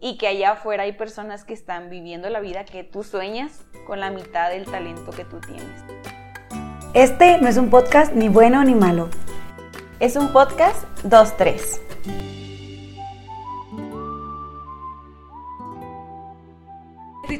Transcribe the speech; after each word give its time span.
y 0.00 0.16
que 0.16 0.26
allá 0.26 0.52
afuera 0.52 0.84
hay 0.84 0.92
personas 0.92 1.44
que 1.44 1.52
están 1.52 1.90
viviendo 1.90 2.30
la 2.30 2.40
vida 2.40 2.64
que 2.64 2.84
tú 2.84 3.02
sueñas 3.02 3.64
con 3.86 4.00
la 4.00 4.10
mitad 4.10 4.50
del 4.50 4.64
talento 4.64 5.10
que 5.10 5.24
tú 5.24 5.40
tienes. 5.40 5.84
Este 6.94 7.38
no 7.38 7.48
es 7.48 7.56
un 7.56 7.70
podcast 7.70 8.14
ni 8.14 8.28
bueno 8.28 8.64
ni 8.64 8.74
malo. 8.74 9.10
Es 10.00 10.16
un 10.16 10.32
podcast 10.32 10.86
2-3. 11.04 11.80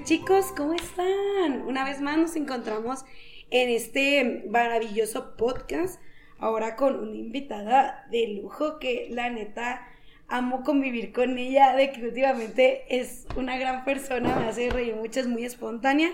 Chicos, 0.05 0.47
¿cómo 0.57 0.75
están? 0.75 1.63
Una 1.69 1.85
vez 1.85 2.01
más 2.01 2.19
nos 2.19 2.35
encontramos 2.35 3.05
en 3.51 3.69
este 3.69 4.45
maravilloso 4.51 5.37
podcast, 5.37 6.01
ahora 6.39 6.75
con 6.75 6.97
una 6.97 7.15
invitada 7.15 8.07
de 8.11 8.41
lujo 8.43 8.81
que 8.81 9.07
la 9.11 9.31
neta 9.31 9.87
amo 10.31 10.63
convivir 10.63 11.13
con 11.13 11.37
ella, 11.39 11.75
de 11.75 11.93
que 11.93 12.03
últimamente 12.03 12.85
es 12.89 13.27
una 13.37 13.59
gran 13.59 13.85
persona, 13.85 14.37
me 14.37 14.47
hace 14.47 14.71
reír 14.71 14.95
mucho, 14.95 15.21
es 15.21 15.27
muy 15.27 15.45
espontánea. 15.45 16.11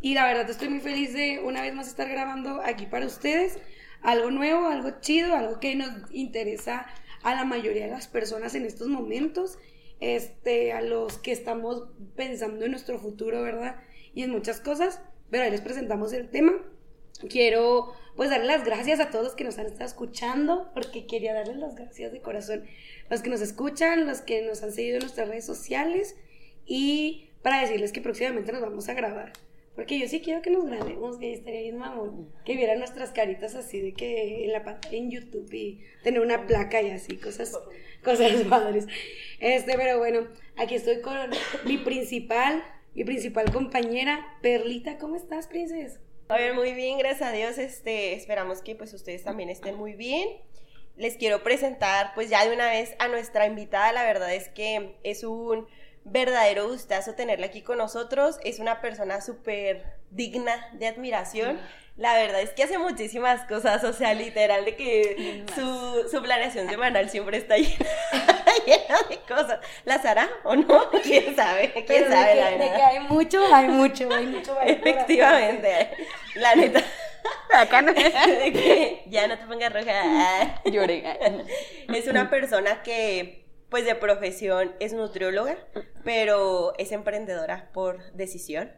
Y 0.00 0.14
la 0.14 0.26
verdad 0.26 0.50
estoy 0.50 0.68
muy 0.68 0.80
feliz 0.80 1.12
de 1.12 1.40
una 1.44 1.62
vez 1.62 1.74
más 1.74 1.86
estar 1.86 2.08
grabando 2.08 2.60
aquí 2.64 2.86
para 2.86 3.06
ustedes 3.06 3.58
algo 4.02 4.30
nuevo, 4.30 4.66
algo 4.66 5.00
chido, 5.00 5.36
algo 5.36 5.60
que 5.60 5.76
nos 5.76 5.90
interesa 6.10 6.86
a 7.22 7.34
la 7.34 7.44
mayoría 7.44 7.84
de 7.84 7.92
las 7.92 8.08
personas 8.08 8.54
en 8.54 8.64
estos 8.64 8.88
momentos, 8.88 9.58
este, 10.00 10.72
a 10.72 10.80
los 10.80 11.18
que 11.18 11.30
estamos 11.30 11.88
pensando 12.16 12.64
en 12.64 12.72
nuestro 12.72 12.98
futuro, 12.98 13.42
¿verdad? 13.42 13.76
Y 14.12 14.22
en 14.22 14.30
muchas 14.30 14.60
cosas, 14.60 15.00
pero 15.30 15.44
ahí 15.44 15.50
les 15.50 15.60
presentamos 15.60 16.12
el 16.12 16.30
tema. 16.30 16.52
Quiero 17.28 17.92
pues 18.16 18.30
darle 18.30 18.46
las 18.46 18.64
gracias 18.64 19.00
a 19.00 19.10
todos 19.10 19.34
que 19.34 19.44
nos 19.44 19.58
han 19.58 19.66
estado 19.66 19.86
escuchando, 19.86 20.70
porque 20.74 21.06
quería 21.06 21.32
darles 21.34 21.56
las 21.56 21.74
gracias 21.74 22.12
de 22.12 22.20
corazón 22.20 22.64
los 23.10 23.22
que 23.22 23.30
nos 23.30 23.40
escuchan, 23.40 24.06
los 24.06 24.22
que 24.22 24.42
nos 24.42 24.62
han 24.62 24.72
seguido 24.72 24.96
en 24.96 25.02
nuestras 25.02 25.28
redes 25.28 25.44
sociales 25.44 26.16
y 26.66 27.28
para 27.42 27.60
decirles 27.60 27.92
que 27.92 28.00
próximamente 28.00 28.52
nos 28.52 28.62
vamos 28.62 28.88
a 28.88 28.94
grabar. 28.94 29.32
Porque 29.74 29.98
yo 29.98 30.06
sí 30.06 30.20
quiero 30.20 30.42
que 30.42 30.50
nos 30.50 30.66
grabemos, 30.66 31.16
que 31.18 31.32
estaría 31.32 31.62
bien 31.62 31.78
mamón, 31.78 32.30
que 32.44 32.56
vieran 32.56 32.78
nuestras 32.78 33.10
caritas 33.10 33.54
así 33.54 33.80
de 33.80 33.92
que 33.94 34.44
en 34.44 34.52
la 34.52 34.64
pantalla 34.64 34.96
en 34.96 35.10
YouTube 35.10 35.52
y 35.52 35.80
tener 36.02 36.20
una 36.20 36.46
placa 36.46 36.82
y 36.82 36.90
así, 36.90 37.16
cosas, 37.16 37.58
cosas 38.04 38.32
padres. 38.48 38.86
Este, 39.40 39.74
pero 39.76 39.98
bueno, 39.98 40.28
aquí 40.56 40.74
estoy 40.74 41.00
con 41.00 41.16
mi 41.64 41.78
principal, 41.78 42.62
mi 42.94 43.04
principal 43.04 43.50
compañera, 43.50 44.38
Perlita, 44.42 44.98
¿cómo 44.98 45.16
estás, 45.16 45.46
princesa? 45.46 46.00
A 46.28 46.36
ver, 46.36 46.54
muy 46.54 46.72
bien, 46.72 46.98
gracias 46.98 47.28
a 47.28 47.32
Dios, 47.32 47.58
este, 47.58 48.14
esperamos 48.14 48.62
que 48.62 48.74
pues 48.74 48.94
ustedes 48.94 49.22
también 49.24 49.50
estén 49.50 49.76
muy 49.76 49.92
bien 49.92 50.28
les 50.96 51.16
quiero 51.16 51.42
presentar 51.42 52.12
pues 52.14 52.28
ya 52.28 52.46
de 52.46 52.54
una 52.54 52.68
vez 52.68 52.94
a 52.98 53.08
nuestra 53.08 53.46
invitada. 53.46 53.92
La 53.92 54.04
verdad 54.04 54.32
es 54.34 54.48
que 54.48 54.96
es 55.02 55.24
un 55.24 55.66
verdadero 56.04 56.68
gustazo 56.68 57.14
tenerla 57.14 57.46
aquí 57.46 57.62
con 57.62 57.78
nosotros. 57.78 58.38
Es 58.44 58.58
una 58.58 58.80
persona 58.80 59.20
súper 59.20 59.84
digna 60.10 60.70
de 60.74 60.88
admiración. 60.88 61.58
La 61.96 62.14
verdad 62.14 62.40
es 62.40 62.50
que 62.50 62.62
hace 62.62 62.78
muchísimas 62.78 63.44
cosas, 63.44 63.84
o 63.84 63.92
sea, 63.92 64.14
literal 64.14 64.64
de 64.64 64.76
que 64.76 65.44
su, 65.54 66.08
su 66.10 66.22
planeación 66.22 66.68
semanal 66.68 67.10
siempre 67.10 67.36
está 67.36 67.56
llena, 67.56 67.86
de 69.10 69.18
cosas. 69.28 69.60
¿Las 69.84 70.04
hará 70.06 70.28
o 70.44 70.56
no? 70.56 70.90
¿Quién 71.02 71.36
sabe? 71.36 71.72
¿Quién 71.86 72.08
sabe? 72.08 72.34
la 72.36 72.50
verdad? 72.50 72.58
de 72.58 72.76
que 72.76 72.82
hay 72.82 73.00
mucho, 73.00 73.54
hay 73.54 73.68
mucho, 73.68 74.12
hay 74.12 74.26
mucho. 74.26 74.58
Efectivamente, 74.62 75.90
la 76.36 76.54
neta. 76.54 76.82
Acá 77.54 77.82
no. 77.82 77.92
ya 77.92 79.26
no 79.28 79.38
te 79.38 79.46
pongas 79.46 79.72
roja. 79.72 80.62
Lloré. 80.64 81.04
Es 81.94 82.06
una 82.08 82.30
persona 82.30 82.82
que, 82.82 83.44
pues 83.68 83.84
de 83.84 83.94
profesión 83.94 84.74
es 84.80 84.94
nutrióloga, 84.94 85.58
pero 86.04 86.72
es 86.78 86.90
emprendedora 86.90 87.70
por 87.74 88.12
decisión. 88.12 88.72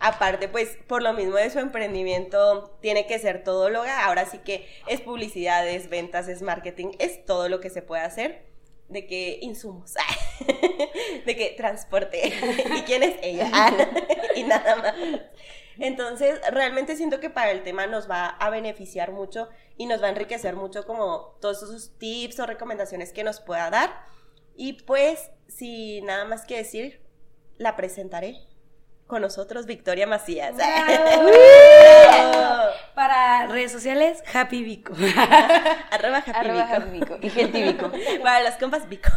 Aparte, 0.00 0.48
pues 0.48 0.78
por 0.86 1.02
lo 1.02 1.12
mismo 1.12 1.36
de 1.36 1.50
su 1.50 1.58
emprendimiento, 1.58 2.76
tiene 2.80 3.06
que 3.06 3.18
ser 3.18 3.42
todóloga. 3.42 4.06
Ahora 4.06 4.26
sí 4.26 4.38
que 4.38 4.66
es 4.86 5.00
publicidad, 5.00 5.68
es 5.68 5.88
ventas, 5.88 6.28
es 6.28 6.40
marketing, 6.40 6.92
es 6.98 7.24
todo 7.24 7.48
lo 7.48 7.60
que 7.60 7.70
se 7.70 7.82
puede 7.82 8.02
hacer. 8.02 8.46
De 8.88 9.06
que 9.06 9.38
insumos, 9.42 9.94
de 11.26 11.36
que 11.36 11.54
transporte. 11.56 12.28
¿Y 12.78 12.82
quién 12.82 13.02
es 13.02 13.16
ella? 13.22 13.50
y 14.34 14.44
nada 14.44 14.76
más. 14.76 14.94
Entonces, 15.78 16.40
realmente 16.50 16.96
siento 16.96 17.20
que 17.20 17.28
para 17.28 17.50
el 17.50 17.62
tema 17.62 17.86
nos 17.86 18.10
va 18.10 18.28
a 18.28 18.50
beneficiar 18.50 19.12
mucho 19.12 19.48
y 19.76 19.86
nos 19.86 20.02
va 20.02 20.06
a 20.06 20.10
enriquecer 20.10 20.56
mucho 20.56 20.86
como 20.86 21.36
todos 21.40 21.62
esos 21.62 21.98
tips 21.98 22.40
o 22.40 22.46
recomendaciones 22.46 23.12
que 23.12 23.24
nos 23.24 23.40
pueda 23.40 23.68
dar. 23.68 23.90
Y 24.56 24.84
pues, 24.84 25.30
sin 25.48 26.06
nada 26.06 26.24
más 26.24 26.46
que 26.46 26.56
decir, 26.56 27.02
la 27.58 27.76
presentaré 27.76 28.48
con 29.08 29.22
nosotros 29.22 29.66
Victoria 29.66 30.06
Macías. 30.06 30.54
Para 32.94 33.46
redes 33.46 33.72
sociales, 33.72 34.22
Happy 34.32 34.62
Vico. 34.62 34.92
Arroba 35.90 36.18
Happy 36.18 36.90
Vico. 36.90 37.18
Y 37.22 37.30
Gente 37.30 37.62
Vico. 37.62 37.90
Para 38.22 38.42
las 38.42 38.58
compas 38.58 38.86
Vico. 38.88 39.10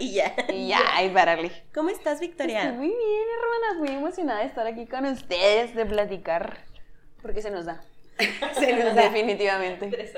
y 0.00 0.14
ya. 0.14 0.34
Y 0.48 0.66
ya, 0.68 0.80
y 1.04 1.10
pararle. 1.10 1.52
¿Cómo 1.72 1.90
estás, 1.90 2.18
Victoria? 2.20 2.64
Estoy 2.64 2.76
muy 2.76 2.88
bien, 2.88 3.24
hermanas. 3.38 3.76
Muy 3.78 3.90
emocionada 3.90 4.40
de 4.40 4.46
estar 4.46 4.66
aquí 4.66 4.86
con 4.86 5.06
ustedes, 5.06 5.76
de 5.76 5.86
platicar. 5.86 6.64
Porque 7.22 7.40
se 7.40 7.52
nos 7.52 7.66
da. 7.66 7.84
se 8.58 8.72
nos 8.72 8.96
da. 8.96 9.02
Definitivamente. 9.02 10.10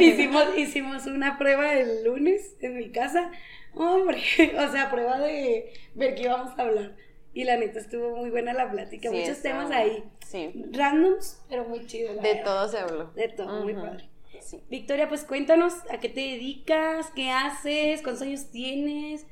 hicimos, 0.00 0.44
hicimos 0.56 1.06
una 1.06 1.38
prueba 1.38 1.74
el 1.74 2.02
lunes 2.04 2.56
en 2.60 2.76
mi 2.76 2.90
casa. 2.90 3.30
Hombre, 3.74 4.20
o 4.58 4.72
sea, 4.72 4.90
prueba 4.90 5.20
de 5.20 5.72
ver 5.94 6.16
qué 6.16 6.22
íbamos 6.22 6.58
a 6.58 6.62
hablar. 6.62 6.90
Y 7.38 7.44
la 7.44 7.56
neta 7.56 7.78
estuvo 7.78 8.16
muy 8.16 8.30
buena 8.30 8.52
la 8.52 8.68
plática. 8.68 9.12
Muchos 9.12 9.40
temas 9.40 9.70
ahí. 9.70 10.02
Sí. 10.26 10.52
Randoms, 10.72 11.40
pero 11.48 11.68
muy 11.68 11.86
chido. 11.86 12.12
de 12.14 12.34
todo 12.44 12.66
se 12.66 12.78
habló. 12.78 13.12
De 13.12 13.28
todo, 13.28 13.62
muy 13.62 13.74
padre. 13.74 14.10
Sí. 14.40 14.60
Victoria, 14.68 15.08
pues 15.08 15.22
cuéntanos 15.22 15.74
a 15.88 15.98
qué 15.98 16.08
te 16.08 16.18
dedicas, 16.18 17.12
qué 17.14 17.30
haces, 17.30 18.02
cuántos 18.02 18.22
años 18.22 18.50
tienes. 18.50 19.24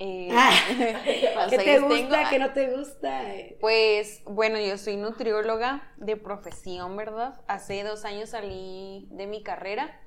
Eh, 0.00 0.30
ah, 0.32 0.52
¿Qué 1.50 1.58
te 1.58 1.78
gusta, 1.78 2.28
qué 2.28 2.40
no 2.40 2.52
te 2.52 2.76
gusta? 2.76 3.26
Pues 3.60 4.22
bueno, 4.24 4.58
yo 4.58 4.76
soy 4.76 4.96
nutrióloga 4.96 5.88
de 5.98 6.16
profesión, 6.16 6.96
¿verdad? 6.96 7.40
Hace 7.46 7.84
dos 7.84 8.04
años 8.04 8.30
salí 8.30 9.06
de 9.12 9.28
mi 9.28 9.44
carrera 9.44 10.00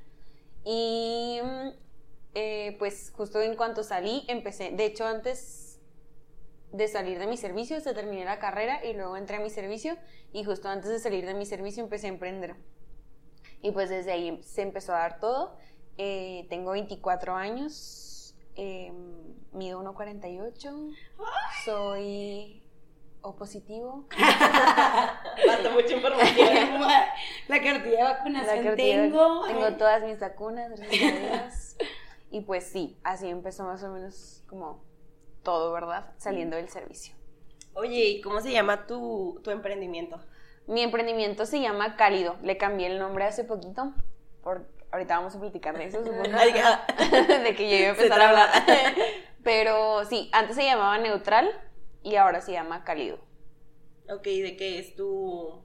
y 0.65 1.39
eh, 2.33 2.75
pues 2.79 3.13
justo 3.15 3.39
en 3.39 3.55
cuanto 3.55 3.81
salí 3.81 4.25
empecé, 4.27 4.71
de 4.71 4.83
hecho 4.83 5.05
antes 5.05 5.64
de 6.75 6.87
salir 6.87 7.19
de 7.19 7.27
mi 7.27 7.37
servicio, 7.37 7.79
se 7.79 7.93
terminé 7.93 8.25
la 8.25 8.39
carrera 8.39 8.83
y 8.83 8.93
luego 8.93 9.15
entré 9.15 9.37
a 9.37 9.39
mi 9.39 9.49
servicio 9.49 9.97
y 10.33 10.43
justo 10.43 10.67
antes 10.67 10.89
de 10.89 10.99
salir 10.99 11.25
de 11.25 11.33
mi 11.33 11.45
servicio 11.45 11.83
empecé 11.83 12.07
a 12.07 12.09
emprender. 12.09 12.55
Y 13.61 13.71
pues 13.71 13.89
desde 13.89 14.11
ahí 14.11 14.41
se 14.43 14.61
empezó 14.61 14.93
a 14.93 14.99
dar 14.99 15.19
todo. 15.19 15.57
Eh, 15.97 16.45
tengo 16.49 16.71
24 16.71 17.35
años, 17.35 18.35
eh, 18.55 18.91
mido 19.53 19.81
1,48, 19.81 20.95
soy 21.63 22.61
O 23.21 23.35
positivo. 23.35 24.05
Falta 25.45 25.69
mucha 25.71 25.95
información. 25.95 26.47
La 27.47 27.61
cartilla 27.61 27.97
de 27.97 28.03
vacunación 28.03 28.75
tengo. 28.75 29.45
Tengo 29.47 29.77
todas 29.77 30.03
mis 30.03 30.19
vacunas, 30.19 30.69
gracias 30.77 31.77
Y 32.31 32.41
pues 32.41 32.65
sí, 32.65 32.97
así 33.03 33.29
empezó 33.29 33.63
más 33.63 33.81
o 33.83 33.91
menos 33.91 34.43
como 34.47 34.83
todo, 35.45 35.71
¿verdad? 35.71 36.13
Saliendo 36.17 36.57
del 36.57 36.67
servicio. 36.67 37.15
Oye, 37.73 38.03
¿y 38.03 38.21
cómo 38.21 38.41
se 38.41 38.51
llama 38.51 38.87
tu, 38.87 39.41
emprendimiento? 39.45 40.19
Mi 40.67 40.81
emprendimiento 40.81 41.45
se 41.45 41.61
llama 41.61 41.95
Cálido. 41.95 42.35
Le 42.41 42.57
cambié 42.57 42.87
el 42.87 42.99
nombre 42.99 43.23
hace 43.23 43.45
poquito. 43.45 43.93
Por, 44.43 44.67
ahorita 44.91 45.15
vamos 45.15 45.35
a 45.35 45.39
platicar 45.39 45.77
de 45.77 45.85
eso, 45.85 46.03
supongo. 46.03 46.23
de 47.43 47.55
que 47.55 47.69
yo 47.69 47.75
iba 47.77 47.87
a 47.87 47.91
empezar 47.91 48.19
a 48.19 48.29
hablar. 48.29 48.49
Pero 49.43 50.03
sí, 50.05 50.29
antes 50.33 50.57
se 50.57 50.65
llamaba 50.65 50.97
Neutral 50.97 51.49
y 52.03 52.15
ahora 52.15 52.41
se 52.41 52.51
llama 52.51 52.83
Cálido. 52.83 53.19
Ok, 54.09 54.23
¿de 54.23 54.57
qué 54.57 54.79
es 54.79 54.95
tu, 54.95 55.63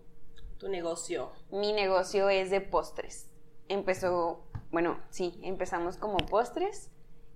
tu 0.59 0.69
negocio? 0.69 1.33
Mi 1.51 1.73
negocio 1.73 2.29
es 2.29 2.51
de 2.51 2.61
postres. 2.61 3.31
Empezó, 3.69 4.45
bueno, 4.71 5.01
sí, 5.11 5.41
empezamos 5.43 5.97
como 5.97 6.19
postres 6.19 6.91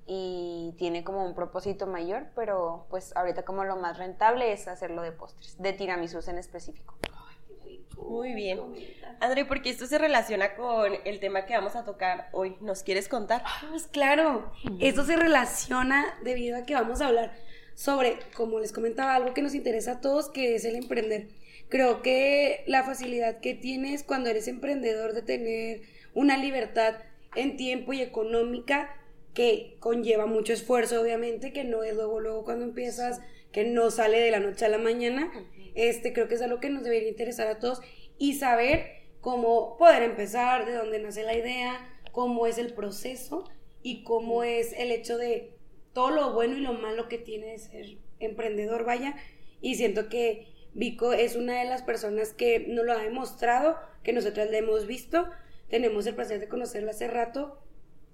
y 0.07 0.75
tiene 0.79 1.05
como 1.05 1.25
un 1.25 1.35
propósito 1.35 1.87
mayor, 1.87 2.27
pero 2.35 2.87
pues 2.91 3.17
ahorita 3.17 3.45
como 3.45 3.65
lo 3.65 3.77
más 3.77 3.99
rentable 3.99 4.53
es 4.53 4.69
hacerlo 4.69 5.03
de 5.03 5.13
postres, 5.13 5.61
de 5.61 5.73
tiramisú 5.73 6.19
en 6.29 6.39
específico. 6.39 6.95
Muy 7.97 8.35
bien. 8.35 8.61
André, 9.21 9.45
porque 9.45 9.71
esto 9.71 9.87
se 9.87 9.99
relaciona 9.99 10.57
con 10.57 10.93
el 11.05 11.21
tema 11.21 11.47
que 11.47 11.55
vamos 11.55 11.75
a 11.75 11.85
tocar 11.85 12.29
hoy. 12.33 12.57
¿Nos 12.61 12.83
quieres 12.83 13.09
contar? 13.09 13.43
Ah, 13.47 13.67
pues 13.71 13.87
claro, 13.87 14.53
esto 14.81 15.05
se 15.05 15.17
relaciona 15.17 16.19
debido 16.23 16.59
a 16.59 16.63
que 16.65 16.75
vamos 16.75 17.01
a 17.01 17.07
hablar 17.07 17.33
sobre, 17.75 18.19
como 18.37 18.61
les 18.61 18.73
comentaba, 18.73 19.15
algo 19.15 19.33
que 19.33 19.43
nos 19.43 19.55
interesa 19.55 19.93
a 19.93 20.01
todos, 20.01 20.29
que 20.29 20.55
es 20.55 20.65
el 20.65 20.77
emprender. 20.77 21.29
Creo 21.69 22.03
que 22.03 22.63
la 22.67 22.85
facilidad 22.85 23.41
que 23.41 23.55
tienes 23.55 24.03
cuando 24.03 24.29
eres 24.29 24.49
emprendedor 24.49 25.13
de 25.15 25.23
tener 25.23 25.83
una 26.15 26.37
libertad 26.37 26.97
en 27.35 27.57
tiempo 27.57 27.93
y 27.93 28.03
económica 28.03 28.95
que 29.35 29.77
conlleva 29.81 30.27
mucho 30.27 30.53
esfuerzo, 30.53 31.01
obviamente, 31.01 31.53
que 31.53 31.65
no 31.65 31.83
es 31.83 31.95
luego, 31.95 32.21
luego 32.21 32.45
cuando 32.45 32.65
empiezas, 32.65 33.21
que 33.53 33.65
no 33.65 33.91
sale 33.91 34.21
de 34.21 34.31
la 34.31 34.41
noche 34.41 34.65
a 34.65 34.69
la 34.69 34.79
mañana. 34.79 35.31
Este, 35.75 36.13
creo 36.13 36.29
que 36.29 36.37
es 36.37 36.43
algo 36.43 36.61
que 36.61 36.71
nos 36.71 36.85
debería 36.85 37.09
interesar 37.09 37.49
a 37.49 37.59
todos 37.59 37.81
y 38.17 38.35
saber 38.35 38.87
cómo 39.21 39.77
poder 39.77 40.03
empezar, 40.03 40.67
de 40.67 40.75
dónde 40.75 41.01
nace 41.01 41.25
la 41.25 41.37
idea, 41.37 42.01
cómo 42.13 42.47
es 42.47 42.59
el 42.59 42.73
proceso 42.75 43.45
y 43.83 44.05
cómo 44.05 44.45
es 44.45 44.73
el 44.73 44.93
hecho 44.93 45.19
de 45.19 45.57
todo 45.93 46.11
lo 46.11 46.33
bueno 46.33 46.57
y 46.57 46.61
lo 46.61 46.73
malo 46.73 47.09
que 47.09 47.19
tiene 47.19 47.47
de 47.47 47.59
ser 47.59 47.87
emprendedor, 48.21 48.85
vaya. 48.85 49.17
Y 49.61 49.75
siento 49.75 50.09
que 50.09 50.49
Vico 50.75 51.13
es 51.13 51.37
una 51.37 51.61
de 51.61 51.65
las 51.65 51.83
personas 51.83 52.33
que 52.33 52.67
nos 52.69 52.85
lo 52.85 52.93
ha 52.93 53.03
demostrado, 53.03 53.77
que 54.03 54.13
nosotras 54.13 54.51
le 54.51 54.59
hemos 54.59 54.87
visto. 54.87 55.29
Tenemos 55.69 56.07
el 56.07 56.15
placer 56.15 56.41
de 56.41 56.49
conocerla 56.49 56.91
hace 56.91 57.09
rato, 57.09 57.64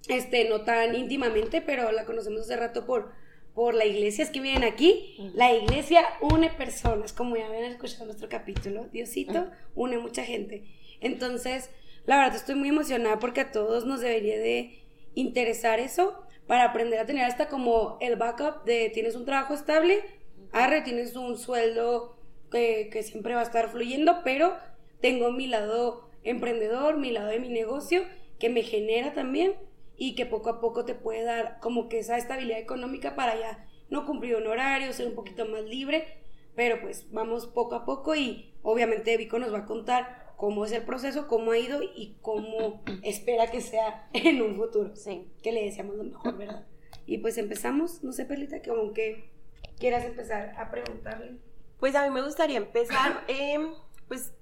este, 0.07 0.47
no 0.49 0.61
tan 0.61 0.95
íntimamente, 0.95 1.61
pero 1.61 1.91
la 1.91 2.05
conocemos 2.05 2.41
hace 2.41 2.55
rato 2.55 2.85
por, 2.85 3.11
por 3.53 3.73
la 3.73 3.85
iglesia. 3.85 4.23
Es 4.23 4.29
que 4.29 4.41
vienen 4.41 4.63
aquí, 4.63 5.15
la 5.33 5.53
iglesia 5.53 6.03
une 6.21 6.49
personas, 6.49 7.13
como 7.13 7.35
ya 7.35 7.47
habían 7.47 7.65
escuchado 7.65 8.05
nuestro 8.05 8.29
capítulo. 8.29 8.85
Diosito 8.91 9.49
une 9.75 9.97
mucha 9.97 10.23
gente. 10.23 10.65
Entonces, 11.01 11.69
la 12.05 12.17
verdad 12.17 12.35
estoy 12.35 12.55
muy 12.55 12.69
emocionada 12.69 13.19
porque 13.19 13.41
a 13.41 13.51
todos 13.51 13.85
nos 13.85 14.01
debería 14.01 14.39
de 14.39 14.79
interesar 15.13 15.79
eso 15.79 16.23
para 16.47 16.65
aprender 16.65 16.99
a 16.99 17.05
tener 17.05 17.25
hasta 17.25 17.47
como 17.47 17.97
el 18.01 18.15
backup 18.15 18.65
de 18.65 18.89
tienes 18.89 19.15
un 19.15 19.25
trabajo 19.25 19.53
estable, 19.53 20.03
arre, 20.51 20.81
tienes 20.81 21.15
un 21.15 21.37
sueldo 21.37 22.17
que, 22.51 23.03
siempre 23.03 23.33
va 23.33 23.41
a 23.41 23.45
estar 23.45 23.69
fluyendo, 23.69 24.21
pero 24.23 24.57
tengo 24.99 25.31
mi 25.31 25.47
lado 25.47 26.09
emprendedor, 26.23 26.97
mi 26.97 27.11
lado 27.11 27.29
de 27.29 27.39
mi 27.39 27.49
negocio, 27.49 28.03
que 28.39 28.49
me 28.49 28.63
genera 28.63 29.13
también 29.13 29.55
y 30.03 30.15
que 30.15 30.25
poco 30.25 30.49
a 30.49 30.59
poco 30.59 30.83
te 30.83 30.95
puede 30.95 31.21
dar 31.21 31.59
como 31.59 31.87
que 31.87 31.99
esa 31.99 32.17
estabilidad 32.17 32.57
económica 32.57 33.15
para 33.15 33.39
ya 33.39 33.67
no 33.91 34.07
cumplir 34.07 34.35
un 34.35 34.47
horario, 34.47 34.91
ser 34.93 35.05
un 35.05 35.13
poquito 35.13 35.45
más 35.45 35.63
libre, 35.65 36.07
pero 36.55 36.81
pues 36.81 37.11
vamos 37.11 37.45
poco 37.45 37.75
a 37.75 37.85
poco 37.85 38.15
y 38.15 38.51
obviamente 38.63 39.15
Vico 39.15 39.37
nos 39.37 39.53
va 39.53 39.59
a 39.59 39.65
contar 39.67 40.33
cómo 40.37 40.65
es 40.65 40.71
el 40.71 40.81
proceso, 40.85 41.27
cómo 41.27 41.51
ha 41.51 41.59
ido 41.59 41.83
y 41.83 42.17
cómo 42.23 42.81
espera 43.03 43.51
que 43.51 43.61
sea 43.61 44.09
en 44.13 44.41
un 44.41 44.55
futuro. 44.55 44.95
Sí. 44.95 45.31
Que 45.43 45.51
le 45.51 45.65
deseamos 45.65 45.95
lo 45.95 46.05
mejor, 46.05 46.35
¿verdad? 46.35 46.65
Y 47.05 47.19
pues 47.19 47.37
empezamos, 47.37 48.03
no 48.03 48.11
sé, 48.11 48.25
Perlita, 48.25 48.59
que 48.59 49.29
quieras 49.77 50.03
empezar 50.03 50.55
a 50.57 50.71
preguntarle. 50.71 51.37
Pues 51.79 51.93
a 51.93 52.07
mí 52.07 52.09
me 52.09 52.23
gustaría 52.23 52.57
empezar, 52.57 53.23
em, 53.27 53.69
pues 54.07 54.33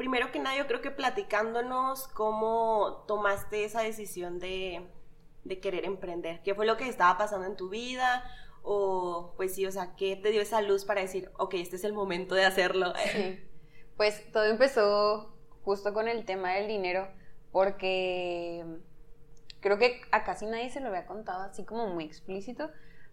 primero 0.00 0.32
que 0.32 0.38
nada 0.38 0.56
yo 0.56 0.66
creo 0.66 0.80
que 0.80 0.90
platicándonos 0.90 2.08
cómo 2.08 3.04
tomaste 3.06 3.64
esa 3.64 3.82
decisión 3.82 4.38
de, 4.38 4.88
querer 5.60 5.84
emprender, 5.84 6.40
qué 6.42 6.54
fue 6.54 6.64
lo 6.64 6.78
que 6.78 6.88
estaba 6.88 7.18
pasando 7.18 7.46
en 7.46 7.54
tu 7.54 7.68
vida 7.68 8.24
o 8.62 9.34
pues 9.36 9.54
sí, 9.54 9.66
o 9.66 9.70
sea, 9.70 9.94
qué 9.96 10.16
te 10.16 10.30
dio 10.30 10.40
esa 10.40 10.62
luz 10.62 10.86
para 10.86 11.02
decir, 11.02 11.30
ok, 11.36 11.52
este 11.52 11.76
es 11.76 11.84
el 11.84 11.92
momento 11.92 12.34
de 12.34 12.46
hacerlo. 12.46 12.94
Pues 13.98 14.32
todo 14.32 14.44
empezó 14.44 15.36
justo 15.62 15.92
con 15.92 16.08
el 16.08 16.24
tema 16.24 16.54
del 16.54 16.66
dinero 16.66 17.06
porque 17.52 18.64
creo 19.60 19.76
que 19.76 20.00
a 20.12 20.24
casi 20.24 20.46
nadie 20.46 20.70
se 20.70 20.80
lo 20.80 20.88
había 20.88 21.04
contado 21.04 21.42
así 21.42 21.66
como 21.66 21.88
muy 21.88 22.04
explícito, 22.04 22.70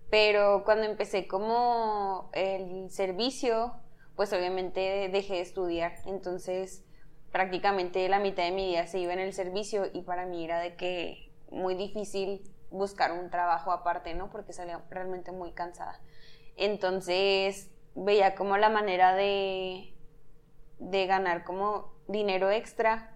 pero 0.09 0.63
cuando 0.63 0.85
empecé 0.85 1.27
como 1.27 2.29
el 2.31 2.89
servicio, 2.89 3.73
pues 4.17 4.33
obviamente 4.33 5.07
dejé 5.09 5.35
de 5.35 5.41
estudiar. 5.41 5.93
Entonces 6.05 6.83
prácticamente 7.31 8.09
la 8.09 8.19
mitad 8.19 8.43
de 8.43 8.51
mi 8.51 8.67
día 8.67 8.87
se 8.87 8.99
iba 8.99 9.13
en 9.13 9.19
el 9.19 9.31
servicio 9.31 9.85
y 9.93 10.01
para 10.01 10.25
mí 10.25 10.43
era 10.43 10.59
de 10.59 10.75
que 10.75 11.31
muy 11.51 11.75
difícil 11.75 12.41
buscar 12.71 13.11
un 13.11 13.29
trabajo 13.29 13.71
aparte, 13.71 14.13
¿no? 14.13 14.29
Porque 14.29 14.53
salía 14.53 14.81
realmente 14.89 15.31
muy 15.31 15.53
cansada. 15.53 16.01
Entonces 16.57 17.69
veía 17.95 18.35
como 18.35 18.57
la 18.57 18.69
manera 18.69 19.15
de, 19.15 19.93
de 20.79 21.05
ganar 21.05 21.43
como 21.43 21.93
dinero 22.07 22.49
extra, 22.49 23.15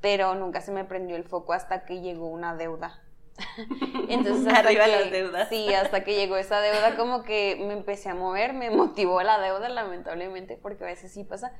pero 0.00 0.34
nunca 0.34 0.60
se 0.60 0.72
me 0.72 0.84
prendió 0.84 1.16
el 1.16 1.24
foco 1.24 1.52
hasta 1.52 1.84
que 1.84 2.00
llegó 2.00 2.26
una 2.26 2.56
deuda. 2.56 3.01
Entonces, 4.08 4.46
hasta 4.46 4.68
Arriba 4.68 4.84
que, 4.84 4.90
las 4.90 5.10
deudas. 5.10 5.48
Sí, 5.48 5.72
hasta 5.74 6.04
que 6.04 6.14
llegó 6.14 6.36
esa 6.36 6.60
deuda, 6.60 6.96
como 6.96 7.22
que 7.22 7.56
me 7.66 7.72
empecé 7.72 8.08
a 8.08 8.14
mover, 8.14 8.52
me 8.52 8.70
motivó 8.70 9.22
la 9.22 9.40
deuda, 9.40 9.68
lamentablemente, 9.68 10.58
porque 10.60 10.84
a 10.84 10.86
veces 10.86 11.12
sí 11.12 11.24
pasa. 11.24 11.52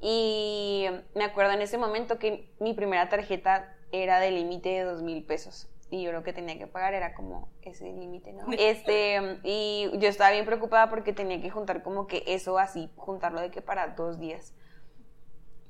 Y 0.00 0.86
me 1.14 1.24
acuerdo 1.24 1.52
en 1.52 1.62
ese 1.62 1.78
momento 1.78 2.18
que 2.18 2.50
mi 2.60 2.74
primera 2.74 3.08
tarjeta 3.08 3.74
era 3.90 4.20
de 4.20 4.30
límite 4.30 4.68
de 4.68 4.82
dos 4.82 5.02
mil 5.02 5.24
pesos. 5.24 5.68
Y 5.90 6.02
yo 6.02 6.12
lo 6.12 6.22
que 6.24 6.32
tenía 6.32 6.58
que 6.58 6.66
pagar 6.66 6.94
era 6.94 7.14
como 7.14 7.48
ese 7.62 7.92
límite, 7.92 8.32
¿no? 8.32 8.46
Este, 8.58 9.38
y 9.44 9.90
yo 9.98 10.08
estaba 10.08 10.30
bien 10.32 10.44
preocupada 10.44 10.90
porque 10.90 11.12
tenía 11.12 11.40
que 11.40 11.50
juntar 11.50 11.82
como 11.82 12.06
que 12.06 12.24
eso 12.26 12.58
así, 12.58 12.90
juntarlo 12.96 13.40
de 13.40 13.50
que 13.50 13.62
para 13.62 13.88
dos 13.88 14.18
días. 14.18 14.54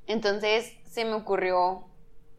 Entonces 0.07 0.73
se 0.83 1.05
me 1.05 1.13
ocurrió 1.13 1.85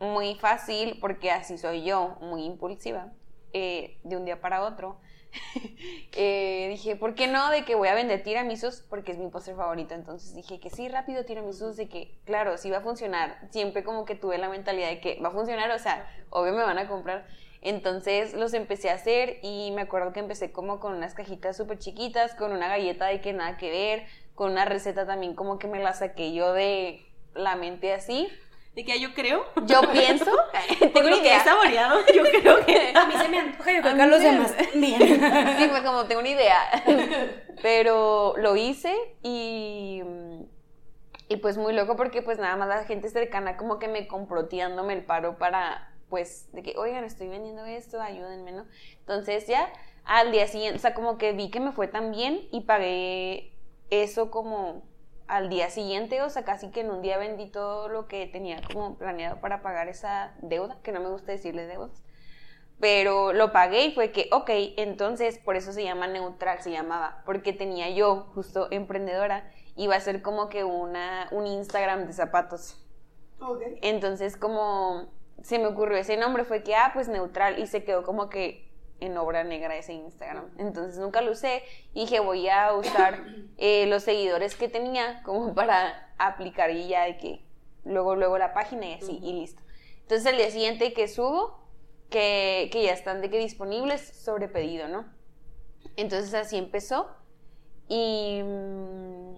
muy 0.01 0.35
fácil 0.37 0.99
porque 1.01 1.31
así 1.31 1.59
soy 1.59 1.85
yo, 1.85 2.17
muy 2.21 2.45
impulsiva, 2.45 3.13
eh, 3.53 3.99
de 4.05 4.17
un 4.17 4.25
día 4.25 4.41
para 4.41 4.63
otro. 4.65 4.99
eh, 6.13 6.69
dije, 6.71 6.97
¿por 6.97 7.15
qué 7.15 7.27
no? 7.27 7.51
De 7.51 7.65
que 7.65 7.75
voy 7.75 7.89
a 7.89 7.95
vender 7.95 8.23
tiramisus 8.23 8.81
porque 8.89 9.13
es 9.13 9.19
mi 9.19 9.29
postre 9.29 9.55
favorito. 9.55 9.95
Entonces 9.95 10.35
dije 10.35 10.61
que 10.61 10.71
sí, 10.71 10.89
rápido 10.89 11.25
tiramisus, 11.25 11.77
de 11.77 11.89
que, 11.89 12.19
claro, 12.25 12.57
sí 12.59 12.71
va 12.71 12.79
a 12.79 12.83
funcionar. 12.83 13.39
Siempre 13.51 13.85
como 13.85 14.05
que 14.05 14.15
tuve 14.15 14.39
la 14.39 14.49
mentalidad 14.49 14.89
de 14.89 15.01
que 15.01 15.21
va 15.21 15.29
a 15.29 15.33
funcionar, 15.33 15.71
o 15.71 15.79
sea, 15.79 16.09
obvio 16.31 16.53
me 16.53 16.63
van 16.63 16.79
a 16.79 16.89
comprar. 16.89 17.27
Entonces 17.63 18.35
los 18.35 18.55
empecé 18.55 18.91
a 18.91 18.95
hacer 18.95 19.39
y 19.43 19.73
me 19.73 19.83
acuerdo 19.83 20.13
que 20.13 20.21
empecé 20.21 20.53
como 20.53 20.79
con 20.79 20.95
unas 20.95 21.15
cajitas 21.15 21.57
súper 21.57 21.79
chiquitas, 21.79 22.35
con 22.35 22.53
una 22.53 22.69
galleta 22.69 23.07
de 23.07 23.21
que 23.21 23.33
nada 23.33 23.57
que 23.57 23.71
ver, 23.71 24.07
con 24.35 24.53
una 24.53 24.67
receta 24.67 25.07
también 25.07 25.35
como 25.35 25.59
que 25.59 25.67
me 25.67 25.83
la 25.83 25.93
saqué 25.93 26.33
yo 26.33 26.53
de 26.53 27.05
la 27.35 27.57
mente 27.57 27.93
así 27.93 28.29
de 28.76 28.84
que 28.84 29.00
yo 29.00 29.14
creo. 29.14 29.46
Yo 29.64 29.81
pienso. 29.90 30.31
tengo 30.78 31.08
una 31.08 31.17
idea. 31.17 31.43
saboreado, 31.43 31.99
yo 32.14 32.23
creo 32.23 32.64
que. 32.64 32.93
A 32.94 33.06
mí 33.06 33.14
se 33.17 33.28
me 33.28 33.38
antoja, 33.40 33.73
yo 33.73 33.81
creo 33.81 33.96
que 33.96 34.02
a 34.02 34.06
los 34.06 34.20
demás 34.20 34.55
bien. 34.75 35.00
Sí, 35.58 35.67
pues 35.69 35.82
como 35.82 36.05
tengo 36.05 36.20
una 36.20 36.28
idea. 36.28 36.61
Pero 37.62 38.34
lo 38.37 38.55
hice 38.55 38.94
y. 39.23 40.02
Y 41.28 41.37
pues 41.38 41.56
muy 41.56 41.73
loco 41.73 41.96
porque 41.96 42.23
pues 42.23 42.38
nada 42.38 42.55
más 42.55 42.69
la 42.69 42.84
gente 42.84 43.08
cercana 43.08 43.56
como 43.56 43.81
que 43.81 43.88
me 43.88 44.06
compró 44.06 44.46
tirándome 44.46 44.93
el 44.93 45.05
paro 45.05 45.38
para 45.38 45.90
pues 46.08 46.49
de 46.52 46.62
que, 46.62 46.75
oigan, 46.76 47.02
estoy 47.02 47.26
vendiendo 47.26 47.64
esto, 47.64 48.00
ayúdenme, 48.00 48.52
¿no? 48.52 48.64
Entonces 49.00 49.49
ya 49.49 49.73
al 50.05 50.31
día 50.31 50.46
siguiente, 50.46 50.76
o 50.76 50.81
sea, 50.81 50.94
como 50.94 51.19
que 51.19 51.32
vi 51.32 51.50
que 51.50 51.58
me 51.58 51.73
fue 51.73 51.88
tan 51.88 52.12
bien 52.12 52.46
y 52.52 52.61
pagué 52.61 53.52
eso 53.90 54.30
como 54.30 54.85
al 55.28 55.49
día 55.49 55.71
siguiente, 55.71 56.23
o 56.23 56.30
sea, 56.30 56.45
casi 56.45 56.71
que 56.71 56.80
en 56.80 56.90
un 56.90 57.02
día 57.02 57.18
vendí 57.18 57.47
todo 57.47 57.88
lo 57.88 58.06
que 58.06 58.26
tenía 58.26 58.61
como 58.73 58.97
planeado 58.97 59.40
para 59.40 59.62
pagar 59.62 59.88
esa 59.88 60.35
deuda, 60.40 60.78
que 60.83 60.92
no 60.92 61.00
me 61.00 61.09
gusta 61.09 61.33
decirle 61.33 61.66
deudas, 61.66 62.02
pero 62.80 63.33
lo 63.33 63.52
pagué 63.52 63.87
y 63.87 63.95
fue 63.95 64.12
que, 64.12 64.28
ok, 64.33 64.50
entonces 64.76 65.38
por 65.38 65.56
eso 65.56 65.73
se 65.73 65.83
llama 65.83 66.06
neutral, 66.06 66.61
se 66.61 66.71
llamaba, 66.71 67.23
porque 67.25 67.52
tenía 67.52 67.90
yo, 67.90 68.28
justo 68.35 68.68
emprendedora, 68.71 69.50
iba 69.76 69.97
a 69.97 70.00
ser 70.00 70.23
como 70.23 70.49
que 70.49 70.64
una, 70.64 71.28
un 71.33 71.47
Instagram 71.47 72.06
de 72.06 72.12
zapatos. 72.12 72.83
Okay. 73.40 73.78
Entonces 73.83 74.37
como 74.37 75.09
se 75.42 75.59
me 75.59 75.66
ocurrió 75.66 75.99
ese 75.99 76.16
nombre, 76.16 76.45
fue 76.45 76.62
que, 76.62 76.75
ah, 76.75 76.90
pues 76.92 77.09
neutral, 77.09 77.59
y 77.59 77.66
se 77.66 77.85
quedó 77.85 78.02
como 78.02 78.28
que 78.28 78.65
en 79.00 79.17
obra 79.17 79.45
negra 79.45 79.76
ese 79.76 79.93
Instagram. 79.93 80.50
Entonces 80.59 80.99
nunca 80.99 81.21
lo 81.21 81.33
usé 81.33 81.62
y 81.93 82.00
dije 82.00 82.21
voy 82.21 82.49
a 82.49 82.73
usar 82.75 83.25
eh, 83.57 83.87
los 83.87 84.03
seguidores 84.03 84.57
que 84.57 84.69
tenía 84.69 85.23
como 85.23 85.55
para 85.55 86.15
aplicar 86.19 86.71
y 86.71 86.88
ya 86.88 87.05
de 87.05 87.17
que 87.19 87.45
luego, 87.85 88.17
luego 88.17 88.38
la 88.38 88.55
página 88.55 88.87
y 88.87 88.95
así 88.95 89.19
y 89.23 89.33
listo. 89.33 89.62
Entonces 90.03 90.26
el 90.26 90.37
día 90.38 90.50
siguiente 90.50 90.93
que 90.93 91.09
subo, 91.09 91.59
que, 92.11 92.69
que 92.73 92.85
ya 92.85 92.93
están 92.93 93.21
de 93.21 93.31
que 93.31 93.38
disponibles 93.38 94.00
sobre 94.00 94.49
pedido, 94.49 94.88
¿no? 94.88 95.07
Entonces 95.97 96.33
así 96.35 96.57
empezó 96.57 97.09
y 97.88 98.43
mm, 98.43 99.37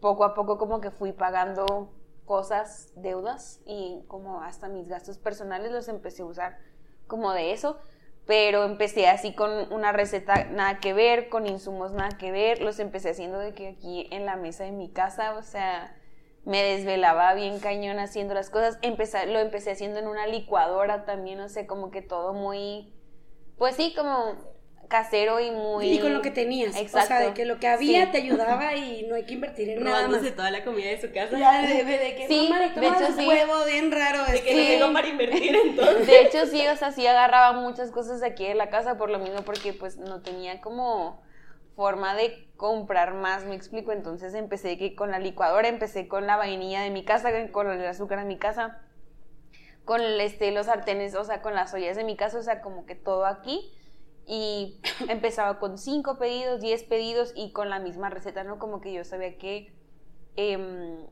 poco 0.00 0.24
a 0.24 0.34
poco 0.34 0.58
como 0.58 0.80
que 0.80 0.90
fui 0.90 1.12
pagando 1.12 1.92
cosas, 2.24 2.92
deudas 2.96 3.60
y 3.66 4.02
como 4.08 4.42
hasta 4.42 4.68
mis 4.68 4.88
gastos 4.88 5.18
personales 5.18 5.70
los 5.72 5.88
empecé 5.88 6.22
a 6.22 6.26
usar 6.26 6.58
como 7.06 7.32
de 7.32 7.52
eso 7.52 7.78
pero 8.26 8.64
empecé 8.64 9.08
así 9.08 9.34
con 9.34 9.72
una 9.72 9.92
receta 9.92 10.44
nada 10.44 10.80
que 10.80 10.92
ver, 10.92 11.28
con 11.28 11.46
insumos 11.46 11.92
nada 11.92 12.16
que 12.18 12.32
ver, 12.32 12.60
los 12.60 12.80
empecé 12.80 13.10
haciendo 13.10 13.38
de 13.38 13.54
que 13.54 13.68
aquí 13.68 14.08
en 14.10 14.26
la 14.26 14.36
mesa 14.36 14.64
de 14.64 14.72
mi 14.72 14.90
casa, 14.90 15.36
o 15.36 15.42
sea, 15.42 15.96
me 16.44 16.62
desvelaba 16.62 17.34
bien 17.34 17.60
cañón 17.60 17.98
haciendo 17.98 18.34
las 18.34 18.50
cosas, 18.50 18.78
empecé, 18.82 19.26
lo 19.26 19.38
empecé 19.38 19.70
haciendo 19.70 20.00
en 20.00 20.08
una 20.08 20.26
licuadora 20.26 21.04
también, 21.04 21.40
o 21.40 21.48
sea, 21.48 21.66
como 21.66 21.90
que 21.90 22.02
todo 22.02 22.34
muy, 22.34 22.92
pues 23.58 23.76
sí, 23.76 23.94
como 23.96 24.55
casero 24.86 25.40
y 25.40 25.50
muy... 25.50 25.92
Y 25.92 25.98
con 25.98 26.12
lo 26.12 26.22
que 26.22 26.30
tenías. 26.30 26.76
Exacto. 26.76 27.14
O 27.14 27.18
sea, 27.18 27.20
de 27.20 27.34
que 27.34 27.44
lo 27.44 27.58
que 27.58 27.68
había 27.68 28.10
te 28.10 28.18
ayudaba 28.18 28.74
y 28.74 29.06
no 29.08 29.14
hay 29.14 29.24
que 29.24 29.34
invertir 29.34 29.70
en 29.70 29.84
nada 29.84 30.08
más. 30.08 30.22
toda 30.34 30.50
la 30.50 30.64
comida 30.64 30.88
de 30.88 31.00
su 31.00 31.12
casa. 31.12 31.38
Ya, 31.38 31.62
de, 31.62 31.84
de 31.84 32.14
que 32.16 32.26
sí, 32.28 32.50
de 32.76 32.86
hecho 32.86 33.12
sí. 33.16 33.26
huevo 33.26 33.64
bien 33.66 33.90
raro. 33.92 34.24
De 34.30 34.42
que 34.42 34.54
no 34.54 34.62
tengo 34.62 34.92
para 34.92 35.08
invertir 35.08 35.56
entonces. 35.64 36.06
De 36.06 36.22
hecho 36.22 36.46
sí, 36.46 36.66
o 36.66 36.76
sea, 36.76 36.92
sí 36.92 37.06
agarraba 37.06 37.52
muchas 37.60 37.90
cosas 37.90 38.20
de 38.20 38.26
aquí 38.26 38.46
de 38.46 38.54
la 38.54 38.70
casa 38.70 38.96
por 38.96 39.10
lo 39.10 39.18
mismo 39.18 39.42
porque 39.42 39.72
pues 39.72 39.96
no 39.96 40.22
tenía 40.22 40.60
como 40.60 41.22
forma 41.76 42.14
de 42.14 42.48
comprar 42.56 43.14
más, 43.14 43.44
me 43.44 43.54
explico. 43.54 43.92
Entonces 43.92 44.34
empecé 44.34 44.78
que 44.78 44.94
con 44.96 45.10
la 45.10 45.18
licuadora, 45.18 45.68
empecé 45.68 46.08
con 46.08 46.26
la 46.26 46.36
vainilla 46.36 46.80
de 46.80 46.90
mi 46.90 47.04
casa, 47.04 47.30
con 47.52 47.70
el 47.70 47.86
azúcar 47.86 48.20
de 48.20 48.24
mi 48.24 48.38
casa, 48.38 48.80
con 49.84 50.00
este, 50.00 50.50
los 50.50 50.66
sartenes, 50.66 51.14
o 51.14 51.24
sea, 51.24 51.42
con 51.42 51.54
las 51.54 51.72
ollas 51.74 51.96
de 51.96 52.04
mi 52.04 52.16
casa, 52.16 52.38
o 52.38 52.42
sea, 52.42 52.60
como 52.60 52.86
que 52.86 52.94
todo 52.94 53.26
aquí. 53.26 53.72
Y 54.26 54.80
empezaba 55.08 55.58
con 55.58 55.78
cinco 55.78 56.18
pedidos, 56.18 56.60
diez 56.60 56.82
pedidos 56.82 57.32
y 57.34 57.52
con 57.52 57.70
la 57.70 57.78
misma 57.78 58.10
receta, 58.10 58.44
¿no? 58.44 58.58
Como 58.58 58.80
que 58.80 58.92
yo 58.92 59.04
sabía 59.04 59.38
que 59.38 59.72
em, 60.36 61.06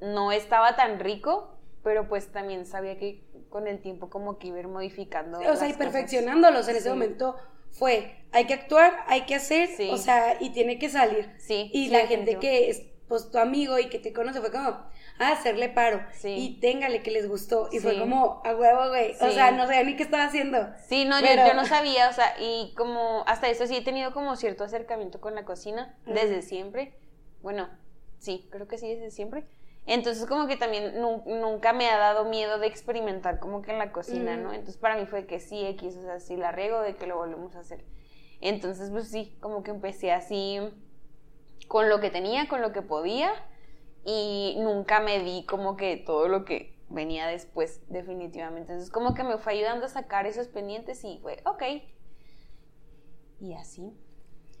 no 0.00 0.32
estaba 0.32 0.76
tan 0.76 1.00
rico, 1.00 1.58
pero 1.82 2.08
pues 2.08 2.30
también 2.32 2.66
sabía 2.66 2.98
que 2.98 3.24
con 3.48 3.66
el 3.66 3.80
tiempo 3.80 4.10
como 4.10 4.38
que 4.38 4.48
iba 4.48 4.58
a 4.58 4.60
ir 4.60 4.68
modificando. 4.68 5.38
O 5.40 5.56
sea, 5.56 5.68
y 5.68 5.72
perfeccionándolos 5.72 6.68
en 6.68 6.76
ese 6.76 6.90
momento 6.90 7.36
fue, 7.70 8.24
hay 8.32 8.46
que 8.46 8.54
actuar, 8.54 8.92
hay 9.06 9.22
que 9.22 9.34
hacer, 9.34 9.68
o 9.90 9.96
sea, 9.96 10.36
y 10.40 10.50
tiene 10.50 10.78
que 10.78 10.88
salir. 10.88 11.32
Sí. 11.38 11.70
Y 11.72 11.88
la 11.88 12.06
gente 12.06 12.38
que 12.38 12.70
es, 12.70 12.82
pues, 13.08 13.30
tu 13.30 13.38
amigo 13.38 13.78
y 13.78 13.88
que 13.88 13.98
te 13.98 14.12
conoce 14.12 14.40
fue 14.40 14.50
como, 14.50 14.84
a 15.18 15.32
hacerle 15.32 15.68
paro. 15.68 16.00
Sí. 16.12 16.28
Y 16.28 16.60
téngale 16.60 17.02
que 17.02 17.10
les 17.10 17.28
gustó. 17.28 17.68
Y 17.72 17.80
fue 17.80 17.98
como, 17.98 18.40
a 18.44 18.54
huevo, 18.54 18.88
güey. 18.88 19.14
O 19.20 19.30
sea, 19.30 19.50
no 19.50 19.66
sabía 19.66 19.82
ni 19.82 19.96
qué 19.96 20.02
estaba 20.02 20.24
haciendo. 20.24 20.68
Sí, 20.88 21.04
no, 21.04 21.20
yo, 21.20 21.54
no 21.54 21.64
sabía, 21.64 22.08
o 22.08 22.12
sea, 22.12 22.34
y 22.38 22.72
como, 22.76 23.24
hasta 23.26 23.48
eso 23.48 23.66
sí 23.66 23.76
he 23.76 23.84
tenido 23.84 24.12
como 24.12 24.36
cierto 24.36 24.64
acercamiento 24.64 25.20
con 25.20 25.34
la 25.34 25.44
cocina, 25.44 25.96
desde 26.06 26.42
siempre. 26.42 26.94
Bueno, 27.42 27.68
sí, 28.18 28.48
creo 28.50 28.68
que 28.68 28.78
sí, 28.78 28.94
desde 28.94 29.10
siempre. 29.10 29.44
Entonces 29.88 30.26
como 30.26 30.46
que 30.46 30.56
también 30.56 31.00
nunca 31.00 31.72
me 31.72 31.88
ha 31.88 31.96
dado 31.96 32.26
miedo 32.26 32.58
de 32.58 32.66
experimentar 32.66 33.38
como 33.38 33.62
que 33.62 33.70
en 33.70 33.78
la 33.78 33.90
cocina, 33.90 34.36
¿no? 34.36 34.52
Entonces 34.52 34.76
para 34.76 34.98
mí 34.98 35.06
fue 35.06 35.26
que 35.26 35.40
sí, 35.40 35.64
X, 35.64 35.96
o 35.96 36.02
sea, 36.02 36.20
sí 36.20 36.36
la 36.36 36.52
riego 36.52 36.82
de 36.82 36.94
que 36.94 37.06
lo 37.06 37.16
volvemos 37.16 37.56
a 37.56 37.60
hacer. 37.60 37.82
Entonces 38.42 38.90
pues 38.90 39.08
sí, 39.10 39.38
como 39.40 39.62
que 39.62 39.70
empecé 39.70 40.12
así 40.12 40.60
con 41.68 41.88
lo 41.88 42.00
que 42.00 42.10
tenía, 42.10 42.48
con 42.48 42.60
lo 42.60 42.72
que 42.72 42.82
podía 42.82 43.32
y 44.10 44.56
nunca 44.58 45.00
me 45.00 45.22
di 45.22 45.44
como 45.44 45.76
que 45.76 45.98
todo 45.98 46.28
lo 46.28 46.46
que 46.46 46.74
venía 46.88 47.26
después 47.26 47.82
definitivamente. 47.88 48.72
Entonces 48.72 48.90
como 48.90 49.12
que 49.12 49.22
me 49.22 49.36
fue 49.36 49.52
ayudando 49.52 49.84
a 49.84 49.90
sacar 49.90 50.26
esos 50.26 50.48
pendientes 50.48 51.04
y 51.04 51.18
fue, 51.20 51.42
ok. 51.44 51.62
Y 53.40 53.52
así. 53.52 53.92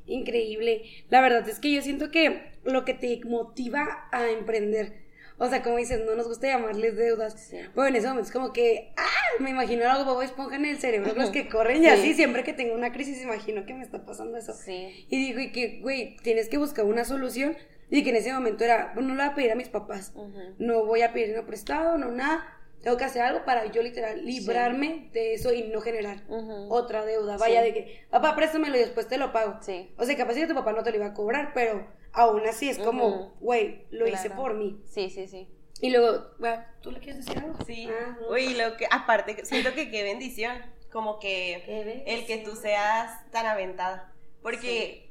Increíble. 0.04 0.82
La 1.08 1.22
verdad 1.22 1.48
es 1.48 1.60
que 1.60 1.72
yo 1.72 1.80
siento 1.80 2.10
que 2.10 2.52
lo 2.62 2.84
que 2.84 2.92
te 2.92 3.20
motiva 3.24 4.08
a 4.12 4.28
emprender 4.28 5.08
o 5.40 5.48
sea, 5.48 5.62
como 5.62 5.76
dices, 5.76 6.04
no 6.04 6.16
nos 6.16 6.26
gusta 6.26 6.48
llamarles 6.48 6.96
deudas. 6.96 7.52
Bueno, 7.76 7.90
en 7.90 7.96
ese 7.96 8.08
momento 8.08 8.26
es 8.26 8.32
como 8.32 8.52
que, 8.52 8.92
ah, 8.96 9.06
me 9.38 9.50
imagino 9.50 9.88
algo 9.88 10.04
Bobo 10.04 10.22
Esponja 10.22 10.56
en 10.56 10.64
el 10.64 10.78
cerebro, 10.78 11.14
los 11.14 11.30
que 11.30 11.48
corren 11.50 11.82
y 11.82 11.86
así, 11.86 12.14
siempre 12.14 12.42
que 12.42 12.52
tengo 12.52 12.74
una 12.74 12.92
crisis, 12.92 13.22
imagino 13.22 13.64
que 13.64 13.72
me 13.72 13.84
está 13.84 14.04
pasando 14.04 14.36
eso. 14.36 14.52
Sí. 14.52 15.06
Y 15.08 15.16
digo, 15.16 15.38
y 15.38 15.52
que, 15.52 15.78
güey, 15.80 16.16
tienes 16.24 16.48
que 16.48 16.58
buscar 16.58 16.84
una 16.84 17.04
solución. 17.04 17.56
Y 17.90 18.04
que 18.04 18.10
en 18.10 18.16
ese 18.16 18.32
momento 18.32 18.64
era, 18.64 18.92
bueno, 18.94 19.10
no 19.10 19.14
le 19.14 19.22
voy 19.22 19.30
a 19.30 19.34
pedir 19.34 19.52
a 19.52 19.54
mis 19.54 19.68
papás, 19.68 20.12
no 20.58 20.84
voy 20.84 21.02
a 21.02 21.12
pedir 21.12 21.34
no 21.34 21.46
prestado, 21.46 21.96
no 21.98 22.10
nada. 22.10 22.54
Tengo 22.82 22.96
que 22.96 23.04
hacer 23.04 23.22
algo 23.22 23.44
para 23.44 23.66
yo 23.66 23.82
literal 23.82 24.24
librarme 24.24 25.10
de 25.12 25.34
eso 25.34 25.52
y 25.52 25.64
no 25.64 25.80
generar 25.80 26.22
otra 26.68 27.04
deuda. 27.04 27.36
Vaya 27.36 27.62
de 27.62 27.74
que, 27.74 28.06
papá, 28.10 28.36
préstamelo 28.36 28.76
y 28.76 28.80
después 28.80 29.08
te 29.08 29.18
lo 29.18 29.32
pago. 29.32 29.58
Sí. 29.62 29.92
O 29.98 30.04
sea, 30.04 30.16
capaz 30.16 30.34
que 30.34 30.46
tu 30.46 30.54
papá 30.54 30.72
no 30.72 30.82
te 30.82 30.90
lo 30.90 30.96
iba 30.96 31.06
a 31.06 31.14
cobrar, 31.14 31.52
pero 31.54 31.88
aún 32.12 32.46
así 32.46 32.68
es 32.68 32.78
como, 32.78 33.34
güey, 33.40 33.86
lo 33.90 34.06
hice 34.06 34.30
por 34.30 34.54
mí. 34.54 34.80
Sí, 34.84 35.10
sí, 35.10 35.26
sí. 35.26 35.48
Y 35.80 35.90
luego, 35.90 36.30
bueno, 36.38 36.64
¿tú 36.80 36.90
le 36.90 36.98
quieres 36.98 37.24
decir 37.24 37.42
algo? 37.42 37.56
Sí. 37.64 37.88
Ah, 37.88 38.18
Uy, 38.30 38.54
lo 38.54 38.76
que, 38.76 38.86
aparte, 38.90 39.44
siento 39.44 39.74
que 39.74 39.90
qué 39.90 40.02
bendición, 40.02 40.56
como 40.90 41.18
que 41.18 42.04
el 42.06 42.26
que 42.26 42.38
tú 42.38 42.56
seas 42.56 43.30
tan 43.30 43.46
aventada. 43.46 44.12
Porque 44.42 45.07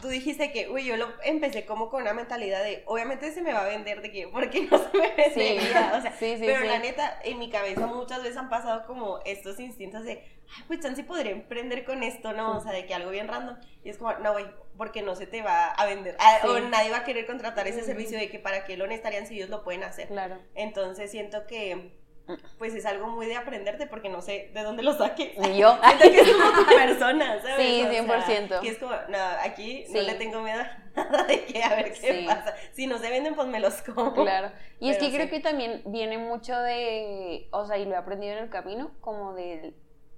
tú 0.00 0.08
dijiste 0.08 0.52
que, 0.52 0.68
uy, 0.68 0.84
yo 0.84 0.96
lo 0.96 1.08
empecé 1.22 1.64
como 1.64 1.88
con 1.90 2.02
una 2.02 2.12
mentalidad 2.12 2.62
de, 2.62 2.82
obviamente 2.86 3.32
se 3.32 3.42
me 3.42 3.52
va 3.52 3.64
a 3.64 3.68
vender 3.68 4.02
de 4.02 4.10
que, 4.10 4.28
porque 4.28 4.62
no 4.62 4.78
se 4.78 4.98
me 4.98 5.14
vendería, 5.14 5.92
o 5.96 6.00
sea, 6.00 6.14
pero 6.20 6.64
la 6.64 6.78
neta, 6.78 7.20
en 7.24 7.38
mi 7.38 7.50
cabeza 7.50 7.86
muchas 7.86 8.22
veces 8.22 8.36
han 8.36 8.48
pasado 8.48 8.86
como 8.86 9.20
estos 9.24 9.60
instintos 9.60 10.04
de, 10.04 10.22
ay, 10.56 10.64
pues 10.66 10.80
chance 10.80 11.02
podría 11.04 11.32
emprender 11.32 11.84
con 11.84 12.02
esto, 12.02 12.32
¿no? 12.32 12.56
O 12.56 12.60
sea, 12.60 12.72
de 12.72 12.86
que 12.86 12.94
algo 12.94 13.10
bien 13.10 13.28
random, 13.28 13.56
y 13.84 13.90
es 13.90 13.98
como, 13.98 14.12
no, 14.14 14.32
güey, 14.32 14.46
porque 14.76 15.02
no 15.02 15.14
se 15.14 15.26
te 15.26 15.42
va 15.42 15.70
a 15.70 15.86
vender, 15.86 16.16
ah, 16.20 16.40
o 16.48 16.58
nadie 16.60 16.90
va 16.90 16.98
a 16.98 17.04
querer 17.04 17.26
contratar 17.26 17.66
ese 17.68 17.82
servicio 17.82 18.18
de 18.18 18.30
que 18.30 18.38
para 18.38 18.64
qué 18.64 18.76
lo 18.76 18.86
necesitarían 18.86 19.26
si 19.26 19.36
ellos 19.36 19.50
lo 19.50 19.64
pueden 19.64 19.84
hacer. 19.84 20.08
Claro. 20.08 20.38
Entonces 20.54 21.10
siento 21.10 21.46
que 21.46 21.97
pues 22.58 22.74
es 22.74 22.86
algo 22.86 23.08
muy 23.08 23.26
de 23.26 23.36
aprenderte 23.36 23.86
porque 23.86 24.08
no 24.08 24.20
sé 24.20 24.50
de 24.52 24.62
dónde 24.62 24.82
lo 24.82 24.92
saques. 24.92 25.36
Ni 25.38 25.58
yo. 25.58 25.78
Siento 25.98 26.10
que 26.10 26.20
es 26.20 26.36
como 26.36 26.50
tu 26.52 26.66
persona, 26.66 27.42
¿sabes? 27.42 27.66
Sí, 27.66 27.82
100%. 27.82 28.60
que 28.60 28.68
es 28.68 28.78
como, 28.78 28.92
no, 28.92 29.18
aquí 29.42 29.84
no 29.90 30.02
le 30.02 30.14
tengo 30.14 30.40
miedo 30.40 30.60
a 30.60 30.88
nada 31.04 31.24
de 31.24 31.44
que 31.44 31.62
a 31.62 31.74
ver 31.74 31.92
qué 31.92 32.24
pasa. 32.26 32.54
Si 32.72 32.86
no 32.86 32.98
se 32.98 33.10
venden, 33.10 33.34
pues 33.34 33.48
me 33.48 33.60
los 33.60 33.82
como. 33.82 34.14
Claro. 34.14 34.50
Y 34.80 34.90
es 34.90 34.98
que 34.98 35.10
creo 35.10 35.28
que 35.28 35.40
también 35.40 35.82
viene 35.86 36.18
mucho 36.18 36.56
de, 36.56 37.48
o 37.50 37.66
sea, 37.66 37.78
y 37.78 37.84
lo 37.84 37.92
he 37.92 37.96
aprendido 37.96 38.32
en 38.34 38.44
el 38.44 38.50
camino, 38.50 38.92
como 39.00 39.34
de, 39.34 39.74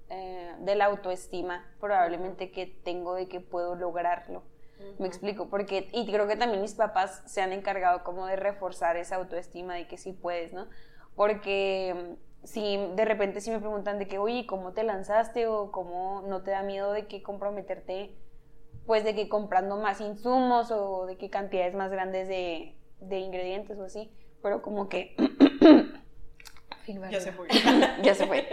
eh, 0.09 0.55
de 0.59 0.75
la 0.75 0.87
autoestima, 0.87 1.67
probablemente 1.81 2.50
que 2.50 2.67
tengo 2.67 3.14
de 3.14 3.29
que 3.29 3.40
puedo 3.40 3.75
lograrlo. 3.75 4.43
Me 4.99 5.07
explico, 5.07 5.49
porque, 5.49 5.88
y 5.93 6.11
creo 6.11 6.26
que 6.26 6.37
también 6.37 6.62
mis 6.62 6.75
papás 6.75 7.23
se 7.26 7.43
han 7.43 7.52
encargado 7.52 8.02
como 8.02 8.26
de 8.26 8.37
reforzar 8.37 8.97
esa 8.97 9.17
autoestima 9.17 9.75
de 9.75 9.87
que 9.87 9.99
sí 9.99 10.12
puedes, 10.12 10.52
¿no? 10.52 10.69
Porque 11.20 11.94
mm, 11.94 12.46
si 12.46 12.78
de 12.96 13.04
repente 13.04 13.42
si 13.42 13.50
me 13.50 13.58
preguntan 13.58 13.98
de 13.98 14.08
que, 14.08 14.16
oye, 14.16 14.46
¿cómo 14.46 14.72
te 14.72 14.84
lanzaste 14.84 15.46
o 15.48 15.70
cómo 15.70 16.22
no 16.26 16.42
te 16.42 16.50
da 16.50 16.62
miedo 16.62 16.94
de 16.94 17.08
que 17.08 17.22
comprometerte, 17.22 18.16
pues 18.86 19.04
de 19.04 19.14
que 19.14 19.28
comprando 19.28 19.76
más 19.76 20.00
insumos 20.00 20.70
o 20.70 21.04
de 21.04 21.18
qué 21.18 21.28
cantidades 21.28 21.74
más 21.74 21.90
grandes 21.90 22.26
de, 22.26 22.74
de 23.00 23.18
ingredientes 23.18 23.78
o 23.78 23.84
así, 23.84 24.10
pero 24.42 24.62
como 24.62 24.88
que... 24.88 25.14
ya 27.10 27.20
se 27.20 27.32
fue. 27.32 27.48
ya 28.02 28.14
se 28.14 28.26
fue. 28.26 28.48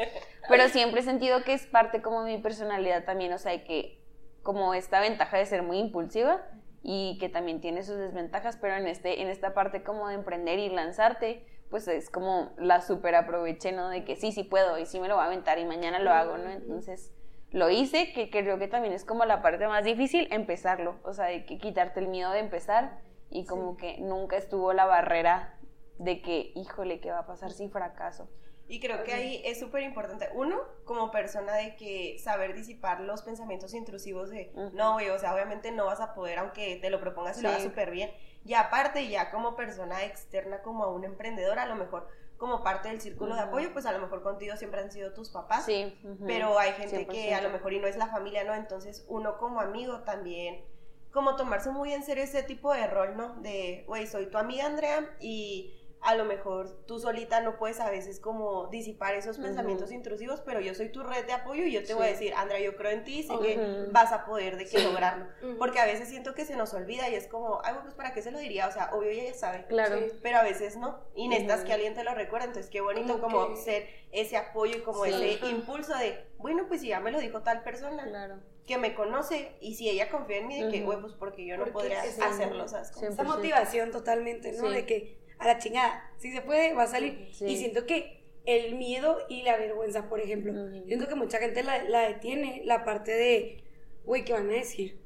Pero 0.49 0.67
siempre 0.67 0.99
he 0.99 1.03
sentido 1.05 1.45
que 1.45 1.53
es 1.53 1.67
parte 1.67 2.01
como 2.01 2.25
de 2.25 2.35
mi 2.35 2.41
personalidad 2.41 3.05
también, 3.05 3.31
o 3.31 3.37
sea, 3.37 3.63
que 3.63 4.03
como 4.43 4.73
esta 4.73 4.99
ventaja 4.99 5.37
de 5.37 5.45
ser 5.45 5.63
muy 5.63 5.79
impulsiva 5.79 6.45
y 6.83 7.17
que 7.17 7.29
también 7.29 7.61
tiene 7.61 7.83
sus 7.83 7.95
desventajas, 7.95 8.57
pero 8.59 8.75
en, 8.75 8.87
este, 8.87 9.21
en 9.21 9.29
esta 9.29 9.53
parte 9.53 9.83
como 9.83 10.09
de 10.09 10.15
emprender 10.15 10.59
y 10.59 10.67
lanzarte, 10.67 11.45
pues 11.69 11.87
es 11.87 12.09
como 12.09 12.53
la 12.57 12.81
super 12.81 13.15
aproveché, 13.15 13.71
¿no? 13.71 13.89
De 13.89 14.03
que 14.05 14.15
sí, 14.15 14.31
sí 14.31 14.43
puedo 14.43 14.77
y 14.77 14.85
sí 14.85 14.99
me 14.99 15.07
lo 15.07 15.15
voy 15.15 15.23
a 15.23 15.27
aventar 15.27 15.59
y 15.59 15.65
mañana 15.65 15.99
lo 15.99 16.11
hago, 16.11 16.37
¿no? 16.37 16.49
Entonces 16.49 17.11
lo 17.51 17.69
hice, 17.69 18.11
que 18.13 18.29
creo 18.29 18.59
que 18.59 18.67
también 18.67 18.93
es 18.93 19.05
como 19.05 19.25
la 19.25 19.41
parte 19.41 19.67
más 19.67 19.83
difícil, 19.83 20.27
empezarlo, 20.31 20.99
o 21.03 21.13
sea, 21.13 21.25
de 21.25 21.45
que 21.45 21.57
quitarte 21.57 21.99
el 21.99 22.07
miedo 22.07 22.31
de 22.31 22.39
empezar 22.39 22.99
y 23.29 23.45
como 23.45 23.77
que 23.77 23.97
nunca 23.99 24.37
estuvo 24.37 24.73
la 24.73 24.85
barrera 24.85 25.57
de 25.97 26.21
que, 26.21 26.51
híjole, 26.55 26.99
¿qué 26.99 27.11
va 27.11 27.19
a 27.19 27.25
pasar 27.25 27.51
si 27.51 27.69
fracaso? 27.69 28.29
Y 28.69 28.81
creo 28.81 29.03
que 29.05 29.13
ahí 29.13 29.41
es 29.45 29.59
súper 29.59 29.83
importante, 29.83 30.27
uno, 30.33 30.59
como 30.83 31.09
persona 31.09 31.55
de 31.55 31.77
que 31.77 32.19
saber 32.19 32.53
disipar 32.53 32.99
los 32.99 33.21
pensamientos 33.21 33.73
intrusivos 33.73 34.29
de, 34.29 34.51
no, 34.73 34.93
güey, 34.93 35.09
o 35.09 35.17
sea, 35.17 35.33
obviamente 35.33 35.71
no 35.71 35.85
vas 35.85 36.01
a 36.01 36.13
poder, 36.13 36.39
aunque 36.39 36.77
te 36.81 36.89
lo 36.89 36.99
propongas 36.99 37.39
y 37.39 37.43
lo 37.43 37.49
hagas 37.49 37.63
súper 37.63 37.91
bien. 37.91 38.11
Y 38.47 38.53
aparte, 38.53 39.09
ya 39.09 39.29
como 39.29 39.57
persona 39.57 40.05
externa, 40.05 40.61
como 40.61 40.85
a 40.85 40.87
un 40.87 41.03
emprendedor, 41.03 41.59
a 41.59 41.65
lo 41.65 41.75
mejor 41.75 42.07
como 42.37 42.63
parte 42.63 42.87
del 42.87 43.01
círculo 43.01 43.35
de 43.35 43.41
apoyo, 43.41 43.73
pues 43.73 43.85
a 43.85 43.91
lo 43.91 43.99
mejor 43.99 44.23
contigo 44.23 44.55
siempre 44.55 44.79
han 44.79 44.89
sido 44.89 45.11
tus 45.11 45.29
papás. 45.29 45.65
Sí. 45.65 45.99
Pero 46.25 46.57
hay 46.57 46.71
gente 46.71 47.07
que 47.07 47.35
a 47.35 47.41
lo 47.41 47.49
mejor 47.49 47.73
y 47.73 47.79
no 47.79 47.87
es 47.87 47.97
la 47.97 48.07
familia, 48.07 48.45
¿no? 48.45 48.53
Entonces 48.53 49.05
uno 49.09 49.37
como 49.37 49.59
amigo 49.59 49.99
también, 50.03 50.63
como 51.11 51.35
tomarse 51.35 51.71
muy 51.71 51.93
en 51.93 52.03
serio 52.03 52.23
ese 52.23 52.41
tipo 52.41 52.73
de 52.73 52.87
rol, 52.87 53.17
¿no? 53.17 53.35
De, 53.41 53.83
güey, 53.85 54.07
soy 54.07 54.27
tu 54.27 54.37
amiga 54.37 54.65
Andrea 54.65 55.17
y 55.19 55.76
a 56.01 56.15
lo 56.15 56.25
mejor 56.25 56.83
tú 56.85 56.99
solita 56.99 57.41
no 57.41 57.57
puedes 57.57 57.79
a 57.79 57.89
veces 57.89 58.19
como 58.19 58.67
disipar 58.67 59.15
esos 59.15 59.37
pensamientos 59.37 59.91
intrusivos, 59.91 60.41
pero 60.41 60.59
yo 60.59 60.73
soy 60.75 60.89
tu 60.89 61.03
red 61.03 61.25
de 61.25 61.33
apoyo 61.33 61.63
y 61.63 61.71
yo 61.71 61.83
te 61.83 61.93
voy 61.93 62.05
a 62.07 62.09
decir, 62.09 62.33
Andrea, 62.35 62.59
yo 62.59 62.75
creo 62.75 62.91
en 62.91 63.03
ti, 63.03 63.23
sé 63.23 63.33
que 63.39 63.87
vas 63.91 64.11
a 64.11 64.25
poder 64.25 64.57
de 64.57 64.65
que 64.65 64.79
lograrlo. 64.79 65.27
Porque 65.57 65.79
a 65.79 65.85
veces 65.85 66.07
siento 66.07 66.33
que 66.33 66.45
se 66.45 66.55
nos 66.55 66.73
olvida 66.73 67.09
y 67.09 67.15
es 67.15 67.27
como, 67.27 67.61
ay, 67.63 67.75
pues 67.81 67.93
para 67.95 68.13
qué 68.13 68.21
se 68.21 68.31
lo 68.31 68.39
diría, 68.39 68.67
o 68.67 68.71
sea, 68.71 68.91
obvio 68.93 69.09
ella 69.09 69.31
ya 69.31 69.33
sabe. 69.33 69.65
Claro. 69.65 69.97
Pero 70.21 70.37
a 70.37 70.43
veces 70.43 70.77
no. 70.77 70.99
Y 71.15 71.27
necesitas 71.27 71.63
que 71.63 71.73
alguien 71.73 71.93
te 71.93 72.03
lo 72.03 72.13
recuerde, 72.13 72.47
entonces 72.47 72.71
qué 72.71 72.81
bonito 72.81 73.19
como 73.19 73.55
ser 73.55 73.87
ese 74.11 74.37
apoyo 74.37 74.77
y 74.77 74.81
como 74.81 75.05
ese 75.05 75.39
impulso 75.47 75.97
de, 75.97 76.27
bueno, 76.37 76.65
pues 76.67 76.81
si 76.81 76.89
ya 76.89 76.99
me 76.99 77.11
lo 77.11 77.19
dijo 77.19 77.41
tal 77.41 77.63
persona. 77.63 78.39
que 78.67 78.77
me 78.77 78.93
conoce 78.93 79.55
y 79.61 79.75
si 79.75 79.89
ella 79.89 80.09
confía 80.09 80.37
en 80.37 80.47
mí 80.47 80.61
de 80.61 80.69
que, 80.69 80.81
güey, 80.83 80.99
pues 80.99 81.13
porque 81.13 81.45
yo 81.45 81.57
no 81.57 81.65
podría 81.67 82.01
hacerlo, 82.01 82.67
¿sabes? 82.67 82.91
Esa 83.01 83.23
motivación 83.23 83.91
totalmente, 83.91 84.51
¿no? 84.51 84.69
De 84.69 84.85
que 84.85 85.26
a 85.39 85.47
la 85.47 85.57
chingada. 85.59 86.11
Si 86.17 86.31
se 86.31 86.41
puede, 86.41 86.73
va 86.73 86.83
a 86.83 86.87
salir. 86.87 87.29
Y 87.41 87.57
siento 87.57 87.85
que 87.85 88.17
el 88.45 88.75
miedo 88.75 89.17
y 89.29 89.43
la 89.43 89.57
vergüenza, 89.57 90.07
por 90.09 90.19
ejemplo, 90.19 90.53
siento 90.85 91.07
que 91.07 91.15
mucha 91.15 91.37
gente 91.37 91.63
la, 91.63 92.07
detiene, 92.07 92.61
la 92.65 92.85
parte 92.85 93.11
de, 93.11 93.63
güey, 94.05 94.23
¿qué 94.23 94.33
van 94.33 94.49
a 94.49 94.53
decir? 94.53 94.97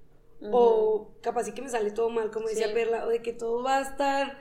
O 0.51 1.11
capaz 1.21 1.43
sí 1.43 1.51
que 1.51 1.61
me 1.61 1.69
sale 1.69 1.91
todo 1.91 2.09
mal, 2.09 2.31
como 2.31 2.47
decía 2.47 2.73
Perla, 2.73 3.05
o 3.05 3.09
de 3.09 3.21
que 3.21 3.33
todo 3.33 3.63
va 3.63 3.77
a 3.77 3.81
estar 3.81 4.39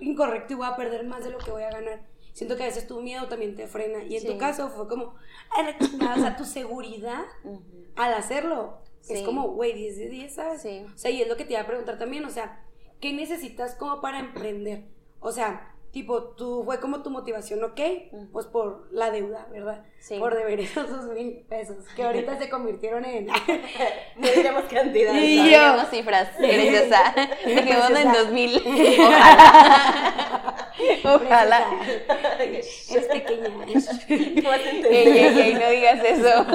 incorrecto 0.00 0.54
y 0.54 0.56
voy 0.56 0.66
a 0.66 0.76
perder 0.76 1.04
más 1.04 1.24
de 1.24 1.30
lo 1.30 1.38
que 1.38 1.50
voy 1.50 1.62
a 1.62 1.70
ganar. 1.70 2.00
Siento 2.32 2.56
que 2.56 2.62
a 2.62 2.66
veces 2.66 2.86
tu 2.86 3.00
miedo 3.00 3.26
también 3.28 3.56
te 3.56 3.66
frena. 3.66 4.04
Y 4.04 4.16
en 4.16 4.26
tu 4.26 4.38
caso 4.38 4.68
fue 4.70 4.88
como, 4.88 5.14
o 5.14 6.20
sea, 6.20 6.36
tu 6.36 6.44
seguridad 6.44 7.24
al 7.96 8.14
hacerlo. 8.14 8.78
Es 9.08 9.22
como, 9.22 9.48
güey, 9.48 9.72
10 9.72 9.98
de 9.98 10.08
10, 10.08 10.34
¿sabes? 10.34 10.64
O 10.94 10.98
sea, 10.98 11.10
y 11.10 11.22
es 11.22 11.28
lo 11.28 11.36
que 11.36 11.44
te 11.44 11.54
iba 11.54 11.62
a 11.62 11.66
preguntar 11.66 11.98
también, 11.98 12.24
o 12.24 12.30
sea, 12.30 12.64
¿qué 13.00 13.12
necesitas 13.12 13.74
como 13.74 14.00
para 14.00 14.20
emprender? 14.20 14.84
O 15.20 15.32
sea, 15.32 15.74
tipo, 15.90 16.22
tú 16.34 16.62
fue 16.64 16.80
como 16.80 17.02
tu 17.02 17.10
motivación, 17.10 17.64
¿ok? 17.64 17.80
Pues 18.32 18.46
por 18.46 18.88
la 18.92 19.10
deuda, 19.10 19.48
¿verdad? 19.50 19.84
Sí. 19.98 20.18
Por 20.18 20.34
deber 20.34 20.60
esos 20.60 20.88
dos 20.88 21.06
mil 21.06 21.44
pesos, 21.48 21.84
que 21.96 22.02
ahorita 22.04 22.38
se 22.38 22.48
convirtieron 22.48 23.04
en... 23.04 23.26
no 24.16 24.28
diremos 24.28 24.64
cantidad. 24.64 25.14
Y 25.14 25.38
no 25.38 25.76
yo... 25.76 25.84
cifras, 25.90 26.28
preciosa. 26.36 27.14
Dejemos 27.44 27.90
en 27.90 28.12
dos 28.12 28.30
mil. 28.30 28.62
Ojalá. 31.04 31.70
Ojalá. 32.08 32.42
Es 32.42 33.06
pequeña. 33.10 33.48
ey, 34.88 35.54
no 35.54 35.70
digas 35.70 36.04
eso. 36.04 36.46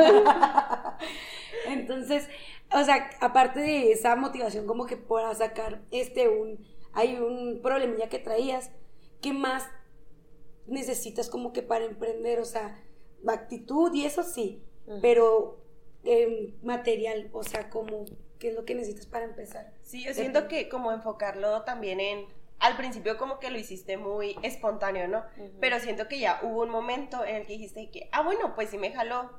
Entonces, 1.67 2.29
o 2.71 2.83
sea, 2.83 3.09
aparte 3.19 3.59
de 3.59 3.91
esa 3.91 4.15
motivación 4.15 4.65
como 4.65 4.85
que 4.85 4.97
puedas 4.97 5.39
sacar 5.39 5.81
este 5.91 6.27
un... 6.27 6.72
Hay 6.93 7.17
un 7.17 7.61
problemilla 7.61 8.09
que 8.09 8.19
traías 8.19 8.71
¿qué 9.23 9.33
más 9.33 9.67
necesitas 10.67 11.29
como 11.29 11.53
que 11.53 11.63
para 11.63 11.85
emprender? 11.85 12.39
O 12.39 12.45
sea, 12.45 12.79
actitud 13.27 13.91
y 13.95 14.05
eso 14.05 14.21
sí, 14.21 14.61
pero 15.01 15.63
em, 16.03 16.53
material, 16.61 17.29
o 17.31 17.43
sea, 17.43 17.69
como, 17.69 18.05
¿qué 18.37 18.49
es 18.49 18.53
lo 18.53 18.65
que 18.65 18.75
necesitas 18.75 19.07
para 19.07 19.25
empezar? 19.25 19.73
Sí, 19.81 20.03
yo 20.03 20.13
siento 20.13 20.47
que 20.47 20.69
como 20.69 20.91
enfocarlo 20.91 21.63
también 21.63 22.01
en, 22.01 22.25
al 22.59 22.75
principio 22.75 23.17
como 23.17 23.39
que 23.39 23.49
lo 23.49 23.57
hiciste 23.57 23.97
muy 23.97 24.35
espontáneo, 24.43 25.07
¿no? 25.07 25.23
Pero 25.61 25.79
siento 25.79 26.07
que 26.09 26.19
ya 26.19 26.41
hubo 26.43 26.61
un 26.61 26.69
momento 26.69 27.23
en 27.25 27.37
el 27.37 27.47
que 27.47 27.53
dijiste 27.53 27.89
que, 27.91 28.09
ah, 28.11 28.23
bueno, 28.23 28.53
pues 28.55 28.69
si 28.69 28.77
me 28.77 28.91
jaló, 28.91 29.31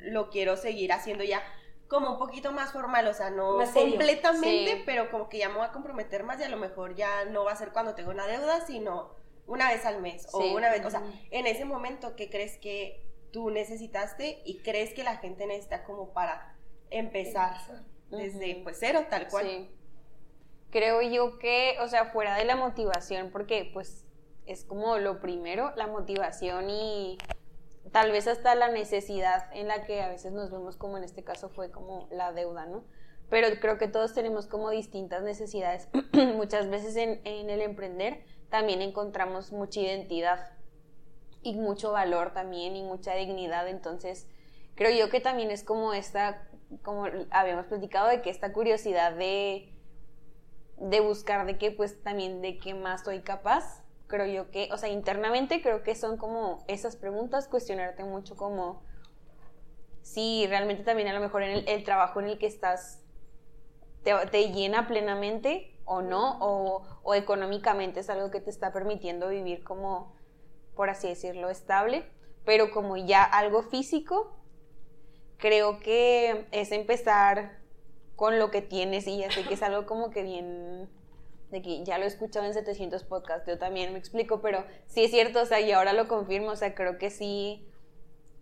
lo 0.00 0.30
quiero 0.30 0.56
seguir 0.56 0.92
haciendo 0.92 1.24
ya 1.24 1.42
como 1.88 2.12
un 2.12 2.18
poquito 2.18 2.52
más 2.52 2.72
formal, 2.72 3.06
o 3.06 3.14
sea, 3.14 3.30
no 3.30 3.58
completamente, 3.72 4.82
pero 4.84 5.10
como 5.10 5.28
que 5.28 5.38
ya 5.38 5.48
me 5.48 5.56
voy 5.56 5.66
a 5.66 5.72
comprometer 5.72 6.24
más 6.24 6.40
y 6.40 6.44
a 6.44 6.48
lo 6.48 6.56
mejor 6.56 6.94
ya 6.94 7.24
no 7.26 7.44
va 7.44 7.52
a 7.52 7.56
ser 7.56 7.72
cuando 7.72 7.94
tengo 7.94 8.10
una 8.10 8.26
deuda, 8.26 8.66
sino 8.66 9.14
una 9.46 9.70
vez 9.70 9.86
al 9.86 10.00
mes 10.00 10.26
o 10.32 10.38
una 10.38 10.70
vez, 10.70 10.84
o 10.84 10.90
sea, 10.90 11.02
en 11.30 11.46
ese 11.46 11.64
momento 11.64 12.16
¿qué 12.16 12.28
crees 12.28 12.58
que 12.58 13.06
tú 13.32 13.50
necesitaste 13.50 14.42
y 14.44 14.58
crees 14.62 14.94
que 14.94 15.04
la 15.04 15.16
gente 15.18 15.46
necesita 15.46 15.84
como 15.84 16.12
para 16.12 16.56
empezar 16.90 17.56
desde 18.10 18.60
pues 18.62 18.78
cero, 18.80 19.06
tal 19.10 19.28
cual. 19.28 19.46
Sí. 19.46 19.70
Creo 20.70 21.02
yo 21.02 21.38
que, 21.38 21.76
o 21.80 21.88
sea, 21.88 22.06
fuera 22.06 22.36
de 22.36 22.44
la 22.44 22.56
motivación, 22.56 23.30
porque 23.30 23.70
pues 23.72 24.04
es 24.46 24.64
como 24.64 24.98
lo 24.98 25.20
primero, 25.20 25.72
la 25.76 25.86
motivación 25.86 26.70
y 26.70 27.18
tal 27.92 28.12
vez 28.12 28.26
hasta 28.26 28.54
la 28.54 28.68
necesidad 28.68 29.48
en 29.52 29.68
la 29.68 29.84
que 29.84 30.02
a 30.02 30.08
veces 30.08 30.32
nos 30.32 30.50
vemos 30.50 30.76
como 30.76 30.98
en 30.98 31.04
este 31.04 31.24
caso 31.24 31.48
fue 31.48 31.70
como 31.70 32.08
la 32.10 32.32
deuda, 32.32 32.66
¿no? 32.66 32.84
Pero 33.28 33.48
creo 33.60 33.78
que 33.78 33.88
todos 33.88 34.14
tenemos 34.14 34.46
como 34.46 34.70
distintas 34.70 35.22
necesidades 35.22 35.88
muchas 36.12 36.68
veces 36.68 36.96
en, 36.96 37.20
en 37.24 37.50
el 37.50 37.60
emprender 37.60 38.24
también 38.50 38.82
encontramos 38.82 39.52
mucha 39.52 39.80
identidad 39.80 40.52
y 41.42 41.54
mucho 41.54 41.92
valor 41.92 42.32
también 42.32 42.76
y 42.76 42.82
mucha 42.82 43.14
dignidad. 43.14 43.68
Entonces, 43.68 44.28
creo 44.74 44.90
yo 44.96 45.10
que 45.10 45.20
también 45.20 45.50
es 45.50 45.62
como 45.62 45.92
esta, 45.92 46.48
como 46.82 47.06
habíamos 47.30 47.66
platicado, 47.66 48.08
de 48.08 48.22
que 48.22 48.30
esta 48.30 48.52
curiosidad 48.52 49.12
de, 49.12 49.72
de 50.78 51.00
buscar 51.00 51.46
de 51.46 51.58
qué, 51.58 51.70
pues 51.70 52.02
también 52.02 52.42
de 52.42 52.58
qué 52.58 52.74
más 52.74 53.04
soy 53.04 53.20
capaz. 53.20 53.84
Creo 54.06 54.26
yo 54.26 54.50
que, 54.50 54.68
o 54.72 54.78
sea, 54.78 54.88
internamente 54.88 55.62
creo 55.62 55.82
que 55.82 55.94
son 55.94 56.16
como 56.16 56.64
esas 56.68 56.96
preguntas, 56.96 57.48
cuestionarte 57.48 58.04
mucho 58.04 58.36
como 58.36 58.82
si 60.06 60.46
realmente 60.46 60.84
también 60.84 61.08
a 61.08 61.12
lo 61.12 61.20
mejor 61.20 61.42
en 61.42 61.64
el, 61.66 61.84
trabajo 61.84 62.20
en 62.20 62.26
el 62.26 62.38
que 62.38 62.46
estás 62.46 63.02
te, 64.04 64.52
llena 64.52 64.86
plenamente 64.86 65.76
o 65.84 66.00
no, 66.00 66.38
o, 66.40 67.14
económicamente 67.14 68.00
es 68.00 68.10
algo 68.10 68.30
que 68.30 68.40
te 68.40 68.50
está 68.50 68.72
permitiendo 68.72 69.28
vivir 69.28 69.64
como, 69.64 70.14
por 70.76 70.90
así 70.90 71.08
decirlo, 71.08 71.50
estable, 71.50 72.04
pero 72.44 72.70
como 72.70 72.96
ya 72.96 73.24
algo 73.24 73.62
físico, 73.64 74.36
creo 75.38 75.80
que 75.80 76.46
es 76.52 76.70
empezar 76.70 77.58
con 78.14 78.38
lo 78.38 78.52
que 78.52 78.62
tienes 78.62 79.08
y 79.08 79.18
ya 79.18 79.30
sé 79.32 79.42
que 79.42 79.54
es 79.54 79.62
algo 79.62 79.86
como 79.86 80.10
que 80.10 80.22
bien 80.22 80.88
de 81.50 81.62
que 81.62 81.84
ya 81.84 81.98
lo 81.98 82.04
he 82.04 82.08
escuchado 82.08 82.46
en 82.46 82.54
700 82.54 83.04
podcasts, 83.04 83.46
yo 83.46 83.58
también 83.58 83.92
me 83.92 83.98
explico, 83.98 84.40
pero 84.40 84.64
sí 84.86 85.04
es 85.04 85.10
cierto, 85.10 85.42
o 85.42 85.46
sea, 85.46 85.60
y 85.60 85.72
ahora 85.72 85.92
lo 85.92 86.08
confirmo, 86.08 86.50
o 86.50 86.56
sea, 86.56 86.74
creo 86.74 86.98
que 86.98 87.10
sí 87.10 87.68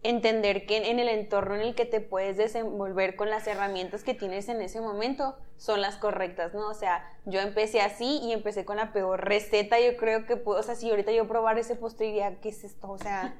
entender 0.02 0.66
que 0.66 0.90
en 0.90 0.98
el 0.98 1.08
entorno 1.08 1.54
en 1.54 1.62
el 1.62 1.74
que 1.74 1.86
te 1.86 2.00
puedes 2.00 2.36
desenvolver 2.36 3.16
con 3.16 3.30
las 3.30 3.46
herramientas 3.46 4.04
que 4.04 4.12
tienes 4.12 4.48
en 4.50 4.60
ese 4.60 4.80
momento 4.82 5.34
son 5.56 5.80
las 5.80 5.96
correctas, 5.96 6.52
¿no? 6.52 6.68
O 6.68 6.74
sea, 6.74 7.10
yo 7.24 7.40
empecé 7.40 7.80
así 7.80 8.20
y 8.22 8.32
empecé 8.32 8.66
con 8.66 8.76
la 8.76 8.92
peor 8.92 9.24
receta, 9.24 9.80
yo 9.80 9.96
creo 9.96 10.26
que, 10.26 10.36
puedo, 10.36 10.60
o 10.60 10.62
sea, 10.62 10.74
si 10.74 10.90
ahorita 10.90 11.10
yo 11.10 11.26
probar 11.26 11.58
ese 11.58 11.74
postre 11.74 12.06
diría, 12.06 12.38
¿qué 12.40 12.50
es 12.50 12.64
esto? 12.64 12.90
O 12.90 12.98
sea, 12.98 13.34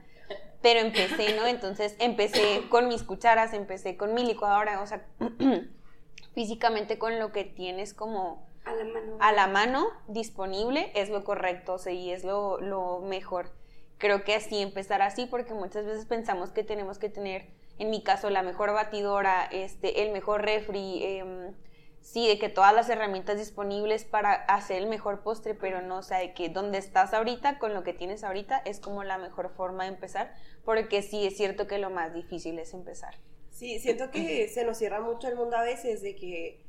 pero 0.62 0.80
empecé, 0.80 1.36
¿no? 1.36 1.46
Entonces 1.46 1.94
empecé 1.98 2.62
con 2.70 2.88
mis 2.88 3.02
cucharas, 3.02 3.52
empecé 3.52 3.98
con 3.98 4.14
mi 4.14 4.24
licuadora, 4.24 4.80
o 4.80 4.86
sea, 4.86 5.06
físicamente 6.34 6.98
con 6.98 7.18
lo 7.18 7.30
que 7.30 7.44
tienes 7.44 7.92
como 7.92 8.48
a 8.64 8.74
la 8.74 8.84
mano, 8.84 9.16
a 9.20 9.32
la 9.32 9.46
mano 9.46 9.86
disponible 10.08 10.90
es 10.94 11.10
lo 11.10 11.24
correcto, 11.24 11.74
o 11.74 11.78
sea, 11.78 11.92
y 11.92 12.10
es 12.10 12.24
lo, 12.24 12.60
lo 12.60 13.00
mejor. 13.00 13.50
Creo 13.98 14.24
que 14.24 14.34
así 14.34 14.60
empezar 14.60 15.02
así 15.02 15.26
porque 15.26 15.54
muchas 15.54 15.86
veces 15.86 16.06
pensamos 16.06 16.50
que 16.50 16.64
tenemos 16.64 16.98
que 16.98 17.08
tener 17.08 17.46
en 17.78 17.90
mi 17.90 18.02
caso 18.02 18.30
la 18.30 18.42
mejor 18.42 18.72
batidora 18.72 19.44
este 19.50 20.02
el 20.02 20.12
mejor 20.12 20.42
refri 20.42 21.02
em, 21.02 21.54
sí 22.00 22.28
de 22.28 22.38
que 22.38 22.48
todas 22.48 22.74
las 22.74 22.88
herramientas 22.88 23.38
disponibles 23.38 24.04
para 24.04 24.32
hacer 24.32 24.78
el 24.78 24.88
mejor 24.88 25.22
postre 25.22 25.54
pero 25.54 25.82
no 25.82 25.98
o 25.98 26.02
sea 26.02 26.18
de 26.18 26.34
que 26.34 26.48
donde 26.48 26.78
estás 26.78 27.14
ahorita 27.14 27.58
con 27.58 27.74
lo 27.74 27.82
que 27.82 27.92
tienes 27.92 28.22
ahorita 28.22 28.58
es 28.64 28.78
como 28.78 29.02
la 29.04 29.18
mejor 29.18 29.50
forma 29.56 29.84
de 29.84 29.90
empezar 29.90 30.34
porque 30.64 31.02
sí 31.02 31.26
es 31.26 31.36
cierto 31.36 31.66
que 31.66 31.78
lo 31.78 31.90
más 31.90 32.14
difícil 32.14 32.58
es 32.58 32.74
empezar. 32.74 33.14
Sí 33.50 33.78
siento 33.78 34.10
que 34.10 34.48
se 34.48 34.64
nos 34.64 34.78
cierra 34.78 35.00
mucho 35.00 35.28
el 35.28 35.36
mundo 35.36 35.56
a 35.56 35.62
veces 35.62 36.02
de 36.02 36.16
que 36.16 36.63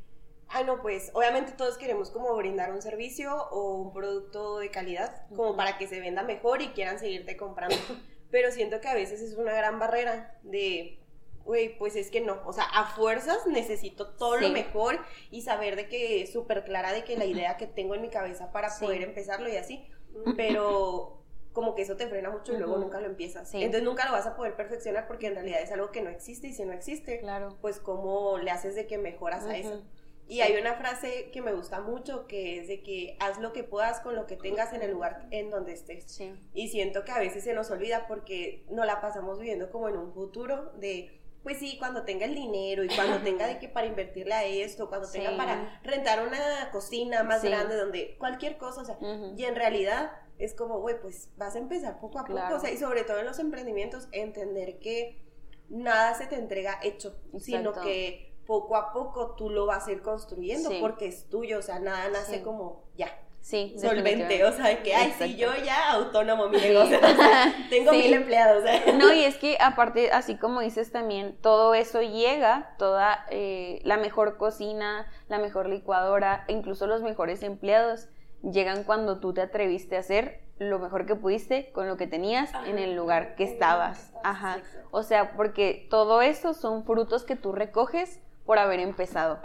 Ah, 0.50 0.64
no, 0.64 0.82
pues 0.82 1.12
obviamente 1.14 1.54
todos 1.54 1.78
queremos 1.78 2.12
como 2.12 2.36
brindar 2.36 2.72
un 2.72 2.82
servicio 2.82 3.36
o 3.50 3.76
un 3.76 3.94
producto 3.94 4.60
de 4.60 4.70
calidad, 4.70 5.28
como 5.36 5.56
para 5.56 5.78
que 5.78 5.88
se 5.88 6.00
venda 6.00 6.24
mejor 6.24 6.62
y 6.62 6.70
quieran 6.70 7.00
seguirte 7.00 7.36
comprando. 7.38 7.76
Pero 8.32 8.52
siento 8.52 8.82
que 8.82 8.88
a 8.88 8.94
veces 8.94 9.22
es 9.22 9.36
una 9.36 9.54
gran 9.54 9.80
barrera 9.80 10.38
de, 10.44 11.00
güey, 11.46 11.78
pues 11.78 11.96
es 11.96 12.10
que 12.10 12.22
no, 12.22 12.42
o 12.46 12.54
sea, 12.54 12.66
a 12.66 12.86
fuerzas 12.86 13.46
necesito 13.48 14.16
todo 14.16 14.38
lo 14.38 14.50
mejor 14.50 15.00
y 15.32 15.42
saber 15.42 15.76
de 15.76 15.88
que 15.88 16.28
súper 16.28 16.64
clara 16.64 16.92
de 16.92 17.04
que 17.04 17.18
la 17.18 17.26
idea 17.26 17.58
que 17.58 17.68
tengo 17.68 17.96
en 17.96 18.02
mi 18.02 18.10
cabeza 18.10 18.52
para 18.52 18.70
poder 18.80 19.04
empezarlo 19.04 19.48
y 19.48 19.56
así, 19.58 19.88
pero 20.36 21.22
como 21.56 21.74
que 21.74 21.84
eso 21.84 21.96
te 21.96 22.08
frena 22.08 22.30
mucho 22.30 22.54
y 22.54 22.58
luego 22.58 22.78
nunca 22.78 23.00
lo 23.00 23.08
empiezas. 23.08 23.54
Entonces 23.54 23.84
nunca 23.84 24.06
lo 24.06 24.12
vas 24.12 24.28
a 24.28 24.36
poder 24.36 24.56
perfeccionar 24.56 25.08
porque 25.08 25.28
en 25.28 25.36
realidad 25.36 25.62
es 25.62 25.72
algo 25.72 25.90
que 25.90 26.02
no 26.02 26.10
existe 26.10 26.48
y 26.48 26.54
si 26.54 26.66
no 26.66 26.74
existe, 26.74 27.20
claro. 27.20 27.58
pues 27.62 27.80
cómo 27.80 28.38
le 28.38 28.52
haces 28.52 28.76
de 28.76 28.88
que 28.88 28.98
mejoras 28.98 29.46
a 29.46 29.56
eso. 29.56 29.82
Y 30.28 30.42
hay 30.42 30.60
una 30.60 30.74
frase 30.74 31.30
que 31.32 31.42
me 31.42 31.54
gusta 31.54 31.82
mucho 31.82 32.26
que 32.26 32.60
es 32.60 32.68
de 32.68 32.82
que 32.82 33.16
haz 33.20 33.40
lo 33.40 33.54
que 33.54 33.64
puedas 33.64 34.00
con 34.00 34.16
lo 34.16 34.26
que 34.26 34.36
tengas 34.36 34.74
en 34.74 34.82
el 34.82 34.92
lugar 34.92 35.28
en 35.32 35.52
donde 35.52 35.74
estés. 35.74 36.20
Y 36.54 36.70
siento 36.70 37.04
que 37.04 37.12
a 37.12 37.20
veces 37.20 37.44
se 37.44 37.54
nos 37.54 37.70
olvida 37.70 38.08
porque 38.08 38.66
no 38.70 38.86
la 38.86 39.02
pasamos 39.02 39.40
viviendo 39.40 39.70
como 39.70 39.90
en 39.90 39.98
un 39.98 40.14
futuro 40.14 40.72
de 40.78 41.22
pues 41.46 41.60
sí, 41.60 41.78
cuando 41.78 42.06
tenga 42.06 42.26
el 42.26 42.34
dinero 42.34 42.84
y 42.84 42.88
cuando 42.88 43.20
tenga 43.24 43.46
de 43.46 43.60
que 43.60 43.70
para 43.70 43.86
invertirle 43.86 44.34
a 44.34 44.44
esto, 44.46 44.90
cuando 44.90 45.08
tenga 45.08 45.38
para 45.38 45.80
rentar 45.84 46.28
una 46.28 46.72
cocina 46.72 47.22
más 47.22 47.44
grande 47.44 47.76
donde 47.76 48.18
cualquier 48.18 48.58
cosa, 48.58 48.82
o 48.82 48.86
sea, 48.86 48.98
y 49.38 49.44
en 49.44 49.56
realidad 49.56 50.12
es 50.40 50.56
como, 50.56 50.80
güey, 50.80 51.00
pues 51.00 51.30
vas 51.38 51.54
a 51.56 51.60
empezar 51.60 52.00
poco 52.00 52.18
a 52.18 52.26
poco, 52.26 52.56
o 52.56 52.60
sea, 52.60 52.72
y 52.72 52.78
sobre 52.78 53.04
todo 53.04 53.20
en 53.20 53.28
los 53.28 53.38
emprendimientos, 53.38 54.08
entender 54.12 54.80
que 54.80 55.24
nada 55.70 56.16
se 56.16 56.26
te 56.26 56.36
entrega 56.36 56.80
hecho, 56.82 57.16
sino 57.40 57.74
que 57.74 58.35
poco 58.46 58.76
a 58.76 58.94
poco 58.94 59.36
tú 59.36 59.50
lo 59.50 59.66
vas 59.66 59.88
a 59.88 59.92
ir 59.92 60.02
construyendo 60.02 60.70
porque 60.80 61.08
es 61.08 61.30
tuyo, 61.30 61.60
o 61.60 61.62
sea, 61.62 61.80
nada 61.80 62.10
nace 62.10 62.42
como 62.42 62.84
ya. 62.96 63.12
Sí, 63.46 63.76
solvente, 63.80 64.44
o 64.44 64.52
sea, 64.52 64.82
que, 64.82 64.96
ay, 64.96 65.14
sí, 65.20 65.36
yo 65.36 65.52
ya 65.64 65.92
autónomo 65.92 66.50
mi 66.50 66.58
negocio, 66.62 67.00
tengo 67.70 67.92
mil 67.92 68.12
empleados. 68.12 68.64
No, 68.96 69.14
y 69.14 69.24
es 69.24 69.38
que 69.38 69.56
aparte, 69.62 70.12
así 70.12 70.36
como 70.36 70.62
dices 70.62 70.92
también, 70.92 71.38
todo 71.42 71.76
eso 71.76 72.02
llega, 72.02 72.74
toda 72.80 73.24
eh, 73.30 73.82
la 73.84 73.98
mejor 73.98 74.38
cocina, 74.38 75.08
la 75.28 75.38
mejor 75.38 75.70
licuadora, 75.70 76.44
incluso 76.48 76.88
los 76.88 77.04
mejores 77.04 77.44
empleados, 77.44 78.10
llegan 78.42 78.84
cuando 78.84 79.20
tú 79.20 79.32
te 79.32 79.42
atreviste 79.42 79.96
a 79.96 80.00
hacer 80.00 80.42
lo 80.58 80.80
mejor 80.80 81.06
que 81.06 81.16
pudiste 81.16 81.72
con 81.72 81.88
lo 81.88 81.98
que 81.98 82.08
tenías 82.08 82.52
en 82.66 82.80
el 82.80 82.96
lugar 82.96 83.36
que 83.36 83.44
estabas. 83.44 84.12
Ajá. 84.24 84.58
O 84.90 85.04
sea, 85.04 85.34
porque 85.36 85.86
todo 85.92 86.24
eso 86.24 86.56
son 86.56 86.84
frutos 86.84 87.26
que 87.26 87.36
tú 87.36 87.52
recoges 87.52 88.22
por 88.46 88.60
haber 88.60 88.80
empezado. 88.80 89.40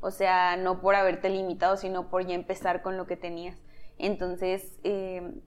O 0.00 0.10
sea, 0.10 0.56
no 0.56 0.80
por 0.80 0.94
haberte 0.94 1.30
limitado, 1.30 1.76
sino 1.76 2.08
por 2.08 2.26
ya 2.26 2.34
empezar 2.34 2.82
con 2.82 2.96
lo 2.96 3.06
que 3.06 3.16
tenías. 3.16 3.58
Entonces, 3.98 4.78
eh, 4.84 5.40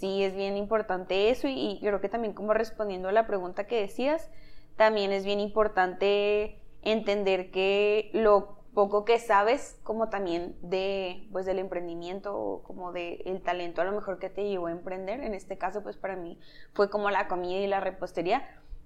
sí 0.00 0.24
es 0.24 0.34
bien 0.34 0.56
importante 0.56 1.30
eso 1.30 1.46
y, 1.46 1.78
creo 1.80 2.00
que 2.00 2.08
también 2.08 2.34
como 2.34 2.54
respondiendo 2.54 3.08
a 3.08 3.12
la 3.12 3.26
pregunta 3.26 3.66
que 3.66 3.80
decías, 3.80 4.30
también 4.76 5.12
es 5.12 5.24
bien 5.24 5.40
importante 5.40 6.58
entender 6.82 7.50
que 7.50 8.10
lo 8.14 8.56
poco 8.72 9.04
que 9.04 9.18
sabes 9.18 9.78
como 9.82 10.08
también 10.08 10.56
de 10.62 11.28
pues 11.32 11.44
del 11.44 11.58
emprendimiento 11.58 12.34
o 12.34 12.62
como 12.62 12.92
de 12.92 13.20
el 13.26 13.42
talento 13.42 13.82
a 13.82 13.84
lo 13.84 13.92
mejor 13.92 14.18
que 14.18 14.30
te 14.30 14.48
llevó 14.48 14.68
a 14.68 14.70
emprender 14.70 15.20
en 15.22 15.34
este 15.34 15.58
caso 15.58 15.82
pues 15.82 15.96
para 15.96 16.14
mí 16.14 16.38
fue 16.72 16.88
como 16.88 17.10
la 17.10 17.26
comida 17.26 17.58
y 17.58 17.66
la 17.66 17.80
repostería 17.80 18.44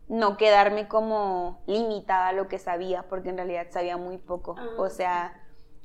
no 0.09 0.37
quedarme 0.37 0.89
como 0.89 1.63
limitada 1.67 2.29
a 2.29 2.33
lo 2.33 2.49
que 2.49 2.59
sabía 2.59 3.05
porque 3.09 3.31
en 3.31 3.37
realidad 3.37 3.67
sabía 3.71 3.97
muy 3.97 4.19
poco. 4.19 4.57
Ah, 4.59 4.69
o 4.79 4.89
sea 4.89 5.41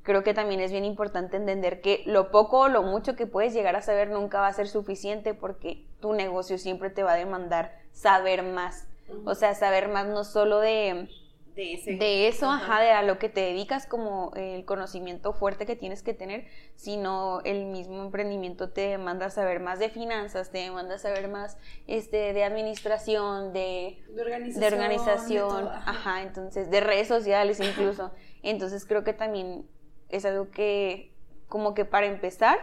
creo 0.10 0.24
que 0.24 0.34
también 0.34 0.60
es 0.60 0.72
bien 0.72 0.86
importante 0.86 1.38
entender 1.38 1.82
que 1.82 2.02
lo 2.08 2.32
poco 2.32 2.62
o 2.62 2.68
lo 2.68 2.82
mucho 2.82 3.16
que 3.16 3.28
puedes 3.28 3.54
llegar 3.54 3.76
a 3.76 3.82
saber 3.84 4.10
nunca 4.10 4.40
va 4.40 4.48
a 4.48 4.54
ser 4.54 4.68
suficiente 4.68 5.36
porque 5.36 5.86
tu 6.00 6.14
negocio 6.14 6.58
siempre 6.58 6.90
te 6.90 7.04
va 7.04 7.14
a 7.14 7.16
demandar 7.16 7.78
saber 7.92 8.42
más. 8.44 8.88
O 9.26 9.36
sea, 9.36 9.54
saber 9.54 9.88
más 9.88 10.08
no 10.08 10.24
solo 10.24 10.60
de, 10.60 11.10
de, 11.60 12.28
eso, 12.28 12.50
ajá. 12.50 12.80
de 12.80 12.92
a 12.92 13.04
lo 13.04 13.20
que 13.20 13.30
te 13.30 13.42
dedicas, 13.42 13.86
como 13.86 14.32
el 14.36 14.66
conocimiento 14.66 15.34
fuerte 15.34 15.66
que 15.66 15.76
tienes 15.76 16.04
que 16.04 16.14
tener, 16.14 16.48
sino 16.76 17.42
el 17.42 17.66
mismo 17.66 18.02
emprendimiento 18.04 18.70
te 18.70 18.82
demanda 18.82 19.30
saber 19.30 19.60
más 19.60 19.80
de 19.80 19.90
finanzas, 19.90 20.52
te 20.52 20.60
demanda 20.60 20.98
saber 20.98 21.28
más 21.28 21.58
este, 21.88 22.34
de 22.34 22.44
administración, 22.44 23.52
de, 23.52 24.02
organización, 24.18 24.60
de 24.60 24.68
organización 24.68 25.68
ajá, 25.68 26.22
entonces, 26.22 26.70
de 26.72 26.80
redes 26.80 27.08
sociales 27.08 27.60
incluso. 27.60 28.12
Entonces 28.42 28.86
creo 28.86 29.04
que 29.04 29.12
también 29.12 29.70
es 30.08 30.24
algo 30.24 30.50
que, 30.50 31.14
como 31.48 31.74
que 31.74 31.84
para 31.84 32.06
empezar, 32.06 32.58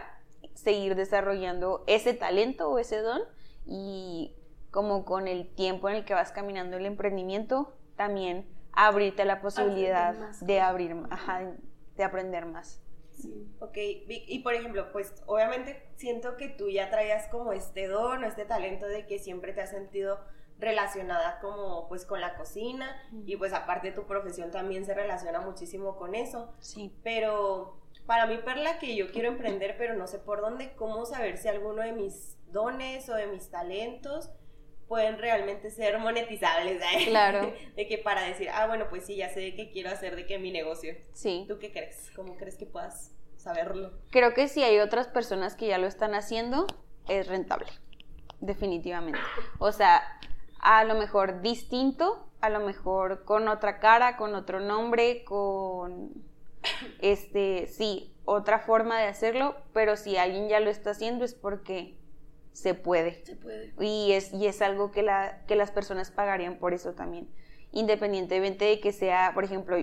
seguir 0.55 0.95
desarrollando 0.95 1.83
ese 1.85 2.15
talento 2.15 2.69
o 2.71 2.79
ese 2.79 2.97
don 3.01 3.21
y 3.67 4.33
como 4.71 5.05
con 5.05 5.27
el 5.27 5.47
tiempo 5.53 5.87
en 5.87 5.97
el 5.97 6.05
que 6.05 6.15
vas 6.15 6.31
caminando 6.31 6.77
el 6.77 6.87
emprendimiento, 6.87 7.75
también 7.95 8.47
abrirte 8.77 9.25
la 9.25 9.41
posibilidad 9.41 10.13
de 10.39 10.61
abrir, 10.61 10.95
ajá, 11.09 11.51
de 11.95 12.03
aprender 12.03 12.45
más. 12.45 12.79
Sí. 13.11 13.51
Ok, 13.59 13.75
y 13.75 14.39
por 14.43 14.53
ejemplo, 14.53 14.91
pues 14.91 15.15
obviamente 15.25 15.89
siento 15.95 16.37
que 16.37 16.49
tú 16.49 16.69
ya 16.69 16.91
traías 16.91 17.27
como 17.29 17.51
este 17.51 17.87
don 17.87 18.23
o 18.23 18.27
este 18.27 18.45
talento 18.45 18.85
de 18.85 19.07
que 19.07 19.17
siempre 19.17 19.53
te 19.53 19.61
has 19.61 19.71
sentido 19.71 20.19
relacionada 20.59 21.39
como 21.39 21.87
pues 21.87 22.05
con 22.05 22.21
la 22.21 22.35
cocina 22.35 22.95
y 23.25 23.35
pues 23.37 23.53
aparte 23.53 23.91
tu 23.91 24.05
profesión 24.05 24.51
también 24.51 24.85
se 24.85 24.93
relaciona 24.93 25.39
muchísimo 25.41 25.97
con 25.97 26.13
eso. 26.13 26.53
Sí. 26.59 26.95
Pero 27.03 27.81
para 28.05 28.27
mí, 28.27 28.37
Perla, 28.37 28.77
que 28.77 28.95
yo 28.95 29.11
quiero 29.11 29.29
emprender, 29.29 29.75
pero 29.79 29.95
no 29.95 30.05
sé 30.05 30.19
por 30.19 30.41
dónde, 30.41 30.73
cómo 30.75 31.05
saber 31.07 31.37
si 31.37 31.47
alguno 31.47 31.81
de 31.81 31.93
mis 31.93 32.37
dones 32.51 33.09
o 33.09 33.15
de 33.15 33.25
mis 33.25 33.49
talentos 33.49 34.29
pueden 34.87 35.17
realmente 35.17 35.69
ser 35.69 35.99
monetizables. 35.99 36.81
Claro. 37.05 37.53
De 37.75 37.87
que 37.87 37.97
para 37.97 38.21
decir, 38.21 38.49
ah, 38.51 38.67
bueno, 38.67 38.87
pues 38.89 39.05
sí, 39.05 39.15
ya 39.15 39.29
sé 39.29 39.39
de 39.39 39.55
qué 39.55 39.69
quiero 39.69 39.89
hacer 39.89 40.15
de 40.15 40.25
que 40.25 40.39
mi 40.39 40.51
negocio. 40.51 40.95
Sí. 41.13 41.45
¿Tú 41.47 41.59
qué 41.59 41.71
crees? 41.71 42.11
¿Cómo 42.15 42.35
crees 42.37 42.57
que 42.57 42.65
puedas 42.65 43.13
saberlo? 43.37 43.91
Creo 44.11 44.33
que 44.33 44.47
si 44.47 44.63
hay 44.63 44.79
otras 44.79 45.07
personas 45.07 45.55
que 45.55 45.67
ya 45.67 45.77
lo 45.77 45.87
están 45.87 46.15
haciendo, 46.15 46.67
es 47.07 47.27
rentable. 47.27 47.67
Definitivamente. 48.39 49.19
O 49.59 49.71
sea, 49.71 50.03
a 50.59 50.83
lo 50.83 50.95
mejor 50.95 51.41
distinto, 51.41 52.27
a 52.41 52.49
lo 52.49 52.59
mejor 52.59 53.23
con 53.25 53.47
otra 53.47 53.79
cara, 53.79 54.17
con 54.17 54.35
otro 54.35 54.59
nombre, 54.59 55.23
con 55.23 56.11
este, 56.99 57.67
sí, 57.67 58.13
otra 58.25 58.59
forma 58.59 58.99
de 58.99 59.07
hacerlo, 59.07 59.55
pero 59.73 59.95
si 59.95 60.17
alguien 60.17 60.49
ya 60.49 60.59
lo 60.59 60.69
está 60.69 60.91
haciendo 60.91 61.25
es 61.25 61.33
porque 61.33 61.95
se 62.57 62.73
puede. 62.73 63.23
Se 63.23 63.35
puede. 63.35 63.73
Y 63.79 64.13
es, 64.13 64.33
y 64.33 64.47
es 64.47 64.63
algo 64.63 64.91
que, 64.91 65.03
la, 65.03 65.43
que 65.45 65.55
las 65.55 65.69
personas 65.69 66.09
pagarían 66.09 66.57
por 66.57 66.73
eso 66.73 66.93
también. 66.93 67.29
Independientemente 67.71 68.65
de 68.65 68.79
que 68.79 68.91
sea, 68.91 69.31
por 69.35 69.43
ejemplo, 69.43 69.77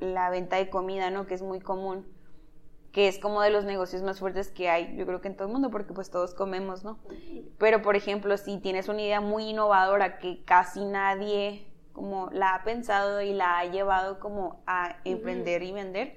la 0.00 0.28
venta 0.30 0.56
de 0.56 0.68
comida, 0.68 1.10
¿no? 1.10 1.26
Que 1.26 1.34
es 1.34 1.42
muy 1.42 1.60
común 1.60 2.04
que 2.90 3.08
es 3.08 3.18
como 3.18 3.42
de 3.42 3.50
los 3.50 3.66
negocios 3.66 4.02
más 4.02 4.20
fuertes 4.20 4.50
que 4.50 4.70
hay, 4.70 4.96
yo 4.96 5.04
creo 5.04 5.20
que 5.20 5.28
en 5.28 5.36
todo 5.36 5.48
el 5.48 5.52
mundo, 5.52 5.70
porque 5.70 5.92
pues 5.92 6.10
todos 6.10 6.32
comemos, 6.32 6.82
¿no? 6.82 6.98
Pero 7.58 7.82
por 7.82 7.94
ejemplo, 7.94 8.38
si 8.38 8.56
tienes 8.56 8.88
una 8.88 9.02
idea 9.02 9.20
muy 9.20 9.50
innovadora 9.50 10.18
que 10.18 10.42
casi 10.44 10.82
nadie 10.82 11.66
como 11.92 12.30
la 12.30 12.54
ha 12.54 12.64
pensado 12.64 13.20
y 13.20 13.34
la 13.34 13.58
ha 13.58 13.66
llevado 13.66 14.18
como 14.18 14.62
a 14.66 14.96
emprender 15.04 15.62
y 15.62 15.72
vender, 15.72 16.16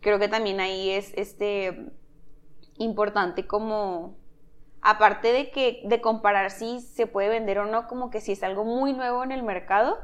creo 0.00 0.18
que 0.18 0.26
también 0.26 0.58
ahí 0.58 0.90
es 0.90 1.12
este 1.16 1.92
importante 2.78 3.46
como 3.46 4.16
aparte 4.82 5.32
de 5.32 5.50
que 5.50 5.82
de 5.84 6.00
comparar 6.00 6.50
si 6.50 6.80
se 6.80 7.06
puede 7.06 7.28
vender 7.28 7.58
o 7.58 7.66
no, 7.66 7.86
como 7.86 8.10
que 8.10 8.20
si 8.20 8.32
es 8.32 8.42
algo 8.42 8.64
muy 8.64 8.92
nuevo 8.92 9.22
en 9.24 9.32
el 9.32 9.42
mercado, 9.42 9.98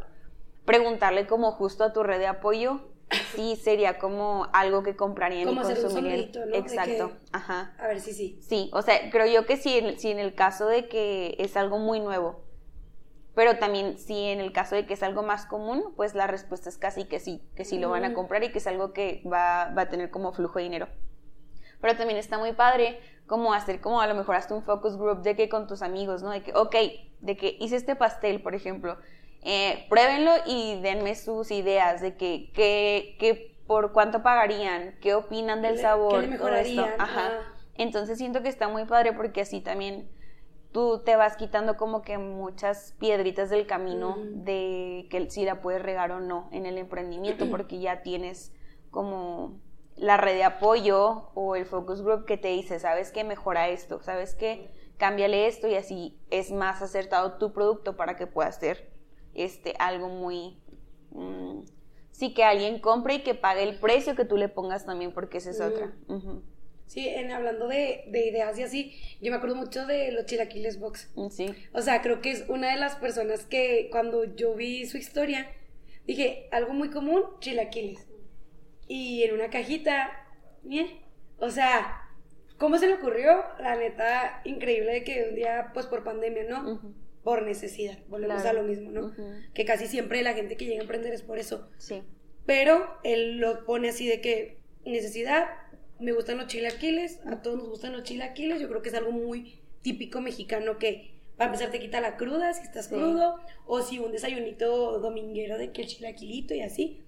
preguntarle 0.65 1.27
como 1.27 1.53
justo 1.53 1.85
a 1.85 1.93
tu 1.93 2.03
red 2.03 2.19
de 2.19 2.27
apoyo 2.27 2.81
sí 3.35 3.57
sería 3.57 3.99
como 3.99 4.49
algo 4.53 4.83
que 4.83 4.97
comprarían 4.97 5.49
y 5.49 5.57
consumirían. 5.57 6.31
¿no? 6.35 6.57
Exacto, 6.57 7.13
ajá. 7.33 7.75
A 7.79 7.87
ver 7.87 8.01
si 8.01 8.13
sí. 8.13 8.39
Sí, 8.41 8.71
o 8.73 8.83
sea, 8.83 9.11
creo 9.11 9.27
yo 9.27 9.47
que 9.47 9.57
sí, 9.57 9.81
si 9.99 10.11
en 10.11 10.19
el 10.19 10.35
caso 10.35 10.67
de 10.67 10.89
que 10.89 11.37
es 11.39 11.57
algo 11.57 11.79
muy 11.79 12.01
nuevo, 12.01 12.43
pero 13.35 13.59
también 13.59 13.99
si 13.99 14.25
en 14.25 14.41
el 14.41 14.53
caso 14.53 14.75
de 14.75 14.87
que 14.87 14.95
es 14.95 15.03
algo 15.03 15.23
más 15.23 15.47
común, 15.47 15.93
pues 15.95 16.15
la 16.15 16.27
respuesta 16.27 16.69
es 16.69 16.79
casi 16.79 17.05
que 17.05 17.21
sí, 17.21 17.43
que 17.55 17.65
sí 17.65 17.79
lo 17.79 17.91
van 17.91 18.05
a 18.05 18.15
comprar 18.15 18.43
y 18.43 18.51
que 18.51 18.59
es 18.59 18.67
algo 18.67 18.93
que 18.93 19.23
va, 19.31 19.73
va 19.77 19.83
a 19.83 19.89
tener 19.89 20.11
como 20.11 20.33
flujo 20.33 20.59
de 20.59 20.65
dinero. 20.65 20.89
Pero 21.81 21.97
también 21.97 22.19
está 22.19 22.39
muy 22.39 22.53
padre 22.53 23.01
como 23.27 23.53
hacer 23.53 23.81
como 23.81 24.01
a 24.01 24.07
lo 24.07 24.15
mejor 24.15 24.37
hasta 24.37 24.55
un 24.55 24.63
focus 24.63 24.97
group 24.97 25.23
de 25.23 25.37
que 25.37 25.49
con 25.49 25.67
tus 25.67 25.83
amigos, 25.83 26.23
¿no? 26.23 26.31
De 26.31 26.43
que, 26.43 26.55
ok, 26.55 26.77
de 27.21 27.37
que 27.37 27.57
hice 27.61 27.77
este 27.77 27.97
pastel, 27.97 28.41
por 28.41 28.55
ejemplo, 28.55 28.99
eh, 29.43 29.87
pruébenlo 29.89 30.33
y 30.47 30.81
denme 30.81 31.15
sus 31.15 31.51
ideas 31.51 32.01
de 32.01 32.17
que, 32.17 32.51
que, 32.55 33.57
por 33.67 33.93
cuánto 33.93 34.23
pagarían, 34.23 34.95
qué 35.01 35.15
opinan 35.15 35.61
del 35.61 35.79
sabor, 35.79 36.21
¿Qué 36.21 36.29
le 36.29 36.81
Ajá. 36.99 37.31
Entonces 37.75 38.19
siento 38.19 38.43
que 38.43 38.49
está 38.49 38.69
muy 38.69 38.85
padre 38.85 39.13
porque 39.13 39.41
así 39.41 39.61
también 39.61 40.09
tú 40.73 41.03
te 41.05 41.17
vas 41.17 41.37
quitando 41.37 41.77
como 41.77 42.03
que 42.03 42.19
muchas 42.19 42.95
piedritas 42.99 43.51
del 43.51 43.67
camino 43.67 44.17
de 44.19 45.07
que 45.11 45.31
si 45.31 45.45
la 45.45 45.61
puedes 45.61 45.83
regar 45.83 46.13
o 46.13 46.21
no 46.21 46.49
en 46.53 46.67
el 46.67 46.79
emprendimiento 46.79 47.47
porque 47.51 47.81
ya 47.81 48.03
tienes 48.03 48.53
como 48.91 49.61
la 49.97 50.17
red 50.17 50.35
de 50.35 50.45
apoyo 50.45 51.31
o 51.35 51.57
el 51.57 51.67
focus 51.67 52.03
group 52.03 52.27
que 52.27 52.37
te 52.37 52.49
dice, 52.49 52.79
sabes 52.79 53.11
que 53.11 53.25
mejora 53.25 53.69
esto, 53.69 54.03
sabes 54.03 54.35
que 54.35 54.71
cámbiale 54.99 55.47
esto 55.47 55.69
y 55.69 55.75
así 55.75 56.19
es 56.31 56.53
más 56.53 56.83
acertado 56.83 57.39
tu 57.39 57.53
producto 57.53 57.97
para 57.97 58.17
que 58.17 58.27
puedas 58.27 58.57
ser 58.59 58.91
este, 59.35 59.75
algo 59.79 60.09
muy... 60.09 60.59
Mm, 61.11 61.63
sí, 62.11 62.35
que 62.35 62.45
alguien 62.45 62.79
compre 62.81 63.15
y 63.15 63.23
que 63.23 63.35
pague 63.35 63.63
el 63.63 63.79
precio 63.79 64.17
que 64.17 64.25
tú 64.25 64.37
le 64.37 64.49
pongas 64.49 64.87
también, 64.87 65.13
porque 65.13 65.39
esa 65.39 65.51
es 65.51 65.61
otra. 65.61 65.95
Sí, 66.87 67.09
en, 67.09 67.33
hablando 67.33 67.67
de, 67.67 68.05
ideas 68.13 68.59
y 68.59 68.63
así, 68.63 68.95
yo 69.21 69.31
me 69.31 69.39
acuerdo 69.39 69.57
mucho 69.57 69.87
de 69.87 70.13
los 70.13 70.27
chilaquiles 70.27 70.79
box. 70.79 71.11
Mm, 71.17 71.29
sí. 71.31 71.55
O 71.73 71.83
sea, 71.83 72.01
creo 72.01 72.21
que 72.21 72.31
es 72.31 72.45
una 72.49 72.71
de 72.71 72.79
las 72.79 72.97
personas 72.97 73.45
que 73.45 73.89
cuando 73.91 74.25
yo 74.25 74.55
vi 74.55 74.87
su 74.87 74.97
historia, 74.97 75.51
dije, 76.07 76.49
algo 76.53 76.73
muy 76.73 76.91
común, 76.91 77.25
chilaquiles. 77.41 78.07
Y 78.89 79.23
en 79.23 79.35
una 79.35 79.51
cajita. 79.51 80.11
O 81.39 81.51
sea, 81.51 82.09
¿cómo 82.59 82.79
se 82.79 82.87
le 82.87 82.95
ocurrió? 82.95 83.43
La 83.61 83.77
neta, 83.77 84.41
increíble 84.45 84.93
de 84.93 85.05
que 85.05 85.27
un 85.29 85.35
día, 85.35 85.71
pues 85.75 85.87
por 85.87 86.05
pandemia, 86.05 86.45
¿no? 86.45 86.81
por 87.27 87.43
necesidad. 87.43 87.99
Volvemos 88.07 88.45
a 88.45 88.53
lo 88.53 88.63
mismo, 88.63 88.93
¿no? 88.93 89.13
Que 89.53 89.65
casi 89.65 89.89
siempre 89.89 90.23
la 90.23 90.33
gente 90.35 90.57
que 90.57 90.65
llega 90.65 90.79
a 90.79 90.83
emprender 90.83 91.13
es 91.13 91.23
por 91.23 91.41
eso. 91.41 91.69
Sí. 91.77 92.05
Pero 92.47 92.87
él 93.03 93.39
lo 93.39 93.65
pone 93.65 93.89
así 93.89 94.07
de 94.07 94.21
que 94.21 94.61
necesidad, 94.85 95.49
me 95.99 96.13
gustan 96.13 96.39
los 96.39 96.47
chilaquiles, 96.47 97.19
a 97.27 97.43
todos 97.43 97.59
nos 97.59 97.69
gustan 97.69 97.95
los 97.95 98.05
chilaquiles, 98.05 98.61
yo 98.61 98.69
creo 98.69 98.81
que 98.81 98.91
es 98.91 98.95
algo 98.95 99.11
muy 99.11 99.59
típico 99.83 100.21
mexicano 100.21 100.79
que 100.79 101.17
para 101.37 101.51
empezar 101.51 101.73
te 101.73 101.81
quita 101.81 102.01
la 102.01 102.17
cruda 102.17 102.55
si 102.55 102.63
estás 102.63 102.87
crudo, 102.87 103.41
o 103.67 103.83
si 103.83 103.99
un 103.99 104.13
desayunito 104.13 105.01
dominguero 105.01 105.59
de 105.59 105.73
que 105.73 105.83
el 105.83 105.89
chilaquilito 105.89 106.55
y 106.55 106.61
así, 106.61 107.06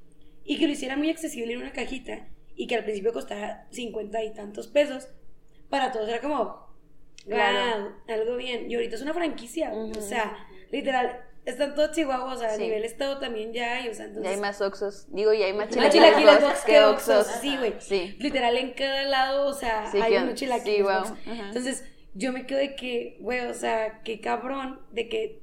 y 0.49 0.59
que 0.59 0.67
lo 0.67 0.73
hiciera 0.73 0.97
muy 0.97 1.11
accesible 1.11 1.53
en 1.53 1.61
una 1.61 1.73
cajita 1.73 2.27
y 2.57 2.67
que 2.67 2.75
al 2.75 2.83
principio 2.83 3.13
costara 3.13 3.69
cincuenta 3.71 4.25
y 4.25 4.33
tantos 4.33 4.67
pesos, 4.67 5.09
para 5.69 5.93
todos 5.93 6.09
era 6.09 6.23
como, 6.23 6.67
Claro. 7.27 7.95
algo 8.09 8.37
bien. 8.37 8.71
Y 8.71 8.75
ahorita 8.75 8.97
es 8.97 9.03
una 9.03 9.13
franquicia, 9.13 9.73
o 9.75 10.01
sea, 10.01 10.39
literal, 10.73 11.23
están 11.45 11.75
todos 11.75 11.93
chihuahuas, 11.93 12.37
o 12.37 12.41
sea, 12.41 12.55
a 12.55 12.57
nivel 12.57 12.83
estado 12.85 13.19
también 13.19 13.53
ya 13.53 13.75
hay, 13.75 13.89
o 13.89 13.95
sea, 13.95 14.07
entonces... 14.07 14.25
Ya 14.25 14.37
hay 14.37 14.41
más 14.41 14.63
oxos, 14.63 15.07
digo, 15.11 15.35
ya 15.35 15.45
hay 15.45 15.53
más 15.53 15.69
chilaquiles, 15.69 16.41
box 16.41 16.65
que 16.65 16.81
oxos. 16.81 17.27
Sí, 17.43 17.55
güey. 17.59 17.75
Sí. 17.81 18.17
Literal, 18.19 18.57
en 18.57 18.73
cada 18.73 19.03
lado, 19.03 19.49
o 19.49 19.53
sea, 19.53 19.91
hay 19.93 20.17
un 20.17 20.35
chilaquiles 20.35 20.87
sí, 21.09 21.31
Entonces, 21.31 21.85
yo 22.15 22.33
me 22.33 22.47
quedo 22.47 22.59
de 22.59 22.75
que, 22.75 23.19
güey, 23.21 23.41
o 23.41 23.55
sea, 23.55 24.01
qué 24.03 24.23
cabrón, 24.23 24.81
de 24.93 25.11
que 25.11 25.43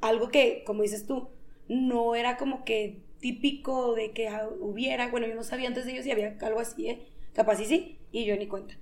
algo 0.00 0.28
que, 0.28 0.62
como 0.64 0.82
dices 0.82 1.08
tú, 1.08 1.28
no 1.66 2.14
era 2.14 2.36
como 2.36 2.64
que 2.64 3.03
típico 3.24 3.94
de 3.94 4.12
que 4.12 4.28
hubiera, 4.60 5.08
bueno, 5.08 5.26
yo 5.26 5.34
no 5.34 5.44
sabía 5.44 5.66
antes 5.66 5.86
de 5.86 5.92
ellos 5.92 6.04
si 6.04 6.10
había 6.10 6.36
algo 6.42 6.60
así, 6.60 6.90
¿eh? 6.90 7.06
capaz 7.32 7.56
sí 7.56 7.64
sí, 7.64 7.98
y 8.12 8.26
yo 8.26 8.36
ni 8.36 8.46
cuenta. 8.46 8.74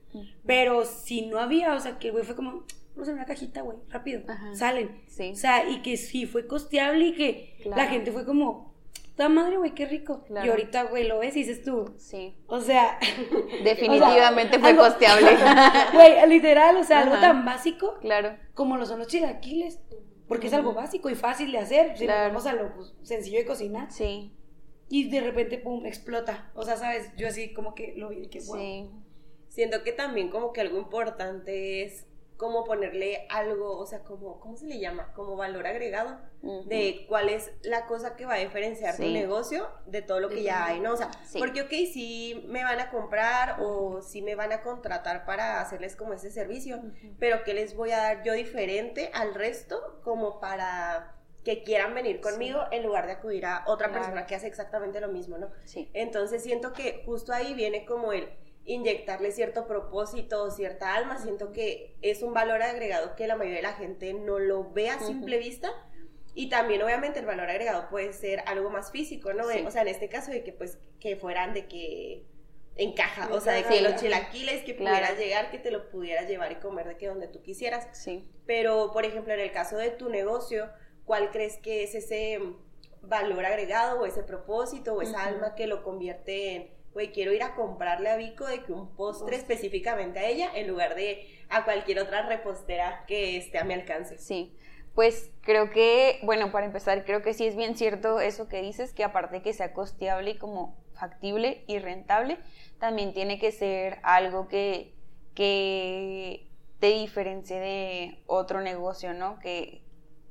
Pero 0.45 0.85
si 0.85 1.27
no 1.27 1.39
había, 1.39 1.73
o 1.75 1.79
sea, 1.79 2.01
que 2.01 2.11
güey 2.11 2.25
fue 2.25 2.35
como, 2.35 2.65
vamos 2.97 3.09
a 3.09 3.13
una 3.13 3.25
cajita, 3.25 3.61
güey, 3.63 3.79
rápido, 3.89 4.23
salen. 4.55 5.01
Sí. 5.07 5.31
O 5.31 5.37
sea, 5.37 5.71
y 5.71 5.81
que 5.83 5.97
sí 5.97 6.27
fue 6.27 6.49
costeable 6.49 7.07
y 7.07 7.13
que 7.13 7.55
la 7.67 7.87
gente 7.87 8.11
fue 8.11 8.25
como, 8.25 8.75
¡Ta 9.15 9.29
madre, 9.29 9.59
güey, 9.59 9.77
qué 9.77 9.87
rico! 9.87 10.25
Y 10.29 10.49
ahorita, 10.49 10.85
güey, 10.85 11.07
lo 11.07 11.21
ves 11.21 11.37
y 11.37 11.45
dices 11.45 11.63
tú. 11.63 11.95
Sí. 11.99 12.35
O 12.49 12.61
sea. 12.61 12.99
Definitivamente 13.63 14.59
fue 14.59 14.75
costeable. 14.75 15.29
Güey, 15.93 16.29
literal, 16.29 16.79
o 16.79 16.83
sea, 16.83 17.03
algo 17.03 17.17
tan 17.17 17.45
básico. 17.45 17.99
Claro. 18.01 18.37
Como 18.55 18.79
lo 18.79 18.87
son 18.87 18.99
los 19.01 19.09
chilaquiles. 19.09 19.79
Porque 20.33 20.47
es 20.47 20.53
algo 20.55 20.73
básico 20.73 21.11
y 21.11 21.15
fácil 21.15 21.53
de 21.53 21.59
hacer. 21.59 21.97
Si 21.97 22.07
claro. 22.07 22.29
vamos 22.29 22.47
a 22.47 22.55
lo 22.55 22.75
pues, 22.75 22.95
sencillo 23.03 23.39
de 23.39 23.45
cocinar. 23.45 23.93
Sí. 23.93 24.33
Y 24.89 25.11
de 25.11 25.21
repente, 25.21 25.59
pum, 25.59 25.85
explota. 25.85 26.51
O 26.55 26.65
sea, 26.65 26.77
¿sabes? 26.77 27.11
Yo 27.17 27.29
así 27.29 27.53
como 27.53 27.75
que 27.75 27.95
lo 27.97 28.09
vi, 28.09 28.29
que 28.29 28.41
wow. 28.41 28.57
Sí. 28.57 28.91
Siento 29.49 29.83
que 29.83 29.93
también 29.93 30.31
como 30.31 30.55
que 30.55 30.63
algo 30.63 30.79
importante 30.79 31.83
es 31.83 32.07
como 32.43 32.65
ponerle 32.65 33.25
algo, 33.31 33.79
o 33.79 33.87
sea, 33.87 34.01
como, 34.01 34.41
¿cómo 34.41 34.57
se 34.57 34.67
le 34.67 34.81
llama? 34.81 35.13
Como 35.15 35.37
valor 35.37 35.65
agregado 35.65 36.19
de 36.67 37.07
cuál 37.09 37.29
es 37.29 37.53
la 37.63 37.87
cosa 37.87 38.17
que 38.17 38.27
va 38.27 38.35
a 38.35 38.39
diferenciar 38.39 38.97
tu 38.97 39.05
negocio 39.05 39.69
de 39.87 40.03
todo 40.03 40.19
lo 40.19 40.29
que 40.29 40.43
ya 40.43 40.67
hay, 40.67 40.81
¿no? 40.81 40.95
O 40.95 40.97
sea, 40.97 41.09
porque, 41.39 41.63
ok, 41.63 41.71
si 41.93 42.45
me 42.49 42.65
van 42.65 42.81
a 42.81 42.91
comprar 42.91 43.61
o 43.61 44.03
si 44.03 44.23
me 44.23 44.35
van 44.35 44.51
a 44.51 44.61
contratar 44.61 45.25
para 45.25 45.61
hacerles 45.61 45.95
como 45.95 46.15
ese 46.15 46.33
servicio, 46.33 46.83
pero 47.21 47.45
¿qué 47.45 47.55
les 47.55 47.77
voy 47.77 47.93
a 47.93 47.99
dar 47.99 48.25
yo 48.25 48.33
diferente 48.33 49.13
al 49.15 49.35
resto 49.35 50.01
como 50.03 50.41
para 50.41 51.15
que 51.45 51.63
quieran 51.63 51.95
venir 51.95 52.21
conmigo 52.21 52.65
en 52.73 52.83
lugar 52.83 53.07
de 53.07 53.13
acudir 53.13 53.47
a 53.47 53.63
otra 53.69 53.93
persona 53.93 54.27
que 54.27 54.35
hace 54.35 54.49
exactamente 54.49 55.01
lo 55.01 55.09
mismo, 55.09 55.39
¿no? 55.39 55.49
Sí. 55.65 55.91
Entonces 55.95 56.43
siento 56.43 56.73
que 56.73 57.05
justo 57.07 57.33
ahí 57.33 57.55
viene 57.55 57.87
como 57.87 58.13
el 58.13 58.29
inyectarle 58.65 59.33
cierto 59.33 59.67
propósito 59.67 60.45
o 60.45 60.51
cierta 60.51 60.95
alma. 60.95 61.19
Siento 61.19 61.53
que 61.53 61.97
es 62.03 62.23
un 62.23 62.35
valor 62.35 62.63
agregado 62.63 63.17
que 63.17 63.27
la 63.27 63.37
mayoría 63.37 63.59
de 63.59 63.63
la 63.63 63.75
gente 63.75 64.15
no 64.15 64.39
lo 64.39 64.71
ve 64.73 64.91
a 64.91 64.99
simple 65.01 65.39
vista. 65.39 65.71
Y 66.35 66.49
también, 66.49 66.83
obviamente, 66.83 67.19
el 67.19 67.27
valor 67.27 67.51
agregado 67.51 67.89
puede 67.91 68.13
ser 68.13 68.43
algo 68.47 68.71
más 68.71 68.91
físico, 68.91 69.35
¿no? 69.35 69.45
O 69.67 69.71
sea, 69.71 69.83
en 69.83 69.89
este 69.89 70.09
caso 70.09 70.31
de 70.31 70.43
que, 70.43 70.53
pues, 70.53 70.79
que 70.99 71.17
fueran 71.17 71.53
de 71.53 71.67
que 71.67 72.25
encaja, 72.77 73.29
o 73.33 73.41
sea, 73.41 73.53
de 73.53 73.65
que 73.65 73.83
los 73.83 73.97
chilaquiles 73.97 74.65
que 74.65 74.73
pudieras 74.73 75.19
llegar, 75.19 75.51
que 75.51 75.59
te 75.59 75.71
lo 75.71 75.91
pudieras 75.91 76.27
llevar 76.27 76.51
y 76.53 76.55
comer 76.55 76.89
de 76.89 76.97
que 76.97 77.07
donde 77.07 77.29
tú 77.29 77.43
quisieras. 77.43 77.87
Sí. 77.93 78.31
Pero, 78.47 78.93
por 78.93 79.05
ejemplo, 79.05 79.35
en 79.35 79.41
el 79.41 79.53
caso 79.53 79.77
de 79.77 79.91
tu 79.91 80.09
negocio, 80.09 80.71
¿cuál 81.05 81.31
crees 81.31 81.59
que 81.59 81.83
es 81.83 81.95
ese 81.95 82.41
valor 83.03 83.45
agregado 83.45 84.01
o 84.01 84.07
ese 84.07 84.23
propósito 84.23 84.95
o 84.95 85.03
esa 85.03 85.25
alma 85.25 85.55
que 85.55 85.67
lo 85.67 85.83
convierte 85.83 86.55
en 86.55 86.71
güey, 86.93 87.13
quiero 87.13 87.33
ir 87.33 87.43
a 87.43 87.55
comprarle 87.55 88.11
a 88.11 88.17
Vico 88.17 88.47
de 88.47 88.63
que 88.63 88.73
un 88.73 88.95
postre 88.95 89.37
específicamente 89.37 90.19
a 90.19 90.29
ella 90.29 90.51
en 90.55 90.69
lugar 90.69 90.95
de 90.95 91.27
a 91.49 91.65
cualquier 91.65 92.01
otra 92.01 92.27
repostera 92.27 93.05
que 93.07 93.37
esté 93.37 93.59
a 93.59 93.65
mi 93.65 93.75
alcance. 93.75 94.19
Sí. 94.19 94.55
Pues 94.95 95.31
creo 95.41 95.71
que, 95.71 96.19
bueno, 96.23 96.53
para 96.53 96.67
empezar, 96.67 97.05
creo 97.05 97.23
que 97.23 97.33
sí 97.33 97.47
es 97.47 97.57
bien 97.57 97.77
cierto 97.77 98.21
eso 98.21 98.49
que 98.49 98.61
dices, 98.61 98.93
que 98.93 99.05
aparte 99.05 99.41
que 99.41 99.55
sea 99.55 99.73
costeable 99.73 100.33
y 100.33 100.39
como 100.39 100.77
factible 100.93 101.65
y 101.67 101.79
rentable, 101.79 102.39
también 102.79 103.15
tiene 103.15 103.39
que 103.39 103.53
ser 103.53 103.99
algo 104.03 104.49
que, 104.49 104.95
que 105.35 106.47
te 106.79 106.89
diferencie 106.89 107.59
de 107.59 108.23
otro 108.27 108.61
negocio, 108.61 109.15
¿no? 109.15 109.39
Que 109.39 109.83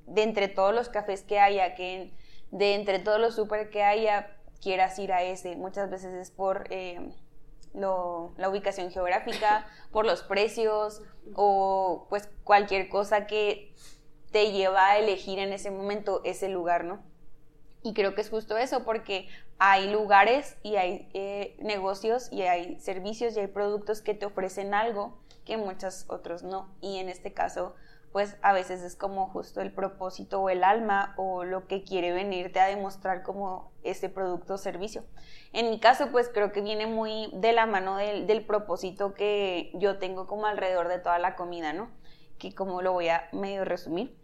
de 0.05 0.23
entre 0.23 0.47
todos 0.47 0.75
los 0.75 0.89
cafés 0.89 1.23
que 1.23 1.39
haya, 1.39 1.73
que 1.73 2.11
de 2.51 2.75
entre 2.75 2.99
todos 2.99 3.19
los 3.19 3.35
súper 3.35 3.69
que 3.69 3.83
haya, 3.83 4.37
quieras 4.61 4.97
ir 4.99 5.11
a 5.11 5.23
ese. 5.23 5.55
Muchas 5.55 5.89
veces 5.89 6.13
es 6.13 6.31
por 6.31 6.67
eh, 6.69 7.11
la 7.73 8.49
ubicación 8.49 8.91
geográfica, 8.91 9.65
por 9.91 10.05
los 10.05 10.23
precios 10.23 11.01
o 11.35 12.07
pues 12.09 12.29
cualquier 12.43 12.89
cosa 12.89 13.27
que 13.27 13.73
te 14.31 14.51
lleva 14.51 14.87
a 14.87 14.97
elegir 14.97 15.39
en 15.39 15.51
ese 15.51 15.71
momento 15.71 16.21
ese 16.23 16.49
lugar, 16.49 16.85
¿no? 16.85 17.03
Y 17.83 17.93
creo 17.93 18.13
que 18.13 18.21
es 18.21 18.29
justo 18.29 18.57
eso, 18.57 18.83
porque 18.83 19.27
hay 19.57 19.91
lugares 19.91 20.57
y 20.63 20.75
hay 20.75 21.09
eh, 21.13 21.55
negocios 21.59 22.31
y 22.31 22.43
hay 22.43 22.79
servicios 22.79 23.35
y 23.35 23.39
hay 23.39 23.47
productos 23.47 24.01
que 24.01 24.13
te 24.13 24.25
ofrecen 24.25 24.73
algo 24.73 25.19
que 25.45 25.57
muchos 25.57 26.05
otros 26.07 26.43
no. 26.43 26.69
Y 26.79 26.97
en 26.97 27.09
este 27.09 27.33
caso, 27.33 27.75
pues 28.11 28.37
a 28.41 28.53
veces 28.53 28.81
es 28.81 28.95
como 28.95 29.27
justo 29.27 29.61
el 29.61 29.73
propósito 29.73 30.41
o 30.41 30.49
el 30.49 30.63
alma 30.63 31.13
o 31.17 31.43
lo 31.43 31.67
que 31.67 31.83
quiere 31.83 32.11
venirte 32.11 32.59
a 32.59 32.67
demostrar 32.67 33.23
como 33.23 33.70
ese 33.83 34.09
producto 34.09 34.55
o 34.55 34.57
servicio. 34.57 35.03
En 35.53 35.69
mi 35.69 35.79
caso, 35.79 36.09
pues 36.11 36.29
creo 36.33 36.51
que 36.51 36.61
viene 36.61 36.87
muy 36.87 37.29
de 37.33 37.53
la 37.53 37.65
mano 37.65 37.97
del, 37.97 38.45
propósito 38.45 39.13
que 39.13 39.71
yo 39.75 39.99
tengo 39.99 40.27
como 40.27 40.45
alrededor 40.45 40.87
de 40.87 40.99
toda 40.99 41.19
la 41.19 41.35
comida, 41.35 41.73
¿no? 41.73 41.91
Que 42.37 42.53
como 42.53 42.81
lo 42.81 42.93
voy 42.93 43.09
a 43.09 43.29
medio 43.31 43.65
resumir, 43.65 44.17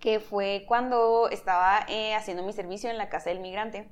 que 0.00 0.20
fue 0.20 0.64
cuando 0.66 1.28
estaba 1.30 1.84
eh, 1.88 2.14
haciendo 2.14 2.42
mi 2.42 2.52
servicio 2.52 2.90
en 2.90 2.98
la 2.98 3.08
casa 3.08 3.30
del 3.30 3.40
migrante. 3.40 3.90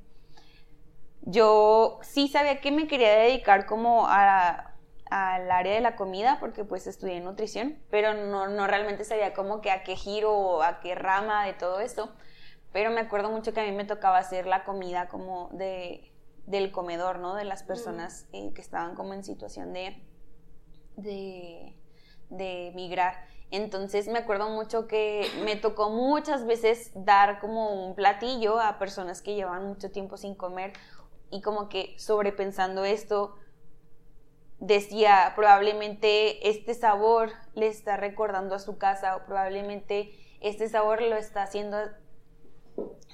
Yo 1.22 1.98
sí 2.02 2.28
sabía 2.28 2.60
que 2.60 2.70
me 2.70 2.86
quería 2.86 3.10
dedicar 3.16 3.66
como 3.66 4.06
a 4.08 4.76
al 5.10 5.50
área 5.50 5.74
de 5.74 5.80
la 5.80 5.96
comida 5.96 6.38
porque 6.40 6.64
pues 6.64 6.86
estudié 6.86 7.20
nutrición, 7.20 7.78
pero 7.90 8.14
no, 8.14 8.48
no 8.48 8.66
realmente 8.66 9.04
sabía 9.04 9.34
cómo 9.34 9.60
que 9.60 9.70
a 9.70 9.82
qué 9.82 9.96
giro 9.96 10.32
o 10.32 10.62
a 10.62 10.80
qué 10.80 10.94
rama 10.94 11.46
de 11.46 11.52
todo 11.52 11.80
esto. 11.80 12.12
Pero 12.76 12.90
me 12.90 13.00
acuerdo 13.00 13.30
mucho 13.30 13.54
que 13.54 13.60
a 13.62 13.64
mí 13.64 13.72
me 13.72 13.86
tocaba 13.86 14.18
hacer 14.18 14.44
la 14.44 14.62
comida 14.62 15.08
como 15.08 15.48
de, 15.50 16.12
del 16.44 16.72
comedor, 16.72 17.20
¿no? 17.20 17.34
De 17.34 17.44
las 17.44 17.62
personas 17.62 18.26
eh, 18.34 18.52
que 18.52 18.60
estaban 18.60 18.94
como 18.94 19.14
en 19.14 19.24
situación 19.24 19.72
de, 19.72 20.06
de, 20.98 21.74
de 22.28 22.72
migrar. 22.74 23.14
Entonces 23.50 24.08
me 24.08 24.18
acuerdo 24.18 24.50
mucho 24.50 24.88
que 24.88 25.26
me 25.42 25.56
tocó 25.56 25.88
muchas 25.88 26.44
veces 26.44 26.90
dar 26.94 27.40
como 27.40 27.86
un 27.86 27.94
platillo 27.94 28.60
a 28.60 28.78
personas 28.78 29.22
que 29.22 29.34
llevaban 29.34 29.66
mucho 29.66 29.90
tiempo 29.90 30.18
sin 30.18 30.34
comer 30.34 30.74
y 31.30 31.40
como 31.40 31.70
que 31.70 31.94
sobrepensando 31.98 32.84
esto, 32.84 33.36
decía, 34.58 35.32
probablemente 35.34 36.46
este 36.50 36.74
sabor 36.74 37.30
le 37.54 37.68
está 37.68 37.96
recordando 37.96 38.54
a 38.54 38.58
su 38.58 38.76
casa 38.76 39.16
o 39.16 39.24
probablemente 39.24 40.10
este 40.42 40.68
sabor 40.68 41.00
lo 41.00 41.16
está 41.16 41.42
haciendo 41.42 41.78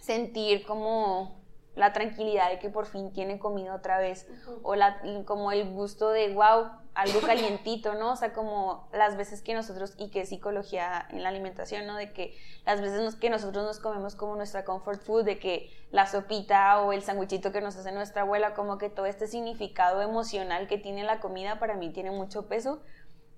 sentir 0.00 0.64
como 0.66 1.42
la 1.74 1.92
tranquilidad 1.92 2.50
de 2.50 2.58
que 2.58 2.68
por 2.68 2.86
fin 2.86 3.12
tiene 3.12 3.38
comida 3.38 3.74
otra 3.74 3.98
vez 3.98 4.28
o 4.62 4.74
la, 4.74 5.00
como 5.24 5.52
el 5.52 5.70
gusto 5.70 6.10
de 6.10 6.34
wow, 6.34 6.66
algo 6.94 7.20
calientito, 7.20 7.94
¿no? 7.94 8.12
O 8.12 8.16
sea, 8.16 8.34
como 8.34 8.88
las 8.92 9.16
veces 9.16 9.40
que 9.40 9.54
nosotros, 9.54 9.94
y 9.96 10.10
que 10.10 10.20
es 10.20 10.28
psicología 10.28 11.06
en 11.10 11.22
la 11.22 11.30
alimentación, 11.30 11.86
¿no? 11.86 11.96
De 11.96 12.12
que 12.12 12.36
las 12.66 12.82
veces 12.82 13.14
que 13.16 13.30
nosotros 13.30 13.64
nos 13.64 13.78
comemos 13.78 14.14
como 14.14 14.36
nuestra 14.36 14.64
comfort 14.64 15.00
food, 15.00 15.24
de 15.24 15.38
que 15.38 15.70
la 15.90 16.06
sopita 16.06 16.82
o 16.82 16.92
el 16.92 17.02
sandwichito 17.02 17.52
que 17.52 17.62
nos 17.62 17.76
hace 17.76 17.92
nuestra 17.92 18.22
abuela, 18.22 18.52
como 18.52 18.76
que 18.76 18.90
todo 18.90 19.06
este 19.06 19.26
significado 19.26 20.02
emocional 20.02 20.68
que 20.68 20.76
tiene 20.76 21.04
la 21.04 21.20
comida 21.20 21.58
para 21.58 21.74
mí 21.74 21.90
tiene 21.90 22.10
mucho 22.10 22.46
peso 22.48 22.82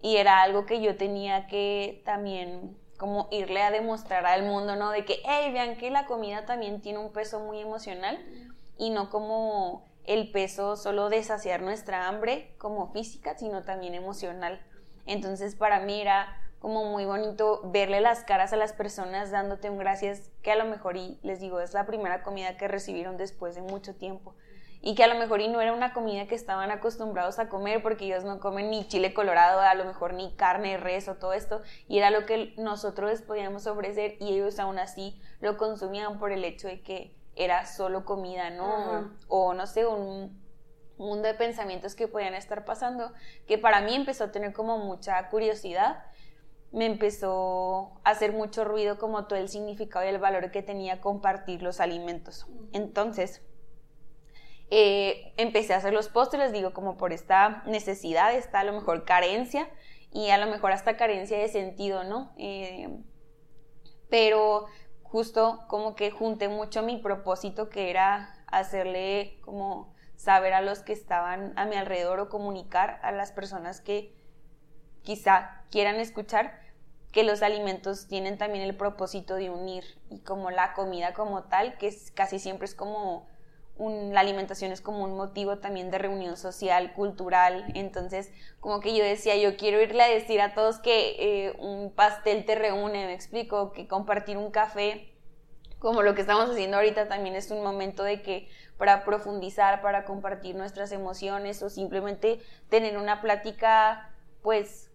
y 0.02 0.16
era 0.16 0.42
algo 0.42 0.66
que 0.66 0.82
yo 0.82 0.96
tenía 0.96 1.46
que 1.46 2.02
también 2.04 2.76
como 2.98 3.28
irle 3.30 3.62
a 3.62 3.70
demostrar 3.70 4.24
al 4.26 4.44
mundo, 4.44 4.76
¿no? 4.76 4.90
De 4.90 5.04
que, 5.04 5.20
hey, 5.24 5.52
vean 5.52 5.76
que 5.76 5.90
la 5.90 6.06
comida 6.06 6.46
también 6.46 6.80
tiene 6.80 6.98
un 6.98 7.12
peso 7.12 7.40
muy 7.40 7.60
emocional 7.60 8.18
y 8.78 8.90
no 8.90 9.10
como 9.10 9.84
el 10.04 10.30
peso 10.30 10.76
solo 10.76 11.08
de 11.08 11.22
saciar 11.22 11.62
nuestra 11.62 12.08
hambre 12.08 12.54
como 12.58 12.92
física, 12.92 13.36
sino 13.36 13.62
también 13.62 13.94
emocional. 13.94 14.60
Entonces 15.06 15.54
para 15.54 15.80
mí 15.80 16.00
era 16.00 16.40
como 16.58 16.84
muy 16.84 17.04
bonito 17.04 17.60
verle 17.64 18.00
las 18.00 18.24
caras 18.24 18.52
a 18.54 18.56
las 18.56 18.72
personas 18.72 19.30
dándote 19.30 19.68
un 19.68 19.76
gracias 19.76 20.30
que 20.42 20.50
a 20.50 20.56
lo 20.56 20.64
mejor, 20.64 20.96
y 20.96 21.18
les 21.22 21.40
digo, 21.40 21.60
es 21.60 21.74
la 21.74 21.84
primera 21.84 22.22
comida 22.22 22.56
que 22.56 22.68
recibieron 22.68 23.18
después 23.18 23.54
de 23.54 23.60
mucho 23.60 23.94
tiempo. 23.94 24.34
Y 24.86 24.94
que 24.94 25.02
a 25.02 25.06
lo 25.06 25.14
mejor 25.14 25.40
y 25.40 25.48
no 25.48 25.62
era 25.62 25.72
una 25.72 25.94
comida 25.94 26.26
que 26.26 26.34
estaban 26.34 26.70
acostumbrados 26.70 27.38
a 27.38 27.48
comer 27.48 27.82
porque 27.82 28.04
ellos 28.04 28.22
no 28.22 28.38
comen 28.38 28.68
ni 28.68 28.86
chile 28.86 29.14
colorado, 29.14 29.60
a 29.60 29.74
lo 29.74 29.86
mejor 29.86 30.12
ni 30.12 30.32
carne, 30.32 30.76
res 30.76 31.08
o 31.08 31.14
todo 31.14 31.32
esto. 31.32 31.62
Y 31.88 31.96
era 31.96 32.10
lo 32.10 32.26
que 32.26 32.52
nosotros 32.58 33.10
les 33.10 33.22
podíamos 33.22 33.66
ofrecer 33.66 34.18
y 34.20 34.34
ellos 34.34 34.58
aún 34.58 34.78
así 34.78 35.18
lo 35.40 35.56
consumían 35.56 36.18
por 36.18 36.32
el 36.32 36.44
hecho 36.44 36.68
de 36.68 36.82
que 36.82 37.16
era 37.34 37.64
solo 37.64 38.04
comida, 38.04 38.50
¿no? 38.50 39.10
O 39.26 39.54
no 39.54 39.66
sé, 39.66 39.86
un 39.86 40.38
mundo 40.98 41.28
de 41.28 41.34
pensamientos 41.34 41.94
que 41.94 42.06
podían 42.06 42.34
estar 42.34 42.66
pasando, 42.66 43.10
que 43.46 43.56
para 43.56 43.80
mí 43.80 43.94
empezó 43.94 44.24
a 44.24 44.32
tener 44.32 44.52
como 44.52 44.76
mucha 44.76 45.30
curiosidad, 45.30 46.04
me 46.72 46.84
empezó 46.84 48.00
a 48.04 48.10
hacer 48.10 48.34
mucho 48.34 48.64
ruido 48.66 48.98
como 48.98 49.24
todo 49.24 49.38
el 49.38 49.48
significado 49.48 50.04
y 50.04 50.08
el 50.08 50.18
valor 50.18 50.50
que 50.50 50.62
tenía 50.62 51.00
compartir 51.00 51.62
los 51.62 51.80
alimentos. 51.80 52.46
Entonces, 52.74 53.42
eh, 54.70 55.32
empecé 55.36 55.74
a 55.74 55.78
hacer 55.78 55.92
los 55.92 56.08
postres, 56.08 56.52
digo, 56.52 56.72
como 56.72 56.96
por 56.96 57.12
esta 57.12 57.62
necesidad, 57.66 58.34
esta 58.34 58.60
a 58.60 58.64
lo 58.64 58.72
mejor 58.72 59.04
carencia 59.04 59.68
y 60.10 60.30
a 60.30 60.38
lo 60.38 60.46
mejor 60.46 60.72
hasta 60.72 60.96
carencia 60.96 61.38
de 61.38 61.48
sentido, 61.48 62.04
¿no? 62.04 62.32
Eh, 62.38 62.88
pero 64.08 64.66
justo 65.02 65.64
como 65.68 65.94
que 65.94 66.10
junté 66.10 66.48
mucho 66.48 66.82
mi 66.82 66.96
propósito 66.96 67.68
que 67.68 67.90
era 67.90 68.44
hacerle 68.46 69.38
como 69.42 69.94
saber 70.16 70.54
a 70.54 70.60
los 70.60 70.80
que 70.80 70.92
estaban 70.92 71.52
a 71.56 71.66
mi 71.66 71.76
alrededor 71.76 72.20
o 72.20 72.28
comunicar 72.28 73.00
a 73.02 73.12
las 73.12 73.32
personas 73.32 73.80
que 73.80 74.14
quizá 75.02 75.64
quieran 75.70 75.96
escuchar 75.96 76.60
que 77.12 77.22
los 77.22 77.42
alimentos 77.42 78.08
tienen 78.08 78.38
también 78.38 78.64
el 78.64 78.76
propósito 78.76 79.36
de 79.36 79.50
unir 79.50 79.84
y 80.10 80.18
como 80.20 80.50
la 80.50 80.72
comida 80.72 81.14
como 81.14 81.44
tal, 81.44 81.78
que 81.78 81.94
casi 82.14 82.40
siempre 82.40 82.64
es 82.64 82.74
como 82.74 83.28
la 83.78 84.20
alimentación 84.20 84.70
es 84.70 84.80
como 84.80 85.02
un 85.02 85.16
motivo 85.16 85.58
también 85.58 85.90
de 85.90 85.98
reunión 85.98 86.36
social, 86.36 86.92
cultural, 86.92 87.64
entonces 87.74 88.30
como 88.60 88.80
que 88.80 88.96
yo 88.96 89.04
decía, 89.04 89.36
yo 89.36 89.56
quiero 89.56 89.80
irle 89.80 90.02
a 90.02 90.08
decir 90.08 90.40
a 90.40 90.54
todos 90.54 90.78
que 90.78 91.16
eh, 91.18 91.56
un 91.58 91.90
pastel 91.90 92.44
te 92.44 92.54
reúne, 92.54 93.06
me 93.06 93.14
explico, 93.14 93.72
que 93.72 93.88
compartir 93.88 94.36
un 94.38 94.50
café 94.50 95.10
como 95.84 96.02
lo 96.02 96.14
que 96.14 96.22
estamos 96.22 96.48
haciendo 96.48 96.78
ahorita 96.78 97.08
también 97.08 97.34
es 97.34 97.50
un 97.50 97.62
momento 97.62 98.04
de 98.04 98.22
que 98.22 98.48
para 98.78 99.04
profundizar, 99.04 99.82
para 99.82 100.06
compartir 100.06 100.56
nuestras 100.56 100.92
emociones 100.92 101.62
o 101.62 101.68
simplemente 101.68 102.40
tener 102.70 102.96
una 102.96 103.20
plática 103.20 104.10
pues 104.40 104.90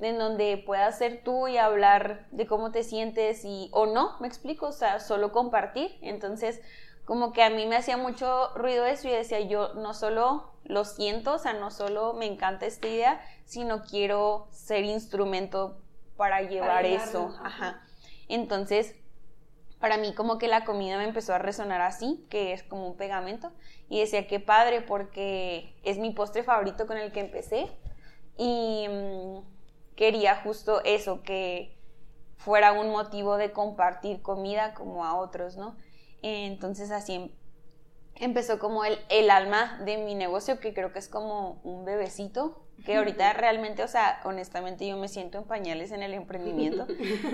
en 0.00 0.18
donde 0.18 0.62
puedas 0.64 0.98
ser 0.98 1.22
tú 1.24 1.48
y 1.48 1.56
hablar 1.56 2.26
de 2.30 2.46
cómo 2.46 2.72
te 2.72 2.82
sientes 2.82 3.44
y 3.44 3.70
o 3.72 3.86
no, 3.86 4.16
me 4.20 4.28
explico, 4.28 4.66
o 4.66 4.72
sea, 4.72 5.00
solo 5.00 5.32
compartir. 5.32 5.96
Entonces, 6.02 6.60
como 7.08 7.32
que 7.32 7.42
a 7.42 7.48
mí 7.48 7.64
me 7.64 7.74
hacía 7.74 7.96
mucho 7.96 8.50
ruido 8.54 8.84
eso 8.84 9.08
y 9.08 9.12
decía, 9.12 9.40
yo 9.40 9.72
no 9.72 9.94
solo 9.94 10.52
lo 10.64 10.84
siento, 10.84 11.36
o 11.36 11.38
sea, 11.38 11.54
no 11.54 11.70
solo 11.70 12.12
me 12.12 12.26
encanta 12.26 12.66
esta 12.66 12.86
idea, 12.86 13.22
sino 13.46 13.82
quiero 13.82 14.46
ser 14.50 14.84
instrumento 14.84 15.80
para 16.18 16.42
llevar 16.42 16.84
eso. 16.84 17.34
Ajá. 17.42 17.80
Entonces, 18.28 18.94
para 19.80 19.96
mí 19.96 20.14
como 20.14 20.36
que 20.36 20.48
la 20.48 20.66
comida 20.66 20.98
me 20.98 21.04
empezó 21.04 21.32
a 21.32 21.38
resonar 21.38 21.80
así, 21.80 22.26
que 22.28 22.52
es 22.52 22.62
como 22.62 22.86
un 22.86 22.98
pegamento, 22.98 23.52
y 23.88 24.00
decía, 24.00 24.26
qué 24.26 24.38
padre, 24.38 24.82
porque 24.82 25.74
es 25.84 25.96
mi 25.96 26.10
postre 26.10 26.42
favorito 26.42 26.86
con 26.86 26.98
el 26.98 27.10
que 27.10 27.20
empecé, 27.20 27.70
y 28.36 28.86
mm, 28.86 29.38
quería 29.96 30.36
justo 30.42 30.84
eso, 30.84 31.22
que 31.22 31.74
fuera 32.36 32.72
un 32.72 32.90
motivo 32.90 33.38
de 33.38 33.50
compartir 33.50 34.20
comida 34.20 34.74
como 34.74 35.06
a 35.06 35.16
otros, 35.16 35.56
¿no? 35.56 35.74
Entonces 36.22 36.90
así 36.90 37.14
em, 37.14 37.30
empezó 38.14 38.58
como 38.58 38.84
el, 38.84 38.98
el 39.08 39.30
alma 39.30 39.80
de 39.84 39.98
mi 39.98 40.14
negocio, 40.14 40.60
que 40.60 40.74
creo 40.74 40.92
que 40.92 40.98
es 40.98 41.08
como 41.08 41.60
un 41.62 41.84
bebecito, 41.84 42.64
que 42.84 42.96
ahorita 42.96 43.32
realmente, 43.32 43.82
o 43.82 43.88
sea, 43.88 44.20
honestamente 44.24 44.86
yo 44.86 44.96
me 44.96 45.08
siento 45.08 45.38
en 45.38 45.44
pañales 45.44 45.92
en 45.92 46.02
el 46.02 46.14
emprendimiento, 46.14 46.86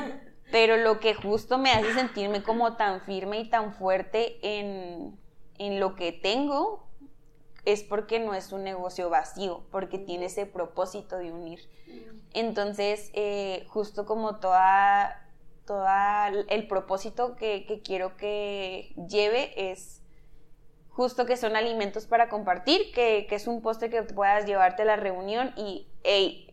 pero 0.51 0.77
lo 0.77 1.01
que 1.01 1.15
justo 1.15 1.59
me 1.59 1.71
hace 1.71 1.93
sentirme 1.95 2.43
como 2.43 2.77
tan 2.77 3.01
firme 3.03 3.41
y 3.41 3.49
tan 3.49 3.75
fuerte 3.75 4.39
en, 4.43 5.19
en 5.59 5.81
lo 5.81 5.95
que 5.97 6.13
tengo 6.13 6.85
es 7.65 7.83
porque 7.83 8.19
no 8.19 8.35
es 8.35 8.53
un 8.53 8.63
negocio 8.63 9.09
vacío, 9.09 9.65
porque 9.71 9.99
tiene 9.99 10.27
ese 10.27 10.47
propósito 10.47 11.17
de 11.17 11.33
unir. 11.33 11.61
Entonces, 12.35 13.11
eh, 13.15 13.65
justo 13.69 14.05
como 14.07 14.37
toda, 14.37 15.24
toda 15.67 16.29
el 16.29 16.67
propósito 16.69 17.37
que, 17.37 17.65
que, 17.67 17.81
quiero 17.83 18.17
que 18.17 18.95
lleve 19.09 19.71
es 19.71 20.03
justo 20.89 21.27
que 21.27 21.37
son 21.37 21.57
alimentos 21.57 22.07
para 22.07 22.29
compartir, 22.29 22.93
que, 22.93 23.27
que, 23.29 23.35
es 23.35 23.47
un 23.47 23.63
postre 23.63 23.91
que 23.91 24.03
puedas 24.03 24.47
llevarte 24.47 24.83
a 24.83 24.85
la 24.87 24.97
reunión 24.97 25.53
y, 25.57 25.89
hey, 26.05 26.53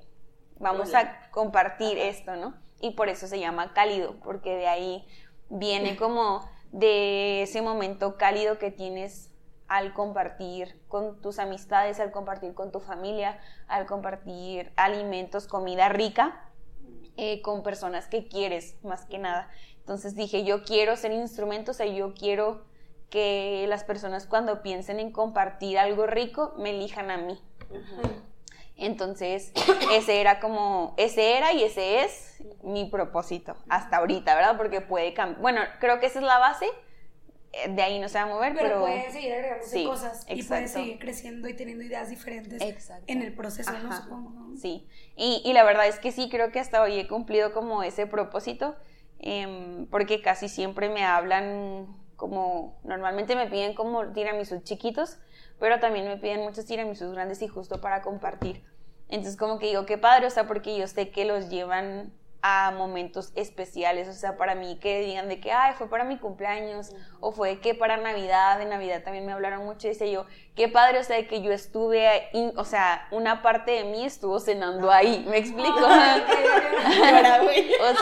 vamos 0.60 0.94
a 0.94 1.30
compartir 1.32 1.98
esto, 1.98 2.36
¿no? 2.36 2.56
Y 2.80 2.92
por 2.92 3.10
eso 3.10 3.28
se 3.28 3.40
llama 3.40 3.74
cálido, 3.74 4.16
porque 4.24 4.56
de 4.56 4.68
ahí 4.68 5.06
viene 5.50 5.96
como 5.98 6.50
de 6.72 7.44
ese 7.44 7.62
momento 7.62 8.18
cálido 8.18 8.58
que 8.58 8.72
tienes 8.72 9.30
al 9.68 9.94
compartir 9.94 10.82
con 10.88 11.22
tus 11.22 11.40
amistades, 11.40 12.00
al 12.00 12.12
compartir 12.12 12.54
con 12.54 12.72
tu 12.72 12.80
familia, 12.80 13.40
al 13.68 13.86
compartir 13.86 14.72
alimentos, 14.76 15.48
comida 15.48 15.88
rica 15.90 16.51
eh, 17.18 17.42
con 17.42 17.64
personas 17.64 18.08
que 18.08 18.28
quieres, 18.28 18.76
más 18.84 19.06
que 19.06 19.18
nada. 19.18 19.50
Entonces 19.80 20.16
dije, 20.16 20.44
yo 20.44 20.64
quiero 20.64 20.96
ser 20.96 21.12
instrumento, 21.12 21.72
o 21.72 21.74
sea, 21.74 21.86
yo 21.86 22.14
quiero 22.14 22.64
que 23.10 23.66
las 23.68 23.84
personas 23.84 24.26
cuando 24.26 24.62
piensen 24.62 25.00
en 25.00 25.12
compartir 25.12 25.78
algo 25.78 26.08
rico, 26.08 26.54
me 26.58 26.70
elijan 26.70 27.12
a 27.12 27.18
mí. 27.18 27.40
Entonces, 28.78 29.52
ese 29.92 30.22
era 30.22 30.40
como, 30.40 30.96
ese 30.98 31.38
era 31.38 31.54
y 31.54 31.64
ese 31.64 32.04
es 32.04 32.42
mi 32.64 32.86
propósito 32.86 33.56
hasta 33.70 33.98
ahorita, 33.98 34.34
¿verdad? 34.34 34.58
Porque 34.58 34.82
puede 34.82 35.14
cambiar. 35.14 35.42
Bueno, 35.42 35.62
creo 35.80 36.00
que 36.00 36.08
esa 36.08 36.20
es 36.20 36.26
la 36.26 36.40
base, 36.40 36.66
de 37.70 37.82
ahí 37.82 38.00
no 38.00 38.08
se 38.08 38.18
va 38.18 38.24
a 38.24 38.28
mover, 38.28 38.54
pero... 38.54 38.68
pero 38.68 38.80
puede 38.82 39.12
seguir 39.12 39.34
agregándose 39.34 39.84
cosas 39.84 40.26
y 40.30 40.44
puede 40.44 40.68
seguir 40.68 41.00
creciendo 41.00 41.50
y 41.50 41.54
teniendo 41.54 41.84
ideas 41.84 42.10
diferentes 42.10 42.62
en 43.08 43.22
el 43.22 43.34
proceso, 43.34 43.72
¿no? 43.74 43.96
Supongo. 43.96 44.56
Sí, 44.58 44.88
y, 45.18 45.42
y, 45.44 45.54
la 45.54 45.64
verdad 45.64 45.88
es 45.88 46.00
que 46.00 46.12
sí, 46.12 46.30
creo 46.30 46.52
que 46.52 46.60
hasta 46.60 46.82
hoy 46.82 46.98
he 46.98 47.08
cumplido 47.08 47.54
como 47.54 47.84
ese 47.84 48.08
propósito, 48.08 48.76
em, 49.20 49.86
porque 49.88 50.22
casi 50.22 50.48
siempre 50.48 50.90
me 50.90 51.04
hablan 51.04 51.88
como, 52.16 52.80
normalmente 52.84 53.36
me 53.36 53.48
piden 53.48 53.74
como 53.74 54.14
tiramisús 54.14 54.64
chiquitos, 54.64 55.18
pero 55.60 55.80
también 55.80 56.08
me 56.08 56.18
piden 56.18 56.42
muchos 56.42 56.66
tiramisús 56.66 57.12
grandes 57.12 57.42
y 57.42 57.48
justo 57.48 57.82
para 57.82 58.02
compartir. 58.02 58.64
Entonces 59.10 59.36
como 59.36 59.60
que 59.60 59.68
digo, 59.68 59.86
qué 59.86 59.98
padre, 59.98 60.28
o 60.28 60.30
sea, 60.30 60.48
porque 60.48 60.78
yo 60.78 60.88
sé 60.88 61.10
que 61.10 61.26
los 61.26 61.50
llevan 61.50 62.14
a 62.44 62.72
momentos 62.72 63.32
especiales, 63.36 64.08
o 64.08 64.14
sea, 64.14 64.36
para 64.36 64.56
mí 64.56 64.80
que 64.80 65.02
digan 65.02 65.30
de 65.30 65.40
que, 65.40 65.52
ay, 65.52 65.76
fue 65.78 65.88
para 65.90 66.04
mi 66.04 66.18
cumpleaños, 66.18 66.92
o 67.20 67.32
fue 67.32 67.60
que 67.60 67.76
para 67.76 67.98
Navidad, 67.98 68.58
de 68.58 68.66
Navidad 68.66 69.04
también 69.04 69.28
me 69.28 69.32
hablaron 69.32 69.64
mucho, 69.64 69.86
y 69.88 69.92
dice 69.92 70.12
yo, 70.12 70.26
qué 70.56 70.68
padre, 70.68 70.98
o 71.00 71.04
sea, 71.04 71.18
de 71.18 71.28
que 71.28 71.44
yo 71.44 71.52
estuve, 71.52 72.08
ahí, 72.08 72.52
o 72.56 72.66
sea, 72.66 73.08
una 73.12 73.44
parte 73.44 73.70
de 73.72 73.84
mí 73.84 74.06
estuvo 74.06 74.40
cenando 74.40 74.90
ahí, 74.92 75.24
¿me 75.30 75.38
explico? 75.38 75.70
o 75.80 75.88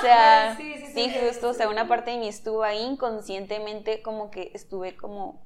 sea, 0.02 0.56
sí, 0.56 0.74
sí, 0.94 1.14
justo, 1.22 1.50
o 1.50 1.54
sea, 1.54 1.68
una 1.68 1.90
parte 1.90 2.12
de 2.12 2.18
mí 2.18 2.30
estuvo 2.30 2.64
ahí 2.64 2.82
inconscientemente, 2.82 4.02
como 4.02 4.32
que 4.32 4.52
estuve 4.54 4.96
como 4.96 5.46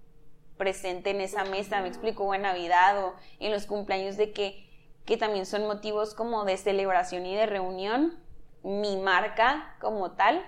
presente 0.58 1.10
en 1.10 1.22
esa 1.22 1.46
mesa, 1.46 1.82
me 1.82 1.88
explico, 1.88 2.26
o 2.26 2.36
en 2.36 2.44
Navidad, 2.44 3.04
o 3.04 3.16
en 3.40 3.52
los 3.52 3.66
cumpleaños 3.66 4.18
de 4.18 4.32
que, 4.32 4.70
que 5.04 5.18
también 5.18 5.48
son 5.48 5.66
motivos 5.66 6.14
como 6.14 6.46
de 6.46 6.58
celebración 6.58 7.26
y 7.26 7.36
de 7.36 7.48
reunión, 7.48 8.22
mi 8.64 8.98
marca 8.98 9.76
como 9.80 10.12
tal 10.14 10.44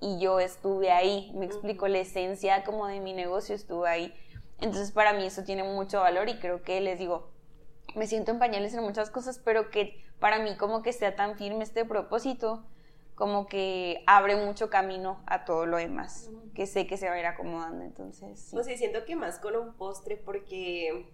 y 0.00 0.18
yo 0.18 0.40
estuve 0.40 0.90
ahí, 0.90 1.32
me 1.34 1.44
explico, 1.44 1.88
la 1.88 1.98
esencia 1.98 2.64
como 2.64 2.86
de 2.86 3.00
mi 3.00 3.12
negocio 3.12 3.54
estuvo 3.54 3.84
ahí. 3.84 4.14
Entonces 4.60 4.92
para 4.92 5.12
mí 5.12 5.24
eso 5.24 5.44
tiene 5.44 5.62
mucho 5.62 6.00
valor 6.00 6.28
y 6.28 6.38
creo 6.38 6.62
que 6.62 6.80
les 6.80 6.98
digo, 6.98 7.30
me 7.94 8.06
siento 8.06 8.30
en 8.30 8.38
pañales 8.38 8.74
en 8.74 8.82
muchas 8.82 9.10
cosas, 9.10 9.40
pero 9.44 9.70
que 9.70 10.04
para 10.18 10.38
mí 10.38 10.56
como 10.56 10.82
que 10.82 10.92
sea 10.92 11.14
tan 11.14 11.36
firme 11.36 11.64
este 11.64 11.84
propósito, 11.84 12.64
como 13.14 13.46
que 13.46 14.04
abre 14.06 14.36
mucho 14.36 14.70
camino 14.70 15.22
a 15.26 15.44
todo 15.44 15.66
lo 15.66 15.76
demás, 15.76 16.30
que 16.54 16.66
sé 16.66 16.86
que 16.86 16.96
se 16.96 17.08
va 17.08 17.16
a 17.16 17.18
ir 17.18 17.26
acomodando, 17.26 17.84
entonces. 17.84 18.40
Sí. 18.40 18.50
Pues 18.52 18.66
sí, 18.66 18.76
siento 18.76 19.04
que 19.04 19.16
más 19.16 19.40
con 19.40 19.56
un 19.56 19.74
postre 19.74 20.16
porque 20.16 21.12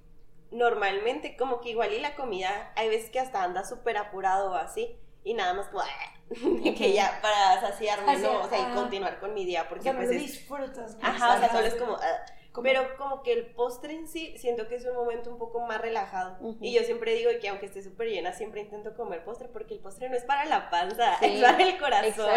normalmente 0.51 1.37
como 1.37 1.61
que 1.61 1.71
igual 1.71 1.93
y 1.93 2.01
la 2.01 2.15
comida, 2.15 2.73
hay 2.77 2.91
veces 2.91 3.11
que 3.11 3.21
hasta 3.21 3.43
anda 3.43 3.65
súper 3.65 3.97
apurado 3.97 4.55
así 4.55 4.99
y 5.25 5.35
nada 5.35 5.55
más 5.55 5.69
como 5.69 5.83
que 6.77 6.93
ya 6.93 7.19
para 7.21 7.61
saciarme, 7.61 8.19
¿no? 8.19 8.43
O 8.43 8.49
sea, 8.49 8.71
y 8.71 8.75
continuar 8.75 9.19
con 9.19 9.35
mi 9.35 9.45
día, 9.45 9.69
porque 9.69 9.93
pues 9.93 10.11
disfrutas. 10.11 10.97
Ajá, 11.03 11.37
o 11.37 11.39
sea, 11.39 11.51
solo 11.51 11.67
es 11.67 11.75
como... 11.75 11.95
Ah, 11.95 12.27
pero 12.63 12.97
como 12.97 13.23
que 13.23 13.33
el 13.33 13.47
postre 13.47 13.95
en 13.95 14.07
sí, 14.07 14.37
siento 14.39 14.69
que 14.69 14.77
es 14.77 14.85
un 14.85 14.95
momento 14.95 15.29
un 15.31 15.39
poco 15.39 15.61
más 15.61 15.81
relajado. 15.81 16.39
Y 16.61 16.73
yo 16.73 16.83
siempre 16.83 17.15
digo 17.15 17.31
que 17.41 17.49
aunque 17.49 17.67
esté 17.67 17.83
súper 17.83 18.09
llena, 18.09 18.33
siempre 18.33 18.61
intento 18.61 18.95
comer 18.95 19.25
postre, 19.25 19.49
porque 19.49 19.75
el 19.75 19.81
postre 19.81 20.09
no 20.09 20.17
es 20.17 20.25
para 20.25 20.45
la 20.45 20.71
panza, 20.71 21.15
es 21.23 21.43
para 21.43 21.63
el 21.63 21.79
corazón. 21.79 22.31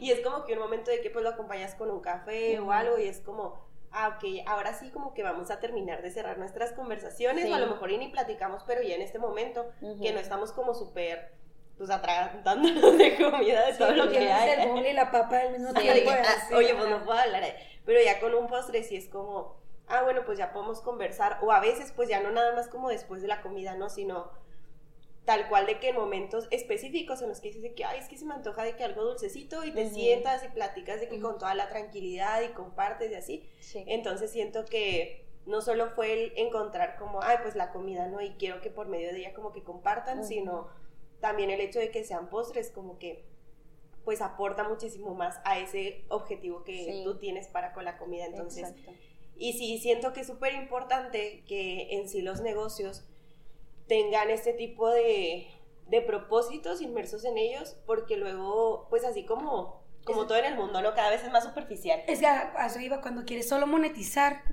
Y 0.00 0.12
es 0.12 0.20
como 0.20 0.44
que 0.44 0.52
un 0.52 0.60
momento 0.60 0.90
de 0.90 1.00
que 1.00 1.10
pues 1.10 1.24
lo 1.24 1.30
acompañas 1.30 1.74
con 1.74 1.90
un 1.90 2.00
café 2.00 2.60
o 2.60 2.70
algo, 2.70 2.98
y 2.98 3.08
es 3.08 3.20
como, 3.20 3.66
ah, 3.90 4.16
ok, 4.16 4.46
ahora 4.46 4.72
sí 4.72 4.90
como 4.90 5.14
que 5.14 5.24
vamos 5.24 5.50
a 5.50 5.58
terminar 5.58 6.00
de 6.00 6.12
cerrar 6.12 6.38
nuestras 6.38 6.72
conversaciones, 6.72 7.50
o 7.50 7.54
a 7.54 7.58
lo 7.58 7.66
mejor 7.66 7.90
y 7.90 7.98
ni 7.98 8.08
platicamos, 8.08 8.62
pero 8.68 8.82
ya 8.82 8.94
en 8.94 9.02
este 9.02 9.18
momento, 9.18 9.66
que 10.00 10.12
no 10.12 10.20
estamos 10.20 10.52
como 10.52 10.74
súper 10.74 11.32
pues 11.76 11.90
atragantándonos 11.90 12.98
de 12.98 13.16
comida 13.16 13.66
de 13.66 13.74
todo 13.74 13.92
lo 13.92 14.10
que 14.10 14.30
hay. 14.30 14.68
El 14.68 14.86
y 14.86 14.92
la 14.92 15.10
papa 15.10 15.40
al 15.40 15.52
mismo 15.52 15.72
tiempo. 15.74 16.10
Ah, 16.10 16.56
oye, 16.56 16.74
pues 16.74 16.88
no 16.88 17.04
puedo 17.04 17.18
hablar. 17.18 17.44
Pero 17.84 18.00
ya 18.02 18.18
con 18.20 18.34
un 18.34 18.46
postre 18.46 18.82
sí 18.82 18.96
es 18.96 19.08
como, 19.08 19.56
ah, 19.88 20.02
bueno, 20.02 20.24
pues 20.24 20.38
ya 20.38 20.52
podemos 20.52 20.80
conversar. 20.80 21.38
O 21.42 21.52
a 21.52 21.60
veces, 21.60 21.92
pues 21.94 22.08
ya 22.08 22.20
no 22.20 22.30
nada 22.30 22.54
más 22.54 22.68
como 22.68 22.88
después 22.88 23.22
de 23.22 23.28
la 23.28 23.42
comida, 23.42 23.74
¿no? 23.74 23.90
Sino 23.90 24.30
tal 25.24 25.48
cual 25.48 25.66
de 25.66 25.80
que 25.80 25.88
en 25.88 25.96
momentos 25.96 26.46
específicos 26.50 27.20
en 27.20 27.28
los 27.28 27.40
que 27.40 27.50
dices 27.50 27.72
que, 27.74 27.84
ay, 27.84 27.98
es 27.98 28.08
que 28.08 28.16
se 28.16 28.24
me 28.24 28.34
antoja 28.34 28.62
de 28.62 28.76
que 28.76 28.84
algo 28.84 29.02
dulcecito 29.02 29.64
y 29.64 29.72
te 29.72 29.90
sientas 29.90 30.44
y 30.44 30.48
platicas 30.48 31.00
de 31.00 31.08
que 31.08 31.20
con 31.20 31.36
toda 31.38 31.54
la 31.54 31.68
tranquilidad 31.68 32.42
y 32.42 32.52
compartes 32.52 33.10
y 33.10 33.16
así. 33.16 33.50
Entonces 33.86 34.30
siento 34.30 34.64
que 34.64 35.26
no 35.44 35.60
solo 35.60 35.90
fue 35.90 36.12
el 36.12 36.32
encontrar 36.36 36.96
como, 36.96 37.22
ay, 37.22 37.38
pues 37.42 37.56
la 37.56 37.72
comida, 37.72 38.06
¿no? 38.06 38.20
Y 38.20 38.30
quiero 38.34 38.60
que 38.60 38.70
por 38.70 38.86
medio 38.86 39.12
de 39.12 39.18
ella 39.18 39.34
como 39.34 39.52
que 39.52 39.62
compartan, 39.62 40.24
sino 40.24 40.68
también 41.20 41.50
el 41.50 41.60
hecho 41.60 41.78
de 41.78 41.90
que 41.90 42.04
sean 42.04 42.28
postres 42.28 42.70
como 42.70 42.98
que 42.98 43.24
pues 44.04 44.20
aporta 44.20 44.68
muchísimo 44.68 45.14
más 45.14 45.40
a 45.44 45.58
ese 45.58 46.04
objetivo 46.08 46.62
que 46.62 47.02
tú 47.04 47.18
tienes 47.18 47.48
para 47.48 47.72
con 47.72 47.84
la 47.84 47.98
comida. 47.98 48.26
Entonces, 48.26 48.72
Y 49.36 49.54
sí, 49.54 49.78
siento 49.78 50.12
que 50.12 50.20
es 50.20 50.28
súper 50.28 50.54
importante 50.54 51.42
que 51.46 51.88
en 51.96 52.08
sí 52.08 52.22
los 52.22 52.40
negocios 52.40 53.04
tengan 53.88 54.30
este 54.30 54.52
tipo 54.52 54.88
de, 54.90 55.48
de 55.88 56.00
propósitos 56.02 56.80
inmersos 56.80 57.24
en 57.24 57.36
ellos, 57.36 57.76
porque 57.84 58.16
luego, 58.16 58.86
pues 58.90 59.04
así 59.04 59.24
como 59.24 59.84
como 60.06 60.26
todo 60.26 60.38
en 60.38 60.44
el 60.44 60.56
mundo, 60.56 60.80
¿no? 60.80 60.94
Cada 60.94 61.10
vez 61.10 61.24
es 61.24 61.32
más 61.32 61.42
superficial. 61.42 62.00
Es 62.06 62.20
que 62.20 62.26
a 62.26 62.66
eso 62.66 62.78
iba, 62.78 63.00
cuando 63.00 63.24
quieres 63.24 63.48
solo 63.48 63.66
monetizar, 63.66 64.44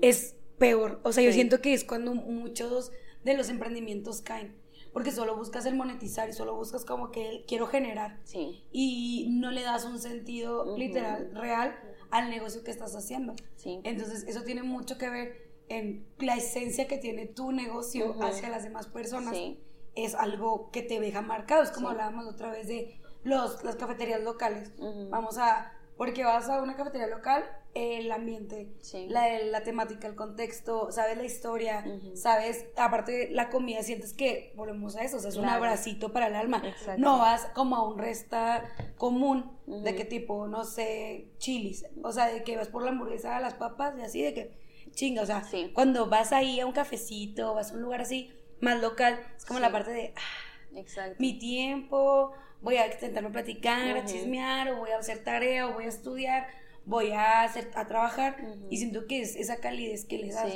es 0.00 0.36
peor. 0.58 1.00
O 1.04 1.12
sea, 1.12 1.22
yo 1.22 1.32
siento 1.32 1.60
que 1.60 1.74
es 1.74 1.84
cuando 1.84 2.14
muchos 2.14 2.92
de 3.22 3.34
los 3.34 3.50
emprendimientos 3.50 4.22
caen. 4.22 4.56
Porque 4.96 5.12
solo 5.12 5.36
buscas 5.36 5.66
el 5.66 5.74
monetizar 5.74 6.26
y 6.26 6.32
solo 6.32 6.56
buscas 6.56 6.86
como 6.86 7.10
que 7.10 7.44
quiero 7.46 7.66
generar. 7.66 8.18
Sí. 8.24 8.64
Y 8.72 9.28
no 9.28 9.50
le 9.50 9.62
das 9.62 9.84
un 9.84 9.98
sentido 9.98 10.74
literal, 10.74 11.32
real 11.34 11.78
al 12.10 12.30
negocio 12.30 12.64
que 12.64 12.70
estás 12.70 12.96
haciendo. 12.96 13.34
Sí. 13.56 13.78
Entonces, 13.84 14.24
eso 14.26 14.42
tiene 14.42 14.62
mucho 14.62 14.96
que 14.96 15.10
ver 15.10 15.50
en 15.68 16.06
la 16.18 16.36
esencia 16.36 16.88
que 16.88 16.96
tiene 16.96 17.26
tu 17.26 17.52
negocio 17.52 18.16
hacia 18.22 18.48
las 18.48 18.62
demás 18.62 18.86
personas. 18.86 19.36
Sí. 19.36 19.60
Es 19.96 20.14
algo 20.14 20.70
que 20.70 20.80
te 20.80 20.98
deja 20.98 21.20
marcado. 21.20 21.62
Es 21.62 21.72
como 21.72 21.90
hablábamos 21.90 22.26
otra 22.26 22.50
vez 22.50 22.66
de 22.66 22.98
los, 23.22 23.62
las 23.64 23.76
cafeterías 23.76 24.22
locales. 24.22 24.72
Vamos 25.10 25.36
a, 25.36 25.74
porque 25.98 26.24
vas 26.24 26.48
a 26.48 26.62
una 26.62 26.74
cafetería 26.74 27.08
local, 27.08 27.44
el 27.76 28.10
ambiente, 28.10 28.68
la, 29.08 29.38
la, 29.38 29.62
temática, 29.62 30.08
el 30.08 30.14
contexto, 30.14 30.90
sabes 30.90 31.16
la 31.18 31.24
historia, 31.24 31.84
sabes, 32.14 32.66
aparte 32.76 33.28
la 33.30 33.50
comida, 33.50 33.82
sientes 33.82 34.14
que, 34.14 34.52
volvemos 34.56 34.96
a 34.96 35.02
eso, 35.02 35.18
o 35.18 35.20
sea, 35.20 35.28
es 35.28 35.36
un 35.36 35.44
abracito 35.44 36.12
para 36.12 36.28
el 36.28 36.34
alma. 36.34 36.62
No 36.96 37.18
vas 37.18 37.46
como 37.54 37.76
a 37.76 37.86
un 37.86 37.98
resta 37.98 38.64
común, 38.96 39.52
de 39.66 39.94
qué 39.94 40.04
tipo, 40.04 40.46
no 40.46 40.64
sé, 40.64 41.28
chilis, 41.38 41.84
o 42.02 42.12
sea, 42.12 42.28
de 42.28 42.42
que 42.44 42.56
vas 42.56 42.68
por 42.68 42.82
la 42.82 42.90
hamburguesa, 42.90 43.38
las 43.40 43.54
papas 43.54 43.94
y 43.98 44.02
así, 44.02 44.22
de 44.22 44.32
que 44.32 44.66
chinga, 44.92 45.22
o 45.22 45.26
sea, 45.26 45.42
cuando 45.74 46.06
vas 46.06 46.32
ahí 46.32 46.60
a 46.60 46.66
un 46.66 46.72
cafecito, 46.72 47.54
vas 47.54 47.72
a 47.72 47.74
un 47.74 47.82
lugar 47.82 48.00
así, 48.00 48.32
más 48.60 48.80
local, 48.80 49.20
es 49.36 49.44
como 49.44 49.60
la 49.60 49.70
parte 49.70 49.90
de, 49.90 50.14
ah, 50.16 51.12
mi 51.18 51.38
tiempo, 51.38 52.32
voy 52.62 52.76
a 52.76 52.86
intentarme 52.86 53.30
platicar, 53.30 53.96
a 53.96 54.04
chismear, 54.04 54.70
o 54.70 54.78
voy 54.78 54.90
a 54.90 54.98
hacer 54.98 55.22
tarea, 55.22 55.68
o 55.68 55.74
voy 55.74 55.84
a 55.84 55.88
estudiar, 55.88 56.48
voy 56.86 57.10
a, 57.10 57.42
hacer, 57.42 57.70
a 57.74 57.86
trabajar, 57.86 58.36
y 58.70 58.78
siento 58.78 59.06
que 59.06 59.20
es 59.20 59.36
esa 59.36 59.56
calidez 59.56 60.06
que 60.06 60.18
le 60.18 60.32
das. 60.32 60.52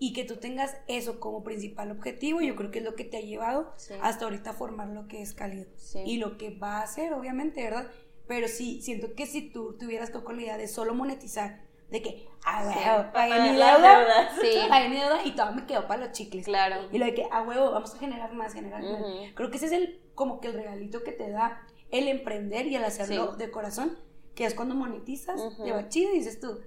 Y 0.00 0.12
que 0.12 0.22
tú 0.22 0.36
tengas 0.36 0.76
eso 0.86 1.18
como 1.18 1.42
principal 1.42 1.90
objetivo, 1.90 2.40
yo 2.40 2.54
creo 2.54 2.70
que 2.70 2.78
es 2.78 2.84
lo 2.84 2.94
que 2.94 3.04
te 3.04 3.16
ha 3.16 3.20
llevado 3.20 3.74
hasta 4.00 4.26
ahorita 4.26 4.50
a 4.50 4.52
formar 4.52 4.88
lo 4.88 5.08
que 5.08 5.22
es 5.22 5.32
cálido. 5.32 5.66
Y 6.04 6.18
lo 6.18 6.36
que 6.36 6.50
va 6.50 6.78
a 6.78 6.82
hacer, 6.82 7.12
obviamente, 7.14 7.62
¿verdad? 7.62 7.90
Pero 8.26 8.46
sí, 8.46 8.82
siento 8.82 9.14
que 9.14 9.26
si 9.26 9.50
tú 9.50 9.76
tuvieras 9.78 10.12
tu 10.12 10.22
cualidad 10.22 10.58
de 10.58 10.68
solo 10.68 10.94
monetizar, 10.94 11.62
de 11.90 12.02
que, 12.02 12.28
a 12.44 12.64
huevo, 12.64 13.12
pagué 13.12 13.40
mi 13.40 13.56
deuda, 13.56 14.30
sí. 14.40 14.58
pagué 14.68 14.88
mi 14.90 14.96
deuda 14.96 15.24
y 15.24 15.34
todo 15.34 15.52
me 15.52 15.64
quedó 15.64 15.88
para 15.88 16.04
los 16.04 16.12
chicles. 16.12 16.44
Claro. 16.44 16.86
Y 16.92 16.98
lo 16.98 17.06
de 17.06 17.14
que, 17.14 17.26
a 17.30 17.42
huevo, 17.42 17.70
vamos 17.72 17.94
a 17.94 17.98
generar 17.98 18.34
más, 18.34 18.52
generar 18.52 18.82
más. 18.82 19.02
Creo 19.34 19.50
que 19.50 19.56
ese 19.56 19.66
es 19.66 19.72
el 19.72 20.00
como 20.14 20.40
que 20.40 20.48
el 20.48 20.54
regalito 20.54 21.02
que 21.02 21.12
te 21.12 21.30
da 21.30 21.62
el 21.90 22.08
emprender 22.08 22.66
y 22.66 22.76
el 22.76 22.84
hacerlo 22.84 23.36
de 23.36 23.50
corazón, 23.50 23.98
que 24.38 24.44
es 24.44 24.54
cuando 24.54 24.76
monetizas, 24.76 25.40
te 25.56 25.72
va 25.72 25.88
chido 25.88 26.12
y 26.14 26.18
dices 26.18 26.38
tú, 26.38 26.60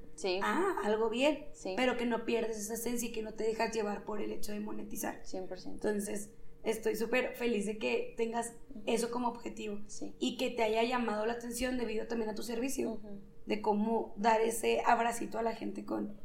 ah, 0.43 0.75
algo 0.83 1.09
bien, 1.09 1.45
pero 1.77 1.95
que 1.95 2.05
no 2.05 2.25
pierdes 2.25 2.57
esa 2.57 2.73
esencia 2.73 3.07
y 3.07 3.13
que 3.13 3.21
no 3.21 3.33
te 3.33 3.45
dejas 3.45 3.73
llevar 3.73 4.03
por 4.03 4.21
el 4.21 4.33
hecho 4.33 4.51
de 4.51 4.59
monetizar. 4.59 5.23
100%. 5.23 5.67
Entonces, 5.67 6.31
estoy 6.63 6.97
súper 6.97 7.33
feliz 7.37 7.65
de 7.65 7.77
que 7.77 8.13
tengas 8.17 8.55
eso 8.85 9.09
como 9.09 9.29
objetivo 9.29 9.79
y 10.19 10.35
que 10.35 10.49
te 10.49 10.63
haya 10.63 10.83
llamado 10.83 11.25
la 11.25 11.31
atención 11.31 11.77
debido 11.77 12.07
también 12.07 12.29
a 12.29 12.35
tu 12.35 12.43
servicio, 12.43 12.99
de 13.45 13.61
cómo 13.61 14.13
dar 14.17 14.41
ese 14.41 14.81
abracito 14.85 15.39
a 15.39 15.41
la 15.41 15.55
gente 15.55 15.85
con, 15.85 16.19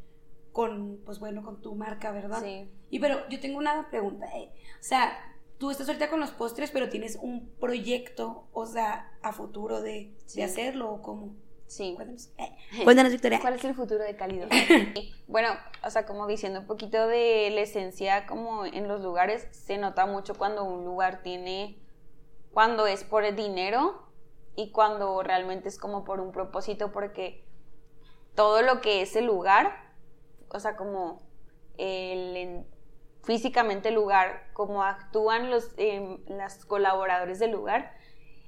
con, 0.50 1.00
pues 1.06 1.20
bueno, 1.20 1.44
con 1.44 1.62
tu 1.62 1.76
marca, 1.76 2.10
¿verdad? 2.10 2.42
Sí. 2.42 2.68
Y 2.90 2.98
pero 2.98 3.20
yo 3.28 3.38
tengo 3.38 3.58
una 3.58 3.88
pregunta, 3.88 4.26
eh. 4.36 4.50
o 4.80 4.82
sea, 4.82 5.16
tú 5.58 5.70
estás 5.70 5.88
ahorita 5.88 6.10
con 6.10 6.20
los 6.20 6.30
postres, 6.30 6.70
pero 6.70 6.88
tienes 6.88 7.16
un 7.20 7.50
proyecto, 7.58 8.48
o 8.52 8.66
sea, 8.66 9.12
a 9.22 9.32
futuro 9.32 9.80
de, 9.80 10.14
hacerlo 10.42 10.90
o 10.90 11.02
cómo. 11.02 11.34
Sí. 11.66 11.94
Cuéntanos. 11.96 12.30
Eh, 12.38 12.56
cuéntanos, 12.84 13.12
Victoria. 13.12 13.40
¿Cuál 13.40 13.54
es 13.54 13.64
el 13.64 13.74
futuro 13.74 14.04
de 14.04 14.14
Cálido? 14.16 14.48
bueno, 15.26 15.50
o 15.84 15.90
sea, 15.90 16.06
como 16.06 16.26
diciendo 16.26 16.60
un 16.60 16.66
poquito 16.66 17.06
de 17.08 17.50
la 17.50 17.62
esencia, 17.62 18.26
como 18.26 18.64
en 18.64 18.86
los 18.86 19.02
lugares, 19.02 19.48
se 19.50 19.78
nota 19.78 20.06
mucho 20.06 20.34
cuando 20.34 20.64
un 20.64 20.84
lugar 20.84 21.22
tiene, 21.22 21.78
cuando 22.52 22.86
es 22.86 23.02
por 23.02 23.24
el 23.24 23.34
dinero 23.34 24.06
y 24.54 24.70
cuando 24.70 25.22
realmente 25.22 25.68
es 25.68 25.78
como 25.78 26.04
por 26.04 26.20
un 26.20 26.30
propósito, 26.30 26.92
porque 26.92 27.44
todo 28.34 28.62
lo 28.62 28.80
que 28.80 29.02
es 29.02 29.16
el 29.16 29.26
lugar, 29.26 29.92
o 30.48 30.60
sea, 30.60 30.76
como 30.76 31.20
el 31.78 32.64
físicamente 33.26 33.88
el 33.88 33.96
lugar, 33.96 34.44
cómo 34.52 34.84
actúan 34.84 35.50
los 35.50 35.74
eh, 35.76 36.18
colaboradores 36.68 37.40
del 37.40 37.50
lugar, 37.50 37.92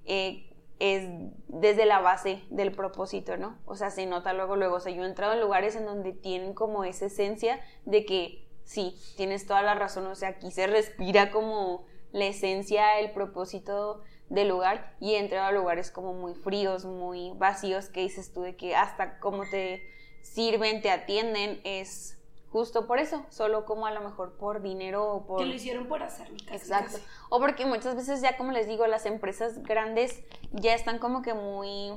eh, 0.05 0.45
es 0.79 1.09
desde 1.49 1.85
la 1.85 1.99
base 1.99 2.45
del 2.51 2.70
propósito, 2.70 3.37
¿no? 3.37 3.59
O 3.66 3.74
sea, 3.74 3.91
se 3.91 4.07
nota 4.07 4.33
luego, 4.33 4.55
luego. 4.55 4.76
O 4.76 4.81
sea, 4.81 4.93
yo 4.93 5.03
he 5.03 5.07
entrado 5.07 5.33
en 5.33 5.41
lugares 5.41 5.74
en 5.74 5.85
donde 5.85 6.12
tienen 6.12 6.55
como 6.55 6.85
esa 6.85 7.07
esencia 7.07 7.61
de 7.85 8.05
que 8.05 8.49
sí, 8.64 8.97
tienes 9.16 9.45
toda 9.47 9.62
la 9.62 9.74
razón. 9.74 10.07
O 10.07 10.14
sea, 10.14 10.29
aquí 10.29 10.53
se 10.53 10.68
respira 10.68 11.33
como 11.33 11.85
la 12.12 12.26
esencia, 12.26 13.01
el 13.01 13.11
propósito 13.11 14.03
del 14.29 14.49
lugar 14.49 14.95
y 15.01 15.14
he 15.14 15.18
entrado 15.18 15.47
a 15.47 15.53
lugares 15.53 15.91
como 15.91 16.12
muy 16.12 16.35
fríos, 16.35 16.85
muy 16.85 17.33
vacíos, 17.35 17.89
que 17.89 18.03
dices 18.03 18.33
tú 18.33 18.43
de 18.43 18.57
que 18.57 18.76
hasta 18.76 19.18
cómo 19.18 19.43
te 19.51 19.83
sirven, 20.22 20.81
te 20.81 20.91
atienden, 20.91 21.61
es 21.64 22.17
justo 22.51 22.86
por 22.86 22.99
eso, 22.99 23.24
solo 23.28 23.64
como 23.64 23.86
a 23.86 23.90
lo 23.90 24.01
mejor 24.01 24.36
por 24.36 24.62
dinero 24.62 25.12
o 25.12 25.26
por... 25.26 25.40
Que 25.40 25.46
lo 25.46 25.55
hicieron 25.55 25.86
por 25.86 26.03
hacerlo. 26.03 26.36
Exacto. 26.51 26.99
O 27.28 27.40
porque 27.40 27.66
muchas 27.66 27.94
veces 27.94 28.20
ya 28.22 28.36
como 28.36 28.53
les 28.53 28.66
digo, 28.66 28.86
las 28.86 29.07
empresas 29.07 29.62
grandes 29.62 30.22
ya 30.53 30.74
están 30.74 30.99
como 30.99 31.22
que 31.22 31.34
muy 31.34 31.92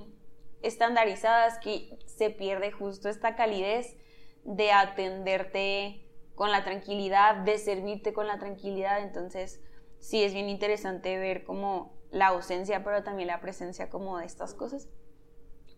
estandarizadas 0.62 1.58
que 1.60 1.98
se 2.06 2.30
pierde 2.30 2.72
justo 2.72 3.10
esta 3.10 3.36
calidez 3.36 3.98
de 4.44 4.72
atenderte 4.72 6.08
con 6.36 6.52
la 6.52 6.64
tranquilidad, 6.64 7.36
de 7.36 7.58
servirte 7.58 8.14
con 8.14 8.28
la 8.28 8.40
tranquilidad, 8.40 9.02
entonces 9.02 9.62
sí 10.00 10.24
es 10.24 10.34
bien 10.34 10.50
interesante 10.50 11.18
ver 11.18 11.44
como 11.44 11.94
la 12.12 12.28
ausencia, 12.28 12.84
pero 12.84 13.04
también 13.04 13.28
la 13.28 13.40
presencia 13.40 13.90
como 13.90 14.18
de 14.18 14.26
estas 14.26 14.54
cosas. 14.54 14.90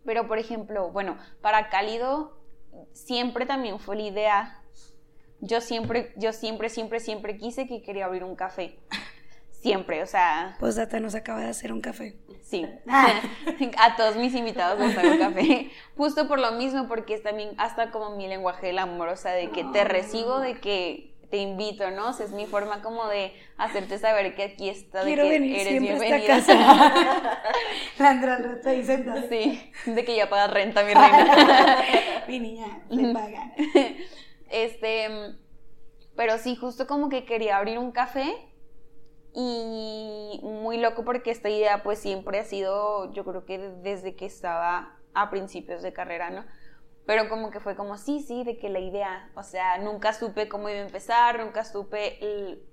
Pero 0.05 0.27
por 0.27 0.39
ejemplo, 0.39 0.91
bueno, 0.91 1.17
para 1.41 1.69
cálido 1.69 2.37
siempre 2.93 3.45
también 3.45 3.79
fue 3.79 3.95
la 3.95 4.01
idea 4.01 4.62
yo 5.43 5.59
siempre, 5.61 6.13
yo 6.15 6.31
siempre, 6.31 6.69
siempre, 6.69 6.99
siempre 6.99 7.37
quise 7.37 7.67
que 7.67 7.81
quería 7.81 8.05
abrir 8.05 8.23
un 8.23 8.35
café. 8.35 8.77
Siempre, 9.51 10.03
o 10.03 10.05
sea. 10.05 10.57
Pues 10.59 10.75
Data 10.75 10.99
nos 10.99 11.15
acaba 11.15 11.39
de 11.39 11.47
hacer 11.47 11.71
un 11.71 11.79
café. 11.79 12.17
Sí. 12.41 12.67
A 13.79 13.95
todos 13.95 14.17
mis 14.17 14.35
invitados 14.35 14.77
nos 14.77 14.91
hacer 14.91 15.09
un 15.09 15.19
café. 15.19 15.71
Justo 15.95 16.27
por 16.27 16.37
lo 16.37 16.51
mismo, 16.51 16.89
porque 16.89 17.13
es 17.13 17.23
también 17.23 17.51
hasta 17.57 17.89
como 17.89 18.17
mi 18.17 18.27
lenguaje 18.27 18.67
del 18.67 18.79
amor, 18.79 19.07
o 19.07 19.15
sea, 19.15 19.31
de 19.31 19.51
que 19.51 19.63
te 19.63 19.85
recibo, 19.85 20.41
de 20.41 20.59
que 20.59 21.13
te 21.31 21.37
invito, 21.37 21.89
¿no? 21.91 22.09
O 22.09 22.13
sea, 22.13 22.25
es 22.25 22.33
mi 22.33 22.45
forma 22.45 22.81
como 22.81 23.07
de 23.07 23.33
hacerte 23.57 23.97
saber 23.99 24.35
que 24.35 24.43
aquí 24.43 24.67
está, 24.67 25.05
de 25.05 25.15
que 25.15 25.61
eres 25.61 25.81
bienvenida. 25.81 26.35
Esta 26.35 26.55
casa. 26.55 27.33
La 27.99 28.09
Andrea 28.09 28.39
está 28.55 28.71
ahí 28.71 28.83
sentada. 28.83 29.23
Sí, 29.29 29.71
de 29.85 30.03
que 30.03 30.13
ya 30.13 30.29
pagas 30.29 30.51
renta, 30.51 30.83
mi 30.83 30.93
reina. 30.93 31.85
mi 32.27 32.39
niña, 32.39 32.81
se 32.89 33.13
paga. 33.13 33.53
Este, 34.53 35.35
pero 36.15 36.37
sí, 36.37 36.55
justo 36.55 36.85
como 36.85 37.09
que 37.09 37.25
quería 37.25 37.57
abrir 37.57 37.79
un 37.79 37.91
café 37.91 38.31
y 39.33 40.39
muy 40.43 40.77
loco 40.77 41.03
porque 41.03 41.31
esta 41.31 41.49
idea 41.49 41.81
pues 41.81 41.97
siempre 41.97 42.37
ha 42.37 42.43
sido, 42.43 43.11
yo 43.13 43.25
creo 43.25 43.45
que 43.45 43.57
desde 43.57 44.15
que 44.15 44.27
estaba 44.27 44.99
a 45.15 45.31
principios 45.31 45.81
de 45.81 45.91
carrera, 45.91 46.29
¿no? 46.29 46.45
Pero 47.07 47.29
como 47.29 47.49
que 47.49 47.59
fue 47.59 47.75
como, 47.75 47.97
sí, 47.97 48.19
sí, 48.19 48.43
de 48.43 48.59
que 48.59 48.69
la 48.69 48.79
idea, 48.79 49.31
o 49.35 49.41
sea, 49.41 49.79
nunca 49.79 50.13
supe 50.13 50.47
cómo 50.47 50.69
iba 50.69 50.81
a 50.81 50.85
empezar, 50.85 51.39
nunca 51.39 51.65
supe 51.65 52.19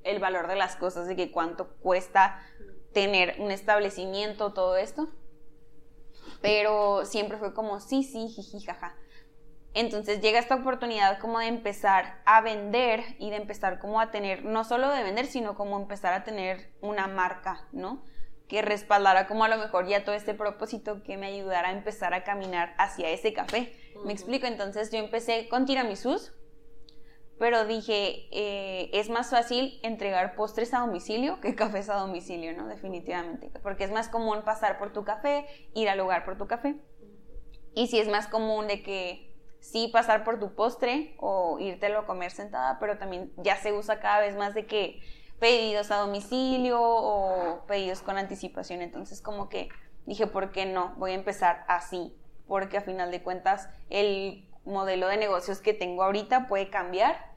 el, 0.05 0.19
valor 0.21 0.49
de 0.49 0.57
las 0.57 0.77
cosas, 0.77 1.09
de 1.09 1.17
que 1.17 1.33
cuánto 1.33 1.77
cuesta 1.77 2.43
tener 2.93 3.37
un 3.39 3.51
establecimiento, 3.51 4.53
todo 4.53 4.77
esto. 4.77 5.09
Pero 6.43 7.07
siempre 7.07 7.39
fue 7.39 7.55
como, 7.55 7.81
sí, 7.81 8.05
sí, 8.05 8.29
jiji, 8.29 8.61
jaja. 8.67 8.95
Entonces 9.73 10.21
llega 10.21 10.41
esta 10.41 10.57
oportunidad 10.57 11.19
como 11.19 11.39
de 11.39 11.47
empezar 11.47 12.21
a 12.25 12.41
vender 12.41 13.05
y 13.19 13.31
de 13.31 13.37
empezar 13.37 13.79
como 13.79 14.01
a 14.01 14.11
tener, 14.11 14.45
no 14.45 14.65
solo 14.65 14.91
de 14.91 15.05
vender, 15.05 15.27
sino 15.27 15.55
como 15.55 15.79
empezar 15.79 16.13
a 16.13 16.25
tener 16.25 16.73
una 16.81 17.07
marca, 17.07 17.69
¿no? 17.71 18.03
Que 18.49 18.63
respaldara 18.63 19.29
como 19.29 19.45
a 19.45 19.49
lo 19.49 19.59
mejor 19.59 19.87
ya 19.87 20.05
todo 20.05 20.17
este 20.17 20.35
propósito 20.35 21.05
que 21.05 21.17
me 21.17 21.27
ayudara 21.27 21.69
a 21.69 21.73
empezar 21.73 22.15
a 22.15 22.25
caminar 22.25 22.75
hacia 22.79 23.11
ese 23.11 23.33
café. 23.33 23.73
Me 24.05 24.13
explico, 24.13 24.47
entonces 24.47 24.91
yo 24.91 24.99
empecé 24.99 25.49
con 25.49 25.67
tiramisús, 25.67 26.33
pero 27.39 27.65
dije, 27.65 28.29
eh, 28.33 28.91
es 28.93 29.09
más 29.09 29.31
fácil 29.31 29.79
entregar 29.85 30.35
postres 30.35 30.75
a 30.75 30.81
domicilio 30.81 31.41
que 31.41 31.55
cafés 31.55 31.89
a 31.89 31.95
domicilio, 31.95 32.57
¿no? 32.57 32.67
Definitivamente, 32.67 33.53
porque 33.63 33.85
es 33.85 33.93
más 33.93 34.09
común 34.09 34.43
pasar 34.45 34.79
por 34.79 34.93
tu 34.93 35.05
café, 35.05 35.47
ir 35.75 35.89
al 35.89 35.99
lugar 35.99 36.25
por 36.25 36.37
tu 36.37 36.49
café. 36.49 36.75
Y 37.75 37.87
si 37.87 38.01
es 38.01 38.09
más 38.09 38.27
común 38.27 38.67
de 38.67 38.83
que 38.83 39.30
sí 39.61 39.89
pasar 39.93 40.25
por 40.25 40.41
tu 40.41 40.55
postre 40.55 41.15
o 41.19 41.59
írtelo 41.61 42.01
a 42.01 42.07
comer 42.07 42.31
sentada, 42.31 42.79
pero 42.81 42.99
también 42.99 43.33
ya 43.37 43.57
se 43.57 43.73
usa 43.73 44.01
cada 44.01 44.21
vez 44.21 44.37
más 44.37 44.55
de 44.55 44.67
que 44.67 45.01
pedidos 45.39 45.91
a 45.91 45.97
domicilio 45.97 46.79
o 46.81 47.65
pedidos 47.67 48.03
con 48.03 48.19
anticipación. 48.19 48.83
Entonces 48.83 49.23
como 49.23 49.49
que 49.49 49.69
dije, 50.07 50.27
¿por 50.27 50.53
qué 50.53 50.67
no? 50.67 50.95
Voy 50.97 51.13
a 51.13 51.15
empezar 51.15 51.65
así, 51.69 52.17
porque 52.47 52.79
a 52.79 52.83
final 52.83 53.11
de 53.11 53.23
cuentas 53.23 53.69
el 53.89 54.47
modelo 54.65 55.09
de 55.09 55.17
negocios 55.17 55.61
que 55.61 55.75
tengo 55.75 56.03
ahorita 56.03 56.47
puede 56.47 56.69
cambiar 56.69 57.31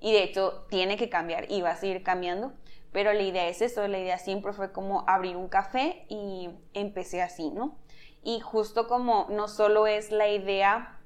y 0.00 0.12
de 0.12 0.22
hecho 0.22 0.66
tiene 0.70 0.96
que 0.96 1.08
cambiar 1.08 1.50
y 1.50 1.62
va 1.62 1.70
a 1.70 1.76
seguir 1.76 2.02
cambiando. 2.02 2.52
Pero 2.92 3.12
la 3.12 3.22
idea 3.22 3.48
es 3.48 3.60
eso, 3.60 3.86
la 3.88 3.98
idea 3.98 4.18
siempre 4.18 4.52
fue 4.52 4.70
como 4.70 5.04
abrir 5.08 5.36
un 5.36 5.48
café 5.48 6.06
y 6.08 6.50
empecé 6.74 7.22
así, 7.22 7.50
¿no? 7.50 7.76
Y 8.22 8.40
justo 8.40 8.86
como 8.86 9.26
no 9.30 9.48
solo 9.48 9.86
es 9.86 10.12
la 10.12 10.28
idea 10.28 11.00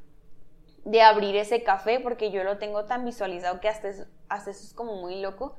de 0.89 1.03
abrir 1.03 1.37
ese 1.37 1.63
café, 1.63 2.01
porque 2.01 2.31
yo 2.31 2.45
lo 2.45 2.57
tengo 2.57 2.87
tan 2.87 3.05
visualizado 3.05 3.61
que 3.61 3.69
hasta, 3.69 3.89
hasta 4.29 4.51
eso 4.51 4.65
es 4.65 4.73
como 4.73 4.97
muy 4.97 5.21
loco, 5.21 5.59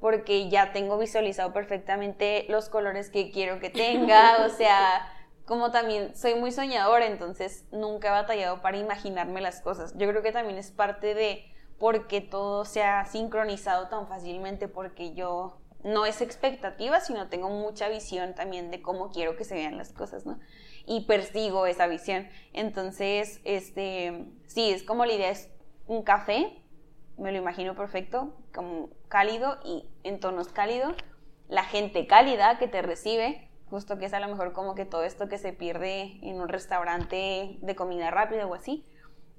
porque 0.00 0.48
ya 0.48 0.72
tengo 0.72 0.98
visualizado 0.98 1.52
perfectamente 1.52 2.44
los 2.48 2.68
colores 2.68 3.08
que 3.08 3.30
quiero 3.30 3.60
que 3.60 3.70
tenga, 3.70 4.44
o 4.46 4.48
sea, 4.48 5.08
como 5.46 5.70
también 5.70 6.16
soy 6.16 6.34
muy 6.34 6.50
soñadora, 6.50 7.06
entonces 7.06 7.66
nunca 7.70 8.08
he 8.08 8.10
batallado 8.10 8.62
para 8.62 8.76
imaginarme 8.76 9.40
las 9.40 9.60
cosas. 9.60 9.96
Yo 9.96 10.08
creo 10.08 10.22
que 10.22 10.32
también 10.32 10.58
es 10.58 10.72
parte 10.72 11.14
de 11.14 11.44
porque 11.78 12.20
todo 12.20 12.64
se 12.64 12.82
ha 12.82 13.04
sincronizado 13.04 13.88
tan 13.88 14.08
fácilmente, 14.08 14.66
porque 14.66 15.14
yo 15.14 15.60
no 15.84 16.06
es 16.06 16.22
expectativa, 16.22 16.98
sino 17.00 17.28
tengo 17.28 17.50
mucha 17.50 17.88
visión 17.88 18.34
también 18.34 18.70
de 18.70 18.80
cómo 18.80 19.10
quiero 19.10 19.36
que 19.36 19.44
se 19.44 19.54
vean 19.54 19.76
las 19.76 19.92
cosas, 19.92 20.24
¿no? 20.24 20.40
Y 20.86 21.02
persigo 21.02 21.66
esa 21.66 21.86
visión. 21.86 22.26
Entonces, 22.54 23.40
este, 23.44 24.26
sí, 24.54 24.70
es 24.70 24.84
como 24.84 25.04
la 25.04 25.12
idea 25.12 25.30
es 25.30 25.50
un 25.86 26.02
café, 26.02 26.62
me 27.18 27.32
lo 27.32 27.38
imagino 27.38 27.74
perfecto, 27.74 28.34
como 28.54 28.90
cálido 29.08 29.58
y 29.64 29.88
en 30.04 30.20
tonos 30.20 30.48
cálidos, 30.48 30.96
la 31.48 31.64
gente 31.64 32.06
cálida 32.06 32.56
que 32.58 32.68
te 32.68 32.80
recibe, 32.80 33.50
justo 33.66 33.98
que 33.98 34.06
es 34.06 34.14
a 34.14 34.20
lo 34.20 34.28
mejor 34.28 34.52
como 34.52 34.76
que 34.76 34.84
todo 34.84 35.02
esto 35.02 35.28
que 35.28 35.38
se 35.38 35.52
pierde 35.52 36.18
en 36.22 36.40
un 36.40 36.48
restaurante 36.48 37.58
de 37.60 37.74
comida 37.74 38.10
rápida 38.12 38.46
o 38.46 38.54
así, 38.54 38.86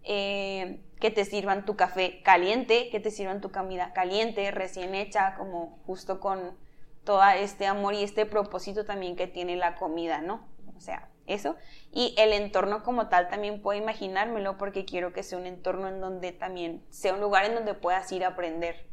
eh, 0.03 0.82
que 0.99 1.11
te 1.11 1.24
sirvan 1.24 1.66
tu 1.66 1.78
café 1.78 2.22
caliente, 2.22 2.89
que 2.89 2.99
te 2.99 3.09
sirvan 3.09 3.39
tu 3.39 3.51
comida 3.51 3.93
caliente, 3.93 4.51
recién 4.51 4.93
hecha, 4.95 5.36
como 5.36 5.80
justo 5.86 6.20
con 6.20 6.57
todo 7.05 7.24
este 7.38 7.68
amor 7.68 7.93
y 7.93 8.03
este 8.03 8.26
propósito 8.26 8.84
también 8.84 9.16
que 9.16 9.28
tiene 9.28 9.55
la 9.55 9.76
comida, 9.76 10.22
¿no? 10.22 10.47
O 10.76 10.80
sea, 10.80 11.09
eso. 11.28 11.56
Y 11.92 12.14
el 12.18 12.34
entorno 12.34 12.84
como 12.84 13.08
tal 13.08 13.30
también 13.30 13.62
puedo 13.62 13.80
imaginármelo 13.80 14.58
porque 14.58 14.86
quiero 14.86 15.14
que 15.14 15.24
sea 15.24 15.38
un 15.38 15.46
entorno 15.46 15.88
en 15.88 16.02
donde 16.02 16.32
también 16.32 16.84
sea 16.90 17.14
un 17.14 17.22
lugar 17.22 17.46
en 17.46 17.56
donde 17.56 17.74
puedas 17.74 18.12
ir 18.12 18.26
a 18.26 18.30
aprender. 18.30 18.86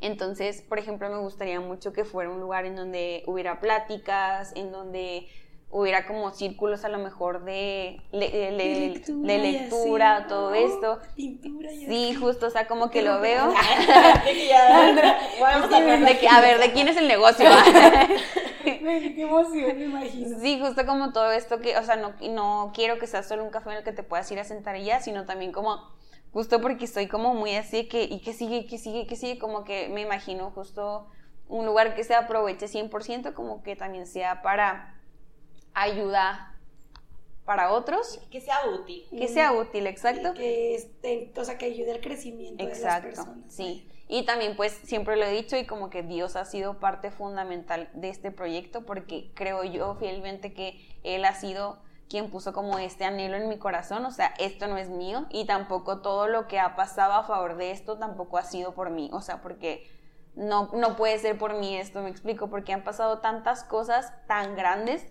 Entonces, 0.00 0.62
por 0.62 0.78
ejemplo, 0.78 1.08
me 1.08 1.18
gustaría 1.18 1.60
mucho 1.60 1.92
que 1.92 2.04
fuera 2.04 2.30
un 2.30 2.40
lugar 2.40 2.66
en 2.66 2.76
donde 2.76 3.22
hubiera 3.26 3.60
pláticas, 3.60 4.52
en 4.54 4.70
donde 4.70 5.28
hubiera 5.70 6.06
como 6.06 6.30
círculos 6.30 6.84
a 6.84 6.88
lo 6.88 6.98
mejor 6.98 7.44
de, 7.44 8.00
de, 8.12 9.38
lectura, 9.38 10.26
todo 10.28 10.54
esto. 10.54 11.00
sí, 11.16 12.14
justo, 12.14 12.46
o 12.46 12.50
sea, 12.50 12.68
como 12.68 12.90
que 12.90 13.02
lo 13.02 13.20
veo. 13.20 13.48
de 16.06 16.18
que, 16.18 16.28
a 16.28 16.40
ver, 16.40 16.60
¿de 16.60 16.72
quién 16.72 16.86
es 16.86 16.96
el 16.96 17.08
negocio? 17.08 17.48
Qué 19.14 19.22
emoción, 19.22 19.78
me 19.78 19.84
imagino. 19.84 20.38
Sí, 20.40 20.60
justo 20.60 20.86
como 20.86 21.12
todo 21.12 21.30
esto 21.32 21.60
que, 21.60 21.76
o 21.76 21.82
sea, 21.82 21.96
no, 21.96 22.14
no 22.30 22.72
quiero 22.74 22.98
que 22.98 23.06
sea 23.06 23.22
solo 23.22 23.44
un 23.44 23.50
café 23.50 23.70
en 23.70 23.76
el 23.78 23.84
que 23.84 23.92
te 23.92 24.02
puedas 24.02 24.30
ir 24.32 24.38
a 24.38 24.44
sentar 24.44 24.76
y 24.76 24.84
ya, 24.84 25.00
sino 25.00 25.24
también 25.24 25.52
como, 25.52 25.80
justo 26.32 26.60
porque 26.60 26.84
estoy 26.84 27.08
como 27.08 27.34
muy 27.34 27.54
así, 27.56 27.88
que, 27.88 28.04
y 28.04 28.20
que 28.20 28.32
sigue, 28.32 28.66
que 28.66 28.78
sigue, 28.78 29.06
que 29.06 29.16
sigue, 29.16 29.38
como 29.38 29.64
que 29.64 29.88
me 29.88 30.00
imagino 30.00 30.50
justo 30.50 31.08
un 31.48 31.66
lugar 31.66 31.94
que 31.94 32.04
se 32.04 32.14
aproveche 32.14 32.66
100%, 32.66 33.34
como 33.34 33.62
que 33.62 33.76
también 33.76 34.06
sea 34.06 34.42
para 34.42 35.00
ayuda 35.74 36.54
para 37.44 37.72
otros. 37.72 38.20
Que 38.30 38.40
sea 38.40 38.66
útil. 38.66 39.06
Que 39.10 39.28
sea 39.28 39.52
útil, 39.52 39.86
exacto. 39.86 40.34
Que, 40.34 40.74
esté, 40.74 41.32
o 41.36 41.44
sea, 41.44 41.58
que 41.58 41.66
ayude 41.66 41.92
al 41.92 42.00
crecimiento 42.00 42.64
de 42.64 42.78
las 42.80 43.02
personas. 43.02 43.52
Sí. 43.52 43.88
Y 44.06 44.24
también 44.24 44.54
pues 44.56 44.72
siempre 44.84 45.16
lo 45.16 45.24
he 45.24 45.30
dicho 45.30 45.56
y 45.56 45.66
como 45.66 45.88
que 45.88 46.02
Dios 46.02 46.36
ha 46.36 46.44
sido 46.44 46.78
parte 46.78 47.10
fundamental 47.10 47.88
de 47.94 48.10
este 48.10 48.30
proyecto 48.30 48.84
porque 48.84 49.32
creo 49.34 49.64
yo 49.64 49.94
fielmente 49.94 50.52
que 50.52 50.78
Él 51.02 51.24
ha 51.24 51.34
sido 51.34 51.78
quien 52.08 52.30
puso 52.30 52.52
como 52.52 52.78
este 52.78 53.04
anhelo 53.04 53.36
en 53.36 53.48
mi 53.48 53.58
corazón, 53.58 54.04
o 54.04 54.10
sea, 54.10 54.34
esto 54.38 54.66
no 54.66 54.76
es 54.76 54.90
mío 54.90 55.26
y 55.30 55.46
tampoco 55.46 56.02
todo 56.02 56.28
lo 56.28 56.46
que 56.46 56.60
ha 56.60 56.76
pasado 56.76 57.14
a 57.14 57.24
favor 57.24 57.56
de 57.56 57.70
esto 57.70 57.98
tampoco 57.98 58.36
ha 58.36 58.44
sido 58.44 58.74
por 58.74 58.90
mí, 58.90 59.08
o 59.12 59.22
sea, 59.22 59.40
porque 59.40 59.90
no, 60.34 60.70
no 60.74 60.96
puede 60.96 61.18
ser 61.18 61.38
por 61.38 61.54
mí 61.54 61.76
esto, 61.76 62.02
me 62.02 62.10
explico, 62.10 62.50
porque 62.50 62.72
han 62.72 62.84
pasado 62.84 63.20
tantas 63.20 63.64
cosas 63.64 64.12
tan 64.26 64.54
grandes 64.54 65.06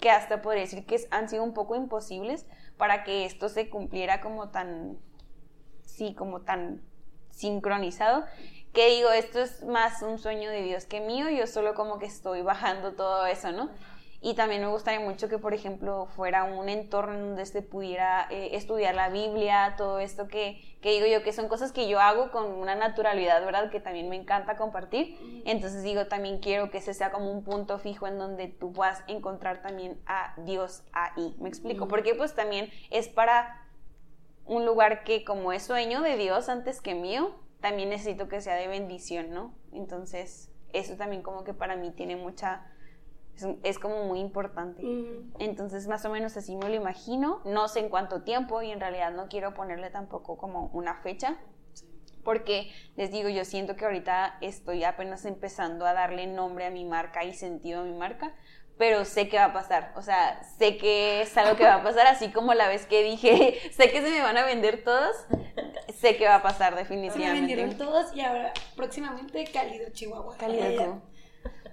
que 0.00 0.10
hasta 0.10 0.42
podría 0.42 0.64
decir 0.64 0.84
que 0.84 0.98
han 1.10 1.28
sido 1.28 1.44
un 1.44 1.54
poco 1.54 1.76
imposibles 1.76 2.46
para 2.76 3.04
que 3.04 3.24
esto 3.24 3.48
se 3.48 3.70
cumpliera 3.70 4.20
como 4.20 4.50
tan, 4.50 4.98
sí, 5.82 6.14
como 6.14 6.42
tan 6.42 6.82
sincronizado, 7.34 8.24
que 8.72 8.88
digo, 8.88 9.10
esto 9.10 9.40
es 9.40 9.62
más 9.64 10.02
un 10.02 10.18
sueño 10.18 10.50
de 10.50 10.62
Dios 10.62 10.84
que 10.84 11.00
mío, 11.00 11.28
yo 11.30 11.46
solo 11.46 11.74
como 11.74 11.98
que 11.98 12.06
estoy 12.06 12.42
bajando 12.42 12.92
todo 12.92 13.26
eso, 13.26 13.52
¿no? 13.52 13.70
Y 14.24 14.32
también 14.32 14.62
me 14.62 14.68
gustaría 14.68 15.00
mucho 15.00 15.28
que, 15.28 15.36
por 15.36 15.52
ejemplo, 15.52 16.06
fuera 16.16 16.44
un 16.44 16.70
entorno 16.70 17.18
donde 17.18 17.44
se 17.44 17.60
pudiera 17.60 18.26
eh, 18.30 18.50
estudiar 18.52 18.94
la 18.94 19.10
Biblia, 19.10 19.74
todo 19.76 19.98
esto 19.98 20.28
que, 20.28 20.62
que, 20.80 20.92
digo 20.92 21.04
yo, 21.04 21.22
que 21.22 21.34
son 21.34 21.46
cosas 21.46 21.72
que 21.72 21.90
yo 21.90 22.00
hago 22.00 22.30
con 22.30 22.46
una 22.46 22.74
naturalidad, 22.74 23.44
¿verdad? 23.44 23.70
Que 23.70 23.80
también 23.80 24.08
me 24.08 24.16
encanta 24.16 24.56
compartir. 24.56 25.42
Entonces 25.44 25.82
digo, 25.82 26.06
también 26.06 26.38
quiero 26.38 26.70
que 26.70 26.78
ese 26.78 26.94
sea 26.94 27.12
como 27.12 27.30
un 27.30 27.44
punto 27.44 27.78
fijo 27.78 28.06
en 28.06 28.16
donde 28.16 28.48
tú 28.48 28.72
puedas 28.72 29.04
encontrar 29.08 29.60
también 29.60 30.00
a 30.06 30.32
Dios 30.38 30.84
ahí. 30.94 31.36
¿Me 31.38 31.50
explico? 31.50 31.86
Porque 31.86 32.14
pues 32.14 32.34
también 32.34 32.70
es 32.88 33.08
para 33.08 33.63
un 34.46 34.66
lugar 34.66 35.04
que 35.04 35.24
como 35.24 35.52
es 35.52 35.62
sueño 35.62 36.02
de 36.02 36.16
Dios 36.16 36.48
antes 36.48 36.80
que 36.80 36.94
mío, 36.94 37.34
también 37.60 37.88
necesito 37.88 38.28
que 38.28 38.40
sea 38.40 38.56
de 38.56 38.68
bendición, 38.68 39.30
¿no? 39.30 39.54
Entonces, 39.72 40.50
eso 40.72 40.96
también 40.96 41.22
como 41.22 41.44
que 41.44 41.54
para 41.54 41.76
mí 41.76 41.90
tiene 41.92 42.16
mucha 42.16 42.66
es, 43.62 43.78
como 43.78 44.04
muy 44.04 44.20
importante. 44.20 44.82
Entonces, 45.38 45.88
más 45.88 46.04
o 46.04 46.10
menos 46.10 46.36
así 46.36 46.56
me 46.56 46.68
lo 46.68 46.74
imagino. 46.74 47.40
No 47.44 47.68
sé 47.68 47.80
en 47.80 47.88
cuánto 47.88 48.22
tiempo 48.22 48.62
y 48.62 48.70
en 48.70 48.80
realidad 48.80 49.12
no 49.12 49.28
quiero 49.28 49.54
ponerle 49.54 49.90
tampoco 49.90 50.36
como 50.36 50.66
una 50.72 50.94
fecha. 50.96 51.38
Porque 52.22 52.70
les 52.96 53.10
digo, 53.10 53.28
yo 53.28 53.44
siento 53.44 53.76
que 53.76 53.84
ahorita 53.84 54.38
estoy 54.40 54.84
apenas 54.84 55.24
empezando 55.26 55.84
a 55.84 55.92
darle 55.92 56.26
nombre 56.26 56.64
a 56.66 56.70
mi 56.70 56.84
marca 56.84 57.24
y 57.24 57.34
sentido 57.34 57.82
a 57.82 57.84
mi 57.84 57.92
marca, 57.92 58.34
pero 58.76 59.04
sé 59.04 59.28
que 59.28 59.36
va 59.36 59.46
a 59.46 59.52
pasar. 59.52 59.92
O 59.96 60.02
sea, 60.02 60.42
sé 60.58 60.76
que 60.76 61.22
es 61.22 61.36
algo 61.36 61.56
que 61.56 61.64
va 61.64 61.76
a 61.76 61.82
pasar, 61.82 62.06
así 62.06 62.30
como 62.30 62.54
la 62.54 62.68
vez 62.68 62.86
que 62.86 63.02
dije, 63.02 63.60
sé 63.72 63.90
que 63.90 64.02
se 64.02 64.10
me 64.10 64.20
van 64.20 64.36
a 64.36 64.44
vender 64.44 64.82
todos, 64.82 65.16
sé 65.94 66.16
que 66.16 66.26
va 66.26 66.36
a 66.36 66.42
pasar 66.42 66.74
definitivamente. 66.74 67.26
Se 67.26 67.40
vendieron 67.40 67.78
todos 67.78 68.14
y 68.14 68.20
ahora 68.20 68.52
próximamente 68.76 69.44
Cálido 69.52 69.90
Chihuahua. 69.92 70.36
Cálido. 70.36 71.02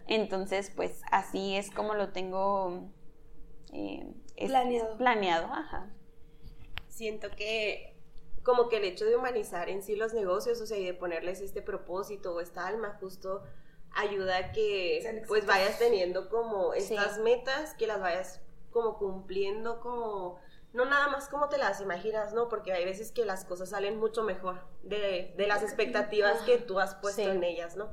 Entonces, 0.08 0.72
pues 0.76 1.02
así 1.12 1.56
es 1.56 1.72
como 1.72 1.96
lo 1.96 2.10
tengo 2.10 2.90
eh, 3.72 4.14
planeado. 4.36 4.98
Planeado, 4.98 5.46
ajá. 5.48 5.90
Siento 6.88 7.30
que 7.32 7.92
como 8.44 8.70
que 8.70 8.78
el 8.78 8.86
hecho 8.86 9.06
de 9.06 9.16
humanizar 9.16 9.70
en 9.70 9.82
sí 9.84 9.96
los 9.96 10.14
negocios, 10.14 10.60
o 10.62 10.66
sea, 10.66 10.78
y 10.78 10.86
de 10.86 10.94
ponerles 10.94 11.42
este 11.42 11.62
propósito 11.62 12.36
o 12.36 12.42
esta 12.42 12.68
alma, 12.68 12.98
justo 13.00 13.44
ayuda 13.96 14.38
a 14.38 14.52
que 14.52 15.24
pues 15.28 15.46
vayas 15.46 15.78
teniendo 15.80 16.30
como 16.30 16.74
estas 16.74 17.20
metas, 17.20 17.74
que 17.76 17.88
las 17.88 18.00
vayas 18.00 18.42
como 18.72 18.98
cumpliendo 18.98 19.80
como 19.80 20.40
no 20.74 20.86
nada 20.86 21.10
más 21.10 21.28
como 21.28 21.50
te 21.50 21.58
las 21.58 21.82
imaginas, 21.82 22.34
¿no? 22.34 22.48
Porque 22.48 22.72
hay 22.72 22.86
veces 22.86 23.12
que 23.12 23.26
las 23.26 23.44
cosas 23.44 23.70
salen 23.70 24.00
mucho 24.00 24.24
mejor 24.24 24.62
de, 24.84 25.34
las 25.38 25.64
expectativas 25.64 26.42
que 26.44 26.58
tú 26.58 26.80
has 26.80 26.96
puesto 26.96 27.30
en 27.30 27.44
ellas, 27.44 27.76
¿no? 27.76 27.92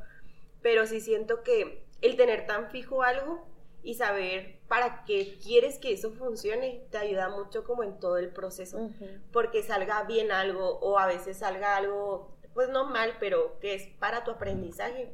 Pero 0.62 0.86
sí 0.86 1.01
siento 1.01 1.42
que 1.42 1.84
el 2.01 2.16
tener 2.16 2.46
tan 2.46 2.70
fijo 2.70 3.03
algo 3.03 3.44
y 3.82 3.94
saber 3.94 4.61
para 4.68 5.05
qué 5.05 5.38
quieres 5.42 5.78
que 5.78 5.92
eso 5.92 6.12
funcione 6.12 6.86
te 6.90 6.99
ayuda 6.99 7.28
mucho 7.30 7.64
como 7.64 7.82
en 7.82 7.99
todo 7.99 8.18
el 8.18 8.30
proceso, 8.30 8.90
porque 9.32 9.62
salga 9.62 10.05
bien 10.05 10.30
algo 10.30 10.78
o 10.78 10.99
a 10.99 11.07
veces 11.07 11.38
salga 11.38 11.76
algo, 11.76 12.36
pues 12.55 12.68
no 12.68 12.84
mal, 12.84 13.16
pero 13.18 13.59
que 13.61 13.74
es 13.74 13.88
para 13.99 14.24
tu 14.24 14.30
aprendizaje, 14.30 15.12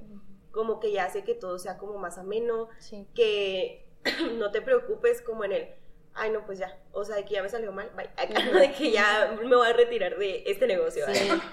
como 0.55 0.81
que 0.81 0.93
ya 0.93 1.05
hace 1.05 1.25
que 1.25 1.35
todo 1.35 1.59
sea 1.59 1.77
como 1.77 1.99
más 1.99 2.17
ameno, 2.17 2.69
que 3.15 3.85
no 4.39 4.53
te 4.53 4.63
preocupes 4.63 5.21
como 5.21 5.45
en 5.45 5.53
el 5.53 5.69
ay, 6.15 6.31
no, 6.31 6.47
pues 6.47 6.61
ya, 6.61 6.79
o 6.93 7.05
sea, 7.05 7.17
de 7.17 7.25
que 7.25 7.35
ya 7.35 7.43
me 7.43 7.49
salió 7.49 7.73
mal, 7.73 7.91
bye. 7.97 8.09
de 8.61 8.73
que 8.73 8.93
ya 8.93 9.37
me 9.43 9.57
voy 9.57 9.67
a 9.67 9.73
retirar 9.73 10.17
de 10.17 10.45
este 10.47 10.67
negocio, 10.67 11.05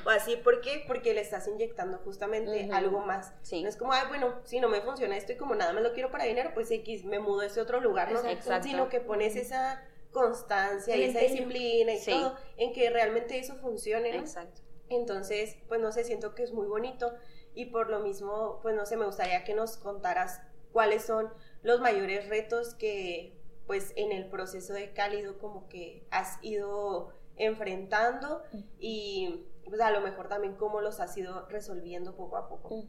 o 0.06 0.10
así, 0.10 0.38
¿por 0.38 0.62
qué? 0.62 0.84
Porque 0.88 1.14
le 1.14 1.22
estás 1.22 1.48
inyectando 1.48 1.98
justamente 2.00 2.70
algo 2.72 3.02
más. 3.02 3.34
No 3.52 3.68
es 3.68 3.76
como, 3.76 3.92
ay, 3.92 4.04
bueno, 4.08 4.40
si 4.44 4.60
no 4.60 4.70
me 4.70 4.82
funciona 4.82 5.18
esto 5.18 5.34
y 5.34 5.38
como 5.38 5.56
nada 5.56 5.74
más 5.74 5.84
lo 5.84 5.94
quiero 5.94 6.12
para 6.12 6.26
dinero, 6.26 6.52
pues 6.54 6.70
X, 6.70 7.04
me 7.06 7.20
mudo 7.20 7.42
a 7.42 7.48
ese 7.48 7.60
otro 7.60 7.82
lugar, 7.82 8.12
¿no? 8.12 8.24
Exacto. 8.24 8.68
Sino 8.68 8.88
que 8.88 9.02
pones 9.02 9.36
esa 9.36 9.84
constancia 10.12 10.96
y 10.96 11.04
esa 11.06 11.20
disciplina 11.20 11.94
y 11.94 12.06
todo, 12.06 12.38
en 12.58 12.74
que 12.74 12.90
realmente 12.90 13.40
eso 13.40 13.56
funcione, 13.56 14.14
¿no? 14.14 14.20
Exacto. 14.20 14.62
Entonces, 14.90 15.56
pues 15.70 15.80
no 15.80 15.92
sé, 15.92 16.04
siento 16.04 16.36
que 16.36 16.44
es 16.44 16.52
muy 16.52 16.68
bonito 16.68 17.14
y 17.54 17.66
por 17.66 17.90
lo 17.90 18.00
mismo, 18.00 18.60
pues 18.62 18.76
no 18.76 18.86
sé, 18.86 18.98
me 18.98 19.06
gustaría 19.06 19.44
que 19.44 19.54
nos 19.54 19.78
contaras 19.78 20.42
cuáles 20.72 21.04
son 21.04 21.30
los 21.64 21.82
mayores 21.82 22.30
retos 22.30 22.76
que 22.76 23.38
pues 23.68 23.94
en 23.96 24.12
el 24.12 24.28
proceso 24.28 24.74
de 24.74 24.92
cálido 24.94 25.38
como 25.38 25.68
que 25.68 26.06
has 26.12 26.40
ido 26.42 27.14
enfrentando 27.38 28.44
y 28.80 29.46
pues 29.66 29.80
a 29.82 29.92
lo 29.92 30.02
mejor 30.02 30.28
también 30.28 30.56
cómo 30.56 30.82
los 30.82 31.00
has 31.00 31.16
ido 31.18 31.48
resolviendo 31.48 32.16
poco 32.16 32.38
a 32.38 32.50
poco. 32.50 32.84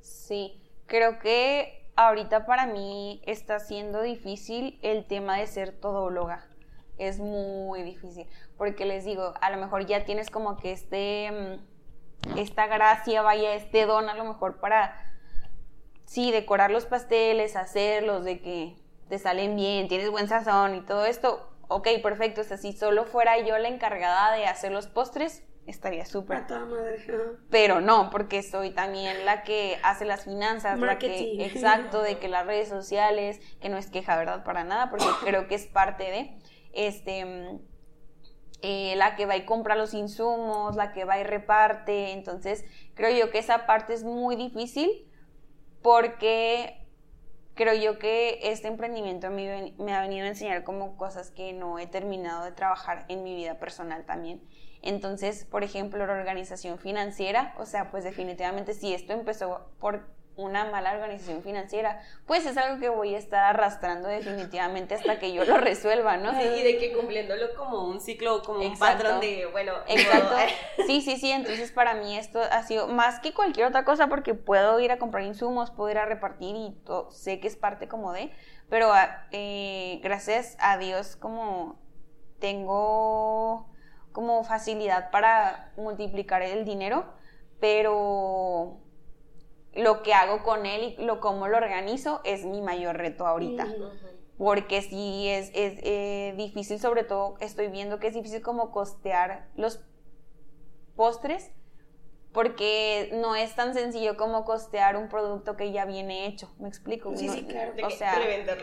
Sí, 0.00 0.60
creo 0.86 1.18
que 1.18 1.90
ahorita 1.96 2.46
para 2.46 2.66
mí 2.66 3.20
está 3.26 3.58
siendo 3.58 4.02
difícil 4.02 4.78
el 4.82 5.06
tema 5.06 5.38
de 5.38 5.46
ser 5.46 5.72
todóloga. 5.72 6.48
Es 6.96 7.18
muy 7.18 7.82
difícil, 7.82 8.26
porque 8.56 8.84
les 8.84 9.04
digo, 9.04 9.34
a 9.40 9.50
lo 9.50 9.56
mejor 9.58 9.86
ya 9.86 10.04
tienes 10.04 10.30
como 10.30 10.56
que 10.56 10.72
este, 10.72 11.30
mm, 11.30 11.77
esta 12.36 12.66
gracia, 12.66 13.22
vaya, 13.22 13.54
este 13.54 13.86
don 13.86 14.08
a 14.08 14.14
lo 14.14 14.24
mejor 14.24 14.60
para, 14.60 15.00
sí, 16.04 16.30
decorar 16.30 16.70
los 16.70 16.86
pasteles, 16.86 17.56
hacerlos, 17.56 18.24
de 18.24 18.40
que 18.40 18.76
te 19.08 19.18
salen 19.18 19.56
bien, 19.56 19.88
tienes 19.88 20.10
buen 20.10 20.28
sazón 20.28 20.74
y 20.74 20.80
todo 20.82 21.06
esto, 21.06 21.50
ok, 21.68 21.88
perfecto, 22.02 22.40
o 22.40 22.44
sea, 22.44 22.56
si 22.56 22.72
solo 22.72 23.04
fuera 23.04 23.38
yo 23.38 23.56
la 23.58 23.68
encargada 23.68 24.32
de 24.32 24.46
hacer 24.46 24.72
los 24.72 24.86
postres, 24.86 25.44
estaría 25.66 26.06
súper. 26.06 26.38
Pero 27.50 27.80
no, 27.80 28.10
porque 28.10 28.42
soy 28.42 28.70
también 28.70 29.24
la 29.26 29.42
que 29.42 29.78
hace 29.82 30.04
las 30.04 30.24
finanzas, 30.24 30.78
la 30.78 30.98
que, 30.98 31.44
exacto, 31.44 32.02
de 32.02 32.18
que 32.20 32.28
las 32.28 32.46
redes 32.46 32.68
sociales, 32.68 33.40
que 33.60 33.68
no 33.68 33.76
es 33.76 33.88
queja, 33.88 34.16
¿verdad? 34.16 34.44
Para 34.44 34.64
nada, 34.64 34.90
porque 34.90 35.06
creo 35.24 35.46
que 35.46 35.54
es 35.54 35.66
parte 35.66 36.04
de, 36.04 36.38
este, 36.72 37.60
eh, 38.62 38.94
la 38.96 39.16
que 39.16 39.26
va 39.26 39.36
y 39.36 39.44
compra 39.44 39.76
los 39.76 39.94
insumos, 39.94 40.76
la 40.76 40.92
que 40.92 41.04
va 41.04 41.18
y 41.18 41.24
reparte, 41.24 42.12
entonces 42.12 42.64
creo 42.94 43.16
yo 43.16 43.30
que 43.30 43.38
esa 43.38 43.66
parte 43.66 43.94
es 43.94 44.04
muy 44.04 44.36
difícil 44.36 45.08
porque 45.82 46.88
creo 47.54 47.74
yo 47.74 47.98
que 47.98 48.38
este 48.42 48.68
emprendimiento 48.68 49.30
mí 49.30 49.74
me 49.78 49.94
ha 49.94 50.00
venido 50.00 50.24
a 50.24 50.28
enseñar 50.28 50.64
como 50.64 50.96
cosas 50.96 51.30
que 51.30 51.52
no 51.52 51.78
he 51.78 51.86
terminado 51.86 52.44
de 52.44 52.52
trabajar 52.52 53.04
en 53.08 53.24
mi 53.24 53.34
vida 53.34 53.58
personal 53.58 54.04
también. 54.04 54.42
Entonces, 54.80 55.44
por 55.44 55.64
ejemplo, 55.64 56.06
la 56.06 56.12
organización 56.12 56.78
financiera, 56.78 57.54
o 57.58 57.66
sea, 57.66 57.90
pues 57.90 58.04
definitivamente 58.04 58.74
si 58.74 58.94
esto 58.94 59.12
empezó 59.12 59.72
por 59.80 60.06
una 60.38 60.64
mala 60.64 60.92
organización 60.92 61.42
financiera, 61.42 62.00
pues 62.24 62.46
es 62.46 62.56
algo 62.56 62.80
que 62.80 62.88
voy 62.88 63.14
a 63.16 63.18
estar 63.18 63.42
arrastrando 63.42 64.08
definitivamente 64.08 64.94
hasta 64.94 65.18
que 65.18 65.32
yo 65.32 65.44
lo 65.44 65.58
resuelva, 65.58 66.16
¿no? 66.16 66.30
y 66.40 66.62
de 66.62 66.78
que 66.78 66.92
cumpliéndolo 66.92 67.54
como 67.56 67.84
un 67.84 68.00
ciclo, 68.00 68.40
como 68.42 68.60
un 68.60 68.78
patrón 68.78 69.20
de, 69.20 69.46
bueno, 69.46 69.72
exacto. 69.88 70.36
Sí, 70.86 71.02
sí, 71.02 71.16
sí, 71.16 71.32
entonces 71.32 71.72
para 71.72 71.94
mí 71.94 72.16
esto 72.16 72.40
ha 72.40 72.62
sido 72.62 72.86
más 72.86 73.18
que 73.18 73.34
cualquier 73.34 73.66
otra 73.66 73.84
cosa 73.84 74.06
porque 74.06 74.32
puedo 74.34 74.78
ir 74.78 74.92
a 74.92 74.98
comprar 74.98 75.24
insumos, 75.24 75.72
puedo 75.72 75.90
ir 75.90 75.98
a 75.98 76.06
repartir 76.06 76.54
y 76.54 76.80
sé 77.10 77.40
que 77.40 77.48
es 77.48 77.56
parte 77.56 77.88
como 77.88 78.12
de, 78.12 78.30
pero 78.70 78.92
ah, 78.92 79.26
eh, 79.32 79.98
gracias 80.04 80.56
a 80.60 80.78
Dios 80.78 81.16
como 81.16 81.80
tengo 82.38 83.68
como 84.12 84.44
facilidad 84.44 85.10
para 85.10 85.72
multiplicar 85.76 86.42
el 86.42 86.64
dinero, 86.64 87.12
pero 87.60 88.78
lo 89.74 90.02
que 90.02 90.14
hago 90.14 90.42
con 90.42 90.66
él 90.66 90.96
y 90.98 91.04
lo 91.04 91.20
cómo 91.20 91.48
lo 91.48 91.56
organizo 91.56 92.20
es 92.24 92.44
mi 92.44 92.60
mayor 92.60 92.96
reto 92.96 93.26
ahorita. 93.26 93.66
Porque 94.36 94.82
sí 94.82 95.28
es, 95.28 95.50
es 95.54 95.78
eh, 95.82 96.34
difícil, 96.36 96.78
sobre 96.78 97.02
todo 97.02 97.36
estoy 97.40 97.68
viendo 97.68 97.98
que 97.98 98.06
es 98.06 98.14
difícil 98.14 98.40
como 98.40 98.70
costear 98.70 99.48
los 99.56 99.80
postres 100.94 101.50
porque 102.32 103.10
no 103.14 103.34
es 103.34 103.54
tan 103.54 103.72
sencillo 103.72 104.16
como 104.16 104.44
costear 104.44 104.96
un 104.96 105.08
producto 105.08 105.56
que 105.56 105.72
ya 105.72 105.86
viene 105.86 106.26
hecho, 106.26 106.52
¿me 106.58 106.68
explico? 106.68 107.16
Sí, 107.16 107.28
sí, 107.28 107.44
claro. 107.44 107.72
O 107.82 107.90
sea, 107.90 108.14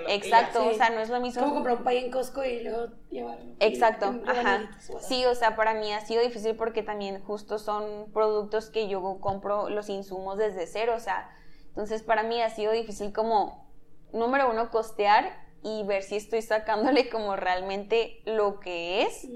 exacto, 0.08 0.68
o 0.68 0.74
sea, 0.74 0.92
no 0.92 1.00
es 1.00 1.10
lo 1.10 1.20
mismo. 1.20 1.42
Como 1.42 1.56
comprar 1.56 1.78
un 1.78 1.84
pay 1.84 2.06
en 2.06 2.12
Costco 2.12 2.44
y 2.44 2.64
luego 2.64 2.94
llevarlo. 3.10 3.54
Exacto, 3.60 4.22
ajá. 4.28 4.70
Sí, 5.00 5.26
o 5.26 5.34
sea, 5.34 5.56
para 5.56 5.74
mí 5.74 5.92
ha 5.92 6.02
sido 6.02 6.22
difícil 6.22 6.56
porque 6.56 6.84
también 6.84 7.24
justo 7.24 7.58
son 7.58 8.12
productos 8.14 8.70
que 8.70 8.88
yo 8.88 9.20
compro 9.20 9.70
los 9.70 9.90
insumos 9.90 10.38
desde 10.38 10.68
cero, 10.68 10.94
o 10.96 11.00
sea, 11.00 11.30
entonces 11.70 12.04
para 12.04 12.22
mí 12.22 12.42
ha 12.42 12.52
sido 12.52 12.72
difícil 12.72 13.14
como, 13.14 13.68
número 14.14 14.50
uno, 14.50 14.70
costear 14.70 15.44
y 15.64 15.84
ver 15.84 16.04
si 16.04 16.18
estoy 16.18 16.44
sacándole 16.44 17.10
como 17.12 17.36
realmente 17.36 18.22
lo 18.26 18.60
que 18.60 19.02
es. 19.02 19.28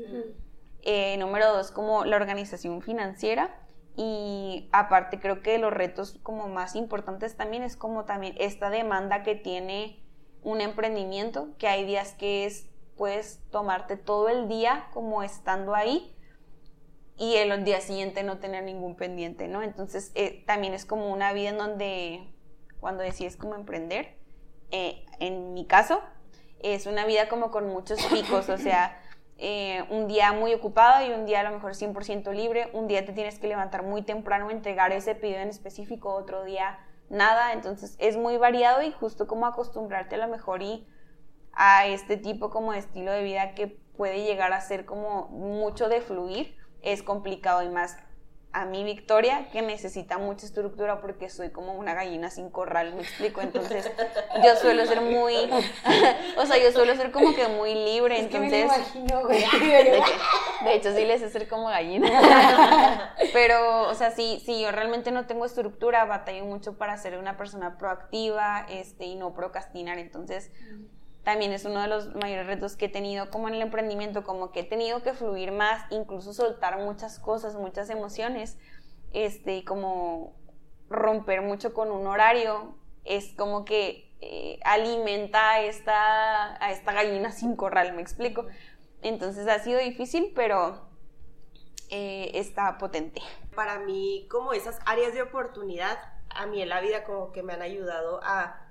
Eh, 0.84 1.17
número 1.17 1.51
dos, 1.51 1.71
como 1.71 2.05
la 2.05 2.15
organización 2.15 2.82
financiera 2.82 3.53
y 3.95 4.69
aparte 4.71 5.19
creo 5.19 5.41
que 5.41 5.57
los 5.57 5.73
retos 5.73 6.17
como 6.23 6.47
más 6.47 6.75
importantes 6.75 7.35
también 7.35 7.63
es 7.63 7.75
como 7.75 8.05
también 8.05 8.35
esta 8.37 8.69
demanda 8.69 9.23
que 9.23 9.35
tiene 9.35 10.03
un 10.41 10.61
emprendimiento, 10.61 11.49
que 11.57 11.67
hay 11.67 11.85
días 11.85 12.13
que 12.13 12.45
es, 12.45 12.69
puedes 12.95 13.41
tomarte 13.51 13.97
todo 13.97 14.29
el 14.29 14.47
día 14.47 14.87
como 14.93 15.23
estando 15.23 15.75
ahí 15.75 16.15
y 17.17 17.35
el 17.35 17.63
día 17.65 17.81
siguiente 17.81 18.23
no 18.23 18.39
tener 18.39 18.63
ningún 18.63 18.95
pendiente, 18.95 19.47
¿no? 19.47 19.61
Entonces 19.61 20.11
eh, 20.15 20.43
también 20.47 20.73
es 20.73 20.85
como 20.85 21.11
una 21.11 21.33
vida 21.33 21.49
en 21.49 21.57
donde 21.57 22.33
cuando 22.79 23.03
decides 23.03 23.35
como 23.35 23.55
emprender, 23.55 24.17
eh, 24.71 25.05
en 25.19 25.53
mi 25.53 25.65
caso, 25.65 26.01
es 26.59 26.85
una 26.85 27.05
vida 27.05 27.27
como 27.27 27.51
con 27.51 27.67
muchos 27.67 28.01
picos, 28.05 28.47
o 28.49 28.57
sea, 28.57 29.01
eh, 29.41 29.85
un 29.89 30.07
día 30.07 30.33
muy 30.33 30.53
ocupado 30.53 31.05
y 31.05 31.11
un 31.11 31.25
día 31.25 31.39
a 31.39 31.43
lo 31.43 31.51
mejor 31.51 31.71
100% 31.71 32.33
libre, 32.33 32.69
un 32.73 32.87
día 32.87 33.05
te 33.05 33.13
tienes 33.13 33.39
que 33.39 33.47
levantar 33.47 33.83
muy 33.83 34.01
temprano, 34.01 34.51
entregar 34.51 34.91
ese 34.91 35.15
pedido 35.15 35.39
en 35.39 35.47
específico, 35.47 36.13
otro 36.13 36.43
día 36.43 36.77
nada, 37.09 37.53
entonces 37.53 37.95
es 37.99 38.17
muy 38.17 38.37
variado 38.37 38.81
y 38.81 38.91
justo 38.91 39.27
como 39.27 39.45
acostumbrarte 39.45 40.15
a 40.15 40.17
lo 40.17 40.27
mejor 40.27 40.61
y 40.61 40.85
a 41.53 41.87
este 41.87 42.17
tipo 42.17 42.49
como 42.49 42.73
de 42.73 42.79
estilo 42.79 43.13
de 43.13 43.23
vida 43.23 43.55
que 43.55 43.67
puede 43.67 44.23
llegar 44.23 44.51
a 44.51 44.59
ser 44.59 44.85
como 44.85 45.29
mucho 45.29 45.87
de 45.87 46.01
fluir, 46.01 46.57
es 46.81 47.01
complicado 47.01 47.63
y 47.63 47.69
más 47.69 47.97
a 48.52 48.66
mi 48.66 48.84
Victoria, 48.84 49.47
que 49.52 49.62
necesita 49.62 50.18
mucha 50.18 50.47
estructura 50.47 51.02
porque 51.02 51.30
soy 51.30 51.52
como 51.52 51.74
una 51.74 51.93
gallina 51.93 52.32
sin 52.32 52.50
corral, 52.50 52.95
me 52.95 53.04
explico. 53.04 53.41
Entonces, 53.41 53.91
yo 54.43 54.56
suelo 54.56 54.86
ser 54.86 55.02
muy, 55.02 55.36
o 56.38 56.45
sea, 56.45 56.58
yo 56.58 56.72
suelo 56.72 56.95
ser 56.95 57.12
como 57.12 57.36
que 57.36 57.47
muy 57.47 57.76
libre, 57.76 58.20
entonces. 58.20 58.52
me 58.52 58.62
imagino, 58.62 59.22
güey. 59.22 59.43
De, 60.64 60.74
hecho, 60.74 60.93
sí 60.95 61.06
les 61.06 61.22
sé 61.22 61.30
ser 61.30 61.47
como 61.47 61.68
gallina. 61.68 63.14
Pero, 63.34 63.88
o 63.88 63.93
sea, 63.93 64.12
sí, 64.12 64.41
sí, 64.43 64.62
yo 64.62 64.72
realmente 64.72 65.12
no 65.12 65.28
tengo 65.28 65.45
estructura, 65.45 66.06
batallo 66.06 66.43
mucho 66.45 66.78
para 66.78 66.97
ser 66.97 67.18
una 67.20 67.38
persona 67.38 67.78
proactiva, 67.78 68.66
este, 68.70 69.06
y 69.06 69.16
no 69.16 69.34
procrastinar. 69.34 70.00
Entonces, 70.00 70.52
también 71.24 71.51
es 71.51 71.65
uno 71.65 71.82
de 71.82 71.88
los 71.88 72.15
mayores 72.15 72.47
retos 72.47 72.76
que 72.76 72.86
he 72.86 72.89
tenido 72.89 73.30
como 73.30 73.47
en 73.47 73.55
el 73.55 73.61
emprendimiento, 73.61 74.24
como 74.24 74.51
que 74.51 74.61
he 74.61 74.63
tenido 74.63 75.03
que 75.03 75.13
fluir 75.13 75.51
más, 75.51 75.84
incluso 75.91 76.34
soltar 76.34 76.80
muchas 76.80 77.20
cosas, 77.20 77.55
muchas 77.55 77.89
emociones, 77.89 78.57
este, 79.11 79.63
como 79.65 80.36
romper 80.89 81.41
mucho 81.41 81.74
con 81.74 81.91
un 81.91 82.07
horario, 82.07 82.76
es 83.05 83.34
como 83.36 83.65
que 83.65 84.15
eh, 84.22 84.59
alimenta 84.63 85.61
esta, 85.61 86.63
a 86.63 86.72
esta 86.72 86.93
gallina 86.93 87.32
sin 87.32 87.55
corral, 87.55 87.93
me 87.93 88.01
explico. 88.01 88.45
Entonces 89.01 89.47
ha 89.47 89.59
sido 89.59 89.80
difícil, 89.80 90.32
pero 90.36 90.89
eh, 91.89 92.32
está 92.34 92.78
potente. 92.78 93.22
Para 93.55 93.80
mí, 93.80 94.28
como 94.30 94.53
esas 94.53 94.80
áreas 94.86 95.13
de 95.13 95.22
oportunidad, 95.22 95.97
a 96.30 96.45
mí 96.45 96.61
en 96.61 96.70
la 96.70 96.82
vida 96.82 97.03
como 97.03 97.32
que 97.32 97.43
me 97.43 97.53
han 97.53 97.61
ayudado 97.61 98.20
a 98.24 98.67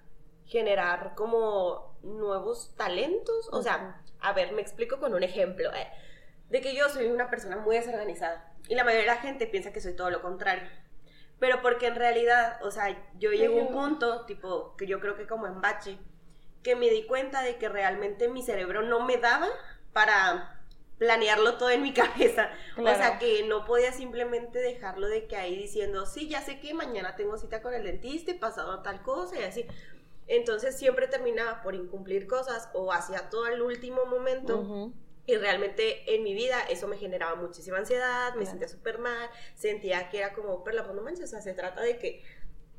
generar 0.46 1.14
como 1.14 1.87
nuevos 2.02 2.74
talentos. 2.76 3.48
O 3.52 3.62
sea, 3.62 4.00
a 4.20 4.32
ver, 4.32 4.52
me 4.52 4.62
explico 4.62 4.98
con 4.98 5.14
un 5.14 5.22
ejemplo. 5.22 5.72
Eh, 5.72 5.88
de 6.50 6.60
que 6.60 6.74
yo 6.74 6.88
soy 6.88 7.06
una 7.06 7.30
persona 7.30 7.56
muy 7.56 7.76
desorganizada 7.76 8.52
y 8.68 8.74
la 8.74 8.84
mayoría 8.84 9.12
de 9.12 9.16
la 9.16 9.22
gente 9.22 9.46
piensa 9.46 9.72
que 9.72 9.80
soy 9.80 9.94
todo 9.94 10.10
lo 10.10 10.22
contrario. 10.22 10.68
Pero 11.38 11.62
porque 11.62 11.86
en 11.86 11.94
realidad, 11.94 12.58
o 12.62 12.70
sea, 12.70 12.96
yo 13.18 13.30
llego 13.30 13.60
a 13.60 13.62
un 13.62 13.72
punto, 13.72 14.26
tipo, 14.26 14.76
que 14.76 14.86
yo 14.86 14.98
creo 14.98 15.16
que 15.16 15.26
como 15.26 15.46
en 15.46 15.60
bache, 15.60 15.98
que 16.62 16.74
me 16.74 16.90
di 16.90 17.06
cuenta 17.06 17.42
de 17.42 17.56
que 17.56 17.68
realmente 17.68 18.28
mi 18.28 18.42
cerebro 18.42 18.82
no 18.82 19.04
me 19.04 19.18
daba 19.18 19.48
para 19.92 20.58
planearlo 20.98 21.56
todo 21.56 21.70
en 21.70 21.82
mi 21.82 21.92
cabeza. 21.94 22.50
O 22.76 22.82
sea, 22.82 23.18
que 23.18 23.44
no 23.44 23.64
podía 23.64 23.92
simplemente 23.92 24.58
dejarlo 24.58 25.06
de 25.06 25.26
que 25.26 25.36
ahí 25.36 25.56
diciendo, 25.56 26.06
sí, 26.06 26.28
ya 26.28 26.42
sé 26.42 26.58
que 26.58 26.74
mañana 26.74 27.14
tengo 27.14 27.38
cita 27.38 27.62
con 27.62 27.72
el 27.72 27.84
dentista 27.84 28.32
y 28.32 28.34
pasado 28.34 28.82
tal 28.82 29.02
cosa 29.02 29.38
y 29.38 29.44
así. 29.44 29.66
Entonces 30.28 30.76
siempre 30.76 31.08
terminaba 31.08 31.62
por 31.62 31.74
incumplir 31.74 32.26
cosas 32.26 32.68
o 32.74 32.92
hacía 32.92 33.30
todo 33.30 33.46
el 33.46 33.62
último 33.62 34.04
momento. 34.04 34.92
Y 35.26 35.36
realmente 35.36 36.14
en 36.14 36.22
mi 36.22 36.32
vida 36.32 36.58
eso 36.70 36.88
me 36.88 36.96
generaba 36.96 37.34
muchísima 37.34 37.78
ansiedad, 37.78 38.34
me 38.34 38.46
sentía 38.46 38.68
súper 38.68 38.98
mal, 38.98 39.28
sentía 39.54 40.08
que 40.08 40.18
era 40.18 40.32
como, 40.32 40.64
pero 40.64 40.76
la 40.76 40.84
pues 40.84 40.96
no 40.96 41.02
manches, 41.02 41.24
o 41.24 41.28
sea, 41.28 41.42
se 41.42 41.52
trata 41.52 41.82
de 41.82 41.98
que 41.98 42.22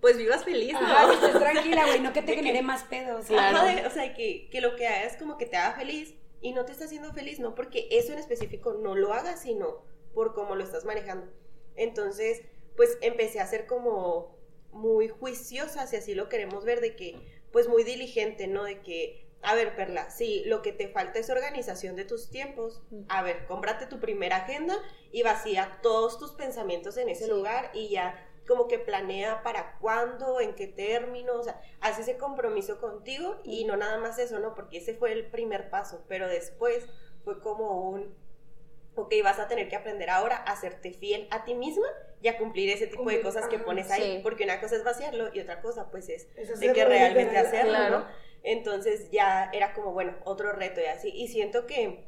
pues 0.01 0.17
vivas 0.17 0.45
feliz, 0.45 0.73
¿no? 0.73 0.79
Ah, 0.81 1.11
estés 1.13 1.33
tranquila, 1.39 1.85
güey, 1.85 1.99
no 1.99 2.13
que 2.13 2.21
te 2.21 2.33
genere 2.33 2.61
más 2.61 2.83
pedos. 2.85 3.25
Claro. 3.25 3.87
o 3.87 3.91
sea, 3.91 4.13
que, 4.13 4.49
que, 4.49 4.61
lo 4.61 4.75
que 4.75 4.87
hagas 4.87 5.17
como 5.17 5.37
que 5.37 5.45
te 5.45 5.57
haga 5.57 5.75
feliz 5.75 6.15
y 6.41 6.53
no 6.53 6.65
te 6.65 6.71
está 6.71 6.85
haciendo 6.85 7.13
feliz, 7.13 7.39
no 7.39 7.53
porque 7.53 7.87
eso 7.91 8.13
en 8.13 8.19
específico 8.19 8.73
no 8.73 8.95
lo 8.95 9.13
hagas, 9.13 9.41
sino 9.41 9.83
por 10.13 10.33
cómo 10.33 10.55
lo 10.55 10.63
estás 10.63 10.85
manejando. 10.85 11.31
Entonces, 11.75 12.41
pues 12.75 12.97
empecé 13.01 13.39
a 13.39 13.47
ser 13.47 13.67
como 13.67 14.37
muy 14.71 15.07
juiciosa, 15.09 15.87
si 15.87 15.95
así 15.95 16.15
lo 16.15 16.29
queremos 16.29 16.65
ver, 16.65 16.81
de 16.81 16.95
que, 16.95 17.38
pues 17.51 17.67
muy 17.67 17.83
diligente, 17.83 18.47
¿no? 18.47 18.63
De 18.63 18.81
que, 18.81 19.27
a 19.41 19.55
ver, 19.55 19.75
Perla, 19.75 20.09
si 20.09 20.43
lo 20.45 20.61
que 20.61 20.71
te 20.71 20.87
falta 20.89 21.19
es 21.19 21.29
organización 21.29 21.95
de 21.95 22.05
tus 22.05 22.29
tiempos, 22.29 22.81
a 23.07 23.21
ver, 23.23 23.45
cómprate 23.45 23.85
tu 23.85 23.99
primera 23.99 24.37
agenda 24.37 24.75
y 25.11 25.23
vacía 25.23 25.79
todos 25.81 26.19
tus 26.19 26.31
pensamientos 26.33 26.97
en 26.97 27.09
ese 27.09 27.27
lugar 27.27 27.71
y 27.73 27.89
ya 27.89 28.25
como 28.47 28.67
que 28.67 28.79
planea 28.79 29.43
para 29.43 29.77
cuándo, 29.77 30.41
en 30.41 30.55
qué 30.55 30.65
término, 30.65 31.35
o 31.35 31.43
sea, 31.43 31.61
hace 31.81 32.01
ese 32.01 32.17
compromiso 32.17 32.81
contigo 32.81 33.39
y 33.43 33.65
no 33.65 33.77
nada 33.77 33.99
más 33.99 34.17
eso, 34.17 34.39
¿no? 34.39 34.55
Porque 34.55 34.79
ese 34.79 34.95
fue 34.95 35.11
el 35.11 35.29
primer 35.29 35.69
paso, 35.69 36.03
pero 36.07 36.27
después 36.27 36.87
fue 37.23 37.39
como 37.41 37.89
un, 37.89 38.15
ok, 38.95 39.13
vas 39.23 39.37
a 39.37 39.47
tener 39.47 39.69
que 39.69 39.75
aprender 39.75 40.09
ahora 40.09 40.35
a 40.37 40.55
serte 40.55 40.93
fiel 40.93 41.27
a 41.29 41.45
ti 41.45 41.53
misma 41.53 41.87
y 42.21 42.27
a 42.27 42.37
cumplir 42.37 42.69
ese 42.69 42.87
tipo 42.87 43.09
de 43.09 43.21
cosas 43.21 43.47
que 43.47 43.59
pones 43.59 43.89
ahí, 43.91 44.19
porque 44.23 44.43
una 44.43 44.59
cosa 44.59 44.75
es 44.75 44.83
vaciarlo 44.83 45.33
y 45.33 45.39
otra 45.39 45.61
cosa 45.61 45.89
pues 45.89 46.09
es, 46.09 46.27
de 46.35 46.73
que 46.73 46.85
realmente 46.85 47.37
hacerlo, 47.37 47.89
¿no? 47.89 48.05
Entonces 48.43 49.09
ya 49.11 49.49
era 49.53 49.73
como, 49.73 49.91
bueno, 49.91 50.15
otro 50.23 50.51
reto 50.53 50.81
y 50.81 50.85
así, 50.85 51.09
y 51.09 51.27
siento 51.27 51.65
que 51.65 52.05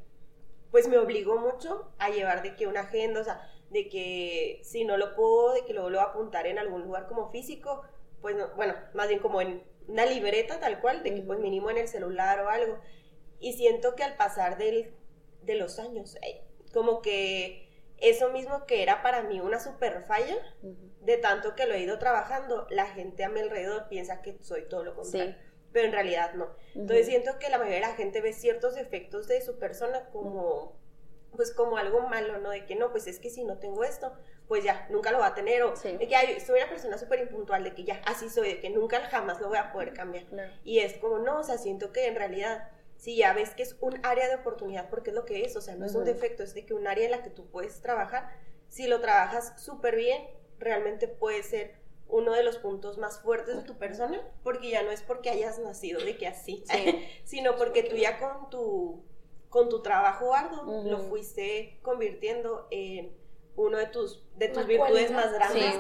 pues 0.72 0.88
me 0.88 0.98
obligó 0.98 1.38
mucho 1.38 1.92
a 1.98 2.10
llevar 2.10 2.44
de 2.44 2.56
que 2.56 2.68
una 2.68 2.82
agenda, 2.82 3.22
o 3.22 3.24
sea, 3.24 3.50
de 3.70 3.90
que 3.90 4.62
si 4.64 4.86
no 4.86 4.98
lo 4.98 5.16
puedo, 5.16 5.54
de 5.54 5.66
que 5.66 5.74
lo 5.74 5.84
vuelvo 5.84 6.00
a 6.00 6.06
apuntar 6.06 6.48
en 6.48 6.60
algún 6.60 6.84
lugar 6.84 7.08
como 7.08 7.30
físico, 7.30 7.84
pues 8.22 8.36
bueno, 8.56 8.76
más 8.94 9.08
bien 9.08 9.20
como 9.20 9.42
en 9.42 9.64
una 9.88 10.06
libreta 10.06 10.60
tal 10.60 10.80
cual, 10.80 11.04
de 11.04 11.16
que 11.16 11.22
pues 11.22 11.40
mínimo 11.40 11.70
en 11.70 11.78
el 11.78 11.88
celular 11.88 12.40
o 12.42 12.50
algo. 12.50 12.80
Y 13.40 13.54
siento 13.54 13.96
que 13.96 14.04
al 14.04 14.16
pasar 14.16 14.58
del, 14.58 14.94
de 15.42 15.56
los 15.56 15.80
años, 15.80 16.16
eh, 16.18 16.42
como 16.74 17.02
que 17.02 17.71
eso 18.02 18.32
mismo 18.32 18.66
que 18.66 18.84
era 18.84 19.02
para 19.02 19.24
mí 19.24 19.40
una 19.40 19.60
super 19.60 20.04
falla, 20.04 20.36
de 21.02 21.18
tanto 21.18 21.56
que 21.56 21.66
lo 21.66 21.74
he 21.74 21.80
ido 21.80 21.98
trabajando, 22.00 22.68
la 22.70 22.88
gente 22.88 23.24
a 23.24 23.30
mi 23.30 23.40
alrededor 23.40 23.88
piensa 23.88 24.22
que 24.22 24.38
soy 24.42 24.68
todo 24.68 24.84
lo 24.84 24.96
contrario. 24.96 25.36
Pero 25.72 25.88
en 25.88 25.94
realidad 25.94 26.34
no. 26.34 26.50
Entonces 26.76 27.06
siento 27.06 27.40
que 27.40 27.50
la 27.50 27.58
mayoría 27.58 27.80
de 27.80 27.88
la 27.88 27.96
gente 27.96 28.20
ve 28.20 28.34
ciertos 28.34 28.76
efectos 28.76 29.28
de 29.28 29.42
su 29.42 29.58
persona 29.58 30.10
como 30.12 30.82
pues 31.36 31.52
como 31.52 31.78
algo 31.78 32.02
malo, 32.02 32.38
¿no? 32.40 32.50
De 32.50 32.66
que 32.66 32.76
no, 32.76 32.92
pues 32.92 33.08
es 33.08 33.20
que 33.20 33.30
si 33.30 33.44
no 33.44 33.58
tengo 33.58 33.84
esto, 33.84 34.12
pues 34.48 34.64
ya, 34.64 34.88
nunca 34.90 35.12
lo 35.12 35.20
va 35.20 35.28
a 35.28 35.34
tener, 35.34 35.64
o 35.64 35.74
de 35.76 36.08
que 36.08 36.40
soy 36.42 36.60
una 36.60 36.70
persona 36.70 36.98
súper 36.98 37.20
impuntual, 37.20 37.64
de 37.64 37.74
que 37.74 37.84
ya, 37.84 38.02
así 38.06 38.30
soy, 38.30 38.50
de 38.50 38.60
que 38.60 38.70
nunca 38.70 39.00
jamás 39.10 39.40
lo 39.40 39.48
voy 39.48 39.58
a 39.58 39.72
poder 39.72 39.94
cambiar. 39.94 40.26
Y 40.64 40.80
es 40.80 40.98
como, 40.98 41.20
no, 41.20 41.40
o 41.40 41.44
sea, 41.44 41.58
siento 41.58 41.92
que 41.94 42.08
en 42.08 42.16
realidad, 42.16 42.70
si 43.02 43.16
ya 43.18 43.34
ves 43.34 43.56
que 43.56 43.64
es 43.64 43.76
un 43.82 44.00
área 44.06 44.28
de 44.28 44.36
oportunidad, 44.36 44.88
porque 44.92 45.10
es 45.10 45.16
lo 45.16 45.26
que 45.26 45.42
es, 45.44 45.56
o 45.56 45.62
sea, 45.62 45.76
no 45.76 45.88
es 45.88 45.96
un 45.96 46.06
defecto, 46.06 46.44
es 46.44 46.54
de 46.54 46.68
que 46.68 46.76
un 46.76 46.86
área 46.86 47.06
en 47.06 47.10
la 47.10 47.24
que 47.24 47.32
tú 47.32 47.50
puedes 47.50 47.82
trabajar, 47.82 48.30
si 48.68 48.86
lo 48.86 49.02
trabajas 49.02 49.60
súper 49.60 49.96
bien, 49.96 50.22
realmente 50.60 51.08
puede 51.08 51.42
ser 51.42 51.82
uno 52.08 52.32
de 52.34 52.44
los 52.44 52.60
puntos 52.60 53.00
más 53.00 53.20
fuertes 53.20 53.56
de 53.56 53.64
tu 53.64 53.80
persona, 53.80 54.22
porque 54.44 54.70
ya 54.70 54.84
no 54.84 54.92
es 54.92 55.02
porque 55.02 55.32
hayas 55.32 55.58
nacido 55.58 56.00
de 56.00 56.16
que 56.16 56.28
así, 56.28 56.64
sino 57.24 57.56
porque 57.56 57.82
tú 57.82 57.96
ya 57.96 58.20
con 58.20 58.52
tu 58.52 59.04
con 59.50 59.68
tu 59.70 59.82
trabajo 59.82 60.36
arduo 60.36 60.84
lo 60.84 61.00
fuiste 61.00 61.80
convirtiendo 61.82 62.68
en 62.70 63.18
uno 63.56 63.80
de 63.80 63.88
tus, 63.88 64.24
de 64.38 64.48
tus 64.48 64.68
virtudes 64.68 65.10
más 65.10 65.34
grandes. 65.34 65.80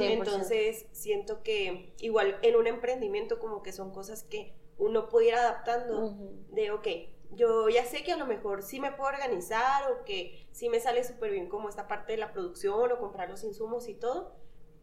Entonces, 0.00 0.86
siento 0.92 1.42
que 1.42 1.92
igual 2.00 2.38
en 2.40 2.56
un 2.56 2.66
emprendimiento 2.66 3.38
como 3.38 3.62
que 3.62 3.72
son 3.72 3.92
cosas 3.92 4.22
que 4.22 4.61
uno 4.82 5.08
puede 5.08 5.28
ir 5.28 5.34
adaptando 5.34 6.16
de, 6.50 6.72
ok, 6.72 6.88
yo 7.30 7.68
ya 7.68 7.84
sé 7.84 8.02
que 8.02 8.12
a 8.12 8.16
lo 8.16 8.26
mejor 8.26 8.62
sí 8.62 8.80
me 8.80 8.92
puedo 8.92 9.10
organizar 9.10 9.90
o 9.90 10.04
que 10.04 10.48
sí 10.50 10.68
me 10.68 10.80
sale 10.80 11.04
súper 11.04 11.30
bien 11.30 11.48
como 11.48 11.68
esta 11.68 11.86
parte 11.86 12.12
de 12.12 12.18
la 12.18 12.32
producción 12.32 12.90
o 12.90 12.98
comprar 12.98 13.30
los 13.30 13.44
insumos 13.44 13.88
y 13.88 13.94
todo, 13.94 14.34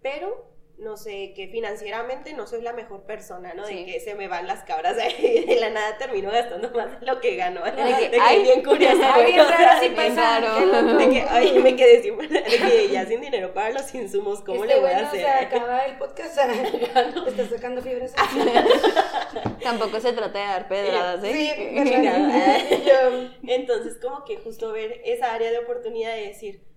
pero 0.02 0.50
no 0.80 0.96
sé, 0.96 1.34
que 1.36 1.50
financieramente 1.50 2.34
no 2.34 2.48
soy 2.48 2.62
la 2.62 2.72
mejor 2.72 3.04
persona, 3.04 3.54
¿no? 3.54 3.68
De 3.68 3.86
que 3.86 4.00
se 4.00 4.16
me 4.16 4.30
van 4.30 4.48
las 4.48 4.64
cabras 4.64 4.96
y 5.20 5.46
de 5.46 5.56
la 5.60 5.70
nada 5.70 5.98
termino 5.98 6.32
gastando 6.32 6.72
más 6.72 7.00
de 7.00 7.06
lo 7.06 7.20
que 7.20 7.36
gano. 7.36 7.64
De 7.64 7.72
que, 8.10 8.18
ay, 8.20 8.44
bien 8.44 8.64
curiosa. 8.64 9.14
Ay, 9.14 9.34
bien 9.34 9.42
así 9.42 9.90
De 9.90 11.10
que, 11.10 11.26
ay, 11.30 11.60
me 11.60 11.76
quedé 11.76 12.02
sin, 12.02 12.18
de 12.18 12.44
que 12.44 12.90
ya 12.90 13.06
sin 13.06 13.20
dinero 13.20 13.54
para 13.54 13.72
los 13.72 13.94
insumos, 13.94 14.42
¿cómo 14.42 14.64
este 14.64 14.76
le 14.76 14.82
voy 14.82 14.92
a 14.92 15.08
hacer? 15.08 15.22
se 15.22 15.28
acaba 15.30 15.86
el 15.86 15.98
podcast, 15.98 16.38
está 16.38 17.50
sacando 17.50 17.82
fibras. 17.82 18.14
Tampoco 19.62 20.00
se 20.00 20.14
trata 20.14 20.40
de 20.40 20.46
dar 20.46 20.68
pedradas, 20.70 21.24
¿eh? 21.26 21.34
Sí, 21.34 23.32
Entonces, 23.48 23.98
como 24.02 24.24
que 24.24 24.38
justo 24.38 24.72
ver 24.72 25.02
esa 25.04 25.34
área 25.34 25.52
de 25.52 25.60
oportunidad 25.60 26.16
de 26.16 26.28
decir, 26.28 26.69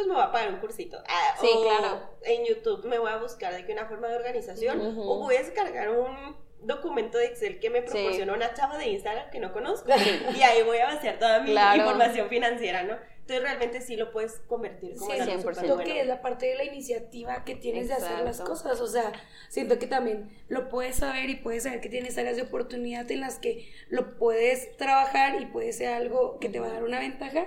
pues 0.00 0.08
me 0.08 0.14
voy 0.14 0.22
a 0.22 0.32
pagar 0.32 0.54
un 0.54 0.60
cursito. 0.60 0.98
Ah, 1.06 1.36
sí, 1.38 1.48
claro. 1.62 2.00
En 2.22 2.46
YouTube 2.46 2.86
me 2.86 2.98
voy 2.98 3.10
a 3.10 3.18
buscar 3.18 3.54
de 3.54 3.66
que 3.66 3.72
una 3.72 3.86
forma 3.86 4.08
de 4.08 4.16
organización 4.16 4.80
o 4.98 5.18
voy 5.18 5.36
a 5.36 5.40
descargar 5.40 5.90
un 5.90 6.36
documento 6.62 7.18
de 7.18 7.26
Excel 7.26 7.58
que 7.58 7.70
me 7.70 7.82
proporcionó 7.82 8.34
una 8.34 8.54
chava 8.54 8.78
de 8.78 8.88
Instagram 8.88 9.30
que 9.30 9.40
no 9.40 9.52
conozco 9.52 9.90
y 10.36 10.42
ahí 10.42 10.62
voy 10.62 10.78
a 10.78 10.86
vaciar 10.86 11.18
toda 11.18 11.40
mi 11.40 11.52
información 11.52 12.28
financiera, 12.28 12.82
¿no? 12.82 12.96
Entonces 13.20 13.42
realmente 13.42 13.80
sí 13.80 13.96
lo 13.96 14.10
puedes 14.10 14.40
convertir 14.48 14.96
como 14.96 15.12
sí, 15.12 15.20
100%. 15.20 15.84
que 15.84 16.00
es 16.00 16.06
la 16.06 16.20
parte 16.20 16.46
de 16.46 16.56
la 16.56 16.64
iniciativa 16.64 17.44
que 17.44 17.54
tienes 17.54 17.88
de 17.88 17.94
hacer 17.94 18.20
las 18.24 18.40
cosas, 18.40 18.80
o 18.80 18.86
sea, 18.86 19.12
siento 19.48 19.78
que 19.78 19.86
también 19.86 20.30
lo 20.48 20.68
puedes 20.68 20.96
saber 20.96 21.30
y 21.30 21.36
puedes 21.36 21.62
saber 21.62 21.80
que 21.80 21.88
tienes 21.88 22.18
áreas 22.18 22.36
de 22.36 22.42
oportunidad 22.42 23.08
en 23.10 23.20
las 23.20 23.38
que 23.38 23.70
lo 23.88 24.18
puedes 24.18 24.76
trabajar 24.76 25.40
y 25.40 25.46
puede 25.46 25.72
ser 25.72 25.92
algo 25.92 26.38
que 26.40 26.48
te 26.48 26.58
va 26.58 26.66
a 26.66 26.72
dar 26.72 26.82
una 26.82 26.98
ventaja, 26.98 27.46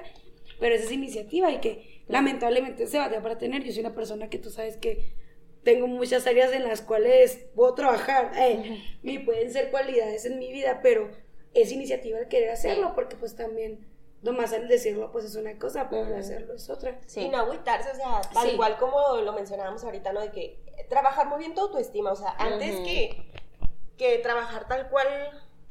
pero 0.59 0.75
esa 0.75 0.85
es 0.85 0.91
iniciativa 0.91 1.51
y 1.51 1.59
que 1.59 2.03
lamentablemente 2.07 2.87
se 2.87 2.99
va 2.99 3.09
para 3.09 3.37
tener. 3.37 3.63
Yo 3.63 3.71
soy 3.71 3.81
una 3.81 3.95
persona 3.95 4.29
que 4.29 4.39
tú 4.39 4.49
sabes 4.49 4.77
que 4.77 5.13
tengo 5.63 5.87
muchas 5.87 6.27
áreas 6.27 6.51
en 6.51 6.63
las 6.63 6.81
cuales 6.81 7.45
puedo 7.55 7.73
trabajar 7.73 8.31
eh, 8.37 8.83
y 9.01 9.19
pueden 9.19 9.51
ser 9.51 9.71
cualidades 9.71 10.25
en 10.25 10.39
mi 10.39 10.51
vida, 10.51 10.81
pero 10.83 11.09
es 11.53 11.71
iniciativa 11.71 12.19
el 12.19 12.27
querer 12.27 12.51
hacerlo 12.51 12.93
porque 12.95 13.15
pues 13.15 13.35
también 13.35 13.87
nomás 14.21 14.53
al 14.53 14.67
decirlo 14.67 15.11
pues 15.11 15.25
es 15.25 15.35
una 15.35 15.57
cosa, 15.57 15.89
pero 15.89 16.05
al 16.05 16.15
hacerlo 16.15 16.55
es 16.55 16.69
otra. 16.69 16.99
Y 17.15 17.29
no 17.29 17.37
agüitarse, 17.37 17.91
o 17.91 17.95
sea, 17.95 18.21
tal 18.33 18.55
cual 18.55 18.77
como 18.77 19.17
lo 19.17 19.33
mencionábamos 19.33 19.83
ahorita, 19.83 20.13
¿no? 20.13 20.21
De 20.21 20.31
que 20.31 20.59
trabajar 20.89 21.27
muy 21.27 21.39
bien 21.39 21.53
tu 21.53 21.61
autoestima, 21.61 22.11
o 22.11 22.15
sea, 22.15 22.35
antes 22.37 22.75
que, 22.81 23.31
que 23.97 24.17
trabajar 24.19 24.67
tal 24.67 24.89
cual 24.89 25.07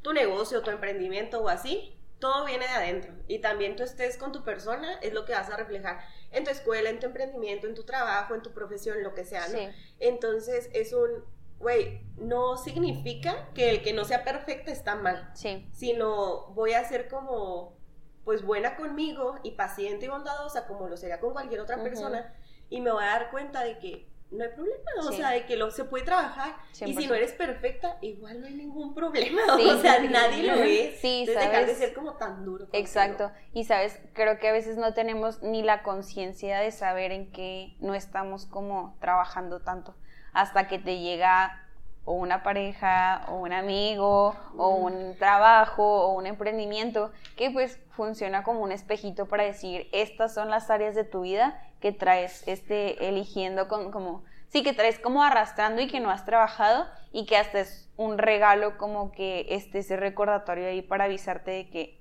tu 0.03 0.13
negocio, 0.13 0.63
tu 0.63 0.71
emprendimiento 0.71 1.43
o 1.43 1.49
así, 1.49 1.97
todo 2.23 2.45
viene 2.45 2.65
de 2.69 2.71
adentro 2.71 3.13
y 3.27 3.41
también 3.41 3.75
tú 3.75 3.83
estés 3.83 4.17
con 4.17 4.31
tu 4.31 4.45
persona 4.45 4.95
es 5.03 5.13
lo 5.13 5.25
que 5.25 5.33
vas 5.33 5.51
a 5.51 5.57
reflejar 5.57 5.99
en 6.31 6.45
tu 6.45 6.51
escuela, 6.51 6.89
en 6.89 7.01
tu 7.01 7.07
emprendimiento, 7.07 7.67
en 7.67 7.75
tu 7.75 7.83
trabajo, 7.83 8.37
en 8.37 8.43
tu 8.43 8.53
profesión, 8.53 9.03
lo 9.03 9.13
que 9.13 9.25
sea, 9.25 9.49
¿no? 9.49 9.59
Entonces 9.99 10.71
es 10.73 10.93
un, 10.93 11.25
güey, 11.59 12.01
no 12.19 12.57
significa 12.57 13.49
que 13.55 13.71
el 13.71 13.83
que 13.83 13.93
no 13.93 14.05
sea 14.05 14.23
perfecto 14.23 14.71
está 14.71 14.95
mal, 14.95 15.33
sí. 15.35 15.69
sino 15.73 16.47
voy 16.53 16.75
a 16.75 16.85
ser 16.89 17.09
como, 17.09 17.77
pues 18.23 18.45
buena 18.45 18.77
conmigo 18.77 19.41
y 19.43 19.57
paciente 19.57 20.07
y 20.07 20.09
bondadosa 20.09 20.69
como 20.69 20.87
lo 20.87 20.97
sería 20.97 21.19
con 21.19 21.33
cualquier 21.33 21.59
otra 21.59 21.83
persona 21.83 22.33
y 22.71 22.81
me 22.81 22.93
voy 22.93 23.03
a 23.03 23.09
dar 23.09 23.33
cuenta 23.33 23.65
de 23.65 23.81
que 23.81 24.12
no 24.33 24.45
hay 24.45 24.51
problema, 24.51 24.91
o 25.01 25.13
sea, 25.13 25.31
de 25.31 25.45
que 25.47 25.57
lo, 25.57 25.71
se 25.71 25.85
puede 25.85 26.05
trabajar 26.05 26.57
y 26.85 26.95
si 26.95 27.07
no 27.07 27.15
eres 27.15 27.33
perfecta, 27.33 27.99
igual 28.01 28.41
no 28.41 28.47
hay 28.47 28.55
ningún 28.55 28.95
problema, 28.95 29.43
o 29.55 29.81
sea, 29.81 30.01
nadie 30.01 30.43
lo 30.43 30.59
ve. 30.59 30.97
Sí, 31.01 31.21
Entonces, 31.21 31.45
dejar 31.45 31.67
de 31.67 31.75
ser 31.75 31.93
como 31.93 32.15
tan 32.15 32.45
duro. 32.45 32.69
Exacto, 32.73 33.31
y 33.53 33.65
sabes, 33.65 34.01
creo 34.15 34.39
que 34.39 34.49
a 34.49 34.53
veces 34.53 34.77
no 34.77 34.95
tenemos 34.95 35.43
ni 35.43 35.63
la 35.63 35.83
conciencia 35.83 36.59
de 36.61 36.71
saber 36.71 37.13
en 37.13 37.31
qué 37.31 37.77
no 37.81 37.95
estamos 37.95 38.47
como 38.47 38.97
trabajando 39.01 39.61
tanto, 39.61 39.95
hasta 40.33 40.67
que 40.67 40.79
te 40.79 40.99
llega 40.99 41.59
o 42.05 42.15
una 42.15 42.43
pareja, 42.43 43.25
o 43.29 43.37
un 43.37 43.53
amigo, 43.53 44.35
o 44.57 44.71
un 44.71 45.17
trabajo, 45.19 45.85
o 45.85 46.13
un 46.15 46.27
emprendimiento, 46.27 47.13
que 47.37 47.51
pues 47.51 47.79
funciona 47.91 48.43
como 48.43 48.61
un 48.61 48.73
espejito 48.73 49.27
para 49.27 49.45
decir, 49.45 49.89
estas 49.93 50.35
son 50.35 50.51
las 50.51 50.71
áreas 50.71 50.95
de 50.95 51.05
tu 51.05 51.23
vida 51.23 51.61
que 51.81 51.93
traes 51.93 52.47
este, 52.47 53.09
eligiendo 53.09 53.69
con, 53.69 53.93
como, 53.93 54.25
sí, 54.49 54.63
que 54.63 54.73
traes 54.73 54.99
como 54.99 55.23
arrastrando 55.23 55.81
y 55.81 55.89
que 55.89 56.01
no 56.01 56.11
has 56.11 56.25
trabajado 56.25 56.87
y 57.13 57.27
que 57.27 57.37
hasta 57.37 57.61
es 57.61 57.89
un 57.97 58.19
regalo 58.19 58.79
como 58.79 59.13
que 59.13 59.47
esté 59.51 59.81
ese 59.81 59.97
recordatorio 59.97 60.67
ahí 60.67 60.83
para 60.83 61.05
avisarte 61.05 61.51
de 61.51 61.71
que 61.71 62.01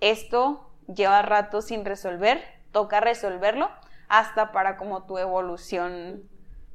esto 0.00 0.70
lleva 0.92 1.22
rato 1.22 1.62
sin 1.62 1.84
resolver, 1.84 2.42
toca 2.72 3.00
resolverlo 3.00 3.70
hasta 4.08 4.52
para 4.52 4.76
como 4.76 5.04
tu 5.04 5.18
evolución 5.18 6.22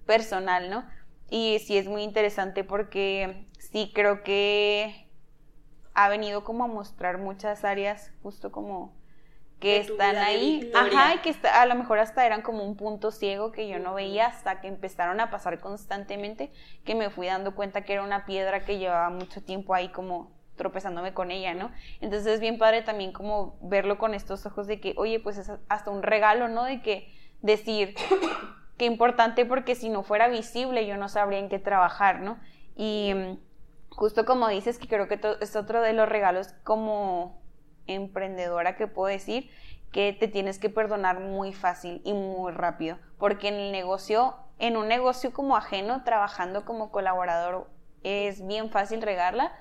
personal, 0.06 0.70
¿no? 0.70 0.86
Y 1.34 1.58
sí 1.58 1.80
es 1.80 1.88
muy 1.88 2.04
interesante 2.04 2.64
porque 2.64 3.48
sí 3.58 3.92
creo 3.92 4.22
que 4.22 5.08
ha 5.96 6.08
venido 6.08 6.44
como 6.44 6.64
a 6.64 6.68
mostrar 6.68 7.18
muchas 7.18 7.66
áreas 7.66 8.12
justo 8.22 8.52
como 8.52 8.94
que 9.60 9.78
están 9.78 10.18
ahí, 10.18 10.72
ajá, 10.76 11.16
y 11.16 11.18
que 11.22 11.36
a 11.48 11.66
lo 11.66 11.74
mejor 11.74 11.98
hasta 11.98 12.24
eran 12.24 12.44
como 12.44 12.64
un 12.64 12.78
punto 12.78 13.10
ciego 13.10 13.52
que 13.52 13.68
yo 13.68 13.80
no 13.80 13.96
veía 13.96 14.28
hasta 14.28 14.62
que 14.62 14.68
empezaron 14.68 15.20
a 15.22 15.32
pasar 15.32 15.60
constantemente, 15.60 16.52
que 16.86 16.94
me 16.94 17.10
fui 17.10 17.26
dando 17.26 17.56
cuenta 17.56 17.82
que 17.82 17.94
era 17.94 18.04
una 18.04 18.28
piedra 18.28 18.64
que 18.64 18.78
llevaba 18.78 19.10
mucho 19.10 19.42
tiempo 19.42 19.74
ahí 19.74 19.90
como 19.90 20.32
tropezándome 20.56 21.16
con 21.16 21.32
ella, 21.32 21.56
¿no? 21.56 21.72
Entonces 22.00 22.28
es 22.28 22.42
bien 22.42 22.60
padre 22.60 22.84
también 22.84 23.12
como 23.12 23.58
verlo 23.60 23.98
con 23.98 24.14
estos 24.14 24.46
ojos 24.46 24.68
de 24.68 24.80
que, 24.80 24.94
oye, 24.98 25.20
pues 25.20 25.40
es 25.40 25.52
hasta 25.68 25.90
un 25.90 26.04
regalo, 26.04 26.48
¿no? 26.48 26.64
De 26.64 26.84
que 26.84 27.12
decir, 27.42 27.96
qué 28.78 28.86
importante 28.86 29.46
porque 29.46 29.76
si 29.76 29.90
no 29.90 30.04
fuera 30.04 30.28
visible 30.28 30.88
yo 30.88 30.98
no 30.98 31.10
sabría 31.10 31.40
en 31.40 31.50
qué 31.50 31.60
trabajar, 31.60 32.22
¿no? 32.22 32.40
Y 32.76 33.14
mm, 33.14 33.38
justo 33.90 34.26
como 34.26 34.48
dices, 34.48 34.80
que 34.80 34.88
creo 34.88 35.08
que 35.08 35.20
es 35.42 35.56
otro 35.56 35.82
de 35.82 35.94
los 35.94 36.10
regalos 36.10 36.54
como 36.64 37.42
emprendedora 37.88 38.76
que 38.76 38.88
puedo 38.88 39.08
decir, 39.08 39.50
que 39.92 40.14
te 40.14 40.28
tienes 40.28 40.58
que 40.58 40.70
perdonar 40.70 41.20
muy 41.20 41.54
fácil 41.54 42.02
y 42.04 42.14
muy 42.14 42.52
rápido, 42.52 42.98
porque 43.20 43.50
en 43.50 43.56
el 43.56 43.72
negocio, 43.72 44.36
en 44.58 44.76
un 44.76 44.88
negocio 44.88 45.34
como 45.34 45.56
ajeno, 45.56 46.04
trabajando 46.04 46.66
como 46.66 46.92
colaborador, 46.92 47.70
es 48.02 48.46
bien 48.46 48.70
fácil 48.72 49.02
regarla, 49.02 49.54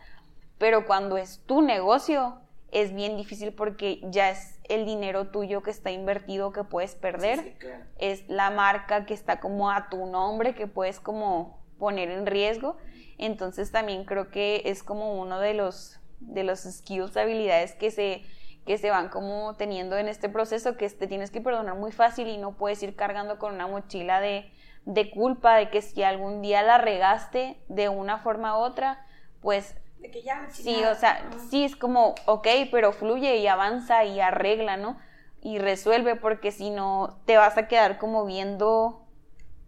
pero 0.59 0.87
cuando 0.87 1.19
es 1.19 1.43
tu 1.45 1.61
negocio, 1.61 2.39
es 2.71 2.95
bien 2.95 3.17
difícil 3.17 3.53
porque 3.53 4.01
ya 4.05 4.31
es 4.31 4.52
el 4.69 4.85
dinero 4.85 5.29
tuyo 5.29 5.63
que 5.63 5.71
está 5.71 5.91
invertido 5.91 6.53
que 6.53 6.65
puedes 6.65 6.95
perder, 6.95 7.57
es 7.99 8.29
la 8.29 8.51
marca 8.51 9.07
que 9.07 9.15
está 9.15 9.41
como 9.41 9.71
a 9.71 9.89
tu 9.89 10.07
nombre 10.07 10.55
que 10.55 10.67
puedes 10.67 11.01
como 11.01 11.63
poner 11.79 12.11
en 12.11 12.27
riesgo, 12.27 12.77
entonces 13.19 13.73
también 13.73 14.05
creo 14.05 14.31
que 14.31 14.63
es 14.67 14.83
como 14.83 15.21
uno 15.21 15.41
de 15.41 15.55
los 15.55 15.99
de 16.21 16.45
los 16.45 16.61
skills, 16.61 17.17
habilidades 17.17 17.75
que 17.75 17.91
se 17.91 18.23
que 18.65 18.79
se 18.79 18.91
van 18.91 19.09
como 19.09 19.57
teniendo 19.57 19.97
en 19.99 20.09
este 20.09 20.29
proceso 20.29 20.77
que 20.77 20.89
te 20.89 21.07
tienes 21.07 21.31
que 21.31 21.41
perdonar 21.41 21.77
muy 21.77 21.91
fácil 21.91 22.29
y 22.29 22.39
no 22.39 22.57
puedes 22.57 22.83
ir 22.83 22.95
cargando 22.95 23.39
con 23.39 23.55
una 23.55 23.67
mochila 23.67 24.21
de, 24.21 24.53
de 24.85 25.11
culpa 25.11 25.57
de 25.57 25.71
que 25.71 25.83
si 25.83 26.03
algún 26.03 26.43
día 26.43 26.63
la 26.63 26.79
regaste 26.79 27.61
de 27.69 27.89
una 27.89 28.19
forma 28.19 28.57
u 28.57 28.61
otra, 28.61 29.05
pues 29.41 29.75
de 30.03 30.11
que 30.11 30.23
ya, 30.23 30.49
sí, 30.51 30.83
o 30.85 30.95
sea, 30.95 31.25
sí 31.49 31.65
es 31.65 31.77
como, 31.77 32.15
ok, 32.27 32.49
pero 32.71 32.93
fluye 32.93 33.37
y 33.37 33.47
avanza 33.47 34.05
y 34.05 34.21
arregla, 34.21 34.77
¿no? 34.77 34.99
Y 35.41 35.59
resuelve 35.59 36.17
porque 36.17 36.51
si 36.51 36.71
no 36.71 37.21
te 37.25 37.37
vas 37.37 37.57
a 37.57 37.69
quedar 37.69 37.99
como 37.99 38.27
viendo 38.27 38.99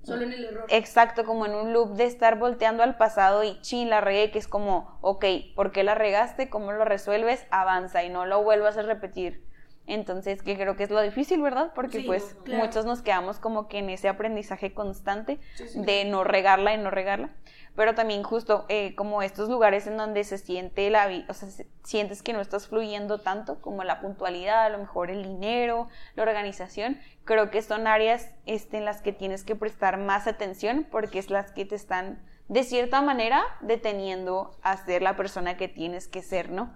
Solo 0.02 0.24
en 0.24 0.32
el 0.32 0.44
error. 0.44 0.66
Exacto, 0.68 1.24
como 1.24 1.46
en 1.46 1.54
un 1.54 1.72
loop 1.72 1.94
de 1.94 2.04
estar 2.04 2.38
volteando 2.38 2.82
al 2.82 2.96
pasado 2.96 3.42
y 3.42 3.58
chin, 3.62 3.88
la 3.88 4.00
regué, 4.00 4.30
que 4.30 4.38
es 4.38 4.48
como, 4.48 4.98
ok, 5.00 5.24
¿por 5.54 5.72
qué 5.72 5.82
la 5.82 5.94
regaste? 5.94 6.50
¿Cómo 6.50 6.72
lo 6.72 6.84
resuelves? 6.84 7.46
Avanza 7.50 8.04
y 8.04 8.10
no 8.10 8.26
lo 8.26 8.42
vuelvas 8.42 8.76
a 8.76 8.82
repetir. 8.82 9.42
Entonces, 9.86 10.42
que 10.42 10.56
creo 10.56 10.76
que 10.76 10.84
es 10.84 10.90
lo 10.90 11.00
difícil, 11.00 11.42
¿verdad? 11.42 11.72
Porque 11.74 12.00
pues 12.00 12.36
muchos 12.46 12.86
nos 12.86 13.02
quedamos 13.02 13.38
como 13.38 13.68
que 13.68 13.78
en 13.78 13.90
ese 13.90 14.08
aprendizaje 14.08 14.72
constante 14.72 15.38
de 15.74 16.04
no 16.06 16.24
regarla 16.24 16.74
y 16.74 16.78
no 16.78 16.90
regarla. 16.90 17.30
Pero 17.76 17.94
también 17.94 18.22
justo 18.22 18.66
eh, 18.68 18.94
como 18.94 19.22
estos 19.22 19.48
lugares 19.48 19.86
en 19.86 19.96
donde 19.96 20.22
se 20.24 20.38
siente 20.38 20.88
la 20.90 21.08
o 21.28 21.34
sea, 21.34 21.48
sientes 21.82 22.22
que 22.22 22.32
no 22.32 22.40
estás 22.40 22.68
fluyendo 22.68 23.18
tanto 23.18 23.60
como 23.60 23.82
la 23.82 24.00
puntualidad, 24.00 24.66
a 24.66 24.68
lo 24.68 24.78
mejor 24.78 25.10
el 25.10 25.24
dinero, 25.24 25.88
la 26.14 26.22
organización, 26.22 26.98
creo 27.24 27.50
que 27.50 27.62
son 27.62 27.86
áreas 27.86 28.30
este, 28.46 28.78
en 28.78 28.84
las 28.84 29.02
que 29.02 29.12
tienes 29.12 29.42
que 29.42 29.56
prestar 29.56 29.98
más 29.98 30.26
atención 30.26 30.86
porque 30.90 31.18
es 31.18 31.30
las 31.30 31.50
que 31.52 31.64
te 31.64 31.74
están 31.74 32.22
de 32.48 32.62
cierta 32.62 33.00
manera 33.02 33.42
deteniendo 33.60 34.56
a 34.62 34.76
ser 34.76 35.02
la 35.02 35.16
persona 35.16 35.56
que 35.56 35.68
tienes 35.68 36.08
que 36.08 36.22
ser, 36.22 36.50
¿no? 36.50 36.72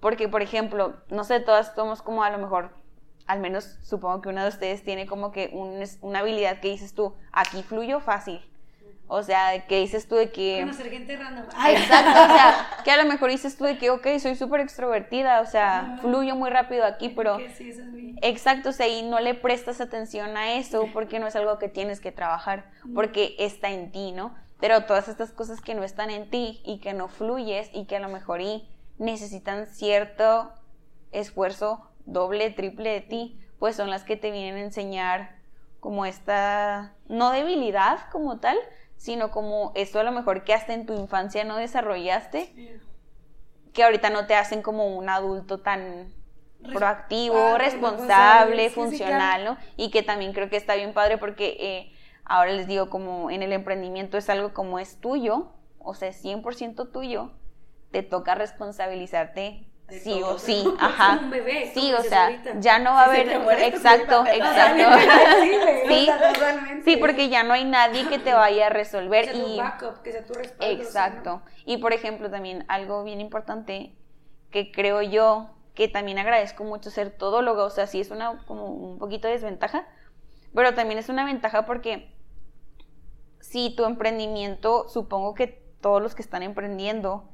Porque, 0.00 0.28
por 0.28 0.42
ejemplo, 0.42 0.96
no 1.08 1.24
sé, 1.24 1.40
todas 1.40 1.74
somos 1.74 2.02
como 2.02 2.22
a 2.22 2.30
lo 2.30 2.38
mejor, 2.38 2.70
al 3.26 3.40
menos 3.40 3.78
supongo 3.82 4.20
que 4.20 4.28
una 4.28 4.42
de 4.42 4.50
ustedes 4.50 4.84
tiene 4.84 5.06
como 5.06 5.32
que 5.32 5.50
una 6.02 6.18
habilidad 6.18 6.60
que 6.60 6.68
dices 6.68 6.94
tú, 6.94 7.14
aquí 7.32 7.62
fluyo 7.62 8.00
fácil. 8.00 8.40
O 9.08 9.22
sea, 9.22 9.66
que 9.66 9.78
dices 9.78 10.08
tú 10.08 10.16
de 10.16 10.30
que... 10.32 10.60
Conocer 10.60 10.90
gente 10.90 11.16
random. 11.16 11.44
Exacto, 11.44 12.10
o 12.10 12.34
sea, 12.34 12.68
que 12.84 12.90
a 12.90 12.96
lo 12.96 13.08
mejor 13.08 13.30
dices 13.30 13.56
tú 13.56 13.64
de 13.64 13.78
que, 13.78 13.90
ok, 13.90 14.06
soy 14.18 14.34
súper 14.34 14.60
extrovertida, 14.60 15.40
o 15.40 15.46
sea, 15.46 15.98
fluyo 16.00 16.34
muy 16.34 16.50
rápido 16.50 16.84
aquí, 16.84 17.08
pero... 17.10 17.38
Sí, 17.56 17.70
eso 17.70 17.82
es 17.82 17.88
Exacto, 18.22 18.70
o 18.70 18.72
sea, 18.72 18.88
y 18.88 19.02
no 19.02 19.20
le 19.20 19.34
prestas 19.34 19.80
atención 19.80 20.36
a 20.36 20.54
eso 20.54 20.88
porque 20.92 21.18
no 21.18 21.26
es 21.26 21.36
algo 21.36 21.58
que 21.58 21.68
tienes 21.68 22.00
que 22.00 22.12
trabajar, 22.12 22.70
porque 22.94 23.36
está 23.38 23.70
en 23.70 23.92
ti, 23.92 24.12
¿no? 24.12 24.34
Pero 24.58 24.84
todas 24.84 25.08
estas 25.08 25.32
cosas 25.32 25.60
que 25.60 25.74
no 25.74 25.84
están 25.84 26.10
en 26.10 26.30
ti 26.30 26.62
y 26.64 26.78
que 26.78 26.94
no 26.94 27.08
fluyes 27.08 27.70
y 27.74 27.84
que 27.84 27.96
a 27.96 28.00
lo 28.00 28.08
mejor 28.08 28.40
y 28.40 28.66
necesitan 28.98 29.66
cierto 29.66 30.50
esfuerzo 31.12 31.90
doble, 32.06 32.50
triple 32.50 32.90
de 32.90 33.00
ti, 33.02 33.40
pues 33.58 33.76
son 33.76 33.90
las 33.90 34.04
que 34.04 34.16
te 34.16 34.30
vienen 34.30 34.56
a 34.56 34.60
enseñar 34.60 35.36
como 35.80 36.06
esta, 36.06 36.94
no 37.08 37.30
debilidad 37.30 38.10
como 38.10 38.38
tal, 38.38 38.56
sino 38.96 39.30
como 39.30 39.72
esto 39.74 40.00
a 40.00 40.04
lo 40.04 40.12
mejor 40.12 40.44
que 40.44 40.54
hasta 40.54 40.74
en 40.74 40.86
tu 40.86 40.94
infancia 40.94 41.44
no 41.44 41.56
desarrollaste, 41.56 42.80
que 43.72 43.84
ahorita 43.84 44.10
no 44.10 44.26
te 44.26 44.34
hacen 44.34 44.62
como 44.62 44.96
un 44.96 45.08
adulto 45.08 45.60
tan 45.60 46.12
proactivo, 46.72 47.58
responsable, 47.58 48.70
funcional, 48.70 49.44
¿no? 49.44 49.58
Y 49.76 49.90
que 49.90 50.02
también 50.02 50.32
creo 50.32 50.48
que 50.48 50.56
está 50.56 50.74
bien 50.74 50.94
padre 50.94 51.18
porque 51.18 51.56
eh, 51.60 51.92
ahora 52.24 52.52
les 52.52 52.66
digo 52.66 52.90
como 52.90 53.30
en 53.30 53.42
el 53.42 53.52
emprendimiento 53.52 54.16
es 54.16 54.28
algo 54.30 54.52
como 54.52 54.78
es 54.78 55.00
tuyo, 55.00 55.52
o 55.78 55.94
sea, 55.94 56.08
es 56.08 56.24
100% 56.24 56.90
tuyo, 56.90 57.32
te 57.90 58.02
toca 58.02 58.34
responsabilizarte 58.34 59.66
sí 59.88 60.22
o 60.22 60.38
sí, 60.38 60.64
ajá. 60.78 61.20
Un 61.22 61.30
bebé, 61.30 61.70
sí, 61.72 61.92
o 61.94 62.02
sea, 62.02 62.42
ya 62.60 62.78
no 62.78 62.92
va 62.92 63.02
a 63.02 63.04
haber 63.06 63.28
exacto, 63.62 64.24
exacto. 64.26 64.84
sí, 65.88 66.08
sí, 66.84 66.96
porque 66.96 67.28
ya 67.28 67.42
no 67.42 67.54
hay 67.54 67.64
nadie 67.64 68.08
que 68.08 68.18
te 68.18 68.32
vaya 68.32 68.66
a 68.66 68.70
resolver 68.70 69.30
que 69.30 69.36
y 69.36 69.58
backup, 69.58 70.02
que 70.02 70.12
sea 70.12 70.24
tu 70.24 70.34
respaldo, 70.34 70.82
Exacto. 70.82 71.42
Y 71.64 71.78
por 71.78 71.92
ejemplo, 71.92 72.30
también 72.30 72.64
algo 72.68 73.04
bien 73.04 73.20
importante 73.20 73.94
que 74.50 74.72
creo 74.72 75.02
yo 75.02 75.50
que 75.74 75.88
también 75.88 76.18
agradezco 76.18 76.64
mucho 76.64 76.90
ser 76.90 77.10
todóloga, 77.10 77.64
o 77.64 77.70
sea, 77.70 77.86
sí 77.86 78.00
es 78.00 78.10
una 78.10 78.38
como 78.46 78.66
un 78.66 78.98
poquito 78.98 79.28
de 79.28 79.34
desventaja, 79.34 79.86
pero 80.54 80.74
también 80.74 80.98
es 80.98 81.10
una 81.10 81.24
ventaja 81.26 81.66
porque 81.66 82.10
si 83.40 83.74
tu 83.76 83.84
emprendimiento, 83.84 84.88
supongo 84.88 85.34
que 85.34 85.46
todos 85.80 86.02
los 86.02 86.14
que 86.14 86.22
están 86.22 86.42
emprendiendo 86.42 87.28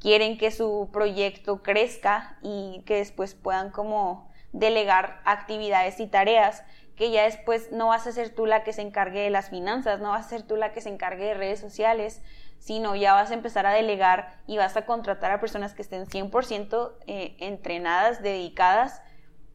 quieren 0.00 0.38
que 0.38 0.50
su 0.50 0.90
proyecto 0.92 1.62
crezca 1.62 2.38
y 2.42 2.82
que 2.86 2.96
después 2.96 3.34
puedan 3.34 3.70
como 3.70 4.30
delegar 4.52 5.20
actividades 5.24 6.00
y 6.00 6.06
tareas 6.06 6.64
que 6.98 7.12
ya 7.12 7.22
después 7.22 7.70
no 7.70 7.88
vas 7.88 8.08
a 8.08 8.12
ser 8.12 8.34
tú 8.34 8.44
la 8.44 8.64
que 8.64 8.72
se 8.72 8.82
encargue 8.82 9.20
de 9.20 9.30
las 9.30 9.50
finanzas, 9.50 10.00
no 10.00 10.10
vas 10.10 10.26
a 10.26 10.28
ser 10.28 10.42
tú 10.42 10.56
la 10.56 10.72
que 10.72 10.80
se 10.80 10.88
encargue 10.88 11.26
de 11.26 11.34
redes 11.34 11.60
sociales, 11.60 12.22
sino 12.58 12.96
ya 12.96 13.12
vas 13.12 13.30
a 13.30 13.34
empezar 13.34 13.66
a 13.66 13.72
delegar 13.72 14.40
y 14.48 14.56
vas 14.58 14.76
a 14.76 14.84
contratar 14.84 15.30
a 15.30 15.38
personas 15.38 15.74
que 15.74 15.82
estén 15.82 16.06
100% 16.06 16.92
eh, 17.06 17.36
entrenadas, 17.38 18.20
dedicadas 18.20 19.00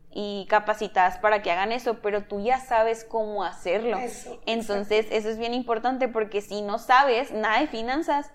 y 0.09 0.45
capacitadas 0.49 1.17
para 1.17 1.41
que 1.41 1.51
hagan 1.51 1.73
eso, 1.73 1.99
pero 2.01 2.23
tú 2.23 2.39
ya 2.39 2.59
sabes 2.59 3.03
cómo 3.03 3.43
hacerlo. 3.43 3.97
Entonces, 4.45 5.07
eso 5.11 5.27
es 5.27 5.37
bien 5.37 5.53
importante 5.53 6.07
porque 6.07 6.39
si 6.39 6.61
no 6.61 6.79
sabes 6.79 7.31
nada 7.31 7.59
de 7.59 7.67
finanzas, 7.67 8.31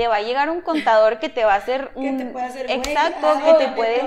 te 0.00 0.08
va 0.08 0.16
a 0.16 0.22
llegar 0.22 0.48
un 0.48 0.62
contador 0.62 1.18
que 1.18 1.28
te 1.28 1.44
va 1.44 1.52
a 1.52 1.56
hacer 1.56 1.90
un 1.94 2.04
que 2.16 2.24
te 2.24 2.30
puede 2.30 2.46
hacer 2.46 2.70
exacto 2.70 3.28
que 3.44 3.66
te 3.66 3.68
puede 3.72 4.00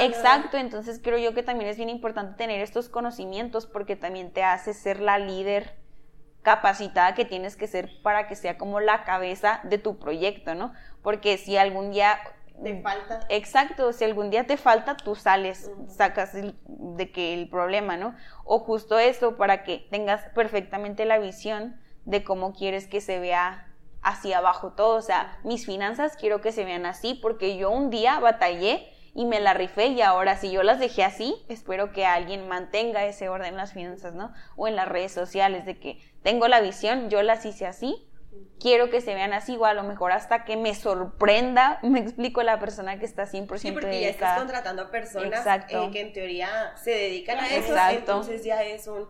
exacto 0.00 0.58
entonces 0.58 1.00
creo 1.02 1.16
yo 1.16 1.32
que 1.32 1.42
también 1.42 1.70
es 1.70 1.78
bien 1.78 1.88
importante 1.88 2.36
tener 2.36 2.60
estos 2.60 2.90
conocimientos 2.90 3.64
porque 3.64 3.96
también 3.96 4.30
te 4.30 4.44
hace 4.44 4.74
ser 4.74 5.00
la 5.00 5.18
líder 5.18 5.78
capacitada 6.42 7.14
que 7.14 7.24
tienes 7.24 7.56
que 7.56 7.66
ser 7.66 8.02
para 8.02 8.28
que 8.28 8.36
sea 8.36 8.58
como 8.58 8.78
la 8.80 9.04
cabeza 9.04 9.60
de 9.64 9.78
tu 9.78 9.98
proyecto 9.98 10.54
no 10.54 10.74
porque 11.00 11.38
si 11.38 11.56
algún 11.56 11.92
día 11.92 12.18
te 12.62 12.82
falta. 12.82 13.20
Exacto 13.30 13.94
si 13.94 14.04
algún 14.04 14.28
día 14.28 14.46
te 14.46 14.58
falta 14.58 14.98
tú 14.98 15.14
sales 15.14 15.70
sacas 15.86 16.32
de 16.34 17.10
que 17.10 17.32
el 17.32 17.48
problema 17.48 17.96
no 17.96 18.14
o 18.44 18.58
justo 18.58 18.98
eso 18.98 19.38
para 19.38 19.64
que 19.64 19.86
tengas 19.90 20.28
perfectamente 20.34 21.06
la 21.06 21.18
visión 21.18 21.80
de 22.04 22.22
cómo 22.22 22.52
quieres 22.52 22.86
que 22.86 23.00
se 23.00 23.18
vea 23.18 23.67
hacia 24.02 24.38
abajo 24.38 24.72
todo. 24.72 24.96
O 24.96 25.02
sea, 25.02 25.38
mis 25.44 25.66
finanzas 25.66 26.16
quiero 26.16 26.40
que 26.40 26.52
se 26.52 26.64
vean 26.64 26.86
así 26.86 27.14
porque 27.14 27.56
yo 27.56 27.70
un 27.70 27.90
día 27.90 28.18
batallé 28.20 28.88
y 29.14 29.24
me 29.24 29.40
la 29.40 29.54
rifé 29.54 29.88
y 29.88 30.00
ahora 30.00 30.36
si 30.36 30.50
yo 30.50 30.62
las 30.62 30.78
dejé 30.78 31.02
así, 31.02 31.34
espero 31.48 31.92
que 31.92 32.06
alguien 32.06 32.46
mantenga 32.46 33.04
ese 33.04 33.28
orden 33.28 33.48
en 33.48 33.56
las 33.56 33.72
finanzas, 33.72 34.14
¿no? 34.14 34.32
O 34.56 34.68
en 34.68 34.76
las 34.76 34.88
redes 34.88 35.12
sociales 35.12 35.66
de 35.66 35.78
que 35.78 35.98
tengo 36.22 36.46
la 36.46 36.60
visión, 36.60 37.10
yo 37.10 37.22
las 37.22 37.44
hice 37.44 37.66
así, 37.66 38.08
quiero 38.60 38.90
que 38.90 39.00
se 39.00 39.14
vean 39.14 39.32
así, 39.32 39.56
o 39.56 39.64
a 39.64 39.74
lo 39.74 39.82
mejor 39.82 40.12
hasta 40.12 40.44
que 40.44 40.56
me 40.56 40.74
sorprenda, 40.74 41.80
me 41.82 42.00
explico 42.00 42.42
la 42.42 42.58
persona 42.60 42.98
que 42.98 43.06
está 43.06 43.24
100% 43.24 43.58
sí, 43.58 43.72
porque 43.72 44.00
ya 44.00 44.08
estás 44.08 44.38
contratando 44.38 44.82
a 44.82 44.90
personas 44.90 45.44
eh, 45.68 45.90
que 45.92 46.00
en 46.00 46.12
teoría 46.12 46.76
se 46.76 46.90
dedican 46.90 47.38
a 47.38 47.48
eso, 47.48 47.74
entonces 47.90 48.44
ya 48.44 48.62
es 48.62 48.86
un 48.86 49.08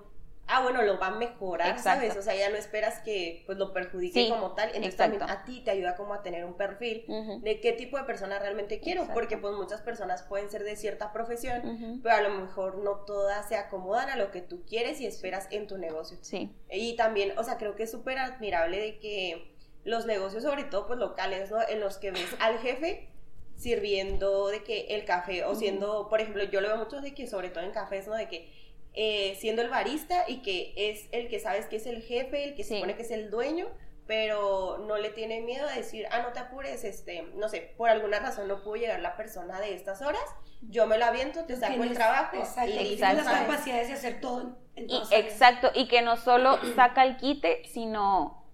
ah, 0.48 0.62
bueno, 0.62 0.82
lo 0.82 0.98
va 0.98 1.08
a 1.08 1.10
mejorar, 1.10 1.78
¿sabes? 1.78 2.16
O 2.16 2.22
sea, 2.22 2.34
ya 2.34 2.48
no 2.48 2.56
esperas 2.56 3.00
que 3.00 3.42
pues 3.46 3.58
lo 3.58 3.72
perjudique 3.72 4.28
como 4.28 4.54
tal, 4.54 4.70
entonces 4.70 4.96
también 4.96 5.22
a 5.22 5.44
ti 5.44 5.60
te 5.60 5.70
ayuda 5.70 5.94
como 5.94 6.14
a 6.14 6.22
tener 6.22 6.44
un 6.44 6.54
perfil 6.54 7.04
de 7.42 7.60
qué 7.60 7.72
tipo 7.72 7.98
de 7.98 8.04
persona 8.04 8.38
realmente 8.38 8.80
quiero, 8.80 9.06
porque 9.12 9.36
pues 9.36 9.54
muchas 9.54 9.82
personas 9.82 10.22
pueden 10.22 10.50
ser 10.50 10.64
de 10.64 10.76
cierta 10.76 11.12
profesión, 11.12 12.00
pero 12.02 12.14
a 12.14 12.20
lo 12.22 12.30
mejor 12.30 12.78
no 12.78 13.04
todas 13.04 13.48
se 13.48 13.56
acomodan 13.56 14.08
a 14.08 14.16
lo 14.16 14.30
que 14.30 14.40
tú 14.40 14.64
quieres 14.66 15.00
y 15.00 15.06
esperas 15.06 15.46
en 15.50 15.66
tu 15.66 15.78
negocio. 15.78 16.18
Sí. 16.22 16.50
Y 16.70 16.96
también, 16.96 17.38
o 17.38 17.44
sea, 17.44 17.58
creo 17.58 17.76
que 17.76 17.84
es 17.84 17.90
súper 17.90 18.18
admirable 18.18 18.80
de 18.80 18.98
que 18.98 19.54
los 19.84 20.06
negocios, 20.06 20.42
sobre 20.42 20.64
todo 20.64 20.86
pues 20.86 20.98
locales, 20.98 21.50
¿no? 21.50 21.58
En 21.68 21.80
los 21.80 21.98
que 21.98 22.10
ves 22.10 22.34
al 22.40 22.58
jefe 22.58 23.08
sirviendo 23.56 24.48
de 24.48 24.62
que 24.62 24.86
el 24.90 25.04
café 25.04 25.44
o 25.44 25.54
siendo, 25.54 26.08
por 26.08 26.20
ejemplo, 26.20 26.44
yo 26.44 26.60
lo 26.60 26.68
veo 26.68 26.76
mucho 26.76 27.00
de 27.00 27.12
que 27.12 27.26
sobre 27.26 27.50
todo 27.50 27.64
en 27.64 27.72
cafés, 27.72 28.06
¿no? 28.06 28.14
De 28.14 28.28
que 28.28 28.48
eh, 29.00 29.36
siendo 29.38 29.62
el 29.62 29.68
barista 29.68 30.24
y 30.26 30.38
que 30.38 30.72
es 30.76 31.06
el 31.12 31.28
que 31.28 31.38
sabes 31.38 31.66
que 31.66 31.76
es 31.76 31.86
el 31.86 32.02
jefe, 32.02 32.42
el 32.42 32.56
que 32.56 32.64
se 32.64 32.74
supone 32.74 32.96
que 32.96 33.02
es 33.02 33.12
el 33.12 33.30
dueño, 33.30 33.68
pero 34.08 34.78
no 34.88 34.98
le 34.98 35.10
tiene 35.10 35.40
miedo 35.40 35.68
a 35.68 35.72
decir, 35.72 36.08
ah, 36.10 36.22
no 36.22 36.32
te 36.32 36.40
apures, 36.40 36.82
este, 36.82 37.22
no 37.36 37.48
sé, 37.48 37.74
por 37.76 37.90
alguna 37.90 38.18
razón 38.18 38.48
no 38.48 38.64
pudo 38.64 38.74
llegar 38.74 38.98
la 38.98 39.16
persona 39.16 39.60
de 39.60 39.72
estas 39.72 40.02
horas, 40.02 40.24
yo 40.62 40.88
me 40.88 40.98
la 40.98 41.06
aviento, 41.06 41.44
te 41.44 41.54
saco 41.54 41.80
el 41.84 41.94
trabajo 41.94 42.38
exacto, 42.38 42.80
y 42.80 42.96
las 42.96 43.24
capacidades 43.24 43.86
de 43.86 43.94
hacer 43.94 44.20
todo. 44.20 44.58
exacto, 44.74 45.70
y 45.76 45.86
que 45.86 46.02
no 46.02 46.16
solo 46.16 46.58
saca 46.74 47.04
el 47.04 47.18
quite, 47.18 47.62
sino 47.66 48.47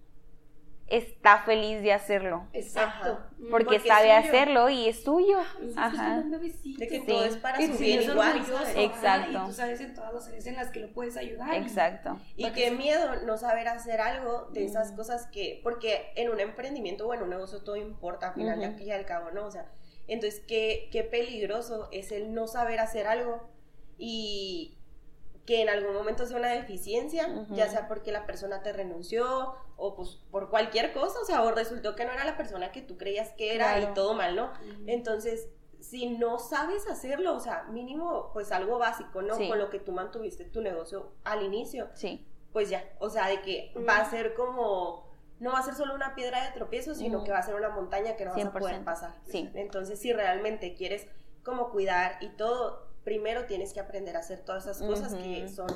está 0.88 1.38
feliz 1.42 1.82
de 1.82 1.92
hacerlo. 1.92 2.46
Exacto. 2.52 3.18
Porque, 3.50 3.80
sabe 3.80 4.12
hacerlo 4.12 4.68
y 4.68 4.88
es 4.88 5.02
suyo. 5.02 5.38
Ajá. 5.76 6.22
De 6.22 6.88
que 6.88 7.00
todo 7.00 7.24
es 7.24 7.36
para 7.36 7.56
su 7.60 7.78
bien 7.78 8.02
igual. 8.02 8.38
Exacto. 8.76 9.42
Y 9.44 9.46
tú 9.46 9.52
sabes 9.52 9.80
en 9.80 9.94
todas 9.94 10.14
las 10.14 10.28
áreas 10.28 10.46
en 10.46 10.56
las 10.56 10.70
que 10.70 10.80
lo 10.80 10.92
puedes 10.92 11.16
ayudar. 11.16 11.54
Exacto. 11.54 12.18
Y 12.36 12.50
qué 12.52 12.70
miedo 12.70 13.22
no 13.24 13.36
saber 13.36 13.68
hacer 13.68 14.00
algo 14.00 14.48
de 14.52 14.64
esas 14.64 14.92
cosas 14.92 15.26
que, 15.26 15.60
porque 15.62 16.12
en 16.16 16.30
un 16.30 16.40
emprendimiento 16.40 17.06
o 17.06 17.14
en 17.14 17.22
un 17.22 17.30
negocio 17.30 17.62
todo 17.62 17.76
importa, 17.76 18.28
al 18.28 18.34
final 18.34 18.58
uh 18.58 18.82
y 18.84 18.90
al 18.90 19.06
cabo, 19.06 19.30
¿no? 19.30 19.46
O 19.46 19.50
sea, 19.50 19.70
entonces 20.08 20.42
qué, 20.46 20.88
qué 20.92 21.04
peligroso 21.04 21.88
es 21.92 22.12
el 22.12 22.34
no 22.34 22.46
saber 22.46 22.80
hacer 22.80 23.06
algo 23.06 23.48
y 23.96 24.76
que 25.46 25.60
en 25.60 25.68
algún 25.68 25.94
momento 25.94 26.26
sea 26.26 26.38
una 26.38 26.48
deficiencia, 26.48 27.46
ya 27.50 27.68
sea 27.68 27.86
porque 27.86 28.12
la 28.12 28.24
persona 28.24 28.62
te 28.62 28.72
renunció 28.72 29.54
o 29.76 29.94
pues 29.94 30.22
por 30.30 30.48
cualquier 30.48 30.92
cosa, 30.92 31.18
o 31.20 31.24
sea, 31.24 31.42
o 31.42 31.50
resultó 31.50 31.94
que 31.94 32.04
no 32.04 32.12
era 32.12 32.24
la 32.24 32.36
persona 32.36 32.72
que 32.72 32.80
tú 32.80 32.96
creías 32.96 33.30
que 33.32 33.54
era 33.54 33.78
y 33.80 33.86
todo 33.94 34.14
mal, 34.14 34.36
¿no? 34.36 34.52
Entonces, 34.86 35.48
si 35.80 36.08
no 36.08 36.38
sabes 36.38 36.88
hacerlo, 36.88 37.34
o 37.34 37.40
sea, 37.40 37.64
mínimo 37.64 38.30
pues 38.32 38.52
algo 38.52 38.78
básico, 38.78 39.20
¿no? 39.20 39.36
Con 39.36 39.58
lo 39.58 39.68
que 39.68 39.78
tú 39.78 39.92
mantuviste 39.92 40.44
tu 40.44 40.62
negocio 40.62 41.12
al 41.24 41.42
inicio. 41.42 41.90
Sí. 41.94 42.26
Pues 42.52 42.70
ya, 42.70 42.84
o 43.00 43.10
sea, 43.10 43.28
de 43.28 43.42
que 43.42 43.74
va 43.86 43.98
a 43.98 44.08
ser 44.08 44.34
como 44.34 45.04
no 45.40 45.52
va 45.52 45.58
a 45.58 45.62
ser 45.62 45.74
solo 45.74 45.94
una 45.94 46.14
piedra 46.14 46.44
de 46.44 46.52
tropiezo, 46.52 46.94
sino 46.94 47.24
que 47.24 47.32
va 47.32 47.38
a 47.38 47.42
ser 47.42 47.54
una 47.54 47.68
montaña 47.68 48.16
que 48.16 48.24
no 48.24 48.32
vas 48.32 48.44
a 48.44 48.52
poder 48.52 48.84
pasar. 48.84 49.14
Sí. 49.26 49.50
Entonces, 49.54 50.00
si 50.00 50.12
realmente 50.12 50.74
quieres 50.74 51.06
como 51.42 51.70
cuidar 51.70 52.16
y 52.20 52.28
todo, 52.30 52.88
primero 53.04 53.44
tienes 53.46 53.72
que 53.72 53.80
aprender 53.80 54.16
a 54.16 54.20
hacer 54.20 54.40
todas 54.44 54.66
esas 54.66 54.82
cosas 54.82 55.14
que 55.14 55.48
son 55.48 55.68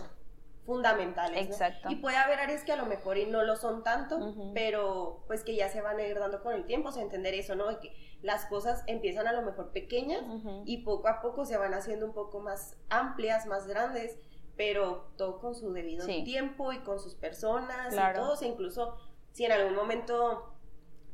fundamentales. 0.65 1.47
Exacto. 1.47 1.89
Y 1.91 1.97
puede 1.97 2.17
haber 2.17 2.41
áreas 2.41 2.63
que 2.63 2.73
a 2.73 2.77
lo 2.77 2.85
mejor 2.85 3.17
y 3.17 3.27
no 3.27 3.43
lo 3.43 3.57
son 3.57 3.83
tanto, 3.83 4.35
pero 4.53 5.25
pues 5.27 5.43
que 5.43 5.57
ya 5.57 5.69
se 5.69 5.81
van 5.81 5.99
a 5.99 6.03
ir 6.03 6.19
dando 6.19 6.43
con 6.43 6.55
el 6.55 6.67
tiempo, 6.67 6.91
o 6.91 6.93
sea, 6.93 7.03
entender 7.03 7.35
eso, 7.35 7.55
¿no? 7.55 7.81
que 7.81 7.91
las 8.21 8.47
cosas 8.47 8.83
empiezan 8.87 9.27
a 9.27 9.33
lo 9.33 9.43
mejor 9.43 9.71
pequeñas 9.73 10.23
y 10.67 10.79
poco 10.79 11.09
a 11.09 11.21
poco 11.21 11.47
se 11.47 11.57
van 11.57 11.73
haciendo 11.73 12.07
un 12.07 12.13
poco 12.13 12.41
más 12.41 12.77
amplias, 12.91 13.47
más 13.47 13.67
grandes, 13.67 14.19
pero 14.57 15.13
todo 15.17 15.39
con 15.39 15.55
su 15.55 15.73
debido 15.73 16.05
tiempo 16.07 16.73
y 16.73 16.81
con 16.81 16.99
sus 16.99 17.15
personas 17.15 17.95
y 17.95 18.15
todo, 18.15 18.33
o 18.33 18.37
sea, 18.37 18.49
incluso 18.49 18.97
si 19.33 19.45
en 19.45 19.53
algún 19.53 19.75
momento 19.75 20.53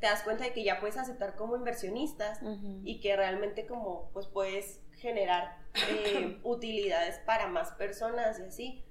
te 0.00 0.06
das 0.06 0.22
cuenta 0.22 0.44
de 0.44 0.52
que 0.52 0.64
ya 0.64 0.80
puedes 0.80 0.96
aceptar 0.96 1.36
como 1.36 1.56
inversionistas 1.56 2.40
y 2.82 3.00
que 3.00 3.14
realmente 3.16 3.66
como 3.66 4.10
pues 4.12 4.26
puedes 4.26 4.80
generar 5.05 5.59
eh, 5.90 6.38
utilidades 6.42 7.18
para 7.26 7.46
más 7.46 7.72
personas 7.72 8.40
y 8.40 8.42
así, 8.42 8.84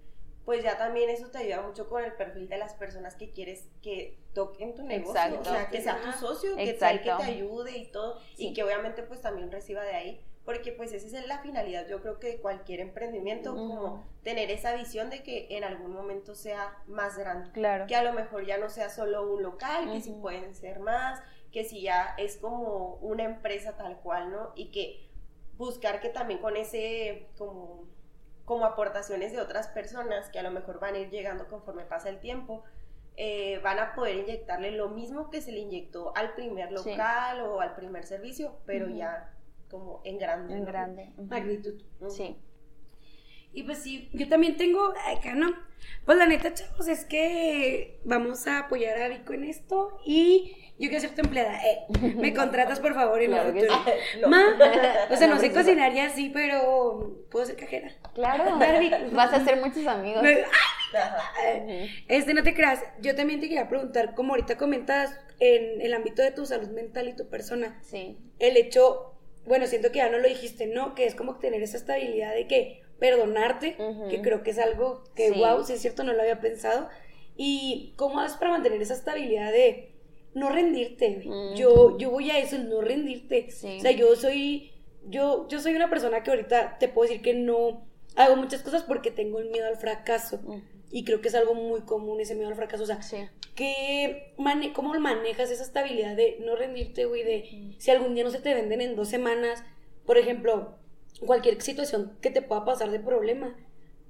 pues 0.45 0.63
ya 0.63 0.77
también 0.77 1.09
eso 1.09 1.31
te 1.31 1.39
ayuda 1.39 1.61
mucho 1.61 1.89
con 1.89 2.03
el 2.03 2.13
perfil 2.13 2.47
de 2.47 2.57
las 2.57 2.75
personas 2.75 3.15
que 3.15 3.31
quieres 3.31 3.67
que 3.81 4.19
toquen 4.33 4.75
tu 4.75 4.83
negocio, 4.83 5.39
o 5.39 5.43
sea, 5.43 5.69
que 5.69 5.81
sea 5.81 5.99
tu 6.01 6.11
socio, 6.11 6.55
que 6.55 6.77
sea 6.77 6.91
el 6.91 7.01
que 7.01 7.11
te 7.11 7.23
ayude 7.23 7.77
y 7.77 7.91
todo, 7.91 8.19
y 8.37 8.53
que 8.53 8.63
obviamente 8.63 9.01
pues 9.03 9.21
también 9.21 9.51
reciba 9.51 9.83
de 9.83 9.95
ahí, 9.95 10.21
porque 10.45 10.71
pues 10.71 10.93
esa 10.93 11.17
es 11.17 11.27
la 11.27 11.39
finalidad, 11.39 11.87
yo 11.87 12.01
creo 12.01 12.19
que 12.19 12.27
de 12.27 12.37
cualquier 12.41 12.81
emprendimiento, 12.81 13.55
como 13.55 14.05
tener 14.21 14.51
esa 14.51 14.75
visión 14.75 15.09
de 15.09 15.23
que 15.23 15.47
en 15.49 15.63
algún 15.63 15.93
momento 15.93 16.35
sea 16.35 16.77
más 16.87 17.17
grande, 17.17 17.49
claro. 17.53 17.87
que 17.87 17.95
a 17.95 18.03
lo 18.03 18.13
mejor 18.13 18.45
ya 18.45 18.57
no 18.59 18.69
sea 18.69 18.89
solo 18.89 19.31
un 19.31 19.41
local, 19.41 19.91
que 19.91 20.01
si 20.01 20.11
pueden 20.11 20.53
ser 20.53 20.79
más, 20.79 21.23
que 21.51 21.63
si 21.63 21.81
ya 21.81 22.15
es 22.17 22.37
como 22.37 22.95
una 22.95 23.23
empresa 23.23 23.77
tal 23.77 23.97
cual, 23.99 24.31
¿no? 24.31 24.51
Y 24.55 24.71
que 24.71 25.12
buscar 25.57 26.01
que 26.01 26.09
también 26.09 26.39
con 26.39 26.57
ese 26.57 27.27
como, 27.37 27.85
como 28.45 28.65
aportaciones 28.65 29.31
de 29.31 29.39
otras 29.39 29.67
personas 29.67 30.29
que 30.29 30.39
a 30.39 30.43
lo 30.43 30.51
mejor 30.51 30.79
van 30.79 30.95
a 30.95 30.99
ir 30.99 31.09
llegando 31.09 31.47
conforme 31.47 31.85
pasa 31.85 32.09
el 32.09 32.19
tiempo, 32.19 32.63
eh, 33.15 33.59
van 33.63 33.79
a 33.79 33.93
poder 33.93 34.17
inyectarle 34.17 34.71
lo 34.71 34.89
mismo 34.89 35.29
que 35.29 35.41
se 35.41 35.51
le 35.51 35.59
inyectó 35.59 36.15
al 36.15 36.33
primer 36.33 36.71
local 36.71 37.41
o 37.41 37.61
al 37.61 37.75
primer 37.75 38.05
servicio, 38.05 38.57
pero 38.65 38.89
ya 38.89 39.33
como 39.69 40.01
en 40.03 40.17
grande. 40.17 40.55
En 40.55 40.65
grande. 40.65 41.13
Magnitud. 41.17 41.81
Sí. 42.09 42.37
Y 43.53 43.63
pues 43.63 43.79
sí, 43.79 44.09
yo 44.13 44.27
también 44.27 44.57
tengo 44.57 44.93
acá, 45.15 45.35
¿no? 45.35 45.53
Pues 46.05 46.17
la 46.17 46.25
neta, 46.25 46.53
chavos, 46.53 46.87
es 46.87 47.05
que 47.05 47.99
vamos 48.03 48.47
a 48.47 48.59
apoyar 48.59 48.99
a 48.99 49.09
Vico 49.09 49.33
en 49.33 49.43
esto 49.43 49.99
y 50.05 50.62
yo 50.79 50.89
quiero 50.89 51.01
ser 51.01 51.15
tu 51.15 51.21
empleada. 51.21 51.59
Eh, 51.65 51.85
me 52.15 52.33
contratas, 52.33 52.79
por 52.79 52.93
favor, 52.93 53.21
en 53.21 53.31
claro 53.31 53.49
el 53.49 53.67
no. 54.21 54.27
Ma, 54.27 54.43
o 55.09 55.15
sea, 55.15 55.27
no 55.27 55.39
sé 55.39 55.51
cocinar 55.51 55.93
ya 55.93 56.09
sí, 56.09 56.29
pero 56.33 57.25
puedo 57.29 57.45
ser 57.45 57.55
cajera. 57.55 57.91
Claro. 58.15 58.57
Vas 59.11 59.33
a 59.33 59.37
hacer 59.37 59.57
muchos 59.57 59.85
amigos. 59.85 60.23
Este, 62.07 62.33
no 62.33 62.43
te 62.43 62.53
creas. 62.53 62.83
Yo 63.01 63.15
también 63.15 63.39
te 63.39 63.47
quería 63.47 63.69
preguntar, 63.69 64.15
como 64.15 64.33
ahorita 64.33 64.57
comentas, 64.57 65.19
en 65.39 65.81
el 65.81 65.93
ámbito 65.93 66.21
de 66.21 66.31
tu 66.31 66.45
salud 66.45 66.69
mental 66.69 67.07
y 67.07 67.15
tu 67.15 67.29
persona. 67.29 67.79
Sí. 67.83 68.17
El 68.39 68.57
hecho, 68.57 69.15
bueno, 69.45 69.67
siento 69.67 69.91
que 69.91 69.99
ya 69.99 70.09
no 70.09 70.17
lo 70.17 70.27
dijiste, 70.27 70.67
¿no? 70.67 70.95
Que 70.95 71.05
es 71.05 71.15
como 71.15 71.37
tener 71.37 71.61
esa 71.61 71.77
estabilidad 71.77 72.33
de 72.33 72.47
que 72.47 72.83
perdonarte, 72.99 73.75
que 74.09 74.21
creo 74.21 74.43
que 74.43 74.51
es 74.51 74.59
algo 74.59 75.03
que, 75.15 75.31
wow, 75.31 75.63
si 75.63 75.73
es 75.73 75.81
cierto, 75.81 76.03
no 76.03 76.13
lo 76.13 76.21
había 76.21 76.39
pensado. 76.39 76.89
¿Y 77.35 77.93
cómo 77.97 78.19
haces 78.19 78.37
para 78.37 78.51
mantener 78.51 78.81
esa 78.81 78.93
estabilidad 78.93 79.51
de 79.51 79.92
no 80.33 80.49
rendirte? 80.49 81.23
Yo, 81.55 81.97
yo 81.97 82.09
voy 82.09 82.31
a 82.31 82.39
eso, 82.39 82.57
no 82.57 82.81
rendirte. 82.81 83.47
O 83.49 83.81
sea, 83.81 83.91
yo 83.91 84.15
soy, 84.15 84.71
yo, 85.07 85.47
yo 85.47 85.59
soy 85.59 85.75
una 85.75 85.89
persona 85.89 86.23
que 86.23 86.31
ahorita 86.31 86.77
te 86.79 86.87
puedo 86.87 87.07
decir 87.07 87.21
que 87.23 87.33
no 87.33 87.85
hago 88.15 88.35
muchas 88.35 88.61
cosas 88.61 88.83
porque 88.83 89.11
tengo 89.11 89.39
el 89.39 89.49
miedo 89.49 89.67
al 89.67 89.77
fracaso. 89.77 90.39
Y 90.91 91.05
creo 91.05 91.21
que 91.21 91.29
es 91.29 91.35
algo 91.35 91.55
muy 91.55 91.81
común 91.81 92.19
ese 92.19 92.35
miedo 92.35 92.49
al 92.49 92.55
fracaso. 92.55 92.83
O 92.83 92.85
sea, 92.85 92.99
que 93.55 94.33
¿cómo 94.73 94.93
manejas 94.99 95.49
esa 95.51 95.63
estabilidad 95.63 96.15
de 96.15 96.37
no 96.41 96.55
rendirte, 96.55 97.05
güey? 97.05 97.23
De 97.23 97.75
si 97.79 97.91
algún 97.91 98.13
día 98.15 98.23
no 98.23 98.31
se 98.31 98.39
te 98.39 98.53
venden 98.53 98.81
en 98.81 98.95
dos 98.95 99.07
semanas, 99.09 99.63
por 100.05 100.17
ejemplo, 100.17 100.75
cualquier 101.25 101.61
situación 101.61 102.17
que 102.21 102.29
te 102.29 102.41
pueda 102.41 102.65
pasar 102.65 102.91
de 102.91 102.99
problema, 102.99 103.55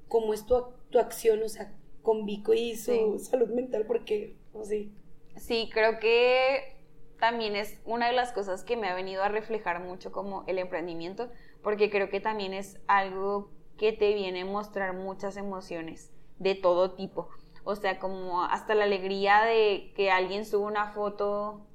¿cómo 0.07 0.33
es 0.33 0.45
tu, 0.45 0.55
tu 0.89 0.99
acción? 0.99 1.41
O 1.43 1.49
sea, 1.49 1.73
con 2.01 2.25
Vico 2.25 2.53
y 2.53 2.75
su 2.75 3.17
salud 3.19 3.49
mental, 3.49 3.85
porque, 3.85 4.35
o 4.53 4.63
sí. 4.65 4.91
Sí, 5.35 5.69
creo 5.73 5.99
que 5.99 6.77
también 7.19 7.55
es 7.55 7.79
una 7.85 8.07
de 8.07 8.13
las 8.13 8.31
cosas 8.33 8.63
que 8.63 8.77
me 8.77 8.89
ha 8.89 8.95
venido 8.95 9.23
a 9.23 9.29
reflejar 9.29 9.79
mucho 9.79 10.11
como 10.11 10.43
el 10.47 10.59
emprendimiento, 10.59 11.29
porque 11.61 11.89
creo 11.89 12.09
que 12.09 12.19
también 12.19 12.53
es 12.53 12.79
algo 12.87 13.49
que 13.77 13.93
te 13.93 14.13
viene 14.13 14.41
a 14.41 14.45
mostrar 14.45 14.93
muchas 14.93 15.37
emociones 15.37 16.11
de 16.39 16.55
todo 16.55 16.91
tipo. 16.95 17.29
O 17.63 17.75
sea, 17.75 17.97
como 17.99 18.43
hasta 18.43 18.75
la 18.75 18.83
alegría 18.83 19.41
de 19.43 19.93
que 19.95 20.11
alguien 20.11 20.45
suba 20.45 20.67
una 20.67 20.87
foto 20.91 21.65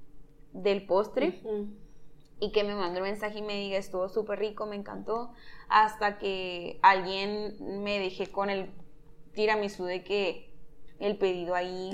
del 0.52 0.84
postre 0.84 1.40
y 2.40 2.52
que 2.52 2.64
me 2.64 2.74
mande 2.74 3.00
un 3.00 3.06
mensaje 3.06 3.38
y 3.38 3.42
me 3.42 3.54
diga 3.54 3.78
estuvo 3.78 4.08
súper 4.08 4.38
rico, 4.38 4.66
me 4.66 4.76
encantó, 4.76 5.32
hasta 5.68 6.18
que 6.18 6.78
alguien 6.82 7.82
me 7.82 7.98
deje 7.98 8.30
con 8.30 8.50
el 8.50 8.70
tiramisú 9.32 9.84
de 9.84 10.04
que 10.04 10.47
el 10.98 11.16
pedido 11.16 11.54
ahí 11.54 11.90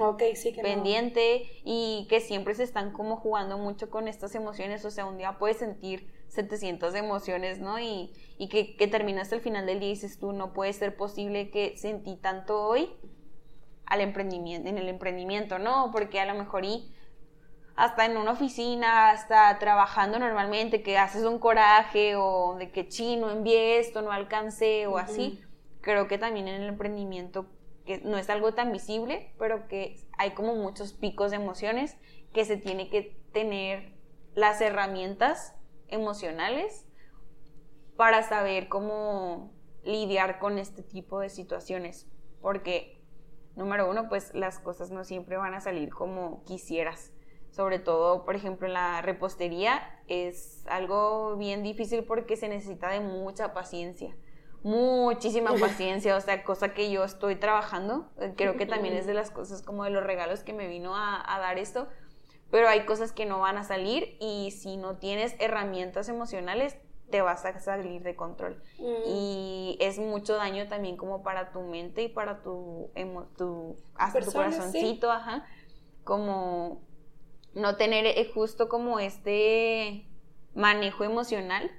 pendiente 0.62 1.46
y 1.62 2.06
que 2.08 2.20
siempre 2.20 2.54
se 2.54 2.62
están 2.62 2.92
como 2.92 3.16
jugando 3.16 3.58
mucho 3.58 3.90
con 3.90 4.08
estas 4.08 4.34
emociones, 4.34 4.84
o 4.84 4.90
sea, 4.90 5.04
un 5.04 5.18
día 5.18 5.38
puedes 5.38 5.58
sentir 5.58 6.10
700 6.28 6.94
emociones, 6.94 7.60
¿no? 7.60 7.78
Y, 7.78 8.12
y 8.38 8.48
que, 8.48 8.76
que 8.76 8.88
terminaste 8.88 9.36
el 9.36 9.40
final 9.40 9.66
del 9.66 9.80
día 9.80 9.90
y 9.90 9.92
dices 9.92 10.18
tú, 10.18 10.32
no 10.32 10.52
puede 10.52 10.72
ser 10.72 10.96
posible 10.96 11.50
que 11.50 11.76
sentí 11.76 12.16
tanto 12.16 12.66
hoy 12.66 12.90
al 13.86 14.00
emprendimiento, 14.00 14.68
en 14.68 14.78
el 14.78 14.88
emprendimiento, 14.88 15.58
¿no? 15.58 15.90
Porque 15.92 16.18
a 16.18 16.26
lo 16.26 16.34
mejor 16.34 16.64
y 16.64 16.90
hasta 17.76 18.06
en 18.06 18.16
una 18.16 18.32
oficina, 18.32 19.10
hasta 19.10 19.58
trabajando 19.58 20.18
normalmente, 20.18 20.82
que 20.82 20.96
haces 20.96 21.24
un 21.24 21.38
coraje 21.38 22.14
o 22.16 22.56
de 22.58 22.70
que 22.70 22.88
chino 22.88 23.30
envié 23.30 23.78
esto, 23.78 24.00
no 24.00 24.12
alcancé 24.12 24.86
o 24.86 24.96
así, 24.96 25.42
creo 25.80 26.06
que 26.06 26.16
también 26.16 26.48
en 26.48 26.62
el 26.62 26.68
emprendimiento 26.68 27.46
que 27.84 27.98
no 27.98 28.16
es 28.16 28.30
algo 28.30 28.54
tan 28.54 28.72
visible, 28.72 29.32
pero 29.38 29.68
que 29.68 29.96
hay 30.16 30.32
como 30.32 30.54
muchos 30.54 30.92
picos 30.92 31.30
de 31.30 31.36
emociones 31.36 31.96
que 32.32 32.44
se 32.44 32.56
tiene 32.56 32.88
que 32.88 33.20
tener 33.32 33.94
las 34.34 34.60
herramientas 34.60 35.54
emocionales 35.88 36.86
para 37.96 38.22
saber 38.22 38.68
cómo 38.68 39.52
lidiar 39.84 40.38
con 40.38 40.58
este 40.58 40.82
tipo 40.82 41.20
de 41.20 41.28
situaciones. 41.28 42.08
Porque, 42.40 43.02
número 43.54 43.88
uno, 43.88 44.08
pues 44.08 44.34
las 44.34 44.58
cosas 44.58 44.90
no 44.90 45.04
siempre 45.04 45.36
van 45.36 45.54
a 45.54 45.60
salir 45.60 45.90
como 45.90 46.42
quisieras. 46.44 47.12
sobre 47.50 47.78
todo, 47.78 48.24
por 48.24 48.34
ejemplo, 48.34 48.66
la 48.66 49.00
repostería, 49.00 49.80
es 50.08 50.66
algo 50.66 51.36
bien 51.36 51.62
difícil 51.62 52.02
porque 52.02 52.36
se 52.36 52.48
necesita 52.48 52.88
de 52.88 52.98
mucha 52.98 53.54
paciencia 53.54 54.16
muchísima 54.64 55.54
paciencia, 55.60 56.16
o 56.16 56.20
sea, 56.20 56.42
cosa 56.42 56.74
que 56.74 56.90
yo 56.90 57.04
estoy 57.04 57.36
trabajando. 57.36 58.10
Eh, 58.18 58.32
creo 58.36 58.56
que 58.56 58.66
también 58.66 58.94
es 58.94 59.06
de 59.06 59.14
las 59.14 59.30
cosas 59.30 59.62
como 59.62 59.84
de 59.84 59.90
los 59.90 60.02
regalos 60.02 60.42
que 60.42 60.52
me 60.52 60.66
vino 60.66 60.96
a, 60.96 61.22
dar 61.38 61.58
esto. 61.58 61.86
Pero 62.50 62.68
hay 62.68 62.84
cosas 62.84 63.12
que 63.12 63.26
no 63.26 63.40
van 63.40 63.58
a 63.58 63.64
salir 63.64 64.16
y 64.20 64.50
si 64.50 64.76
no 64.76 64.96
tienes 64.96 65.36
herramientas 65.38 66.08
emocionales, 66.08 66.76
te 67.10 67.20
vas 67.20 67.44
a 67.44 67.58
salir 67.60 68.02
de 68.02 68.16
control. 68.16 68.62
Mm. 68.78 69.08
Y 69.08 69.76
es 69.80 69.98
mucho 69.98 70.36
daño 70.36 70.66
también 70.68 70.96
como 70.96 71.22
para 71.22 71.52
tu 71.52 71.60
mente 71.62 72.02
y 72.02 72.08
para 72.08 72.42
tu, 72.42 72.90
tu 73.36 73.76
hasta 73.94 74.20
tu 74.20 74.32
corazoncito, 74.32 75.10
ajá. 75.10 75.44
Como 76.04 76.82
no 77.54 77.76
tener 77.76 78.06
eh, 78.06 78.30
justo 78.32 78.68
como 78.68 78.98
este 78.98 80.08
manejo 80.54 81.04
emocional 81.04 81.70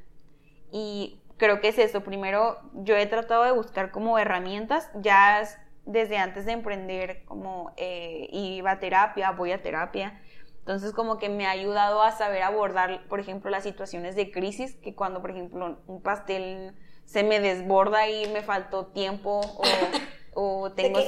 y 0.71 1.21
creo 1.37 1.61
que 1.61 1.69
es 1.69 1.77
eso. 1.77 2.01
Primero, 2.01 2.59
yo 2.73 2.95
he 2.95 3.05
tratado 3.05 3.43
de 3.43 3.51
buscar 3.51 3.91
como 3.91 4.17
herramientas, 4.17 4.89
ya 4.95 5.43
desde 5.85 6.17
antes 6.17 6.45
de 6.45 6.53
emprender, 6.53 7.23
como 7.25 7.73
eh, 7.77 8.27
iba 8.31 8.71
a 8.71 8.79
terapia, 8.79 9.31
voy 9.31 9.51
a 9.51 9.61
terapia. 9.61 10.21
Entonces, 10.59 10.93
como 10.93 11.19
que 11.19 11.29
me 11.29 11.45
ha 11.45 11.51
ayudado 11.51 12.01
a 12.01 12.11
saber 12.11 12.41
abordar, 12.41 13.07
por 13.07 13.19
ejemplo, 13.19 13.51
las 13.51 13.63
situaciones 13.63 14.15
de 14.15 14.31
crisis, 14.31 14.75
que 14.77 14.95
cuando, 14.95 15.21
por 15.21 15.31
ejemplo, 15.31 15.79
un 15.85 16.01
pastel 16.01 16.73
se 17.05 17.23
me 17.23 17.39
desborda 17.39 18.09
y 18.09 18.27
me 18.29 18.41
faltó 18.41 18.87
tiempo 18.87 19.41
o, 20.33 20.71
tengo, 20.75 20.99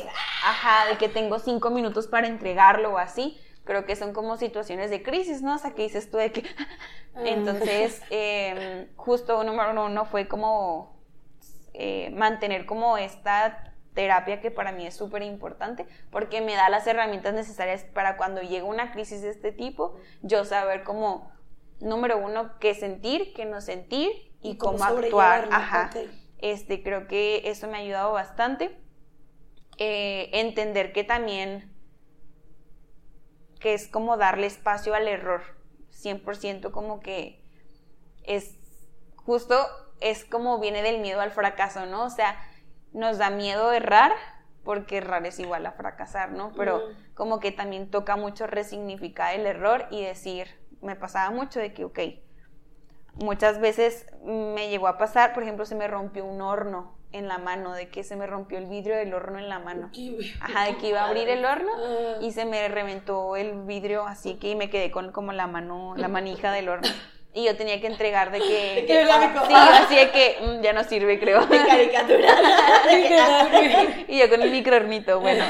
ajá, 0.43 0.89
de 0.91 0.97
que 0.97 1.09
tengo 1.09 1.39
cinco 1.39 1.71
minutos 1.71 2.07
para 2.07 2.27
entregarlo 2.27 2.93
o 2.93 2.97
así 2.99 3.39
creo 3.67 3.85
que 3.85 3.95
son 3.95 4.13
como 4.13 4.37
situaciones 4.37 4.89
de 4.89 5.03
crisis, 5.03 5.43
¿no? 5.43 5.55
O 5.55 5.57
sea, 5.59 5.75
que 5.75 5.83
dices 5.83 6.09
tú 6.09 6.17
de 6.17 6.31
que... 6.31 6.43
Ah. 7.15 7.21
Entonces, 7.25 8.03
eh, 8.11 8.89
justo 8.95 9.43
número 9.43 9.85
uno 9.85 10.05
fue 10.05 10.27
como 10.27 11.01
eh, 11.73 12.11
mantener 12.11 12.67
como 12.67 12.99
esta 12.99 13.73
terapia 13.95 14.39
que 14.39 14.51
para 14.51 14.71
mí 14.71 14.85
es 14.85 14.95
súper 14.95 15.23
importante 15.23 15.87
porque 16.11 16.41
me 16.41 16.53
da 16.53 16.69
las 16.69 16.85
herramientas 16.85 17.33
necesarias 17.33 17.83
para 17.83 18.17
cuando 18.17 18.43
llega 18.43 18.65
una 18.65 18.91
crisis 18.91 19.23
de 19.23 19.29
este 19.29 19.51
tipo, 19.51 19.95
yo 20.21 20.45
saber 20.45 20.83
cómo, 20.83 21.31
número 21.79 22.19
uno, 22.19 22.51
qué 22.59 22.75
sentir, 22.75 23.33
qué 23.33 23.45
no 23.45 23.61
sentir 23.61 24.11
y, 24.43 24.57
cómo, 24.57 24.83
actuar. 24.83 25.49
Ajá. 25.51 25.89
Este, 26.37 26.83
creo 26.83 27.07
que 27.07 27.41
eso 27.45 27.67
me 27.67 27.77
ha 27.77 27.79
ayudado 27.79 28.13
bastante. 28.13 28.77
Eh, 29.79 30.29
entender 30.33 30.93
que 30.93 31.03
también 31.03 31.71
que 33.59 33.73
es 33.73 33.87
como 33.87 34.17
darle 34.17 34.47
espacio 34.47 34.93
al 34.93 35.07
error, 35.07 35.41
100% 35.91 36.71
como 36.71 36.99
que 36.99 37.43
es 38.23 38.55
justo, 39.15 39.55
es 39.99 40.25
como 40.25 40.59
viene 40.59 40.81
del 40.81 40.99
miedo 40.99 41.21
al 41.21 41.31
fracaso, 41.31 41.85
¿no? 41.85 42.05
O 42.05 42.09
sea, 42.09 42.37
nos 42.93 43.17
da 43.17 43.29
miedo 43.29 43.71
errar 43.71 44.13
porque 44.63 44.97
errar 44.97 45.25
es 45.25 45.39
igual 45.39 45.65
a 45.65 45.71
fracasar, 45.71 46.31
¿no? 46.31 46.51
Pero 46.53 46.81
como 47.13 47.39
que 47.39 47.51
también 47.51 47.89
toca 47.89 48.17
mucho 48.17 48.47
resignificar 48.47 49.33
el 49.33 49.45
error 49.45 49.87
y 49.91 50.03
decir, 50.03 50.47
me 50.81 50.95
pasaba 50.95 51.31
mucho 51.31 51.59
de 51.59 51.73
que, 51.73 51.85
ok, 51.85 51.99
muchas 53.13 53.59
veces 53.59 54.07
me 54.23 54.69
llegó 54.69 54.87
a 54.87 54.97
pasar, 54.97 55.33
por 55.33 55.43
ejemplo, 55.43 55.65
se 55.65 55.75
me 55.75 55.87
rompió 55.87 56.25
un 56.25 56.41
horno 56.41 56.96
en 57.17 57.27
la 57.27 57.37
mano, 57.37 57.73
de 57.73 57.89
que 57.89 58.03
se 58.03 58.15
me 58.15 58.27
rompió 58.27 58.57
el 58.57 58.65
vidrio 58.65 58.95
del 58.95 59.13
horno 59.13 59.39
en 59.39 59.49
la 59.49 59.59
mano. 59.59 59.89
Ajá, 60.39 60.65
de 60.65 60.77
que 60.77 60.89
iba 60.89 61.01
a 61.01 61.07
abrir 61.07 61.27
el 61.29 61.43
horno 61.43 61.71
ah. 61.75 62.17
y 62.21 62.31
se 62.31 62.45
me 62.45 62.67
reventó 62.67 63.35
el 63.35 63.61
vidrio 63.61 64.05
así 64.05 64.35
que 64.35 64.55
me 64.55 64.69
quedé 64.69 64.91
con 64.91 65.11
como 65.11 65.33
la 65.33 65.47
mano, 65.47 65.95
la 65.97 66.07
manija 66.07 66.51
del 66.51 66.69
horno 66.69 66.87
y 67.37 67.43
yo 67.43 67.55
tenía 67.55 67.79
que 67.79 67.85
entregar 67.85 68.31
de 68.31 68.39
que... 68.39 68.85
sí, 69.47 69.53
así 69.53 69.95
de 69.95 70.09
que 70.09 70.37
mm, 70.41 70.61
ya 70.61 70.73
no 70.73 70.83
sirve, 70.83 71.19
creo. 71.19 71.45
De 71.45 71.59
caricatura. 71.59 72.35
y 74.07 74.17
yo 74.17 74.27
con 74.27 74.41
el 74.41 74.49
microornito, 74.49 75.19
bueno. 75.19 75.45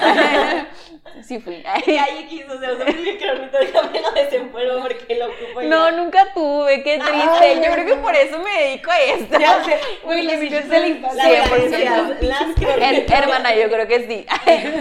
sí 1.24 1.40
fui. 1.40 1.64
Y 1.86 1.92
ahí 1.96 2.28
quiso, 2.30 2.60
ser 2.60 2.76
un 2.76 3.04
microornito, 3.04 3.58
déjame 3.58 4.02
lo 4.02 4.12
desenvuelvo 4.12 4.82
porque 4.82 5.16
lo 5.16 5.28
ocupo 5.28 5.62
No, 5.62 5.92
nunca 5.92 6.34
tuve, 6.34 6.84
qué 6.84 7.00
triste. 7.00 7.66
yo 7.66 7.72
creo 7.72 7.86
que 7.86 7.96
por 7.96 8.14
eso 8.14 8.38
me 8.40 8.64
dedico 8.64 8.92
a 8.92 9.00
esto. 9.00 9.40
Ya 9.40 9.64
sé. 9.64 9.80
Uy, 10.04 10.28
de 10.28 10.38
la 12.22 13.18
Hermana, 13.18 13.56
yo 13.56 13.70
creo 13.70 13.88
que 13.88 14.08
sí. 14.08 14.26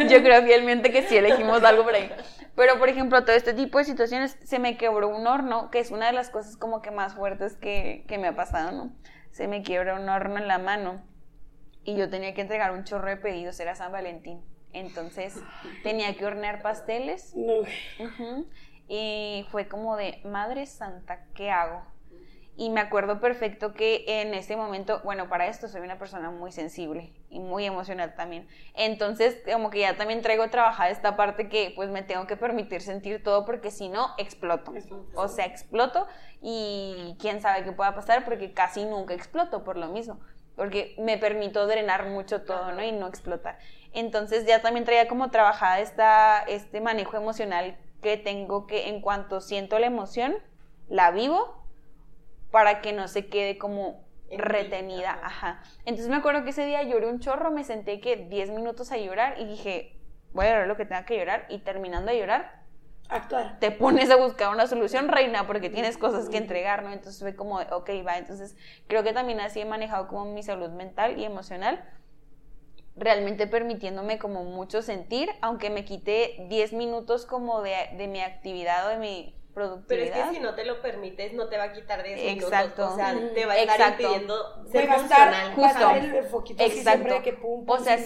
yo 0.08 0.22
creo 0.24 0.42
fielmente 0.42 0.90
que 0.90 1.02
sí 1.02 1.16
elegimos 1.16 1.62
algo 1.62 1.84
por 1.84 1.94
ahí. 1.94 2.10
Pero, 2.56 2.78
por 2.78 2.88
ejemplo, 2.88 3.22
todo 3.24 3.36
este 3.36 3.52
tipo 3.52 3.78
de 3.78 3.84
situaciones, 3.84 4.38
se 4.42 4.58
me 4.58 4.76
quebró 4.76 5.08
un 5.08 5.26
horno, 5.26 5.70
que 5.70 5.78
es 5.78 5.90
una 5.90 6.06
de 6.06 6.12
las 6.12 6.30
cosas 6.30 6.56
como 6.56 6.82
que 6.82 6.90
más 6.90 7.14
fuertes 7.14 7.56
que, 7.56 8.04
que 8.08 8.18
me 8.18 8.28
ha 8.28 8.34
pasado, 8.34 8.72
¿no? 8.72 8.92
Se 9.30 9.46
me 9.46 9.62
quiebra 9.62 10.00
un 10.00 10.08
horno 10.08 10.38
en 10.38 10.48
la 10.48 10.58
mano 10.58 11.02
y 11.84 11.94
yo 11.94 12.10
tenía 12.10 12.34
que 12.34 12.40
entregar 12.40 12.72
un 12.72 12.84
chorro 12.84 13.08
de 13.08 13.16
pedidos, 13.16 13.60
era 13.60 13.74
San 13.74 13.92
Valentín. 13.92 14.42
Entonces, 14.72 15.38
tenía 15.82 16.14
que 16.16 16.26
hornear 16.26 16.62
pasteles. 16.62 17.34
Y 18.88 19.46
fue 19.50 19.68
como 19.68 19.96
de, 19.96 20.20
Madre 20.24 20.66
Santa, 20.66 21.26
¿qué 21.34 21.50
hago? 21.50 21.82
Y 22.58 22.70
me 22.70 22.80
acuerdo 22.80 23.20
perfecto 23.20 23.74
que 23.74 24.04
en 24.06 24.32
ese 24.32 24.56
momento, 24.56 25.02
bueno, 25.04 25.28
para 25.28 25.46
esto 25.46 25.68
soy 25.68 25.82
una 25.82 25.98
persona 25.98 26.30
muy 26.30 26.52
sensible 26.52 27.12
y 27.28 27.38
muy 27.38 27.66
emocional 27.66 28.14
también. 28.14 28.48
Entonces, 28.72 29.42
como 29.52 29.68
que 29.68 29.80
ya 29.80 29.96
también 29.98 30.22
traigo 30.22 30.48
trabajada 30.48 30.88
esta 30.88 31.16
parte 31.16 31.50
que 31.50 31.74
pues 31.76 31.90
me 31.90 32.02
tengo 32.02 32.26
que 32.26 32.36
permitir 32.38 32.80
sentir 32.80 33.22
todo 33.22 33.44
porque 33.44 33.70
si 33.70 33.90
no, 33.90 34.08
exploto. 34.16 34.72
O 35.14 35.28
sea, 35.28 35.44
exploto 35.44 36.06
y 36.40 37.14
quién 37.20 37.42
sabe 37.42 37.62
qué 37.62 37.72
pueda 37.72 37.94
pasar 37.94 38.24
porque 38.24 38.54
casi 38.54 38.86
nunca 38.86 39.12
exploto 39.12 39.62
por 39.62 39.76
lo 39.76 39.88
mismo. 39.88 40.18
Porque 40.54 40.94
me 40.98 41.18
permito 41.18 41.66
drenar 41.66 42.06
mucho 42.06 42.40
todo, 42.42 42.72
¿no? 42.72 42.82
Y 42.82 42.90
no 42.90 43.06
explotar. 43.06 43.58
Entonces 43.92 44.46
ya 44.46 44.62
también 44.62 44.86
traía 44.86 45.08
como 45.08 45.30
trabajada 45.30 45.80
esta, 45.80 46.42
este 46.48 46.80
manejo 46.80 47.18
emocional 47.18 47.76
que 48.00 48.16
tengo 48.16 48.66
que 48.66 48.88
en 48.88 49.02
cuanto 49.02 49.42
siento 49.42 49.78
la 49.78 49.86
emoción, 49.86 50.36
la 50.88 51.10
vivo 51.10 51.55
para 52.50 52.80
que 52.80 52.92
no 52.92 53.08
se 53.08 53.26
quede 53.26 53.58
como 53.58 54.06
retenida, 54.30 55.18
ajá. 55.22 55.62
Entonces 55.84 56.08
me 56.08 56.16
acuerdo 56.16 56.44
que 56.44 56.50
ese 56.50 56.66
día 56.66 56.82
lloré 56.82 57.06
un 57.06 57.20
chorro, 57.20 57.50
me 57.50 57.64
senté 57.64 58.00
que 58.00 58.16
10 58.16 58.50
minutos 58.50 58.90
a 58.92 58.96
llorar 58.96 59.38
y 59.38 59.44
dije, 59.44 59.96
voy 60.32 60.46
a 60.46 60.50
llorar 60.50 60.68
lo 60.68 60.76
que 60.76 60.84
tenga 60.84 61.04
que 61.04 61.16
llorar 61.18 61.46
y 61.48 61.58
terminando 61.58 62.10
de 62.10 62.18
llorar, 62.18 62.64
actuar. 63.08 63.58
Te 63.60 63.70
pones 63.70 64.10
a 64.10 64.16
buscar 64.16 64.50
una 64.50 64.66
solución, 64.66 65.08
reina, 65.08 65.46
porque 65.46 65.70
tienes 65.70 65.96
cosas 65.96 66.28
que 66.28 66.38
entregar, 66.38 66.82
¿no? 66.82 66.92
Entonces 66.92 67.20
fue 67.20 67.36
como, 67.36 67.58
ok, 67.58 67.90
va, 68.06 68.18
entonces 68.18 68.56
creo 68.88 69.02
que 69.02 69.12
también 69.12 69.40
así 69.40 69.60
he 69.60 69.64
manejado 69.64 70.08
como 70.08 70.24
mi 70.26 70.42
salud 70.42 70.70
mental 70.70 71.18
y 71.18 71.24
emocional, 71.24 71.84
realmente 72.96 73.46
permitiéndome 73.46 74.18
como 74.18 74.44
mucho 74.44 74.82
sentir, 74.82 75.30
aunque 75.40 75.70
me 75.70 75.84
quité 75.84 76.46
10 76.48 76.72
minutos 76.72 77.26
como 77.26 77.62
de, 77.62 77.74
de 77.96 78.08
mi 78.08 78.20
actividad 78.20 78.86
o 78.86 78.88
de 78.90 78.96
mi 78.96 79.34
pero 79.88 80.02
es 80.02 80.10
que 80.10 80.34
si 80.34 80.40
no 80.40 80.54
te 80.54 80.66
lo 80.66 80.82
permites, 80.82 81.32
no 81.32 81.48
te 81.48 81.56
va 81.56 81.64
a 81.64 81.72
quitar 81.72 82.02
10 82.02 82.18
minutos. 82.18 82.52
Exacto. 82.52 82.92
O 82.92 82.94
sea, 82.94 83.14
te 83.32 83.46
va 83.46 83.54
a 83.54 83.58
estar 83.58 83.92
impidiendo 83.92 84.66
ser 84.70 84.86
funcional. 84.86 85.54
Justo. 85.54 85.90
El 86.58 86.72
Exacto. 86.72 87.22
Que 87.22 87.32
pum, 87.32 87.64
o 87.66 87.78
sea, 87.78 87.98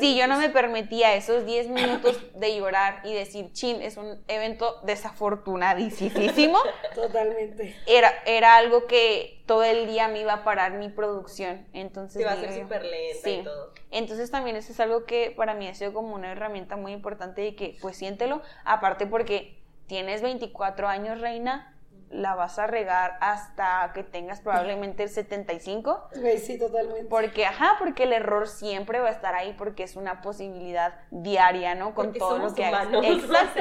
si, 0.00 0.16
yo 0.16 0.26
no 0.26 0.36
me 0.36 0.50
permitía 0.50 1.14
esos 1.14 1.46
10 1.46 1.68
minutos 1.68 2.20
de 2.34 2.56
llorar 2.56 3.02
y 3.04 3.14
decir, 3.14 3.52
chin, 3.52 3.82
es 3.82 3.96
un 3.96 4.20
evento 4.26 4.80
desafortunadísimo. 4.82 6.58
Totalmente. 6.94 7.76
Era, 7.86 8.12
era 8.26 8.56
algo 8.56 8.88
que 8.88 9.44
todo 9.46 9.62
el 9.62 9.86
día 9.86 10.08
me 10.08 10.22
iba 10.22 10.32
a 10.32 10.44
parar 10.44 10.72
mi 10.72 10.88
producción. 10.88 11.68
Entonces. 11.72 12.18
Te 12.18 12.24
va 12.24 12.32
a 12.32 12.36
ser 12.36 12.62
súper 12.62 12.84
lenta 12.84 13.20
sí. 13.22 13.30
y 13.30 13.44
todo. 13.44 13.72
Entonces 13.92 14.32
también 14.32 14.56
eso 14.56 14.72
es 14.72 14.80
algo 14.80 15.04
que 15.04 15.32
para 15.36 15.54
mí 15.54 15.68
ha 15.68 15.74
sido 15.74 15.92
como 15.92 16.16
una 16.16 16.32
herramienta 16.32 16.76
muy 16.76 16.90
importante 16.90 17.42
de 17.42 17.54
que, 17.54 17.76
pues 17.80 17.96
siéntelo. 17.96 18.42
Aparte 18.64 19.06
porque 19.06 19.64
tienes 19.86 20.22
24 20.22 20.88
años, 20.88 21.20
reina, 21.20 21.76
la 22.10 22.34
vas 22.34 22.58
a 22.58 22.66
regar 22.66 23.18
hasta 23.20 23.90
que 23.92 24.04
tengas 24.04 24.40
probablemente 24.40 25.02
el 25.02 25.08
75. 25.08 26.08
Sí, 26.38 26.58
totalmente. 26.58 27.04
Porque, 27.06 27.46
ajá, 27.46 27.76
porque 27.78 28.04
el 28.04 28.12
error 28.12 28.48
siempre 28.48 29.00
va 29.00 29.08
a 29.08 29.12
estar 29.12 29.34
ahí 29.34 29.54
porque 29.58 29.82
es 29.82 29.96
una 29.96 30.22
posibilidad 30.22 31.00
diaria, 31.10 31.74
¿no? 31.74 31.94
Con 31.94 32.12
todo 32.12 32.38
lo 32.38 32.54
que 32.54 32.64
hagas. 32.64 32.88
Exacto. 33.02 33.60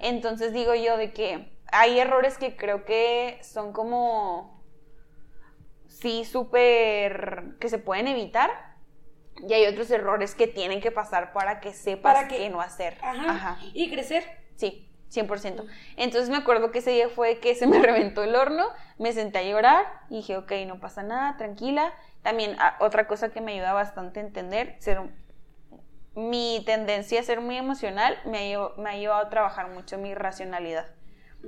Entonces 0.00 0.52
digo 0.52 0.74
yo 0.74 0.96
de 0.96 1.12
que 1.12 1.58
hay 1.72 1.98
errores 1.98 2.38
que 2.38 2.56
creo 2.56 2.84
que 2.84 3.38
son 3.42 3.72
como, 3.72 4.62
sí, 5.88 6.24
súper, 6.24 7.56
que 7.60 7.68
se 7.68 7.78
pueden 7.78 8.08
evitar. 8.08 8.50
Y 9.48 9.54
hay 9.54 9.66
otros 9.66 9.90
errores 9.90 10.34
que 10.34 10.46
tienen 10.46 10.80
que 10.80 10.90
pasar 10.90 11.32
para 11.32 11.60
que 11.60 11.72
sepas 11.72 12.28
qué 12.28 12.50
no 12.50 12.60
hacer. 12.60 12.98
ajá. 13.00 13.58
Y 13.72 13.90
crecer. 13.90 14.24
Sí. 14.56 14.89
100%. 15.10 15.66
Entonces 15.96 16.30
me 16.30 16.36
acuerdo 16.36 16.70
que 16.70 16.78
ese 16.78 16.90
día 16.92 17.08
fue 17.08 17.38
que 17.38 17.54
se 17.54 17.66
me 17.66 17.78
reventó 17.82 18.22
el 18.22 18.34
horno, 18.34 18.66
me 18.98 19.12
senté 19.12 19.38
a 19.38 19.42
llorar 19.42 19.86
y 20.08 20.16
dije, 20.16 20.36
ok, 20.36 20.52
no 20.66 20.80
pasa 20.80 21.02
nada, 21.02 21.36
tranquila. 21.36 21.92
También 22.22 22.56
ah, 22.58 22.76
otra 22.80 23.06
cosa 23.06 23.30
que 23.30 23.40
me 23.40 23.52
ayuda 23.52 23.72
bastante 23.72 24.20
a 24.20 24.22
entender, 24.22 24.76
ser, 24.78 25.00
mi 26.14 26.62
tendencia 26.66 27.20
a 27.20 27.22
ser 27.22 27.40
muy 27.40 27.56
emocional 27.56 28.18
me 28.26 28.54
ha, 28.54 28.68
me 28.76 28.90
ha 28.90 28.96
llevado 28.96 29.26
a 29.26 29.30
trabajar 29.30 29.70
mucho 29.70 29.98
mi 29.98 30.14
racionalidad. 30.14 30.86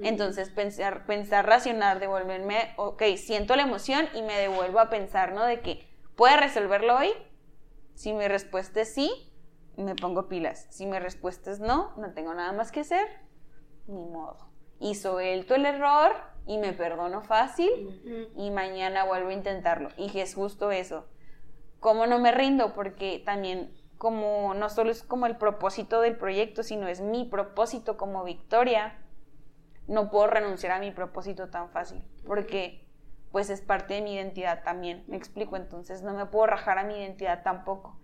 Entonces, 0.01 0.49
pensar, 0.49 1.05
pensar, 1.05 1.47
racionar, 1.47 2.01
devolverme, 2.01 2.73
ok, 2.77 3.03
siento 3.17 3.57
la 3.57 3.63
emoción 3.63 4.09
y 4.15 4.23
me 4.23 4.39
devuelvo 4.39 4.81
a 4.81 4.89
pensar, 4.89 5.33
¿no? 5.33 5.45
De 5.45 5.61
que, 5.61 5.87
¿puede 6.17 6.39
resolverlo 6.39 6.97
hoy? 6.97 7.11
Si 7.95 8.15
mi 8.15 8.27
respuesta 8.27 8.81
es 8.81 8.95
sí, 8.95 9.31
me 9.77 9.95
pongo 9.95 10.29
pilas. 10.29 10.67
Si 10.71 10.87
mi 10.87 10.99
respuesta 10.99 11.51
es 11.51 11.61
no, 11.61 11.93
no 11.99 12.15
tengo 12.15 12.33
nada 12.33 12.53
más 12.53 12.73
que 12.73 12.81
hacer, 12.81 13.07
ni 13.87 14.05
modo. 14.05 14.51
Y 14.79 14.95
suelto 14.95 15.55
el 15.55 15.67
error 15.67 16.13
y 16.47 16.59
me 16.59 16.73
perdono 16.73 17.23
fácil 17.23 18.31
y 18.37 18.51
mañana 18.51 19.05
vuelvo 19.05 19.29
a 19.29 19.35
intentarlo. 19.35 19.91
Y 19.97 20.19
es 20.19 20.35
justo 20.35 20.71
eso. 20.71 21.07
¿Cómo 21.81 22.07
no 22.07 22.19
me 22.19 22.33
rindo? 22.33 22.75
Porque 22.75 23.23
también 23.25 23.73
como 24.03 24.53
no 24.55 24.69
solo 24.69 24.91
es 24.91 25.05
como 25.05 25.27
el 25.27 25.37
propósito 25.37 26.01
del 26.01 26.17
proyecto, 26.17 26.65
sino 26.65 26.89
es 26.89 27.01
mi 27.01 27.25
propósito 27.25 27.97
como 27.97 28.25
Victoria, 28.25 28.99
no 29.87 30.11
puedo 30.11 30.27
renunciar 30.27 30.73
a 30.73 30.81
mi 30.81 30.91
propósito 30.91 31.51
tan 31.51 31.71
fácil, 31.71 32.03
porque 32.27 32.85
pues 33.31 33.49
es 33.49 33.61
parte 33.61 33.95
de 33.95 34.01
mi 34.03 34.15
identidad 34.15 34.65
también, 34.65 35.05
me 35.07 35.17
explico, 35.17 35.57
entonces 35.57 36.03
no 36.03 36.15
me 36.15 36.27
puedo 36.27 36.49
rajar 36.49 36.79
a 36.79 36.85
mi 36.85 36.99
identidad 36.99 37.45
tampoco. 37.45 37.97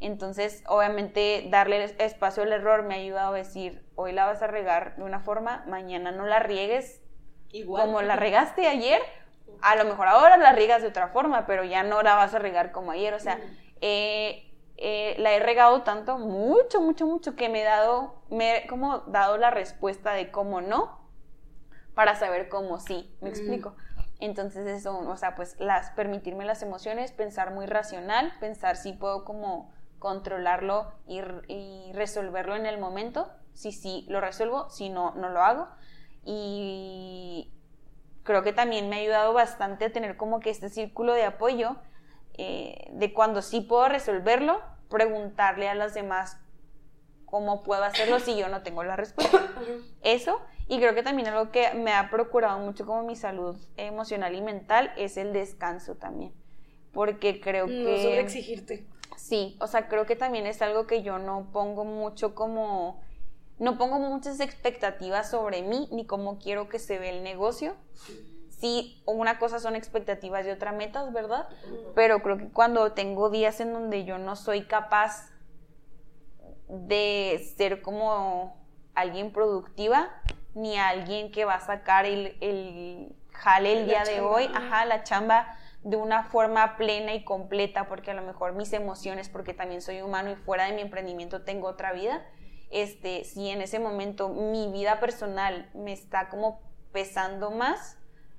Entonces, 0.00 0.62
obviamente, 0.68 1.46
darle 1.50 1.84
espacio 1.98 2.44
al 2.44 2.52
error 2.52 2.84
me 2.84 2.94
ha 2.94 2.98
ayudado 2.98 3.34
a 3.34 3.38
decir, 3.38 3.84
hoy 3.96 4.12
la 4.12 4.26
vas 4.26 4.42
a 4.42 4.46
regar 4.46 4.96
de 4.96 5.02
una 5.02 5.20
forma, 5.20 5.64
mañana 5.66 6.12
no 6.12 6.24
la 6.24 6.38
riegues 6.38 7.02
Igual. 7.50 7.86
como 7.86 8.02
la 8.02 8.14
regaste 8.14 8.68
ayer, 8.68 9.02
a 9.60 9.74
lo 9.74 9.84
mejor 9.84 10.06
ahora 10.06 10.36
la 10.36 10.52
riegas 10.52 10.82
de 10.82 10.88
otra 10.88 11.08
forma, 11.08 11.46
pero 11.46 11.64
ya 11.64 11.82
no 11.82 12.02
la 12.02 12.14
vas 12.14 12.32
a 12.34 12.38
regar 12.38 12.70
como 12.70 12.92
ayer. 12.92 13.12
O 13.14 13.18
sea, 13.18 13.40
eh, 13.80 14.48
eh, 14.76 15.16
la 15.18 15.32
he 15.32 15.40
regado 15.40 15.82
tanto, 15.82 16.18
mucho, 16.18 16.80
mucho, 16.80 17.06
mucho, 17.06 17.34
que 17.34 17.48
me 17.48 17.62
he 17.62 17.64
dado, 17.64 18.22
me 18.30 18.58
he 18.58 18.66
como 18.68 18.98
dado 19.00 19.36
la 19.36 19.50
respuesta 19.50 20.12
de 20.12 20.30
cómo 20.30 20.60
no, 20.60 21.00
para 21.94 22.14
saber 22.14 22.48
cómo 22.48 22.78
sí, 22.78 23.12
¿me 23.20 23.30
explico? 23.30 23.74
Entonces 24.20 24.68
eso, 24.68 24.96
o 24.96 25.16
sea, 25.16 25.34
pues 25.34 25.58
las, 25.58 25.90
permitirme 25.90 26.44
las 26.44 26.62
emociones, 26.62 27.10
pensar 27.10 27.52
muy 27.52 27.66
racional, 27.66 28.32
pensar 28.38 28.76
si 28.76 28.92
puedo 28.92 29.24
como 29.24 29.72
controlarlo 29.98 30.92
y, 31.06 31.92
resolverlo 31.92 32.56
en 32.56 32.66
el 32.66 32.78
momento. 32.78 33.30
Si 33.54 33.72
sí, 33.72 34.06
lo 34.08 34.20
resuelvo, 34.20 34.70
si 34.70 34.88
no, 34.88 35.12
no 35.14 35.28
lo 35.28 35.42
hago. 35.42 35.68
Y 36.24 37.52
creo 38.22 38.42
que 38.42 38.52
también 38.52 38.88
me 38.88 38.96
ha 38.96 39.00
ayudado 39.00 39.32
bastante 39.32 39.86
a 39.86 39.92
tener 39.92 40.16
como 40.16 40.40
que 40.40 40.50
este 40.50 40.68
círculo 40.68 41.14
de 41.14 41.24
apoyo 41.24 41.76
eh, 42.34 42.88
de 42.92 43.12
cuando 43.12 43.42
sí 43.42 43.60
puedo 43.60 43.88
resolverlo, 43.88 44.60
preguntarle 44.88 45.68
a 45.68 45.74
las 45.74 45.94
demás 45.94 46.38
cómo 47.24 47.62
puedo 47.62 47.82
hacerlo 47.84 48.20
si 48.20 48.36
yo 48.36 48.48
no 48.48 48.62
tengo 48.62 48.84
la 48.84 48.96
respuesta. 48.96 49.52
Eso. 50.02 50.40
Y 50.68 50.78
creo 50.78 50.94
que 50.94 51.02
también 51.02 51.28
algo 51.28 51.50
que 51.50 51.72
me 51.74 51.92
ha 51.92 52.10
procurado 52.10 52.58
mucho 52.58 52.86
como 52.86 53.02
mi 53.02 53.16
salud 53.16 53.56
emocional 53.76 54.34
y 54.34 54.42
mental 54.42 54.92
es 54.96 55.16
el 55.16 55.32
descanso 55.32 55.96
también. 55.96 56.32
Porque 56.92 57.40
creo 57.40 57.66
que... 57.66 58.12
No 58.14 58.20
exigirte. 58.20 58.86
Sí, 59.18 59.56
o 59.60 59.66
sea, 59.66 59.88
creo 59.88 60.06
que 60.06 60.14
también 60.14 60.46
es 60.46 60.62
algo 60.62 60.86
que 60.86 61.02
yo 61.02 61.18
no 61.18 61.48
pongo 61.52 61.84
mucho 61.84 62.36
como, 62.36 63.02
no 63.58 63.76
pongo 63.76 63.98
muchas 63.98 64.38
expectativas 64.38 65.30
sobre 65.30 65.62
mí 65.62 65.88
ni 65.90 66.06
cómo 66.06 66.38
quiero 66.38 66.68
que 66.68 66.78
se 66.78 67.00
ve 67.00 67.10
el 67.10 67.24
negocio. 67.24 67.74
Sí, 68.48 69.02
una 69.06 69.40
cosa 69.40 69.58
son 69.58 69.74
expectativas 69.74 70.46
y 70.46 70.50
otra 70.50 70.70
metas, 70.70 71.12
¿verdad? 71.12 71.48
Pero 71.96 72.22
creo 72.22 72.38
que 72.38 72.48
cuando 72.48 72.92
tengo 72.92 73.28
días 73.28 73.60
en 73.60 73.72
donde 73.72 74.04
yo 74.04 74.18
no 74.18 74.36
soy 74.36 74.66
capaz 74.66 75.30
de 76.68 77.52
ser 77.56 77.82
como 77.82 78.56
alguien 78.94 79.32
productiva, 79.32 80.10
ni 80.54 80.78
alguien 80.78 81.32
que 81.32 81.44
va 81.44 81.54
a 81.54 81.60
sacar 81.60 82.06
el, 82.06 82.36
el 82.40 83.16
jale 83.32 83.80
el 83.80 83.86
día 83.86 84.04
de 84.04 84.20
hoy, 84.20 84.48
ajá, 84.54 84.84
la 84.84 85.02
chamba 85.02 85.57
de 85.82 85.96
una 85.96 86.24
forma 86.24 86.76
plena 86.76 87.14
y 87.14 87.24
completa, 87.24 87.88
porque 87.88 88.10
a 88.10 88.14
lo 88.14 88.22
mejor 88.22 88.54
mis 88.54 88.72
emociones, 88.72 89.28
porque 89.28 89.54
también 89.54 89.80
soy 89.80 90.02
humano 90.02 90.30
y 90.30 90.36
fuera 90.36 90.64
de 90.64 90.72
mi 90.72 90.82
emprendimiento 90.82 91.42
tengo 91.42 91.68
otra 91.68 91.92
vida, 91.92 92.26
este, 92.70 93.24
si 93.24 93.48
en 93.48 93.62
ese 93.62 93.78
momento 93.78 94.28
mi 94.28 94.70
vida 94.70 95.00
personal 95.00 95.70
me 95.74 95.92
está 95.92 96.28
como 96.28 96.60
pesando 96.92 97.50
más, 97.50 97.96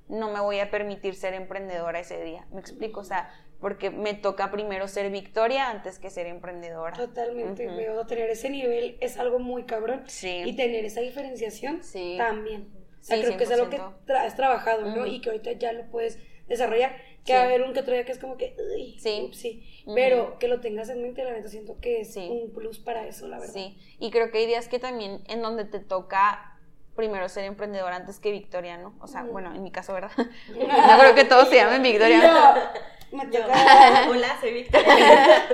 no 0.08 0.32
me 0.32 0.40
voy 0.40 0.60
a 0.60 0.70
permitir 0.72 1.16
ser 1.16 1.34
emprendedora 1.34 2.00
ese 2.00 2.22
día. 2.24 2.48
¿Me 2.52 2.60
explico? 2.60 3.00
O 3.00 3.04
sea, 3.04 3.32
porque 3.60 3.90
me 3.90 4.14
toca 4.14 4.52
primero 4.52 4.88
ser 4.88 5.12
Victoria 5.12 5.70
antes 5.70 6.00
que 6.00 6.10
ser 6.10 6.26
emprendedora. 6.26 6.98
Totalmente, 6.98 7.68
veo 7.68 8.06
tener 8.06 8.30
ese 8.30 8.50
nivel 8.50 8.98
es 9.02 9.18
algo 9.18 9.40
muy 9.40 9.64
cabrón. 9.64 10.04
Sí. 10.08 10.44
Y 10.46 10.56
tener 10.56 10.86
esa 10.86 11.02
diferenciación 11.02 11.84
sí. 11.84 12.16
también. 12.18 12.70
O 13.00 13.04
sea, 13.04 13.22
creo 13.22 13.38
que 13.38 13.44
es 13.44 13.52
algo 13.52 13.70
que 13.70 13.80
has 14.14 14.36
trabajado, 14.36 14.96
¿no? 14.96 15.06
Y 15.06 15.22
que 15.22 15.30
ahorita 15.30 15.54
ya 15.54 15.72
lo 15.72 15.90
puedes 15.90 16.20
desarrollar. 16.50 16.96
Que 17.26 17.36
va 17.36 17.42
a 17.42 17.44
haber 17.46 17.62
un 17.62 17.74
que 17.74 17.82
otro 17.82 17.94
día 17.94 18.06
que 18.06 18.12
es 18.12 18.18
como 18.18 18.38
que, 18.38 18.56
sí. 18.98 19.30
sí. 19.34 19.84
Pero 19.94 20.40
que 20.40 20.48
lo 20.48 20.62
tengas 20.62 20.90
en 20.90 21.02
mente, 21.02 21.24
la 21.24 21.32
neta 21.32 21.48
siento 21.48 21.78
que 21.80 22.02
es 22.02 22.16
un 22.16 22.52
plus 22.54 22.80
para 22.80 23.06
eso, 23.06 23.28
la 23.28 23.40
verdad. 23.40 23.54
Sí, 23.54 23.78
y 24.00 24.10
creo 24.10 24.32
que 24.32 24.40
hay 24.40 24.46
días 24.48 24.68
que 24.68 24.80
también 24.80 25.22
en 25.28 25.42
donde 25.42 25.66
te 25.66 25.80
toca 25.80 26.58
primero 26.96 27.30
ser 27.30 27.46
emprendedora 27.46 27.96
antes 27.96 28.20
que 28.20 28.32
Victoria, 28.32 28.78
¿no? 28.78 28.94
O 29.00 29.08
sea, 29.08 29.24
bueno, 29.24 29.54
en 29.54 29.64
mi 29.64 29.72
caso, 29.72 29.94
¿verdad? 29.94 30.12
no 30.18 31.00
creo 31.00 31.16
que 31.16 31.24
todos 31.24 31.50
se 31.50 31.56
llamen 31.56 31.84
Victoria. 31.84 32.74
Me 33.12 33.26
toca. 33.28 34.06
Hola, 34.10 34.38
soy 34.40 34.54
Victoria. 34.54 35.48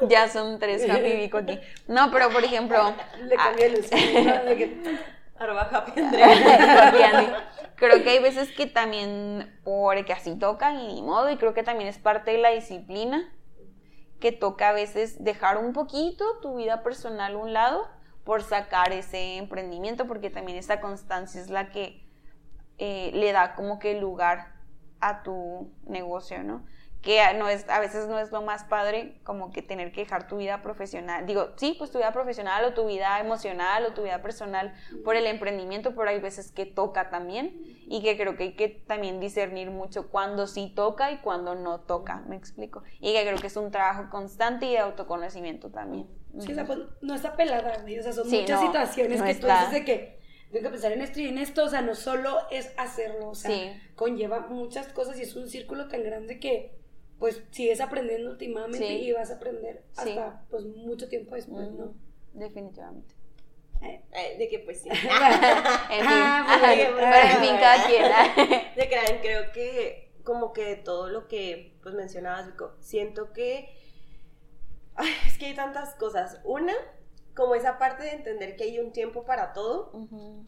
ya 0.08 0.28
son 0.28 0.58
tres 0.58 0.88
Happy 0.88 1.12
Vico 1.12 1.38
aquí. 1.38 1.58
No, 1.86 2.10
pero 2.10 2.30
por 2.30 2.42
ejemplo. 2.42 2.94
Le 3.22 3.36
cambié 3.36 3.66
el 3.66 3.84
Arroba 5.38 5.62
Happy 5.62 5.92
Creo 7.76 8.02
que 8.02 8.10
hay 8.10 8.22
veces 8.22 8.52
que 8.52 8.66
también, 8.66 9.60
porque 9.64 10.12
así 10.12 10.34
tocan 10.38 10.80
y 10.80 10.94
ni 10.94 11.02
modo, 11.02 11.30
y 11.30 11.36
creo 11.36 11.52
que 11.52 11.62
también 11.62 11.88
es 11.88 11.98
parte 11.98 12.30
de 12.30 12.38
la 12.38 12.50
disciplina, 12.50 13.30
que 14.18 14.32
toca 14.32 14.70
a 14.70 14.72
veces 14.72 15.22
dejar 15.22 15.58
un 15.58 15.74
poquito 15.74 16.24
tu 16.40 16.56
vida 16.56 16.82
personal 16.82 17.34
a 17.34 17.36
un 17.36 17.52
lado 17.52 17.86
por 18.24 18.42
sacar 18.42 18.92
ese 18.92 19.36
emprendimiento, 19.36 20.06
porque 20.06 20.30
también 20.30 20.56
esa 20.56 20.80
constancia 20.80 21.40
es 21.40 21.50
la 21.50 21.70
que 21.70 22.02
eh, 22.78 23.10
le 23.12 23.32
da 23.32 23.54
como 23.54 23.78
que 23.78 24.00
lugar 24.00 24.54
a 25.00 25.22
tu 25.22 25.70
negocio, 25.84 26.42
¿no? 26.42 26.64
Que 27.02 27.22
no 27.34 27.48
es, 27.48 27.68
a 27.68 27.78
veces 27.78 28.08
no 28.08 28.18
es 28.18 28.32
lo 28.32 28.42
más 28.42 28.64
padre 28.64 29.20
como 29.22 29.52
que 29.52 29.62
tener 29.62 29.92
que 29.92 30.00
dejar 30.00 30.26
tu 30.26 30.38
vida 30.38 30.62
profesional. 30.62 31.24
Digo, 31.26 31.50
sí, 31.56 31.74
pues 31.78 31.90
tu 31.90 31.98
vida 31.98 32.12
profesional 32.12 32.64
o 32.64 32.74
tu 32.74 32.86
vida 32.86 33.20
emocional 33.20 33.86
o 33.86 33.94
tu 33.94 34.02
vida 34.02 34.22
personal 34.22 34.74
por 35.04 35.14
el 35.14 35.26
emprendimiento, 35.26 35.94
pero 35.94 36.10
hay 36.10 36.18
veces 36.18 36.50
que 36.50 36.66
toca 36.66 37.08
también 37.10 37.54
y 37.88 38.02
que 38.02 38.16
creo 38.16 38.36
que 38.36 38.44
hay 38.44 38.56
que 38.56 38.68
también 38.68 39.20
discernir 39.20 39.70
mucho 39.70 40.08
cuando 40.08 40.46
sí 40.46 40.72
toca 40.74 41.12
y 41.12 41.18
cuando 41.18 41.54
no 41.54 41.80
toca, 41.80 42.24
me 42.28 42.36
explico. 42.36 42.82
Y 43.00 43.12
que 43.12 43.22
creo 43.22 43.38
que 43.38 43.46
es 43.46 43.56
un 43.56 43.70
trabajo 43.70 44.10
constante 44.10 44.66
y 44.66 44.72
de 44.72 44.78
autoconocimiento 44.78 45.70
también. 45.70 46.08
Sí, 46.40 46.52
o 46.52 46.54
sea, 46.54 46.66
pues 46.66 46.80
no 47.00 47.14
está 47.14 47.36
pelada, 47.36 47.84
o 47.84 48.02
sea, 48.02 48.12
son 48.12 48.28
muchas 48.28 48.60
situaciones 48.60 49.22
que 49.22 49.34
tú 49.36 49.46
haces 49.48 49.72
de 49.72 49.84
que 49.84 50.16
tengo 50.50 50.64
que 50.64 50.70
pensar 50.70 50.92
en 50.92 51.02
esto 51.02 51.20
y 51.20 51.28
en 51.28 51.38
esto, 51.38 51.64
o 51.64 51.68
sea, 51.68 51.82
no 51.82 51.94
solo 51.94 52.38
es 52.50 52.72
hacerlo, 52.76 53.30
o 53.30 53.34
sea, 53.34 53.80
conlleva 53.94 54.40
muchas 54.48 54.88
cosas 54.88 55.18
y 55.18 55.22
es 55.22 55.36
un 55.36 55.48
círculo 55.48 55.88
tan 55.88 56.02
grande 56.02 56.38
que 56.38 56.76
pues 57.18 57.42
sigues 57.50 57.80
aprendiendo 57.80 58.30
últimamente 58.30 58.92
y 58.92 59.12
vas 59.12 59.30
a 59.30 59.36
aprender 59.36 59.84
hasta 59.96 60.44
pues 60.50 60.64
mucho 60.64 61.08
tiempo 61.08 61.34
después, 61.34 61.70
¿no? 61.72 61.94
Definitivamente. 62.32 63.14
Eh, 63.82 64.02
eh, 64.12 64.38
de 64.38 64.48
que 64.48 64.58
pues 64.60 64.82
sí. 64.82 64.88
en 64.88 64.96
fin, 64.96 65.10
ah, 65.12 66.58
pues, 66.60 67.34
en 67.34 67.40
fin, 67.40 67.56
cada 67.60 67.86
quien. 67.86 68.66
de 68.76 68.88
que 68.88 69.20
creo 69.20 69.52
que 69.52 70.12
como 70.24 70.52
que 70.52 70.76
todo 70.76 71.08
lo 71.08 71.28
que 71.28 71.78
pues 71.82 71.94
mencionabas, 71.94 72.48
siento 72.80 73.32
que 73.32 73.68
ay, 74.96 75.10
es 75.26 75.38
que 75.38 75.46
hay 75.46 75.54
tantas 75.54 75.94
cosas. 75.94 76.40
Una, 76.44 76.74
como 77.36 77.54
esa 77.54 77.78
parte 77.78 78.02
de 78.02 78.12
entender 78.12 78.56
que 78.56 78.64
hay 78.64 78.78
un 78.78 78.92
tiempo 78.92 79.24
para 79.24 79.52
todo, 79.52 79.92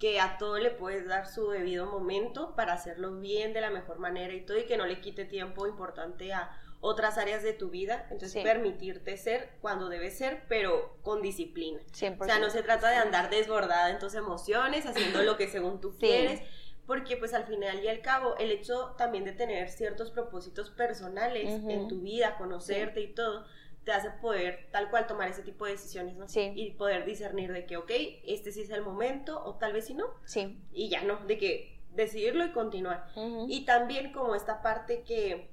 que 0.00 0.20
a 0.20 0.38
todo 0.38 0.58
le 0.58 0.70
puedes 0.70 1.06
dar 1.06 1.28
su 1.28 1.50
debido 1.50 1.86
momento 1.86 2.56
para 2.56 2.72
hacerlo 2.72 3.16
bien 3.20 3.52
de 3.52 3.60
la 3.60 3.70
mejor 3.70 3.98
manera 3.98 4.32
y 4.32 4.40
todo, 4.40 4.58
y 4.58 4.64
que 4.64 4.78
no 4.78 4.86
le 4.86 5.00
quite 5.00 5.26
tiempo 5.26 5.66
importante 5.66 6.32
a 6.32 6.50
otras 6.80 7.18
áreas 7.18 7.42
de 7.42 7.52
tu 7.52 7.68
vida, 7.68 8.06
entonces 8.10 8.42
permitirte 8.42 9.16
ser 9.18 9.50
cuando 9.60 9.88
debes 9.88 10.16
ser, 10.16 10.44
pero 10.48 10.96
con 11.02 11.20
disciplina. 11.20 11.80
O 12.18 12.24
sea, 12.24 12.38
no 12.38 12.48
se 12.48 12.62
trata 12.62 12.88
de 12.88 12.96
andar 12.96 13.28
desbordada 13.28 13.90
en 13.90 13.98
tus 13.98 14.14
emociones, 14.14 14.86
haciendo 14.86 15.22
lo 15.22 15.36
que 15.36 15.48
según 15.48 15.80
tú 15.80 15.96
quieres, 15.98 16.40
porque 16.86 17.18
pues 17.18 17.34
al 17.34 17.44
final 17.44 17.84
y 17.84 17.88
al 17.88 18.00
cabo 18.00 18.34
el 18.38 18.50
hecho 18.50 18.94
también 18.96 19.24
de 19.24 19.32
tener 19.32 19.68
ciertos 19.68 20.10
propósitos 20.10 20.70
personales 20.70 21.50
en 21.68 21.86
tu 21.86 22.00
vida, 22.00 22.38
conocerte 22.38 23.02
y 23.02 23.12
todo, 23.12 23.44
te 23.88 23.94
hace 23.94 24.10
poder 24.10 24.68
tal 24.70 24.90
cual 24.90 25.06
tomar 25.06 25.30
ese 25.30 25.40
tipo 25.40 25.64
de 25.64 25.70
decisiones, 25.70 26.14
¿no? 26.14 26.28
Sí. 26.28 26.52
Y 26.54 26.72
poder 26.72 27.06
discernir 27.06 27.54
de 27.54 27.64
que, 27.64 27.78
ok, 27.78 27.90
este 28.26 28.52
sí 28.52 28.60
es 28.60 28.68
el 28.68 28.82
momento, 28.82 29.42
o 29.42 29.54
tal 29.54 29.72
vez 29.72 29.86
sí 29.86 29.94
no. 29.94 30.04
Sí. 30.26 30.60
Y 30.72 30.90
ya 30.90 31.04
no, 31.04 31.24
de 31.24 31.38
que 31.38 31.80
decidirlo 31.94 32.44
y 32.44 32.52
continuar. 32.52 33.06
Y 33.48 33.64
también 33.64 34.12
como 34.12 34.34
esta 34.34 34.60
parte 34.60 35.04
que, 35.04 35.48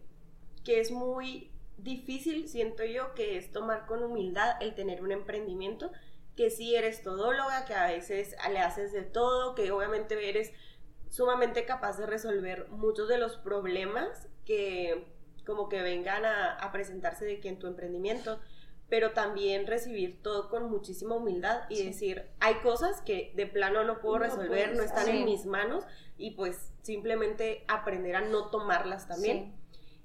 que 0.65 0.81
es 0.81 0.91
muy 0.91 1.49
difícil, 1.77 2.49
siento 2.49 2.83
yo, 2.83 3.13
que 3.13 3.37
es 3.37 3.53
tomar 3.53 3.85
con 3.85 4.03
humildad 4.03 4.61
el 4.61 4.75
tener 4.75 5.01
un 5.01 5.13
emprendimiento, 5.13 5.93
que 6.35 6.49
sí 6.49 6.75
eres 6.75 7.03
todóloga, 7.03 7.63
que 7.63 7.73
a 7.73 7.87
veces 7.87 8.35
le 8.51 8.59
haces 8.59 8.91
de 8.91 9.03
todo, 9.03 9.55
que 9.55 9.71
obviamente 9.71 10.27
eres 10.27 10.51
sumamente 11.09 11.63
capaz 11.63 11.97
de 11.97 12.05
resolver 12.05 12.67
muchos 12.67 13.07
de 13.07 13.17
los 13.17 13.37
problemas 13.37 14.27
que 14.43 15.14
como 15.45 15.69
que 15.69 15.81
vengan 15.81 16.25
a, 16.25 16.69
presentarse 16.71 17.25
de 17.25 17.39
que 17.39 17.49
en 17.49 17.59
tu 17.59 17.67
emprendimiento, 17.67 18.39
pero 18.89 19.11
también 19.11 19.65
recibir 19.65 20.21
todo 20.21 20.49
con 20.49 20.69
muchísima 20.69 21.15
humildad 21.15 21.63
y 21.69 21.83
decir, 21.83 22.29
hay 22.39 22.55
cosas 22.55 23.01
que 23.01 23.31
de 23.35 23.47
plano 23.47 23.83
no 23.83 23.99
puedo 23.99 24.19
resolver, 24.19 24.75
no 24.75 24.83
están 24.83 25.07
en 25.09 25.25
mis 25.25 25.45
manos 25.45 25.85
y 26.17 26.31
pues 26.31 26.71
simplemente 26.81 27.63
aprender 27.67 28.15
a 28.15 28.21
no 28.21 28.49
tomarlas 28.49 29.07
también. 29.07 29.55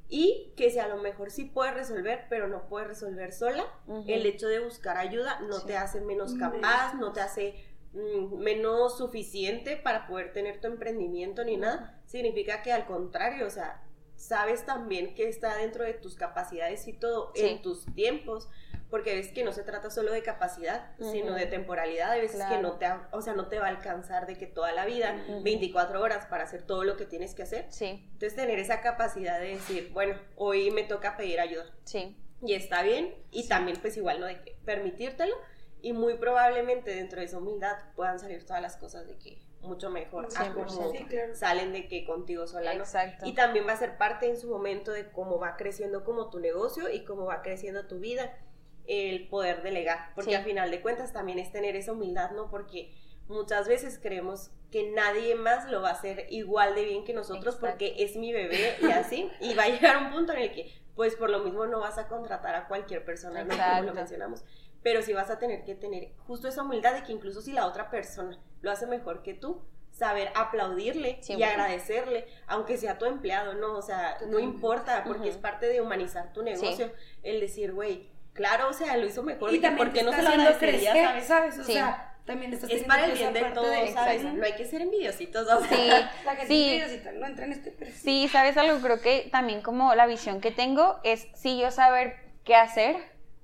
Y 0.08 0.52
que 0.56 0.70
si 0.70 0.80
a 0.80 0.88
lo 0.88 0.96
mejor 0.96 1.30
sí 1.30 1.44
puedes 1.44 1.74
resolver, 1.74 2.26
pero 2.28 2.48
no 2.48 2.68
puedes 2.68 2.88
resolver 2.88 3.32
sola, 3.32 3.64
el 4.06 4.26
hecho 4.26 4.48
de 4.48 4.58
buscar 4.58 4.96
ayuda 4.96 5.40
no 5.40 5.62
te 5.62 5.76
hace 5.76 6.00
menos 6.00 6.34
capaz, 6.34 6.94
no 6.94 7.12
te 7.12 7.20
hace 7.20 7.54
mm, 7.92 8.36
menos 8.38 8.98
suficiente 8.98 9.76
para 9.76 10.08
poder 10.08 10.32
tener 10.32 10.60
tu 10.60 10.66
emprendimiento 10.66 11.44
ni 11.44 11.56
nada, 11.56 12.02
significa 12.06 12.62
que 12.62 12.72
al 12.72 12.86
contrario, 12.86 13.46
o 13.46 13.50
sea, 13.50 13.84
sabes 14.20 14.66
también 14.66 15.14
que 15.14 15.28
está 15.28 15.56
dentro 15.56 15.82
de 15.82 15.94
tus 15.94 16.14
capacidades 16.14 16.86
y 16.86 16.92
todo 16.92 17.32
en 17.34 17.62
tus 17.62 17.86
tiempos, 17.94 18.48
porque 18.90 19.14
ves 19.14 19.32
que 19.32 19.44
no 19.44 19.52
se 19.52 19.62
trata 19.62 19.88
solo 19.88 20.12
de 20.12 20.22
capacidad, 20.22 20.90
sino 20.98 21.34
de 21.34 21.46
temporalidad, 21.46 22.10
hay 22.10 22.20
veces 22.20 22.44
que 22.44 22.58
no 22.58 22.72
te, 22.72 22.86
o 23.12 23.22
sea, 23.22 23.32
no 23.32 23.48
te 23.48 23.58
va 23.58 23.66
a 23.66 23.70
alcanzar 23.70 24.26
de 24.26 24.36
que 24.36 24.46
toda 24.46 24.72
la 24.72 24.84
vida, 24.84 25.24
24 25.42 26.02
horas 26.02 26.26
para 26.26 26.44
hacer 26.44 26.62
todo 26.62 26.84
lo 26.84 26.96
que 26.96 27.06
tienes 27.06 27.34
que 27.34 27.44
hacer. 27.44 27.66
Sí. 27.70 28.08
Entonces 28.12 28.36
tener 28.36 28.58
esa 28.58 28.82
capacidad 28.82 29.40
de 29.40 29.54
decir, 29.54 29.90
bueno, 29.92 30.16
hoy 30.36 30.70
me 30.70 30.82
toca 30.82 31.16
pedir 31.16 31.40
ayuda. 31.40 31.64
Sí. 31.84 32.16
Y 32.42 32.54
está 32.54 32.82
bien, 32.82 33.14
y 33.30 33.48
también 33.48 33.78
pues 33.80 33.96
igual, 33.96 34.20
¿no? 34.20 34.26
De 34.26 34.40
que 34.42 34.56
permitírtelo, 34.64 35.34
y 35.80 35.94
muy 35.94 36.14
probablemente 36.18 36.94
dentro 36.94 37.20
de 37.20 37.26
esa 37.26 37.38
humildad 37.38 37.78
puedan 37.96 38.18
salir 38.18 38.44
todas 38.44 38.60
las 38.60 38.76
cosas 38.76 39.06
de 39.06 39.16
que 39.16 39.49
mucho 39.62 39.90
mejor 39.90 40.28
a 40.36 40.52
como 40.52 40.92
salen 41.34 41.72
de 41.72 41.88
que 41.88 42.04
contigo 42.04 42.46
sola, 42.46 42.74
¿no? 42.74 42.80
Exacto. 42.80 43.26
Y 43.26 43.34
también 43.34 43.66
va 43.66 43.72
a 43.72 43.76
ser 43.76 43.98
parte 43.98 44.28
en 44.28 44.38
su 44.38 44.48
momento 44.48 44.92
de 44.92 45.10
cómo 45.10 45.38
va 45.38 45.56
creciendo 45.56 46.04
como 46.04 46.30
tu 46.30 46.40
negocio 46.40 46.90
y 46.90 47.04
cómo 47.04 47.26
va 47.26 47.42
creciendo 47.42 47.86
tu 47.86 47.98
vida 47.98 48.38
el 48.86 49.28
poder 49.28 49.62
delegar, 49.62 50.12
porque 50.14 50.36
al 50.36 50.44
final 50.44 50.70
de 50.70 50.80
cuentas 50.80 51.12
también 51.12 51.38
es 51.38 51.52
tener 51.52 51.76
esa 51.76 51.92
humildad, 51.92 52.32
¿no? 52.32 52.50
Porque 52.50 52.92
muchas 53.28 53.68
veces 53.68 54.00
creemos 54.02 54.50
que 54.72 54.90
nadie 54.90 55.34
más 55.34 55.70
lo 55.70 55.82
va 55.82 55.90
a 55.90 55.92
hacer 55.92 56.26
igual 56.30 56.74
de 56.74 56.84
bien 56.84 57.04
que 57.04 57.12
nosotros 57.12 57.56
porque 57.56 57.94
es 57.98 58.16
mi 58.16 58.32
bebé 58.32 58.76
y 58.80 58.90
así, 58.90 59.30
y 59.40 59.54
va 59.54 59.64
a 59.64 59.68
llegar 59.68 59.96
un 59.98 60.10
punto 60.10 60.32
en 60.32 60.40
el 60.40 60.52
que 60.52 60.72
pues 60.96 61.16
por 61.16 61.30
lo 61.30 61.40
mismo 61.40 61.66
no 61.66 61.80
vas 61.80 61.98
a 61.98 62.08
contratar 62.08 62.54
a 62.54 62.68
cualquier 62.68 63.04
persona, 63.04 63.44
¿no? 63.44 63.56
Como 63.56 63.82
lo 63.82 63.94
mencionamos, 63.94 64.44
pero 64.82 65.02
sí 65.02 65.12
vas 65.12 65.30
a 65.30 65.38
tener 65.38 65.64
que 65.64 65.74
tener 65.74 66.12
justo 66.26 66.48
esa 66.48 66.62
humildad 66.62 66.94
de 66.94 67.02
que 67.02 67.12
incluso 67.12 67.42
si 67.42 67.52
la 67.52 67.66
otra 67.66 67.90
persona 67.90 68.38
lo 68.62 68.70
hace 68.70 68.86
mejor 68.86 69.22
que 69.22 69.34
tú, 69.34 69.62
saber 69.90 70.30
aplaudirle 70.34 71.20
y 71.28 71.42
agradecerle, 71.42 72.26
aunque 72.46 72.76
sea 72.76 72.98
tu 72.98 73.04
empleado, 73.04 73.54
¿no? 73.54 73.76
O 73.76 73.82
sea, 73.82 74.16
no 74.28 74.38
importa, 74.38 75.04
porque 75.04 75.28
es 75.28 75.36
parte 75.36 75.66
de 75.66 75.80
humanizar 75.80 76.32
tu 76.32 76.42
negocio, 76.42 76.92
el 77.22 77.40
decir, 77.40 77.72
güey, 77.72 78.08
claro, 78.32 78.68
o 78.68 78.72
sea, 78.72 78.96
lo 78.96 79.06
hizo 79.06 79.22
mejor, 79.22 79.52
y, 79.52 79.60
también 79.60 79.88
porque 79.88 80.02
no 80.02 80.12
se 80.12 80.22
lo 80.22 80.28
agradecería, 80.28 80.94
¿sabes? 80.94 81.26
¿sabes? 81.26 81.58
O 81.58 81.64
sea, 81.64 82.16
también 82.24 82.52
estás 82.52 82.70
es 82.70 82.84
para 82.84 83.06
el 83.06 83.12
bien 83.12 83.32
de 83.32 83.42
todos, 83.42 83.90
¿sabes? 83.92 84.22
No 84.22 84.44
hay 84.44 84.54
que 84.54 84.64
ser 84.64 84.82
envidiositos, 84.82 85.48
o 85.48 85.60
sea, 85.60 85.68
sí, 85.68 85.88
la 86.24 86.36
gente 86.36 86.46
sí. 86.46 86.70
envidiosita 86.70 87.12
no 87.12 87.26
entra 87.26 87.44
en 87.44 87.52
este 87.52 87.70
perfil. 87.70 87.94
Sí, 87.96 88.28
¿sabes 88.28 88.56
algo? 88.56 88.80
Creo 88.80 89.00
que 89.00 89.28
también 89.30 89.60
como 89.60 89.94
la 89.94 90.06
visión 90.06 90.40
que 90.40 90.50
tengo 90.50 90.98
es, 91.02 91.26
sí, 91.34 91.58
yo 91.60 91.70
saber 91.70 92.16
qué 92.44 92.54
hacer, 92.54 92.96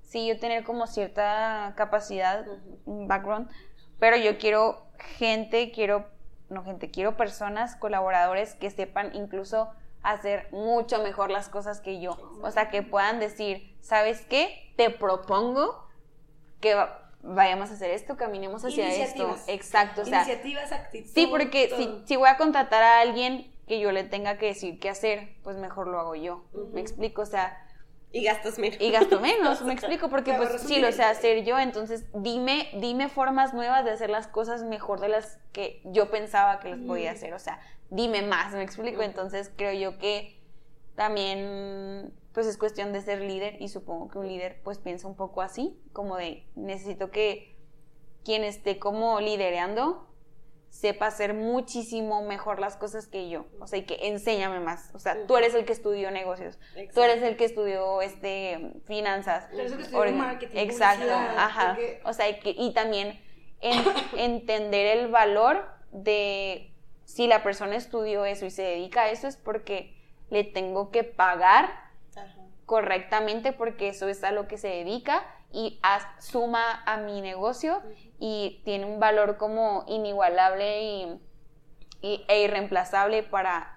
sí, 0.07 0.25
yo 0.25 0.39
tener 0.39 0.63
como 0.63 0.87
cierta 0.87 1.73
capacidad, 1.75 2.45
un 2.85 3.07
background, 3.07 3.49
pero 3.99 4.17
yo 4.17 4.37
quiero 4.37 4.87
gente, 4.97 5.71
quiero, 5.71 6.07
no 6.49 6.63
gente, 6.63 6.89
quiero 6.89 7.17
personas, 7.17 7.75
colaboradores 7.75 8.55
que 8.55 8.71
sepan 8.71 9.15
incluso 9.15 9.69
hacer 10.01 10.47
mucho 10.51 11.03
mejor 11.03 11.29
las 11.29 11.49
cosas 11.49 11.81
que 11.81 11.99
yo. 11.99 12.17
O 12.41 12.49
sea, 12.51 12.69
que 12.69 12.81
puedan 12.83 13.19
decir, 13.19 13.75
¿sabes 13.81 14.25
qué? 14.25 14.73
Te 14.77 14.89
propongo 14.89 15.85
que 16.61 16.75
vayamos 17.21 17.69
a 17.71 17.73
hacer 17.73 17.91
esto, 17.91 18.15
caminemos 18.15 18.63
hacia 18.63 18.89
esto. 18.89 19.35
Exacto. 19.47 20.03
O 20.03 20.05
sea, 20.05 20.23
Iniciativas, 20.23 20.71
actitudes. 20.71 21.13
Sí, 21.13 21.27
porque 21.27 21.69
si, 21.75 22.03
si, 22.05 22.15
voy 22.15 22.29
a 22.29 22.37
contratar 22.37 22.83
a 22.83 23.01
alguien 23.01 23.53
que 23.67 23.79
yo 23.81 23.91
le 23.91 24.05
tenga 24.05 24.37
que 24.37 24.45
decir 24.45 24.79
qué 24.79 24.89
hacer, 24.89 25.35
pues 25.43 25.57
mejor 25.57 25.87
lo 25.87 25.99
hago 25.99 26.15
yo. 26.15 26.45
¿Me 26.71 26.79
explico? 26.79 27.23
O 27.23 27.25
sea, 27.25 27.66
y 28.11 28.23
gastas 28.23 28.57
menos. 28.57 28.79
Y 28.79 28.91
gasto 28.91 29.19
menos, 29.19 29.61
me 29.63 29.73
explico, 29.73 30.09
porque 30.11 30.33
pues 30.33 30.61
sí 30.61 30.79
lo 30.79 30.91
sé 30.91 31.03
hacer 31.03 31.43
yo, 31.43 31.59
entonces 31.59 32.05
dime, 32.13 32.69
dime 32.79 33.09
formas 33.09 33.53
nuevas 33.53 33.85
de 33.85 33.91
hacer 33.91 34.09
las 34.09 34.27
cosas 34.27 34.63
mejor 34.63 34.99
de 34.99 35.09
las 35.09 35.39
que 35.51 35.81
yo 35.85 36.09
pensaba 36.09 36.59
que 36.59 36.69
las 36.69 36.79
podía 36.79 37.11
hacer, 37.11 37.33
o 37.33 37.39
sea, 37.39 37.59
dime 37.89 38.21
más, 38.21 38.53
me 38.53 38.63
explico, 38.63 39.01
entonces 39.01 39.51
creo 39.55 39.73
yo 39.73 39.97
que 39.97 40.39
también 40.95 42.13
pues 42.33 42.47
es 42.47 42.57
cuestión 42.57 42.93
de 42.93 43.01
ser 43.01 43.21
líder 43.21 43.61
y 43.61 43.67
supongo 43.67 44.09
que 44.09 44.19
un 44.19 44.27
líder 44.27 44.61
pues 44.63 44.77
piensa 44.77 45.07
un 45.07 45.15
poco 45.15 45.41
así, 45.41 45.79
como 45.91 46.17
de 46.17 46.45
necesito 46.55 47.11
que 47.11 47.55
quien 48.23 48.43
esté 48.43 48.79
como 48.79 49.19
lidereando 49.19 50.07
sepa 50.69 51.07
hacer 51.07 51.33
muchísimo 51.33 52.21
mejor 52.23 52.59
las 52.59 52.75
cosas 52.75 53.07
que 53.07 53.29
yo, 53.29 53.45
o 53.59 53.67
sea, 53.67 53.79
y 53.79 53.83
que 53.83 54.07
enséñame 54.07 54.59
más, 54.59 54.91
o 54.93 54.99
sea, 54.99 55.25
tú 55.25 55.35
eres 55.37 55.55
el 55.55 55.65
que 55.65 55.73
estudió 55.73 56.11
negocios, 56.11 56.59
tú 56.93 57.01
eres 57.01 57.23
el 57.23 57.35
que 57.35 57.45
estudió 57.45 58.01
este 58.01 58.73
finanzas, 58.85 59.49
tú 59.49 59.59
eres 59.59 59.71
el 59.71 59.77
que 59.77 59.83
estudió 59.83 60.11
marketing, 60.13 60.57
exacto, 60.57 61.13
ajá, 61.13 61.77
o 62.03 62.13
sea, 62.13 62.29
y, 62.29 62.39
que, 62.39 62.51
y 62.51 62.73
también 62.73 63.19
entender 64.17 64.97
el 64.97 65.07
valor 65.07 65.65
de 65.91 66.73
si 67.05 67.27
la 67.27 67.41
persona 67.41 67.75
estudió 67.75 68.25
eso 68.25 68.45
y 68.45 68.51
se 68.51 68.63
dedica 68.63 69.03
a 69.03 69.09
eso 69.09 69.27
es 69.27 69.37
porque 69.37 69.95
le 70.29 70.43
tengo 70.43 70.91
que 70.91 71.03
pagar 71.03 71.86
correctamente 72.67 73.53
porque 73.53 73.87
eso 73.87 74.09
es 74.09 74.23
a 74.25 74.31
lo 74.31 74.47
que 74.47 74.57
se 74.57 74.67
dedica 74.67 75.25
y 75.53 75.79
suma 76.19 76.83
a 76.85 76.97
mi 76.97 77.21
negocio 77.21 77.81
y 78.19 78.61
tiene 78.65 78.85
un 78.85 78.99
valor 78.99 79.37
como 79.37 79.85
inigualable 79.87 80.83
y, 80.83 81.21
e 82.01 82.43
irreemplazable 82.43 83.23
para 83.23 83.73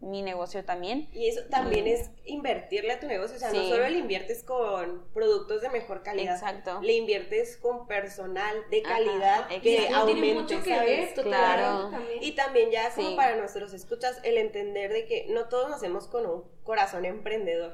mi 0.00 0.20
negocio 0.20 0.66
también. 0.66 1.08
Y 1.14 1.28
eso 1.28 1.40
también 1.48 1.86
es 1.86 2.10
invertirle 2.26 2.92
a 2.92 3.00
tu 3.00 3.06
negocio, 3.06 3.36
o 3.36 3.38
sea, 3.38 3.50
no 3.50 3.66
solo 3.68 3.88
le 3.88 3.96
inviertes 3.96 4.42
con 4.42 5.06
productos 5.14 5.62
de 5.62 5.70
mejor 5.70 6.02
calidad, 6.02 6.34
Exacto. 6.34 6.82
le 6.82 6.92
inviertes 6.92 7.56
con 7.56 7.86
personal 7.86 8.54
de 8.70 8.82
calidad 8.82 9.48
que 9.62 9.88
aumente, 9.88 10.62
¿sabes? 10.62 11.14
claro. 11.14 11.90
Y 12.20 12.32
también 12.32 12.70
ya 12.70 12.94
como 12.94 13.16
para 13.16 13.34
nuestros 13.36 13.72
escuchas 13.72 14.20
el 14.24 14.36
entender 14.36 14.92
de 14.92 15.06
que 15.06 15.26
no 15.30 15.48
todos 15.48 15.70
nacemos 15.70 16.06
con 16.06 16.26
un 16.26 16.44
corazón 16.64 17.06
emprendedor. 17.06 17.72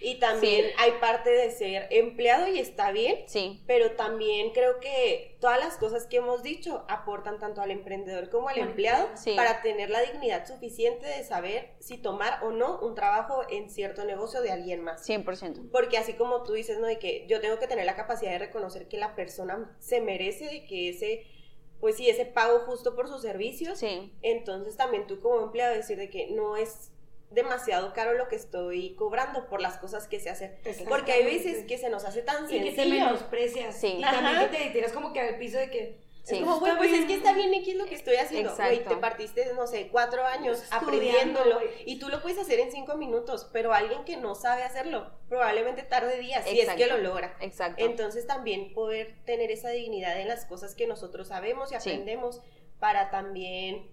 Y 0.00 0.18
también 0.18 0.66
hay 0.78 0.92
parte 0.92 1.30
de 1.30 1.50
ser 1.50 1.86
empleado 1.90 2.48
y 2.48 2.58
está 2.58 2.90
bien. 2.90 3.24
Sí. 3.26 3.62
Pero 3.66 3.92
también 3.92 4.50
creo 4.50 4.80
que 4.80 5.36
todas 5.40 5.60
las 5.60 5.76
cosas 5.76 6.06
que 6.06 6.16
hemos 6.16 6.42
dicho 6.42 6.84
aportan 6.88 7.38
tanto 7.38 7.60
al 7.60 7.70
emprendedor 7.70 8.30
como 8.30 8.48
al 8.48 8.58
empleado 8.58 9.08
para 9.36 9.60
tener 9.62 9.90
la 9.90 10.00
dignidad 10.00 10.46
suficiente 10.46 11.06
de 11.06 11.22
saber 11.22 11.74
si 11.80 11.98
tomar 11.98 12.42
o 12.44 12.50
no 12.50 12.80
un 12.80 12.94
trabajo 12.94 13.42
en 13.50 13.68
cierto 13.68 14.04
negocio 14.04 14.40
de 14.40 14.50
alguien 14.50 14.82
más. 14.82 15.06
100%. 15.06 15.70
Porque 15.70 15.98
así 15.98 16.14
como 16.14 16.42
tú 16.42 16.54
dices, 16.54 16.78
¿no? 16.78 16.86
De 16.86 16.98
que 16.98 17.26
yo 17.28 17.40
tengo 17.40 17.58
que 17.58 17.66
tener 17.66 17.84
la 17.84 17.96
capacidad 17.96 18.32
de 18.32 18.38
reconocer 18.38 18.88
que 18.88 18.96
la 18.96 19.14
persona 19.14 19.76
se 19.80 20.00
merece 20.00 20.46
de 20.46 20.64
que 20.64 20.88
ese 20.88 21.26
pues 21.80 21.96
sí, 21.96 22.08
ese 22.08 22.26
pago 22.26 22.60
justo 22.60 22.94
por 22.94 23.08
sus 23.08 23.22
servicios. 23.22 23.78
Sí. 23.78 24.12
Entonces 24.22 24.76
también 24.76 25.06
tú 25.06 25.20
como 25.20 25.40
empleado 25.40 25.74
decir 25.74 25.96
de 25.96 26.10
que 26.10 26.30
no 26.30 26.56
es 26.56 26.92
demasiado 27.30 27.92
caro 27.92 28.14
lo 28.14 28.28
que 28.28 28.36
estoy 28.36 28.94
cobrando 28.96 29.48
por 29.48 29.60
las 29.60 29.78
cosas 29.78 30.08
que 30.08 30.20
se 30.20 30.30
hacen. 30.30 30.56
Porque 30.88 31.12
hay 31.12 31.24
veces 31.24 31.64
que 31.64 31.78
se 31.78 31.88
nos 31.88 32.04
hace 32.04 32.22
tan 32.22 32.48
sencillo. 32.48 32.66
Y 32.66 32.70
que 32.70 32.82
se 32.82 32.88
menosprecia. 32.88 33.72
Sí. 33.72 33.96
Y 33.98 34.02
también 34.02 34.50
que 34.50 34.58
te 34.58 34.70
tiras 34.70 34.92
como 34.92 35.12
que 35.12 35.20
al 35.20 35.38
piso 35.38 35.58
de 35.58 35.70
que... 35.70 36.10
Es 36.26 36.38
como, 36.38 36.60
güey, 36.60 36.76
pues 36.76 36.92
es 36.92 37.06
que 37.06 37.14
está 37.14 37.32
bien 37.32 37.52
X 37.54 37.74
lo 37.74 37.86
que 37.86 37.94
estoy 37.94 38.16
haciendo. 38.16 38.54
Güey, 38.54 38.84
te 38.84 38.96
partiste, 38.96 39.52
no 39.54 39.66
sé, 39.66 39.88
cuatro 39.90 40.24
años 40.24 40.62
aprendiéndolo. 40.70 41.58
Y 41.86 41.98
tú 41.98 42.08
lo 42.08 42.22
puedes 42.22 42.38
hacer 42.38 42.60
en 42.60 42.70
cinco 42.70 42.96
minutos, 42.96 43.48
pero 43.52 43.72
alguien 43.72 44.04
que 44.04 44.16
no 44.16 44.34
sabe 44.34 44.62
hacerlo, 44.62 45.10
probablemente 45.28 45.82
tarde 45.82 46.18
días, 46.18 46.46
si 46.46 46.60
es 46.60 46.68
que 46.68 46.86
lo 46.86 46.98
logra. 46.98 47.36
Exacto. 47.40 47.84
Entonces 47.84 48.26
también 48.26 48.72
poder 48.74 49.16
tener 49.24 49.50
esa 49.50 49.70
dignidad 49.70 50.20
en 50.20 50.28
las 50.28 50.44
cosas 50.44 50.74
que 50.74 50.86
nosotros 50.86 51.28
sabemos 51.28 51.72
y 51.72 51.74
aprendemos 51.74 52.42
para 52.78 53.10
también 53.10 53.90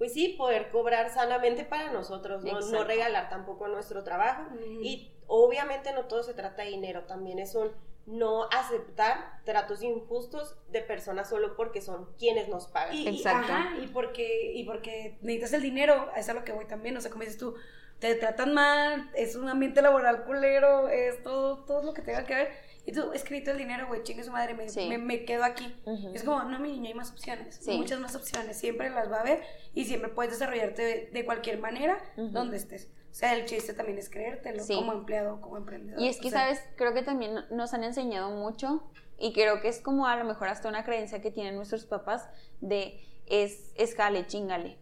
pues 0.00 0.14
sí, 0.14 0.28
poder 0.28 0.70
cobrar 0.70 1.10
sanamente 1.10 1.62
para 1.62 1.92
nosotros, 1.92 2.42
no, 2.42 2.84
regalar 2.84 3.28
tampoco 3.28 3.68
nuestro 3.68 4.02
trabajo. 4.02 4.44
Y 4.82 5.12
obviamente 5.26 5.92
no 5.92 6.06
todo 6.06 6.22
se 6.22 6.32
trata 6.32 6.62
de 6.62 6.70
dinero, 6.70 7.02
también 7.04 7.38
es 7.38 7.54
un 7.54 7.70
no 8.06 8.44
aceptar 8.44 9.42
tratos 9.44 9.82
injustos 9.82 10.56
de 10.70 10.80
personas 10.80 11.28
solo 11.28 11.54
porque 11.54 11.82
son 11.82 12.08
quienes 12.18 12.48
nos 12.48 12.66
pagan. 12.66 12.96
Y, 12.96 13.08
Exacto. 13.08 13.52
y 13.82 13.88
porque, 13.88 14.52
y 14.54 14.64
porque 14.64 15.18
necesitas 15.20 15.52
el 15.52 15.60
dinero, 15.60 16.10
es 16.16 16.30
a 16.30 16.32
lo 16.32 16.44
que 16.44 16.52
voy 16.52 16.64
también, 16.64 16.96
o 16.96 17.02
sea, 17.02 17.10
como 17.10 17.24
dices 17.24 17.36
tú, 17.36 17.54
te 17.98 18.14
tratan 18.14 18.54
mal, 18.54 19.10
es 19.14 19.36
un 19.36 19.50
ambiente 19.50 19.82
laboral 19.82 20.24
culero, 20.24 20.88
es 20.88 21.22
todo, 21.22 21.66
todo 21.66 21.82
lo 21.82 21.92
que 21.92 22.00
tenga 22.00 22.24
que 22.24 22.36
ver. 22.36 22.69
Y 22.86 22.92
tú, 22.92 23.12
escrito 23.12 23.50
el 23.50 23.58
dinero, 23.58 23.86
güey, 23.86 24.02
chingue 24.02 24.24
su 24.24 24.32
madre, 24.32 24.54
me, 24.54 24.98
me, 24.98 25.24
quedo 25.24 25.44
aquí. 25.44 25.74
Es 26.14 26.22
como, 26.24 26.42
no, 26.44 26.58
mi 26.58 26.70
niño, 26.72 26.88
hay 26.88 26.94
más 26.94 27.10
opciones, 27.10 27.60
muchas 27.66 28.00
más 28.00 28.16
opciones, 28.16 28.58
siempre 28.58 28.90
las 28.90 29.10
va 29.10 29.18
a 29.18 29.20
haber 29.20 29.42
y 29.74 29.84
siempre 29.84 30.10
puedes 30.10 30.32
desarrollarte 30.32 31.10
de, 31.12 31.24
cualquier 31.24 31.58
manera 31.58 32.02
donde 32.16 32.56
estés. 32.56 32.90
O 33.10 33.14
sea, 33.14 33.34
el 33.34 33.44
chiste 33.44 33.74
también 33.74 33.98
es 33.98 34.08
creértelo 34.08 34.62
como 34.66 34.92
empleado, 34.92 35.40
como 35.40 35.56
emprendedor. 35.56 36.00
Y 36.00 36.08
es 36.08 36.18
que, 36.18 36.30
¿sabes? 36.30 36.62
Creo 36.76 36.94
que 36.94 37.02
también 37.02 37.44
nos 37.50 37.74
han 37.74 37.82
enseñado 37.82 38.30
mucho 38.30 38.84
y 39.18 39.32
creo 39.32 39.60
que 39.60 39.68
es 39.68 39.80
como 39.80 40.06
a 40.06 40.16
lo 40.16 40.24
mejor 40.24 40.48
hasta 40.48 40.68
una 40.68 40.84
creencia 40.84 41.20
que 41.20 41.30
tienen 41.30 41.56
nuestros 41.56 41.84
papás 41.84 42.28
de 42.60 43.00
es 43.26 43.72
escale, 43.76 44.26
chingale. 44.26 44.78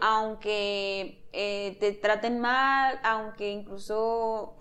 Aunque 0.00 1.22
eh, 1.32 1.76
te 1.80 1.92
traten 1.92 2.40
mal, 2.40 2.98
aunque 3.02 3.50
incluso 3.50 4.54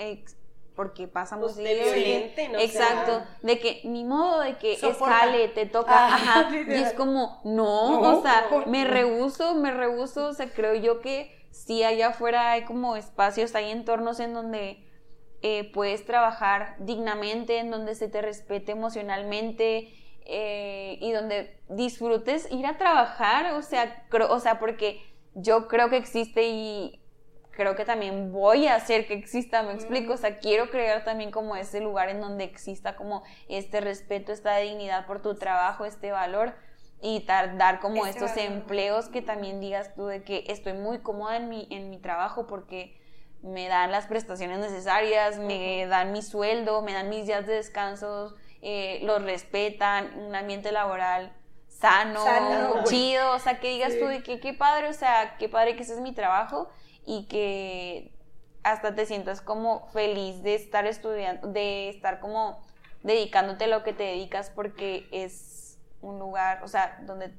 porque 0.80 1.10
pasa 1.10 1.36
muy 1.36 1.52
pues 1.52 1.58
¿no? 1.58 2.58
Exacto, 2.58 3.22
de 3.42 3.60
que 3.60 3.82
ni 3.84 4.06
modo 4.06 4.40
de 4.40 4.56
que 4.56 4.76
escale, 4.76 5.50
te 5.50 5.66
toca, 5.66 6.08
ajá, 6.08 6.50
y 6.70 6.72
es 6.72 6.94
como, 6.94 7.42
no, 7.44 8.00
o 8.00 8.22
sea, 8.22 8.48
me 8.66 8.86
rehuso, 8.86 9.56
me 9.56 9.72
rehuso, 9.72 10.28
o 10.28 10.34
sea, 10.34 10.50
creo 10.50 10.76
yo 10.76 11.02
que 11.02 11.38
si 11.52 11.84
allá 11.84 12.08
afuera 12.12 12.52
hay 12.52 12.64
como 12.64 12.96
espacios, 12.96 13.56
hay 13.56 13.72
entornos 13.72 14.22
en 14.22 14.34
donde 14.34 14.88
eh, 15.42 15.70
puedes 15.74 16.06
trabajar 16.06 16.78
dignamente, 16.80 17.58
en 17.58 17.72
donde 17.72 17.94
se 17.94 18.08
te 18.08 18.22
respete 18.22 18.72
emocionalmente 18.72 19.94
eh, 20.24 20.98
y 21.02 21.12
donde 21.12 21.60
disfrutes 21.68 22.50
ir 22.54 22.66
a 22.66 22.78
trabajar, 22.78 23.54
o 23.56 23.64
sea, 23.64 24.08
o 24.30 24.40
sea, 24.40 24.60
porque 24.60 25.02
yo 25.34 25.68
creo 25.68 25.90
que 25.90 25.98
existe 25.98 26.48
y 26.48 26.99
creo 27.60 27.76
que 27.76 27.84
también 27.84 28.32
voy 28.32 28.68
a 28.68 28.76
hacer 28.76 29.06
que 29.06 29.14
exista, 29.14 29.64
me 29.64 29.74
explico, 29.74 30.14
o 30.14 30.18
sea, 30.18 30.40
quiero 30.40 30.70
crear 30.70 31.04
también 31.04 31.30
como 31.30 31.58
ese 31.58 31.82
lugar 31.82 32.08
en 32.08 32.22
donde 32.22 32.46
exista 32.46 32.96
como 32.96 33.22
este 33.50 33.82
respeto, 33.82 34.32
esta 34.32 34.56
dignidad 34.60 35.06
por 35.06 35.22
tu 35.22 35.36
trabajo, 35.36 35.84
este 35.84 36.10
valor 36.14 36.56
y 37.02 37.26
dar, 37.26 37.82
como 37.82 38.06
estos 38.06 38.38
empleos 38.38 39.10
que 39.10 39.22
también 39.22 39.60
digas 39.60 39.94
tú 39.94 40.06
de 40.06 40.24
que 40.24 40.46
estoy 40.48 40.72
muy 40.72 41.00
cómoda 41.00 41.36
en 41.36 41.50
mi, 41.50 41.68
en 41.70 41.90
mi 41.90 41.98
trabajo 41.98 42.48
porque 42.48 42.98
me 43.42 43.68
dan 43.68 43.92
las 43.92 44.08
prestaciones 44.08 44.60
necesarias, 44.60 45.38
me 45.38 45.86
dan 45.86 46.14
mi 46.14 46.22
sueldo, 46.22 46.82
me 46.82 46.94
dan 46.94 47.10
mis 47.10 47.26
días 47.26 47.46
de 47.46 47.56
descanso, 47.56 48.38
eh, 48.62 49.02
los 49.04 49.22
respetan, 49.22 50.18
un 50.18 50.34
ambiente 50.34 50.72
laboral 50.72 51.36
sano, 51.68 52.24
chido, 52.86 53.34
o 53.34 53.40
sea, 53.40 53.60
que 53.60 53.68
digas 53.68 54.00
tú 54.00 54.06
de 54.06 54.24
que 54.24 54.40
qué 54.40 54.54
padre, 54.54 54.88
o 54.88 54.94
sea, 54.94 55.36
qué 55.38 55.50
padre 55.50 55.76
que 55.76 55.84
ese 55.84 55.96
es 55.96 56.00
mi 56.00 56.14
trabajo 56.14 56.70
y 57.10 57.26
que 57.26 58.12
hasta 58.62 58.94
te 58.94 59.08
sientas 59.08 59.42
como 59.42 59.88
feliz 59.88 60.44
de 60.44 60.54
estar 60.54 60.86
estudiando, 60.86 61.48
de 61.48 61.90
estar 61.90 62.20
como 62.20 62.62
dedicándote 63.02 63.64
a 63.64 63.68
lo 63.68 63.82
que 63.82 63.94
te 63.94 64.04
dedicas 64.04 64.52
porque 64.52 65.08
es 65.12 65.80
un 66.02 66.20
lugar, 66.20 66.64
o 66.64 66.68
sea, 66.68 67.02
donde 67.08 67.34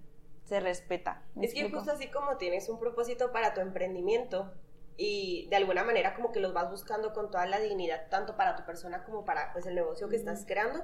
se 0.44 0.58
respeta. 0.58 1.22
Es 1.40 1.54
que 1.54 1.70
justo 1.70 1.92
así 1.92 2.08
como 2.08 2.36
tienes 2.36 2.68
un 2.68 2.80
propósito 2.80 3.30
para 3.30 3.54
tu 3.54 3.60
emprendimiento 3.60 4.52
y 4.96 5.46
de 5.50 5.56
alguna 5.56 5.84
manera 5.84 6.16
como 6.16 6.32
que 6.32 6.40
los 6.40 6.52
vas 6.52 6.68
buscando 6.68 7.12
con 7.12 7.30
toda 7.30 7.46
la 7.46 7.60
dignidad, 7.60 8.08
tanto 8.10 8.36
para 8.36 8.56
tu 8.56 8.64
persona 8.64 9.04
como 9.04 9.24
para 9.24 9.52
pues 9.52 9.66
el 9.66 9.76
negocio 9.76 10.08
que 10.08 10.16
estás 10.16 10.44
creando, 10.48 10.82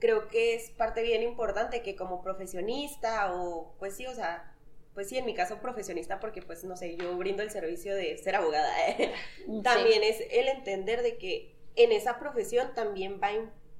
creo 0.00 0.28
que 0.28 0.54
es 0.54 0.68
parte 0.68 1.00
bien 1.00 1.22
importante 1.22 1.82
que 1.82 1.96
como 1.96 2.20
profesionista 2.20 3.32
o 3.32 3.72
pues 3.78 3.96
sí, 3.96 4.06
o 4.06 4.14
sea, 4.14 4.52
pues 4.94 5.08
sí, 5.08 5.18
en 5.18 5.26
mi 5.26 5.34
caso 5.34 5.60
profesionista, 5.60 6.20
porque 6.20 6.42
pues 6.42 6.64
no 6.64 6.76
sé, 6.76 6.96
yo 6.96 7.16
brindo 7.16 7.42
el 7.42 7.50
servicio 7.50 7.94
de 7.94 8.16
ser 8.18 8.34
abogada, 8.34 8.72
¿eh? 8.88 9.12
también 9.62 10.02
es 10.02 10.22
el 10.30 10.48
entender 10.48 11.02
de 11.02 11.18
que 11.18 11.54
en 11.76 11.92
esa 11.92 12.18
profesión 12.18 12.74
también 12.74 13.20
va 13.22 13.28
a 13.28 13.32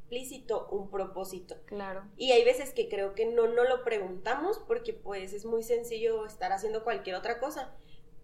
explícito 0.08 0.68
un 0.70 0.90
propósito. 0.90 1.56
Claro. 1.66 2.04
Y 2.16 2.32
hay 2.32 2.42
veces 2.44 2.72
que 2.72 2.88
creo 2.88 3.14
que 3.14 3.26
no 3.26 3.46
no 3.46 3.64
lo 3.64 3.84
preguntamos 3.84 4.58
porque 4.66 4.94
pues 4.94 5.34
es 5.34 5.44
muy 5.44 5.62
sencillo 5.62 6.24
estar 6.24 6.50
haciendo 6.50 6.82
cualquier 6.82 7.16
otra 7.16 7.38
cosa. 7.38 7.74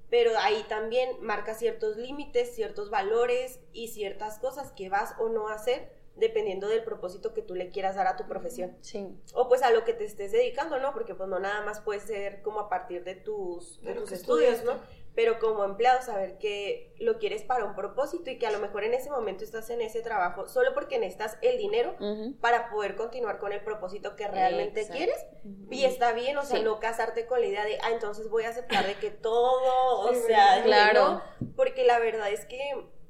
Pero 0.09 0.33
ahí 0.39 0.65
también 0.69 1.11
marca 1.21 1.55
ciertos 1.55 1.97
límites, 1.97 2.55
ciertos 2.55 2.89
valores 2.89 3.61
y 3.73 3.89
ciertas 3.89 4.39
cosas 4.39 4.73
que 4.73 4.89
vas 4.89 5.15
o 5.19 5.29
no 5.29 5.49
a 5.49 5.55
hacer 5.55 5.93
dependiendo 6.17 6.69
del 6.69 6.85
propósito 6.85 7.35
que 7.35 7.43
tú 7.43 7.55
le 7.55 7.71
quieras 7.71 7.97
dar 7.97 8.07
a 8.07 8.17
tu 8.17 8.27
profesión. 8.27 8.77
Sí. 8.81 9.09
O 9.35 9.49
pues 9.49 9.63
a 9.63 9.71
lo 9.71 9.85
que 9.85 9.93
te 9.93 10.05
estés 10.05 10.33
dedicando, 10.33 10.79
¿no? 10.79 10.93
Porque 10.93 11.15
pues 11.15 11.29
no 11.29 11.39
nada 11.39 11.65
más 11.65 11.81
puede 11.81 12.01
ser 12.01 12.43
como 12.43 12.61
a 12.61 12.69
partir 12.69 13.05
de 13.05 13.15
tus, 13.15 13.81
de 13.83 13.95
tus 13.95 14.13
estudios, 14.13 14.65
¿no? 14.65 14.75
pero 15.15 15.39
como 15.39 15.65
empleado 15.65 16.03
saber 16.03 16.39
que 16.39 16.93
lo 16.99 17.19
quieres 17.19 17.43
para 17.43 17.65
un 17.65 17.75
propósito 17.75 18.31
y 18.31 18.39
que 18.39 18.47
a 18.47 18.51
lo 18.51 18.59
mejor 18.59 18.85
en 18.85 18.95
ese 18.95 19.11
momento 19.11 19.45
estás 19.45 19.71
en 19.71 19.81
ese 19.81 20.03
trabajo 20.03 20.49
solo 20.49 20.75
porque 20.75 20.99
necesitas 20.99 21.39
el 21.41 21.57
dinero 21.57 21.95
para 22.41 22.69
poder 22.71 22.97
continuar 22.97 23.39
con 23.39 23.53
el 23.53 23.63
propósito 23.63 24.17
que 24.17 24.27
realmente 24.27 24.89
quieres 24.89 25.25
y 25.71 25.85
está 25.85 26.13
bien, 26.13 26.37
o 26.37 26.45
sea, 26.45 26.61
no 26.61 26.81
casarte 26.81 27.27
con 27.27 27.41
la 27.41 27.47
idea 27.47 27.65
de, 27.65 27.79
ah, 27.83 27.91
entonces 27.93 28.29
voy 28.29 28.45
a 28.45 28.49
aceptar 28.49 28.87
de 28.87 28.95
que 28.95 29.11
todo, 29.11 30.01
o 30.11 30.15
sea, 30.15 30.63
claro, 30.65 31.23
porque 31.57 31.85
la 31.85 31.99
verdad 31.99 32.31
es 32.31 32.45
que 32.47 32.59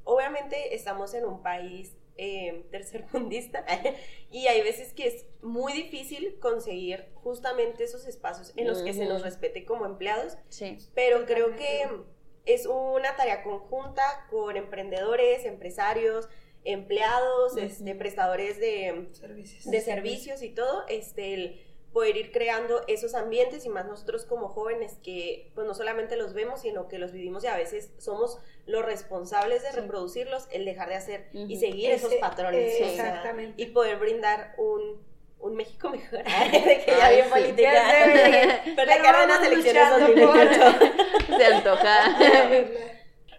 obviamente 0.04 0.74
estamos 0.74 1.14
en 1.14 1.24
un 1.24 1.42
país 1.42 1.96
eh, 2.16 2.64
tercermundista. 2.70 3.64
Y 4.30 4.48
hay 4.48 4.62
veces 4.62 4.92
que 4.92 5.06
es 5.06 5.26
muy 5.42 5.72
difícil 5.72 6.40
conseguir 6.40 7.06
justamente 7.14 7.84
esos 7.84 8.04
espacios 8.04 8.52
en 8.56 8.66
los 8.66 8.82
que 8.82 8.92
se 8.92 9.06
nos 9.06 9.22
respete 9.22 9.64
como 9.64 9.86
empleados, 9.86 10.36
sí. 10.48 10.76
pero 10.92 11.24
creo 11.24 11.54
que 11.54 11.88
es 12.44 12.66
una 12.66 13.14
tarea 13.14 13.44
conjunta 13.44 14.02
con 14.30 14.56
emprendedores, 14.56 15.44
empresarios, 15.44 16.28
empleados, 16.64 17.56
este, 17.56 17.94
prestadores 17.94 18.58
de 18.58 19.08
servicios. 19.12 19.64
de 19.70 19.80
servicios 19.80 20.42
y 20.42 20.48
todo, 20.50 20.84
este, 20.88 21.34
el, 21.34 21.60
poder 21.94 22.16
ir 22.16 22.32
creando 22.32 22.82
esos 22.88 23.14
ambientes 23.14 23.64
y 23.64 23.68
más 23.68 23.86
nosotros 23.86 24.26
como 24.26 24.48
jóvenes 24.48 24.98
que 25.04 25.52
pues 25.54 25.64
no 25.64 25.74
solamente 25.74 26.16
los 26.16 26.34
vemos, 26.34 26.62
sino 26.62 26.88
que 26.88 26.98
los 26.98 27.12
vivimos 27.12 27.44
y 27.44 27.46
a 27.46 27.56
veces 27.56 27.92
somos 27.98 28.40
los 28.66 28.84
responsables 28.84 29.62
de 29.62 29.70
reproducirlos, 29.70 30.48
el 30.50 30.64
dejar 30.64 30.88
de 30.88 30.96
hacer 30.96 31.28
y 31.32 31.56
seguir 31.56 31.92
esos 31.92 32.12
patrones. 32.16 32.80
exactamente. 32.80 33.62
y 33.62 33.66
poder 33.66 33.98
brindar 33.98 34.54
un, 34.58 35.00
un 35.38 35.54
México 35.54 35.88
mejor. 35.88 36.24
de 36.24 36.82
que 36.84 36.94
ya 36.98 37.10
bien 37.10 37.30
política. 37.30 37.72
Pero 38.76 38.86
la 38.86 38.98
cara 38.98 39.20
de 39.20 39.26
las 39.28 39.46
elecciones 39.46 39.90
2018. 39.90 40.60
Se 41.38 41.44
antoja. 41.46 42.18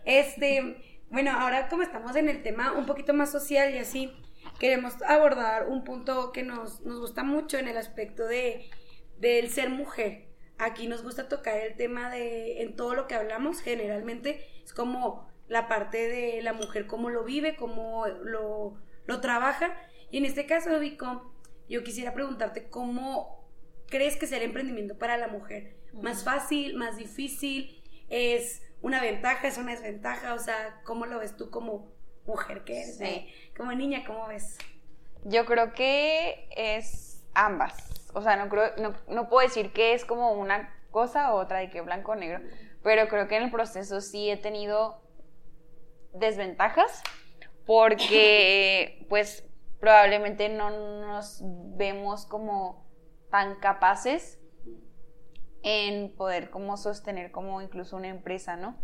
este, 0.05 0.77
bueno, 1.15 1.31
ahora 1.31 1.69
como 1.69 1.81
estamos 1.81 2.13
en 2.17 2.27
el 2.27 2.43
tema 2.43 2.73
un 2.73 2.85
poquito 2.85 3.13
más 3.13 3.31
social 3.31 3.73
y 3.73 3.77
así, 3.77 4.11
queremos 4.59 5.01
abordar 5.03 5.69
un 5.69 5.85
punto 5.85 6.33
que 6.33 6.43
nos, 6.43 6.81
gusta 6.81 7.23
mucho 7.23 7.57
en 7.57 7.69
el 7.69 7.77
aspecto 7.77 8.27
de, 8.27 8.69
del 9.17 9.49
ser 9.49 9.69
mujer. 9.69 10.25
Aquí 10.57 10.87
nos 10.87 11.03
gusta 11.03 11.29
tocar 11.29 11.57
el 11.57 11.77
tema 11.77 12.09
de, 12.09 12.63
en 12.63 12.75
todo 12.75 12.95
lo 12.95 13.07
que 13.07 13.15
hablamos, 13.15 13.61
generalmente 13.61 14.45
es 14.65 14.73
como 14.73 15.25
la 15.47 15.69
parte 15.69 16.09
de 16.09 16.41
la 16.41 16.51
mujer, 16.51 16.85
cómo 16.85 17.09
lo 17.09 17.23
vive, 17.23 17.55
cómo 17.55 18.07
lo, 18.07 18.75
lo 19.05 19.21
trabaja. 19.21 19.73
Y 20.11 20.17
en 20.17 20.25
este 20.25 20.45
caso, 20.45 20.77
Vico, 20.81 21.33
yo 21.69 21.81
quisiera 21.85 22.13
preguntarte 22.13 22.67
cómo 22.67 23.47
crees 23.87 24.17
que 24.17 24.25
es 24.25 24.33
el 24.33 24.41
emprendimiento 24.41 24.97
para 24.97 25.15
la 25.15 25.29
mujer. 25.29 25.77
¿Más 25.93 26.25
fácil, 26.25 26.75
más 26.75 26.97
difícil? 26.97 27.81
¿Es 28.09 28.64
una 28.85 29.01
ventaja, 29.01 29.47
es 29.47 29.57
una 29.57 29.71
desventaja? 29.71 30.35
O 30.35 30.39
sea, 30.39 30.79
¿cómo 30.83 31.07
lo 31.07 31.17
ves 31.17 31.35
tú 31.35 31.49
como 31.49 31.91
mujer 32.27 32.63
que 32.63 32.81
eres? 32.81 32.97
Sí. 32.99 33.27
Como 33.57 33.71
niña, 33.71 34.03
¿cómo 34.05 34.27
ves? 34.27 34.59
Yo 35.23 35.47
creo 35.47 35.73
que 35.73 36.47
es 36.55 37.25
ambas. 37.33 37.73
O 38.13 38.21
sea, 38.21 38.35
no, 38.35 38.47
creo, 38.47 38.73
no, 39.07 39.27
puedo 39.27 39.47
decir 39.47 39.73
que 39.73 39.93
es 39.93 40.05
como 40.05 40.33
una 40.33 40.71
cosa 40.91 41.33
u 41.33 41.37
otra 41.37 41.57
de 41.59 41.71
que 41.71 41.81
blanco 41.81 42.11
o 42.11 42.15
negro, 42.15 42.47
pero 42.83 43.07
creo 43.07 43.27
que 43.27 43.37
en 43.37 43.43
el 43.43 43.51
proceso 43.51 44.01
sí 44.01 44.29
he 44.29 44.37
tenido 44.37 45.01
desventajas 46.13 47.01
porque 47.65 49.03
pues 49.09 49.49
probablemente 49.79 50.47
no 50.47 50.69
nos 50.69 51.41
vemos 51.75 52.27
como 52.27 52.85
tan 53.31 53.55
capaces 53.55 54.39
en 55.65 56.15
poder 56.15 56.51
como 56.51 56.77
sostener 56.77 57.31
como 57.31 57.59
incluso 57.59 57.97
una 57.97 58.07
empresa, 58.07 58.55
¿no? 58.55 58.77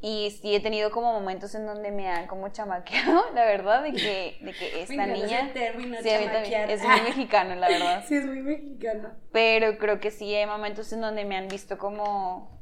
Y 0.00 0.32
sí 0.32 0.56
he 0.56 0.58
tenido 0.58 0.90
como 0.90 1.12
momentos 1.12 1.54
en 1.54 1.64
donde 1.64 1.92
me 1.92 2.08
han 2.08 2.26
como 2.26 2.48
chamaqueado, 2.48 3.22
la 3.34 3.44
verdad, 3.44 3.84
de 3.84 3.92
que, 3.92 4.38
de 4.42 4.52
que 4.52 4.82
esta 4.82 5.06
niña... 5.06 5.52
sí, 5.54 5.60
es 5.60 6.82
muy 6.82 7.00
mexicano, 7.04 7.54
la 7.54 7.68
verdad. 7.68 8.04
Sí, 8.04 8.16
es 8.16 8.26
muy 8.26 8.42
mexicano. 8.42 9.10
Pero 9.30 9.78
creo 9.78 10.00
que 10.00 10.10
sí 10.10 10.34
hay 10.34 10.46
momentos 10.46 10.92
en 10.92 11.00
donde 11.00 11.24
me 11.24 11.36
han 11.36 11.46
visto 11.46 11.78
como, 11.78 12.60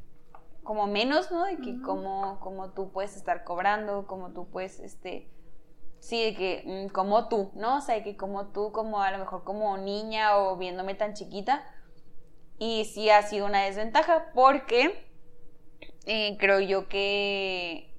como 0.62 0.86
menos, 0.86 1.32
¿no? 1.32 1.46
De 1.46 1.56
que 1.56 1.80
como, 1.80 2.38
como 2.40 2.72
tú 2.72 2.92
puedes 2.92 3.16
estar 3.16 3.44
cobrando, 3.44 4.06
como 4.06 4.32
tú 4.32 4.50
puedes, 4.50 4.78
este... 4.78 5.30
Sí, 6.00 6.22
de 6.22 6.34
que 6.34 6.62
mm, 6.66 6.92
como 6.92 7.28
tú, 7.28 7.50
¿no? 7.54 7.78
O 7.78 7.80
sea, 7.80 7.94
de 7.94 8.02
que 8.02 8.16
como 8.16 8.48
tú, 8.48 8.72
como 8.72 9.02
a 9.02 9.10
lo 9.10 9.18
mejor 9.18 9.44
como 9.44 9.76
niña 9.78 10.36
o 10.36 10.56
viéndome 10.58 10.94
tan 10.94 11.14
chiquita. 11.14 11.62
Y 12.60 12.84
sí 12.84 13.08
ha 13.08 13.22
sido 13.22 13.46
una 13.46 13.64
desventaja 13.64 14.26
porque 14.34 15.08
eh, 16.04 16.36
creo 16.38 16.60
yo 16.60 16.88
que 16.88 17.90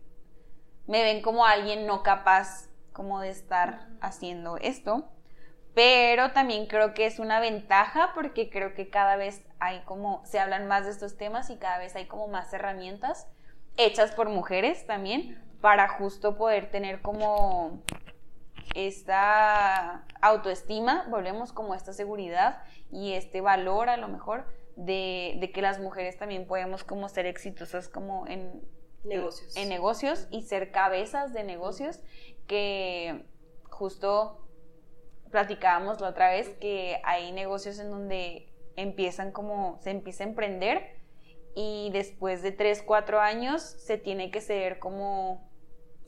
me 0.86 1.02
ven 1.02 1.24
como 1.24 1.48
alguien 1.48 1.88
no 1.88 2.04
capaz 2.04 2.70
como 2.94 3.22
de 3.22 3.30
estar 3.30 3.88
haciendo 4.02 4.58
esto. 4.58 5.10
Pero 5.74 6.32
también 6.32 6.68
creo 6.68 6.94
que 6.94 7.08
es 7.08 7.18
una 7.18 7.40
ventaja 7.40 8.12
porque 8.14 8.52
creo 8.52 8.76
que 8.76 8.92
cada 8.92 9.16
vez 9.16 9.44
hay 9.60 9.80
como, 9.86 10.22
se 10.26 10.40
hablan 10.40 10.68
más 10.68 10.86
de 10.86 10.92
estos 10.92 11.18
temas 11.18 11.50
y 11.50 11.58
cada 11.58 11.80
vez 11.80 11.96
hay 11.96 12.06
como 12.06 12.28
más 12.28 12.54
herramientas 12.54 13.28
hechas 13.78 14.12
por 14.12 14.30
mujeres 14.30 14.86
también 14.86 15.42
para 15.60 15.88
justo 15.88 16.38
poder 16.38 16.70
tener 16.70 17.02
como 17.02 17.82
esta 18.74 20.06
autoestima, 20.22 21.06
volvemos 21.10 21.52
como 21.52 21.76
esta 21.76 21.94
seguridad 21.94 22.64
y 22.92 23.14
este 23.14 23.42
valor 23.42 23.90
a 23.90 23.98
lo 23.98 24.08
mejor 24.08 24.46
de, 24.76 25.52
que 25.54 25.62
las 25.62 25.80
mujeres 25.80 26.18
también 26.18 26.48
podemos 26.48 26.84
como 26.84 27.10
ser 27.10 27.26
exitosas 27.26 27.88
como 27.88 28.28
en 28.28 28.62
negocios. 29.04 29.56
en 29.56 29.70
negocios 29.70 30.28
y 30.32 30.44
ser 30.44 30.72
cabezas 30.72 31.34
de 31.34 31.44
negocios 31.44 32.00
que 32.48 33.26
justo 33.70 34.48
platicábamos 35.32 36.02
la 36.02 36.10
otra 36.10 36.30
vez 36.30 36.50
que 36.60 37.02
hay 37.04 37.32
negocios 37.32 37.80
en 37.80 37.90
donde 37.90 38.52
empiezan 38.76 39.32
como, 39.32 39.80
se 39.82 39.92
empieza 39.92 40.24
a 40.24 40.28
emprender 40.28 41.02
y 41.56 41.90
después 41.92 42.42
de 42.42 42.52
3, 42.52 42.84
4 42.84 43.20
años 43.20 43.62
se 43.62 43.98
tiene 43.98 44.32
que 44.32 44.42
ceder 44.42 44.80
como 44.80 45.51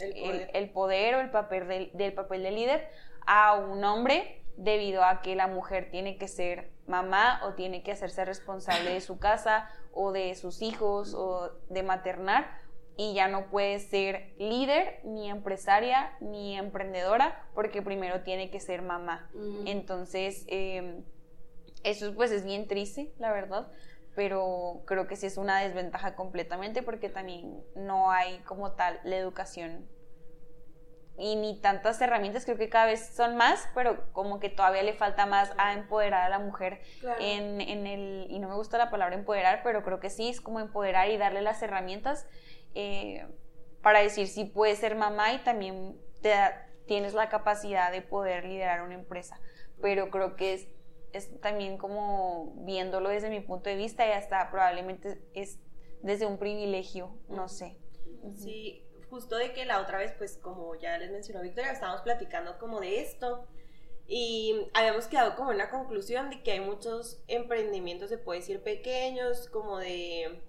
el 0.04 0.70
poder, 0.72 1.16
o 1.16 1.20
el 1.22 1.32
papel 1.32 1.68
del, 1.68 1.92
del 1.94 2.14
papel 2.14 2.44
de 2.44 2.52
líder 2.52 2.90
a 3.26 3.56
un 3.56 3.84
hombre 3.84 4.44
debido 4.58 5.04
a 5.04 5.22
que 5.22 5.36
la 5.36 5.48
mujer 5.48 5.90
tiene 5.90 6.18
que 6.18 6.28
ser 6.28 6.72
mamá 6.88 7.42
o 7.46 7.54
tiene 7.54 7.82
que 7.84 7.92
hacerse 7.92 8.26
responsable 8.26 8.94
de 8.94 9.02
su 9.02 9.18
casa 9.18 9.70
o 9.94 10.12
de 10.12 10.36
sus 10.36 10.62
hijos 10.62 11.14
o 11.14 11.52
de 11.70 11.84
maternar 11.84 12.64
y 12.96 13.14
ya 13.14 13.28
no 13.28 13.50
puede 13.50 13.80
ser 13.80 14.34
líder, 14.38 15.00
ni 15.04 15.30
empresaria, 15.30 16.16
ni 16.22 16.56
emprendedora, 16.56 17.48
porque 17.56 17.82
primero 17.82 18.22
tiene 18.22 18.52
que 18.52 18.60
ser 18.60 18.82
mamá. 18.82 19.30
Mm. 19.34 19.68
Entonces, 19.68 20.46
em, 20.48 21.04
eso 21.84 22.14
pues 22.14 22.32
es 22.32 22.46
bien 22.46 22.68
triste, 22.68 23.12
la 23.18 23.32
verdad, 23.32 23.72
pero 24.16 24.82
creo 24.86 25.08
que 25.08 25.16
sí 25.16 25.26
es 25.26 25.38
una 25.38 25.60
desventaja 25.60 26.16
completamente 26.16 26.84
porque 26.84 27.10
también 27.10 27.64
no 27.76 28.12
hay 28.12 28.40
como 28.40 28.74
tal 28.74 29.00
la 29.04 29.18
educación 29.18 29.88
y 31.18 31.36
ni 31.36 31.60
tantas 31.60 32.02
herramientas, 32.02 32.44
creo 32.46 32.58
que 32.58 32.70
cada 32.70 32.88
vez 32.88 33.14
son 33.16 33.36
más, 33.38 33.70
pero 33.76 34.12
como 34.14 34.40
que 34.40 34.50
todavía 34.50 34.82
le 34.82 34.94
falta 34.94 35.26
más 35.26 35.52
a 35.58 35.74
empoderar 35.74 36.24
a 36.24 36.30
la 36.30 36.40
mujer 36.40 36.82
en, 37.20 37.62
en, 37.62 37.86
el, 37.86 38.26
y 38.30 38.40
no 38.40 38.50
me 38.50 38.56
gusta 38.56 38.80
la 38.80 38.90
palabra 38.90 39.16
empoderar, 39.16 39.62
pero 39.64 39.84
creo 39.84 40.00
que 40.00 40.10
sí, 40.10 40.30
es 40.30 40.42
como 40.42 40.60
empoderar 40.60 41.10
y 41.10 41.18
darle 41.18 41.42
las 41.42 41.62
herramientas 41.62 42.28
eh, 42.74 43.28
para 43.84 44.00
decir 44.00 44.28
si 44.28 44.46
puedes 44.46 44.80
ser 44.80 44.96
mamá 44.96 45.34
y 45.34 45.40
también 45.40 46.00
te 46.22 46.34
tienes 46.88 47.14
la 47.14 47.30
capacidad 47.30 47.92
de 47.92 48.02
poder 48.02 48.46
liderar 48.46 48.82
una 48.82 48.96
empresa. 48.96 49.40
Pero 49.82 50.10
creo 50.10 50.36
que 50.36 50.54
es, 50.54 50.68
es 51.14 51.40
también 51.40 51.78
como 51.78 52.54
viéndolo 52.66 53.10
desde 53.10 53.30
mi 53.30 53.40
punto 53.40 53.70
de 53.70 53.76
vista 53.76 54.08
y 54.08 54.12
hasta 54.12 54.50
probablemente 54.52 55.22
es 55.34 55.60
desde 56.02 56.26
un 56.26 56.38
privilegio, 56.38 57.18
no 57.30 57.48
sé. 57.48 57.78
Sí, 58.36 58.84
justo 59.10 59.38
de 59.38 59.54
que 59.54 59.66
la 59.66 59.80
otra 59.80 60.00
vez, 60.00 60.14
pues 60.18 60.38
como 60.38 60.76
ya 60.76 60.98
les 60.98 61.12
mencionó 61.12 61.42
Victoria, 61.42 61.72
estábamos 61.72 62.02
platicando 62.02 62.58
como 62.58 62.82
de 62.82 63.02
esto 63.02 63.48
y 64.08 64.70
habíamos 64.74 65.08
quedado 65.08 65.36
como 65.36 65.52
en 65.52 65.56
una 65.56 65.70
conclusión 65.70 66.30
de 66.30 66.44
que 66.44 66.52
hay 66.52 66.60
muchos 66.60 67.24
emprendimientos, 67.28 68.10
se 68.10 68.18
puede 68.18 68.40
decir 68.40 68.62
pequeños, 68.62 69.48
como 69.50 69.78
de 69.78 70.44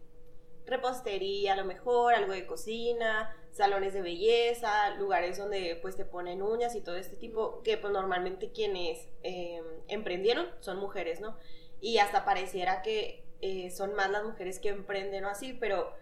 repostería 0.66 1.52
a 1.52 1.56
lo 1.56 1.64
mejor, 1.64 2.14
algo 2.14 2.32
de 2.32 2.46
cocina, 2.46 3.36
salones 3.52 3.92
de 3.92 4.02
belleza, 4.02 4.90
lugares 4.96 5.38
donde 5.38 5.78
pues 5.80 5.96
te 5.96 6.04
ponen 6.04 6.42
uñas 6.42 6.74
y 6.74 6.80
todo 6.80 6.96
este 6.96 7.16
tipo, 7.16 7.62
que 7.62 7.78
pues 7.78 7.92
normalmente 7.92 8.50
quienes 8.50 9.08
em, 9.22 9.64
emprendieron 9.88 10.46
son 10.60 10.78
mujeres, 10.78 11.20
¿no? 11.20 11.36
Y 11.80 11.98
hasta 11.98 12.24
pareciera 12.24 12.82
que 12.82 13.24
eh, 13.40 13.70
son 13.70 13.94
más 13.94 14.10
las 14.10 14.24
mujeres 14.24 14.58
que 14.58 14.70
emprenden 14.70 15.24
o 15.24 15.28
así, 15.28 15.52
pero 15.52 15.92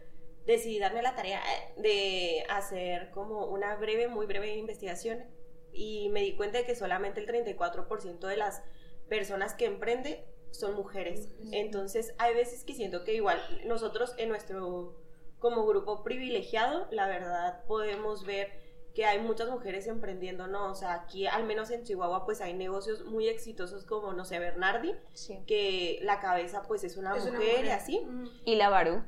decidí 0.47 0.79
darme 0.79 1.03
la 1.03 1.15
tarea 1.15 1.41
de 1.77 2.45
hacer 2.49 3.11
como 3.11 3.47
una 3.47 3.77
breve, 3.77 4.09
muy 4.09 4.27
breve 4.27 4.55
investigación 4.55 5.25
y 5.73 6.09
me 6.11 6.21
di 6.21 6.37
cuenta 6.37 6.59
de 6.59 6.65
que 6.65 6.75
solamente 6.75 7.21
el 7.21 7.27
34% 7.27 8.19
de 8.27 8.37
las 8.37 8.63
personas 9.09 9.55
que 9.55 9.67
emprenden 9.67 10.25
son 10.53 10.75
mujeres. 10.75 11.29
Entonces, 11.51 12.15
hay 12.19 12.35
veces 12.35 12.65
que 12.65 12.75
siento 12.75 13.05
que 13.05 13.15
igual 13.15 13.41
nosotros 13.65 14.15
en 14.19 14.29
nuestro 14.29 14.97
como 15.39 15.67
grupo 15.67 16.05
privilegiado, 16.05 16.87
la 16.93 17.09
verdad 17.09 17.65
podemos 17.67 18.25
ver 18.25 18.63
que 18.95 19.07
hay 19.07 19.19
muchas 19.19 19.49
mujeres 19.49 19.87
emprendiendo, 19.87 20.47
¿no? 20.47 20.71
O 20.71 20.75
sea, 20.75 20.95
aquí 20.95 21.27
al 21.27 21.45
menos 21.45 21.71
en 21.71 21.83
Chihuahua 21.83 22.25
pues 22.25 22.41
hay 22.41 22.55
negocios 22.55 23.05
muy 23.07 23.29
exitosos 23.29 23.85
como, 23.85 24.13
no 24.13 24.25
sé, 24.25 24.39
Bernardi, 24.39 24.95
que 25.47 25.99
la 26.03 26.21
cabeza 26.21 26.63
pues 26.69 26.85
es 26.85 26.97
una, 26.97 27.15
mujer, 27.17 27.65
y 27.65 27.71
así. 27.71 28.07
Y 28.45 28.55
la 28.55 28.69
Barú. 28.69 29.03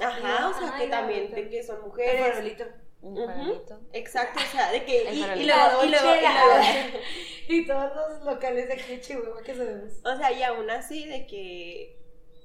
Ajá, 0.00 0.50
o 0.50 0.54
sea, 0.54 0.78
que 0.78 0.88
también 0.88 1.30
de 1.30 1.48
que 1.48 1.62
son 1.62 1.82
mujeres. 1.82 2.56
Exacto, 3.92 4.40
o 4.40 4.52
sea, 4.52 4.72
de 4.72 4.84
que. 4.84 5.04
y, 5.12 5.22
y, 5.22 5.46
luego, 5.46 5.84
y, 5.84 5.88
luego, 5.88 6.10
y, 7.48 7.66
todos 7.66 7.92
los 7.94 8.24
locales 8.24 8.68
de 8.68 8.74
aquí 8.74 8.96
de 8.96 9.00
Chihuahua 9.00 9.42
que 9.42 9.54
sabemos. 9.54 9.92
O 10.04 10.16
sea, 10.16 10.32
y 10.32 10.42
aún 10.42 10.70
así, 10.70 11.06
de 11.06 11.26
que. 11.26 11.98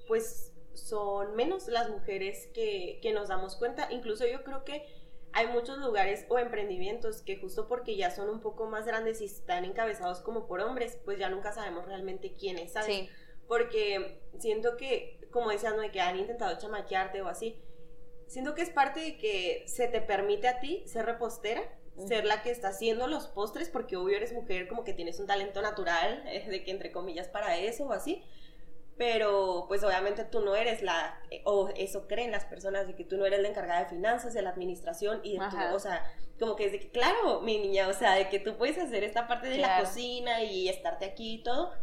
Pues 0.07 0.51
son 0.73 1.35
menos 1.35 1.67
las 1.67 1.89
mujeres 1.89 2.49
que, 2.53 2.99
que 3.01 3.13
nos 3.13 3.29
damos 3.29 3.55
cuenta. 3.55 3.88
Incluso 3.91 4.25
yo 4.25 4.43
creo 4.43 4.63
que 4.63 4.85
hay 5.33 5.47
muchos 5.47 5.77
lugares 5.77 6.25
o 6.29 6.38
emprendimientos 6.38 7.21
que 7.21 7.38
justo 7.38 7.67
porque 7.67 7.95
ya 7.95 8.11
son 8.11 8.29
un 8.29 8.41
poco 8.41 8.65
más 8.65 8.85
grandes 8.85 9.21
y 9.21 9.25
están 9.25 9.65
encabezados 9.65 10.19
como 10.19 10.47
por 10.47 10.59
hombres, 10.61 10.99
pues 11.05 11.19
ya 11.19 11.29
nunca 11.29 11.53
sabemos 11.53 11.85
realmente 11.85 12.33
quiénes, 12.33 12.73
¿sabes? 12.73 12.88
Sí. 12.88 13.09
Porque 13.47 14.21
siento 14.39 14.77
que, 14.77 15.19
como 15.31 15.49
decías, 15.49 15.75
¿no? 15.75 15.81
De 15.81 15.91
que 15.91 16.01
han 16.01 16.17
intentado 16.17 16.57
chamaquearte 16.57 17.21
o 17.21 17.27
así, 17.27 17.61
siento 18.31 18.55
que 18.55 18.61
es 18.61 18.69
parte 18.69 19.01
de 19.01 19.17
que 19.17 19.65
se 19.67 19.89
te 19.89 19.99
permite 19.99 20.47
a 20.47 20.61
ti 20.61 20.83
ser 20.87 21.05
repostera, 21.05 21.61
ser 22.07 22.23
la 22.23 22.41
que 22.41 22.49
está 22.49 22.69
haciendo 22.69 23.05
los 23.07 23.27
postres, 23.27 23.69
porque 23.69 23.97
obvio 23.97 24.15
eres 24.15 24.31
mujer, 24.31 24.69
como 24.69 24.85
que 24.85 24.93
tienes 24.93 25.19
un 25.19 25.27
talento 25.27 25.61
natural, 25.61 26.23
eh, 26.27 26.47
de 26.47 26.63
que 26.63 26.71
entre 26.71 26.93
comillas 26.93 27.27
para 27.27 27.57
eso 27.57 27.85
o 27.85 27.91
así. 27.91 28.23
Pero 28.97 29.65
pues 29.67 29.83
obviamente 29.83 30.23
tú 30.23 30.39
no 30.39 30.55
eres 30.55 30.81
la, 30.81 31.19
o 31.43 31.69
eso 31.75 32.07
creen 32.07 32.31
las 32.31 32.45
personas, 32.45 32.87
de 32.87 32.95
que 32.95 33.03
tú 33.03 33.17
no 33.17 33.25
eres 33.25 33.41
la 33.41 33.49
encargada 33.49 33.81
de 33.81 33.89
finanzas, 33.89 34.33
de 34.33 34.41
la 34.41 34.51
administración 34.51 35.19
y 35.23 35.37
de 35.37 35.39
tu, 35.49 35.75
o 35.75 35.79
sea, 35.79 36.05
como 36.39 36.55
que 36.55 36.65
es 36.67 36.71
de 36.71 36.79
que, 36.79 36.89
claro, 36.89 37.41
mi 37.41 37.57
niña, 37.57 37.89
o 37.89 37.93
sea, 37.93 38.13
de 38.13 38.29
que 38.29 38.39
tú 38.39 38.57
puedes 38.57 38.77
hacer 38.77 39.03
esta 39.03 39.27
parte 39.27 39.49
de 39.49 39.57
la 39.57 39.79
cocina 39.79 40.43
y 40.43 40.69
estarte 40.69 41.05
aquí 41.05 41.35
y 41.35 41.43
todo, 41.43 41.73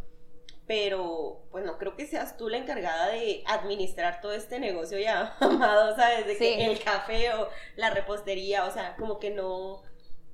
pero 0.69 1.47
pues 1.49 1.65
no 1.65 1.79
creo 1.79 1.95
que 1.95 2.05
seas 2.05 2.37
tú 2.37 2.47
la 2.47 2.57
encargada 2.57 3.07
de 3.07 3.41
administrar 3.47 4.21
todo 4.21 4.33
este 4.33 4.59
negocio 4.59 4.99
ya 4.99 5.35
amado, 5.39 5.95
¿sabes? 5.95 6.27
De 6.27 6.37
que 6.37 6.63
el 6.63 6.79
café 6.83 7.33
o 7.33 7.49
la 7.75 7.89
repostería, 7.89 8.65
o 8.65 8.71
sea, 8.71 8.95
como 8.95 9.17
que 9.17 9.31
no, 9.31 9.81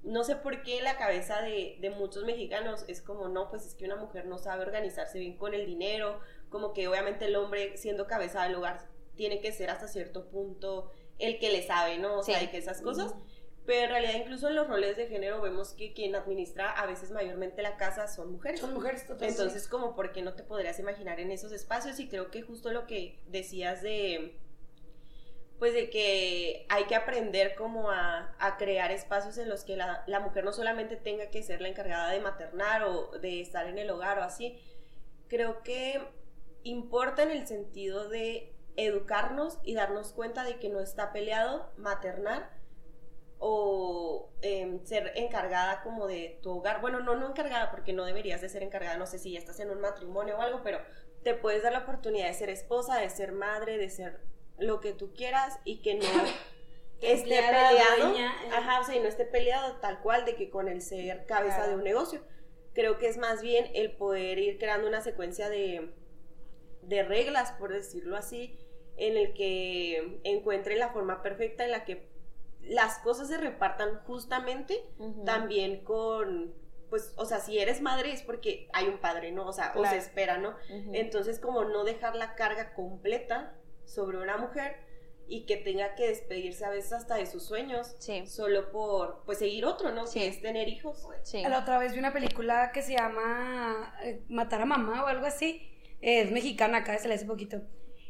no 0.03 0.25
sé 0.25 0.35
por 0.35 0.61
qué 0.61 0.81
la 0.81 0.97
cabeza 0.97 1.41
de, 1.41 1.77
de, 1.79 1.89
muchos 1.89 2.25
mexicanos 2.25 2.83
es 2.89 3.01
como, 3.01 3.29
no, 3.29 3.49
pues 3.49 3.65
es 3.65 3.75
que 3.75 3.85
una 3.85 3.95
mujer 3.95 4.25
no 4.25 4.37
sabe 4.37 4.63
organizarse 4.63 5.19
bien 5.19 5.37
con 5.37 5.53
el 5.53 5.65
dinero, 5.65 6.19
como 6.49 6.73
que 6.73 6.89
obviamente 6.89 7.27
el 7.27 7.37
hombre 7.37 7.77
siendo 7.77 8.05
cabeza 8.05 8.43
del 8.43 8.55
hogar 8.55 8.89
tiene 9.15 9.39
que 9.39 9.53
ser 9.53 9.69
hasta 9.69 9.87
cierto 9.87 10.27
punto 10.27 10.91
el 11.17 11.39
que 11.39 11.49
le 11.49 11.63
sabe, 11.65 11.97
¿no? 11.97 12.19
O 12.19 12.23
sea, 12.23 12.41
de 12.41 12.49
que 12.49 12.57
esas 12.57 12.81
cosas. 12.81 13.15
Pero 13.65 13.85
en 13.85 13.89
realidad 13.89 14.13
incluso 14.15 14.47
en 14.47 14.55
los 14.55 14.67
roles 14.67 14.95
de 14.95 15.07
género 15.07 15.41
vemos 15.41 15.73
que 15.73 15.93
quien 15.93 16.15
administra 16.15 16.71
a 16.71 16.85
veces 16.85 17.11
mayormente 17.11 17.63
la 17.63 17.77
casa 17.77 18.07
son 18.07 18.31
mujeres. 18.31 18.59
Son 18.59 18.73
mujeres 18.73 19.01
totalmente. 19.01 19.41
Entonces 19.41 19.67
como 19.67 19.95
por 19.95 20.11
qué 20.11 20.21
no 20.21 20.33
te 20.33 20.43
podrías 20.43 20.79
imaginar 20.79 21.19
en 21.19 21.31
esos 21.31 21.51
espacios 21.51 21.99
y 21.99 22.07
creo 22.07 22.29
que 22.29 22.43
justo 22.43 22.71
lo 22.71 22.85
que 22.85 23.19
decías 23.27 23.81
de 23.81 24.39
pues 25.57 25.73
de 25.73 25.89
que 25.89 26.65
hay 26.67 26.83
que 26.83 26.95
aprender 26.95 27.55
como 27.55 27.89
a, 27.89 28.35
a 28.39 28.57
crear 28.57 28.91
espacios 28.91 29.37
en 29.37 29.47
los 29.47 29.63
que 29.63 29.77
la, 29.77 30.03
la, 30.05 30.19
mujer 30.19 30.43
no 30.43 30.51
solamente 30.51 30.97
tenga 30.97 31.29
que 31.29 31.43
ser 31.43 31.61
la 31.61 31.69
encargada 31.69 32.11
de 32.11 32.19
maternar 32.19 32.83
o 32.83 33.17
de 33.19 33.39
estar 33.39 33.65
en 33.67 33.77
el 33.77 33.89
hogar 33.89 34.19
o 34.19 34.23
así, 34.23 34.59
creo 35.29 35.63
que 35.63 36.01
importa 36.63 37.23
en 37.23 37.31
el 37.31 37.47
sentido 37.47 38.09
de 38.09 38.53
educarnos 38.75 39.59
y 39.63 39.75
darnos 39.75 40.11
cuenta 40.11 40.43
de 40.43 40.59
que 40.59 40.67
no 40.67 40.81
está 40.81 41.13
peleado 41.13 41.71
maternar 41.77 42.49
o 43.39 44.29
em, 44.41 44.83
ser 44.85 45.11
encargada 45.15 45.81
como 45.83 46.07
de 46.07 46.39
tu 46.41 46.57
hogar. 46.57 46.81
Bueno, 46.81 46.99
no, 46.99 47.15
no 47.15 47.29
encargada 47.29 47.71
porque 47.71 47.93
no 47.93 48.05
deberías 48.05 48.41
de 48.41 48.49
ser 48.49 48.63
encargada, 48.63 48.97
no 48.97 49.05
sé 49.05 49.19
si 49.19 49.31
ya 49.31 49.39
estás 49.39 49.59
en 49.59 49.69
un 49.69 49.81
matrimonio 49.81 50.37
o 50.37 50.41
algo, 50.41 50.61
pero 50.63 50.79
te 51.23 51.33
puedes 51.33 51.63
dar 51.63 51.73
la 51.73 51.79
oportunidad 51.79 52.27
de 52.27 52.33
ser 52.33 52.49
esposa, 52.49 52.99
de 52.99 53.09
ser 53.09 53.31
madre, 53.31 53.77
de 53.77 53.89
ser 53.89 54.19
lo 54.57 54.79
que 54.79 54.93
tú 54.93 55.13
quieras 55.13 55.59
y 55.65 55.81
que 55.81 55.95
no 55.95 56.05
esté 57.01 57.41
peleado, 57.41 58.15
eh. 58.15 58.27
ajá, 58.53 58.79
o 58.81 58.83
sea, 58.83 58.95
y 58.95 58.99
no 58.99 59.07
esté 59.07 59.25
peleado 59.25 59.77
tal 59.77 60.01
cual 60.01 60.25
de 60.25 60.35
que 60.35 60.49
con 60.49 60.67
el 60.67 60.81
ser 60.81 61.25
cabeza 61.25 61.67
de 61.67 61.75
un 61.75 61.83
negocio. 61.83 62.21
Creo 62.73 62.97
que 62.97 63.07
es 63.07 63.17
más 63.17 63.41
bien 63.41 63.69
el 63.73 63.95
poder 63.95 64.37
ir 64.37 64.59
creando 64.59 64.87
una 64.87 65.01
secuencia 65.01 65.49
de, 65.49 65.93
de 66.81 67.03
reglas, 67.03 67.53
por 67.53 67.71
decirlo 67.71 68.17
así, 68.17 68.59
en 68.97 69.17
el 69.17 69.33
que 69.33 70.19
encuentre 70.23 70.75
la 70.75 70.89
forma 70.89 71.21
perfecta 71.21 71.65
en 71.65 71.71
la 71.71 71.85
que 71.85 72.07
las 72.67 72.99
cosas 72.99 73.27
se 73.27 73.37
repartan 73.37 73.99
justamente 74.05 74.83
también 75.25 75.83
con 75.83 76.53
pues, 76.89 77.13
o 77.17 77.25
sea, 77.25 77.39
si 77.39 77.59
eres 77.59 77.81
madre 77.81 78.11
es 78.11 78.21
porque 78.21 78.69
hay 78.73 78.87
un 78.87 78.99
padre, 78.99 79.31
¿no? 79.31 79.47
O 79.47 79.53
sea, 79.53 79.73
o 79.75 79.85
se 79.85 79.97
espera, 79.97 80.37
¿no? 80.37 80.55
Entonces, 80.93 81.39
como 81.39 81.65
no 81.65 81.83
dejar 81.83 82.15
la 82.15 82.35
carga 82.35 82.73
completa 82.73 83.53
sobre 83.85 84.17
una 84.17 84.37
mujer 84.37 84.77
y 85.27 85.45
que 85.45 85.57
tenga 85.57 85.95
que 85.95 86.07
despedirse 86.07 86.63
a 86.63 86.69
veces 86.69 86.93
hasta 86.93 87.15
de 87.15 87.25
sus 87.25 87.43
sueños, 87.43 87.95
sí. 87.99 88.25
solo 88.27 88.71
por, 88.71 89.23
pues, 89.25 89.39
seguir 89.39 89.65
otro, 89.65 89.91
¿no? 89.91 90.05
Sí. 90.05 90.19
Que 90.19 90.27
es 90.27 90.41
tener 90.41 90.69
hijos. 90.69 91.07
Sí. 91.23 91.41
La 91.41 91.59
otra 91.59 91.79
vez 91.79 91.93
vi 91.93 91.99
una 91.99 92.13
película 92.13 92.71
que 92.71 92.81
se 92.81 92.93
llama 92.93 93.93
eh, 94.03 94.21
Matar 94.29 94.61
a 94.61 94.65
mamá 94.65 95.03
o 95.03 95.07
algo 95.07 95.25
así, 95.25 95.67
es 96.01 96.31
mexicana, 96.31 96.79
acá 96.79 96.97
se 96.99 97.07
le 97.07 97.15
hace 97.15 97.25
poquito, 97.25 97.61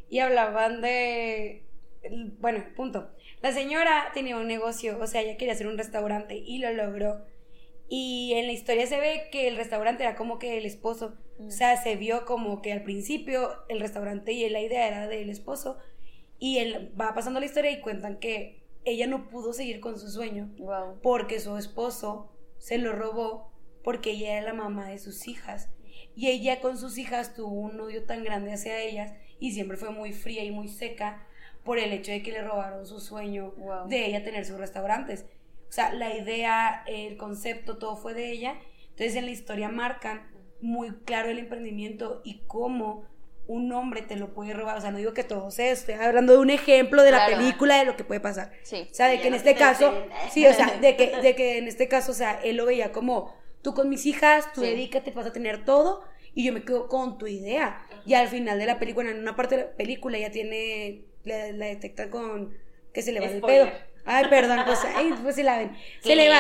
y 0.10 0.20
hablaban 0.20 0.82
de, 0.82 1.66
bueno, 2.40 2.64
punto. 2.76 3.10
La 3.46 3.52
señora 3.52 4.10
tenía 4.12 4.38
un 4.38 4.48
negocio, 4.48 4.98
o 5.00 5.06
sea, 5.06 5.22
ella 5.22 5.38
quería 5.38 5.54
hacer 5.54 5.68
un 5.68 5.78
restaurante 5.78 6.36
y 6.36 6.58
lo 6.58 6.74
logró 6.74 7.28
y 7.88 8.34
en 8.34 8.48
la 8.48 8.54
historia 8.54 8.88
se 8.88 9.00
ve 9.00 9.28
que 9.32 9.48
el 9.48 9.56
restaurante 9.56 10.02
era 10.02 10.16
como 10.16 10.40
que 10.40 10.58
el 10.58 10.66
esposo. 10.66 11.14
O 11.38 11.52
sea, 11.52 11.78
se 11.78 11.96
vio 11.96 12.26
como 12.26 12.64
que 12.64 12.74
al 12.74 12.82
principio 12.82 13.52
el 13.70 13.80
restaurante 13.80 14.32
y 14.32 14.50
la 14.50 14.62
idea 14.62 14.88
era 14.88 15.08
del 15.08 15.30
esposo. 15.30 15.78
Y 16.40 16.58
él 16.58 16.92
va 17.00 17.14
pasando 17.14 17.40
la 17.40 17.46
historia 17.46 17.70
y 17.70 17.82
cuentan 17.82 18.18
que 18.18 18.64
ella 18.84 19.06
no 19.06 19.30
pudo 19.30 19.54
seguir 19.54 19.80
con 19.80 20.00
su 20.00 20.10
sueño. 20.10 20.50
Porque 21.04 21.40
su 21.40 21.56
esposo 21.56 22.32
se 22.58 22.80
lo 22.80 22.94
robó 22.94 23.52
porque 23.84 24.10
ella 24.10 24.38
era 24.38 24.48
la 24.48 24.54
mamá 24.56 24.90
de 24.90 24.98
sus 24.98 25.28
hijas. 25.28 25.70
Y 26.16 26.30
ella 26.30 26.62
con 26.62 26.80
sus 26.80 26.98
hijas 26.98 27.36
tuvo 27.36 27.54
un 27.54 27.80
odio 27.80 28.06
tan 28.06 28.24
grande 28.24 28.54
hacia 28.54 28.82
ellas 28.82 29.14
y 29.40 29.52
siempre 29.52 29.78
fue 29.78 29.92
muy 29.92 30.14
fría 30.14 30.44
y 30.44 30.50
muy 30.50 30.68
seca 30.68 31.28
por 31.66 31.80
el 31.80 31.92
hecho 31.92 32.12
de 32.12 32.24
que 32.24 32.32
le 32.32 32.42
robaron 32.42 32.86
su 32.86 33.02
sueño 33.02 33.54
de 33.88 34.06
ella 34.06 34.24
tener 34.24 34.46
sus 34.46 34.58
restaurantes. 34.58 35.26
O 35.68 35.72
sea, 35.72 35.92
la 35.92 36.16
idea, 36.16 36.84
el 36.88 37.18
concepto, 37.18 37.78
todo 37.78 37.98
fue 37.98 38.14
de 38.14 38.32
ella. 38.32 38.56
Entonces 38.92 39.16
en 39.16 39.26
la 39.26 39.32
historia 39.32 39.68
marcan 39.68 40.32
muy 40.62 40.92
claro 41.04 41.30
el 41.30 41.40
emprendimiento 41.40 42.22
y 42.24 42.44
cómo 42.48 43.04
un 43.48 43.72
hombre 43.74 44.04
te 44.04 44.16
lo 44.16 44.34
puede 44.34 44.54
robar. 44.54 44.78
O 44.78 44.82
sea, 44.82 44.92
no 44.92 45.00
digo 45.00 45.14
que 45.14 45.24
todo 45.24 45.52
sea, 45.52 45.72
estoy 45.72 45.96
hablando 45.96 46.34
de 46.34 46.40
un 46.40 46.52
ejemplo 46.52 47.04
de 47.04 47.12
la 47.12 47.26
película 47.26 47.80
de 47.80 47.86
lo 47.86 47.96
que 47.96 48.04
puede 48.04 48.20
pasar. 48.20 48.52
Sí. 48.64 48.88
O 48.90 48.94
sea, 48.94 49.08
de 49.08 49.20
que 49.20 49.28
en 49.28 49.34
este 49.34 49.56
caso, 49.56 49.94
sí, 50.32 50.46
o 50.46 50.54
sea, 50.54 50.78
de 50.82 50.96
que, 50.96 51.18
de 51.18 51.36
que 51.36 51.58
en 51.58 51.68
este 51.68 51.88
caso, 51.88 52.12
o 52.12 52.16
sea, 52.16 52.40
él 52.44 52.58
lo 52.58 52.66
veía 52.66 52.92
como, 52.92 53.36
tú 53.62 53.74
con 53.74 53.90
mis 53.90 54.06
hijas, 54.06 54.52
tú 54.54 54.62
dedícate, 54.62 55.12
vas 55.12 55.26
a 55.26 55.34
tener 55.34 55.66
todo 55.66 56.04
y 56.36 56.46
yo 56.46 56.54
me 56.54 56.64
quedo 56.64 56.88
con 56.88 57.18
tu 57.18 57.28
idea. 57.28 57.82
Y 58.06 58.14
al 58.14 58.28
final 58.28 58.60
de 58.60 58.66
la 58.66 58.78
película, 58.78 59.10
en 59.10 59.20
una 59.20 59.36
parte 59.36 59.58
de 59.58 59.64
la 59.64 59.72
película 59.72 60.18
ya 60.18 60.32
tiene, 60.32 61.06
la, 61.26 61.52
la 61.52 61.66
detectan 61.66 62.10
con 62.10 62.58
que 62.94 63.02
se 63.02 63.12
le 63.12 63.20
va 63.20 63.28
el 63.28 63.42
pedo. 63.42 63.70
Ay, 64.06 64.26
perdón, 64.30 64.60
pues, 64.66 64.80
pues 65.24 65.36
se 65.36 65.44
la 65.44 65.58
ven. 65.58 65.76
Se 66.02 66.16
le 66.16 66.30
va, 66.30 66.40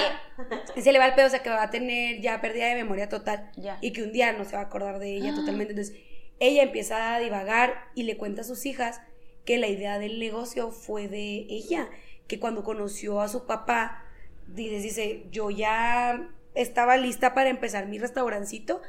se 0.75 0.91
le 0.91 0.99
va 0.99 1.07
el 1.07 1.15
pedo, 1.15 1.27
o 1.27 1.29
sea 1.29 1.41
que 1.43 1.49
va 1.49 1.63
a 1.63 1.69
tener 1.69 2.21
ya 2.21 2.39
pérdida 2.39 2.67
de 2.67 2.75
memoria 2.75 3.09
total. 3.09 3.51
Y 3.81 3.91
que 3.91 4.03
un 4.03 4.11
día 4.11 4.31
no 4.33 4.45
se 4.45 4.55
va 4.55 4.61
a 4.61 4.65
acordar 4.65 4.99
de 4.99 5.15
ella 5.15 5.31
ah. 5.33 5.35
totalmente. 5.39 5.73
Entonces, 5.73 5.95
ella 6.39 6.63
empieza 6.63 7.15
a 7.15 7.19
divagar 7.19 7.89
y 7.95 8.03
le 8.03 8.17
cuenta 8.17 8.41
a 8.41 8.43
sus 8.43 8.65
hijas 8.65 9.01
que 9.45 9.57
la 9.57 9.67
idea 9.67 9.99
del 9.99 10.19
negocio 10.19 10.71
fue 10.71 11.07
de 11.07 11.45
ella. 11.49 11.89
Que 12.27 12.39
cuando 12.39 12.63
conoció 12.63 13.21
a 13.21 13.27
su 13.27 13.45
papá, 13.45 14.03
dice, 14.47 14.79
dice, 14.79 15.25
yo 15.31 15.49
ya 15.49 16.29
estaba 16.53 16.97
lista 16.97 17.33
para 17.33 17.49
empezar 17.49 17.87
mi 17.87 17.97
restaurancito. 17.97 18.81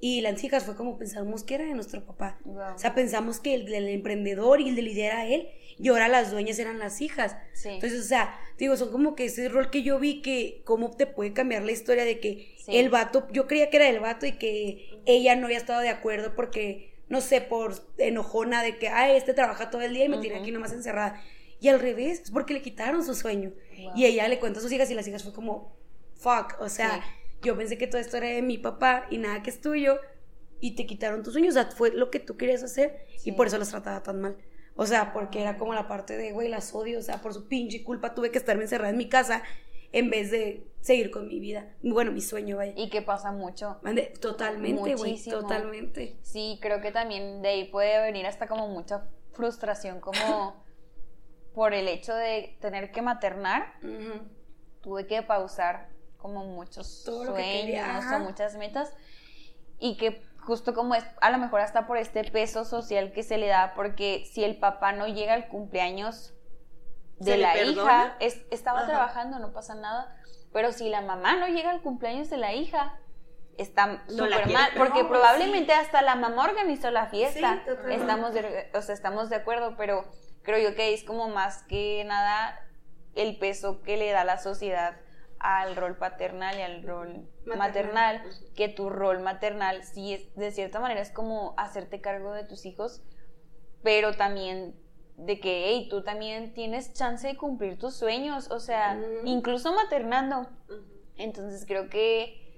Y 0.00 0.20
las 0.20 0.42
hijas 0.44 0.64
fue 0.64 0.76
como 0.76 0.96
pensamos 0.96 1.42
que 1.42 1.56
era 1.56 1.64
de 1.64 1.74
nuestro 1.74 2.04
papá. 2.04 2.38
O 2.44 2.78
sea, 2.78 2.94
pensamos 2.94 3.40
que 3.40 3.54
el 3.54 3.66
del 3.66 3.88
emprendedor 3.88 4.60
y 4.60 4.68
el 4.68 4.76
de 4.76 4.82
la 4.82 4.90
idea 4.90 5.06
era 5.06 5.26
él 5.26 5.48
y 5.78 5.88
ahora 5.88 6.08
las 6.08 6.30
dueñas 6.30 6.58
eran 6.58 6.78
las 6.78 7.00
hijas. 7.00 7.36
Entonces, 7.64 8.00
o 8.00 8.04
sea, 8.04 8.38
digo, 8.58 8.76
son 8.76 8.90
como 8.90 9.14
que 9.14 9.26
ese 9.26 9.48
rol 9.48 9.70
que 9.70 9.82
yo 9.82 9.98
vi 9.98 10.22
que 10.22 10.62
cómo 10.64 10.90
te 10.90 11.06
puede 11.06 11.32
cambiar 11.32 11.62
la 11.62 11.72
historia 11.72 12.04
de 12.04 12.20
que 12.20 12.56
el 12.66 12.90
vato, 12.90 13.26
yo 13.32 13.46
creía 13.46 13.70
que 13.70 13.76
era 13.76 13.88
el 13.88 14.00
vato 14.00 14.26
y 14.26 14.32
que 14.32 15.00
ella 15.06 15.36
no 15.36 15.46
había 15.46 15.58
estado 15.58 15.80
de 15.80 15.88
acuerdo 15.88 16.34
porque, 16.34 16.92
no 17.08 17.20
sé, 17.20 17.40
por 17.40 17.74
enojona 17.98 18.62
de 18.62 18.78
que, 18.78 18.88
ay, 18.88 19.16
este 19.16 19.34
trabaja 19.34 19.70
todo 19.70 19.82
el 19.82 19.94
día 19.94 20.04
y 20.04 20.08
me 20.08 20.18
tiene 20.18 20.38
aquí 20.38 20.50
nomás 20.50 20.72
encerrada. 20.72 21.20
Y 21.60 21.68
al 21.68 21.80
revés, 21.80 22.20
es 22.20 22.30
porque 22.30 22.54
le 22.54 22.62
quitaron 22.62 23.04
su 23.04 23.14
sueño. 23.14 23.52
Y 23.94 24.04
ella 24.04 24.28
le 24.28 24.38
cuenta 24.38 24.60
a 24.60 24.62
sus 24.62 24.70
hijas 24.72 24.90
y 24.90 24.94
las 24.94 25.06
hijas 25.08 25.22
fue 25.22 25.32
como, 25.32 25.76
fuck, 26.14 26.56
o 26.60 26.68
sea, 26.68 27.02
yo 27.42 27.56
pensé 27.56 27.78
que 27.78 27.86
todo 27.86 28.00
esto 28.00 28.16
era 28.16 28.28
de 28.28 28.42
mi 28.42 28.58
papá 28.58 29.06
y 29.10 29.18
nada 29.18 29.42
que 29.42 29.50
es 29.50 29.60
tuyo 29.60 29.98
y 30.60 30.74
te 30.74 30.86
quitaron 30.86 31.22
tus 31.22 31.34
sueños, 31.34 31.56
o 31.56 31.62
sea, 31.62 31.70
fue 31.70 31.92
lo 31.92 32.10
que 32.10 32.20
tú 32.20 32.36
querías 32.36 32.62
hacer 32.62 33.06
y 33.24 33.32
por 33.32 33.46
eso 33.46 33.58
las 33.58 33.70
trataba 33.70 34.02
tan 34.02 34.20
mal. 34.20 34.36
O 34.76 34.86
sea, 34.86 35.12
porque 35.12 35.42
era 35.42 35.56
como 35.56 35.74
la 35.74 35.88
parte 35.88 36.16
de, 36.16 36.32
güey, 36.32 36.48
las 36.48 36.74
odio, 36.74 36.98
o 36.98 37.02
sea, 37.02 37.20
por 37.20 37.34
su 37.34 37.48
pinche 37.48 37.82
culpa 37.82 38.14
tuve 38.14 38.30
que 38.30 38.38
estarme 38.38 38.62
encerrada 38.62 38.90
en 38.90 38.96
mi 38.96 39.08
casa 39.08 39.42
en 39.92 40.10
vez 40.10 40.30
de 40.30 40.66
seguir 40.80 41.10
con 41.10 41.26
mi 41.28 41.40
vida. 41.40 41.74
Bueno, 41.82 42.12
mi 42.12 42.20
sueño, 42.20 42.56
vaya. 42.56 42.72
Y 42.76 42.88
que 42.90 43.02
pasa 43.02 43.32
mucho. 43.32 43.78
Totalmente, 44.20 44.94
güey, 44.94 45.22
totalmente. 45.24 46.16
Sí, 46.22 46.58
creo 46.60 46.80
que 46.80 46.92
también 46.92 47.42
de 47.42 47.48
ahí 47.48 47.64
puede 47.64 48.00
venir 48.00 48.26
hasta 48.26 48.46
como 48.46 48.68
mucha 48.68 49.08
frustración, 49.32 50.00
como 50.00 50.62
por 51.54 51.74
el 51.74 51.88
hecho 51.88 52.14
de 52.14 52.56
tener 52.60 52.92
que 52.92 53.02
maternar. 53.02 53.74
Tuve 54.80 55.06
que 55.06 55.22
pausar 55.22 55.88
como 56.28 56.44
muchos 56.44 56.86
sueños 56.86 58.04
o 58.14 58.18
muchas 58.20 58.56
metas. 58.56 58.92
Y 59.78 59.96
que 59.96 60.22
justo 60.40 60.74
como 60.74 60.94
es, 60.94 61.04
a 61.20 61.30
lo 61.30 61.38
mejor 61.38 61.60
hasta 61.60 61.86
por 61.86 61.96
este 61.96 62.24
peso 62.24 62.64
social 62.64 63.12
que 63.12 63.22
se 63.22 63.38
le 63.38 63.48
da, 63.48 63.72
porque 63.74 64.26
si 64.30 64.44
el 64.44 64.56
papá 64.56 64.92
no 64.92 65.06
llega 65.06 65.34
al 65.34 65.48
cumpleaños 65.48 66.34
de 67.18 67.36
la 67.36 67.60
hija, 67.60 68.16
estaba 68.20 68.86
trabajando, 68.86 69.38
no 69.38 69.52
pasa 69.52 69.74
nada, 69.74 70.16
pero 70.52 70.72
si 70.72 70.88
la 70.88 71.02
mamá 71.02 71.36
no 71.36 71.48
llega 71.48 71.70
al 71.70 71.82
cumpleaños 71.82 72.30
de 72.30 72.38
la 72.38 72.54
hija, 72.54 72.98
está 73.58 74.02
súper 74.08 74.50
mal, 74.50 74.70
porque 74.76 75.04
probablemente 75.04 75.72
hasta 75.72 76.00
la 76.00 76.14
mamá 76.14 76.44
organizó 76.44 76.90
la 76.90 77.06
fiesta, 77.06 77.62
estamos, 77.90 78.32
de, 78.32 78.70
o 78.74 78.82
sea, 78.82 78.94
estamos 78.94 79.30
de 79.30 79.36
acuerdo, 79.36 79.74
pero 79.76 80.04
creo 80.42 80.70
yo 80.70 80.76
que 80.76 80.94
es 80.94 81.04
como 81.04 81.28
más 81.28 81.62
que 81.64 82.04
nada 82.06 82.58
el 83.14 83.36
peso 83.38 83.82
que 83.82 83.96
le 83.96 84.10
da 84.12 84.24
la 84.24 84.38
sociedad 84.38 84.96
al 85.40 85.76
rol 85.76 85.96
paternal 85.96 86.58
y 86.58 86.62
al 86.62 86.82
rol 86.82 87.28
maternal, 87.56 88.22
que 88.56 88.68
tu 88.68 88.90
rol 88.90 89.20
maternal 89.20 89.84
sí 89.84 90.14
es, 90.14 90.34
de 90.34 90.50
cierta 90.50 90.80
manera 90.80 91.00
es 91.00 91.10
como 91.10 91.54
hacerte 91.56 92.00
cargo 92.00 92.32
de 92.32 92.44
tus 92.44 92.66
hijos, 92.66 93.02
pero 93.82 94.14
también 94.14 94.74
de 95.16 95.40
que, 95.40 95.66
hey, 95.66 95.88
tú 95.90 96.02
también 96.02 96.54
tienes 96.54 96.92
chance 96.92 97.26
de 97.26 97.36
cumplir 97.36 97.78
tus 97.78 97.94
sueños, 97.94 98.50
o 98.50 98.60
sea, 98.60 98.98
incluso 99.24 99.74
maternando. 99.74 100.48
Entonces 101.16 101.64
creo 101.66 101.88
que 101.88 102.48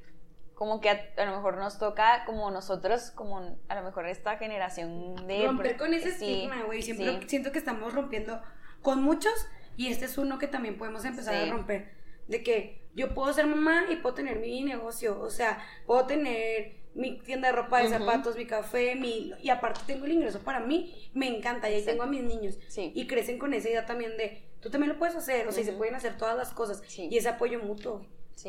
como 0.54 0.82
que 0.82 0.90
a, 0.90 1.24
lo 1.24 1.36
mejor 1.36 1.56
nos 1.56 1.78
toca 1.78 2.24
como 2.26 2.50
nosotros, 2.50 3.12
como 3.12 3.58
a 3.68 3.74
lo 3.74 3.82
mejor 3.82 4.06
esta 4.06 4.36
generación 4.36 5.26
de... 5.26 5.46
Romper 5.46 5.78
con 5.78 5.94
ese 5.94 6.10
estigma, 6.10 6.64
güey, 6.64 6.82
siempre 6.82 7.26
siento 7.28 7.50
que 7.50 7.58
estamos 7.58 7.94
rompiendo 7.94 8.42
con 8.82 9.02
muchos 9.02 9.32
y 9.78 9.88
este 9.88 10.04
es 10.04 10.18
uno 10.18 10.38
que 10.38 10.46
también 10.46 10.76
podemos 10.76 11.06
empezar 11.06 11.34
a 11.34 11.50
romper 11.50 11.99
de 12.30 12.42
que 12.42 12.80
yo 12.94 13.12
puedo 13.12 13.32
ser 13.32 13.46
mamá 13.46 13.84
y 13.90 13.96
puedo 13.96 14.14
tener 14.14 14.38
mi 14.38 14.62
negocio, 14.62 15.20
o 15.20 15.30
sea, 15.30 15.62
puedo 15.84 16.06
tener 16.06 16.80
mi 16.94 17.18
tienda 17.18 17.48
de 17.48 17.54
ropa, 17.56 17.82
de 17.82 17.88
zapatos, 17.88 18.36
mi 18.36 18.46
café, 18.46 18.94
mi 18.94 19.32
y 19.42 19.50
aparte 19.50 19.80
tengo 19.86 20.06
el 20.06 20.12
ingreso 20.12 20.40
para 20.40 20.60
mí, 20.60 21.10
me 21.12 21.26
encanta 21.28 21.68
y 21.68 21.74
ahí 21.74 21.84
tengo 21.84 22.04
a 22.04 22.06
mis 22.06 22.22
niños. 22.22 22.58
Y 22.76 23.06
crecen 23.06 23.38
con 23.38 23.52
esa 23.52 23.68
idea 23.68 23.84
también 23.84 24.16
de 24.16 24.42
tú 24.60 24.70
también 24.70 24.92
lo 24.92 24.98
puedes 24.98 25.16
hacer, 25.16 25.46
o 25.48 25.52
sea, 25.52 25.64
se 25.64 25.72
pueden 25.72 25.94
hacer 25.94 26.16
todas 26.16 26.36
las 26.36 26.52
cosas 26.52 26.82
y 26.96 27.16
ese 27.16 27.28
apoyo 27.28 27.60
mutuo. 27.60 28.06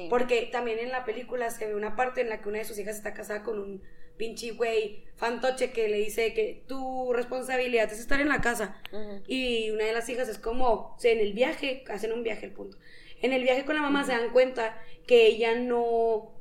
Porque 0.09 0.47
también 0.51 0.79
en 0.79 0.89
la 0.89 1.03
película 1.03 1.49
se 1.49 1.67
ve 1.67 1.75
una 1.75 1.95
parte 1.95 2.21
en 2.21 2.29
la 2.29 2.41
que 2.41 2.47
una 2.47 2.59
de 2.59 2.65
sus 2.65 2.79
hijas 2.79 2.95
está 2.95 3.13
casada 3.13 3.43
con 3.43 3.59
un 3.59 3.81
pinche 4.15 4.51
güey 4.51 5.03
fantoche 5.15 5.71
que 5.71 5.89
le 5.89 5.97
dice 5.97 6.33
que 6.33 6.63
tu 6.67 7.11
responsabilidad 7.11 7.91
es 7.91 7.99
estar 7.99 8.21
en 8.21 8.29
la 8.29 8.41
casa. 8.41 8.81
Y 9.27 9.69
una 9.71 9.85
de 9.85 9.93
las 9.93 10.07
hijas 10.07 10.29
es 10.29 10.37
como, 10.37 10.93
o 10.95 10.95
sea, 10.97 11.11
en 11.11 11.19
el 11.19 11.33
viaje, 11.33 11.83
hacen 11.89 12.13
un 12.13 12.23
viaje, 12.23 12.45
el 12.45 12.53
punto 12.53 12.77
en 13.21 13.33
el 13.33 13.43
viaje 13.43 13.65
con 13.65 13.75
la 13.75 13.81
mamá 13.81 14.03
se 14.03 14.11
dan 14.11 14.29
cuenta 14.31 14.77
que 15.05 15.27
ella 15.27 15.55
no, 15.55 16.31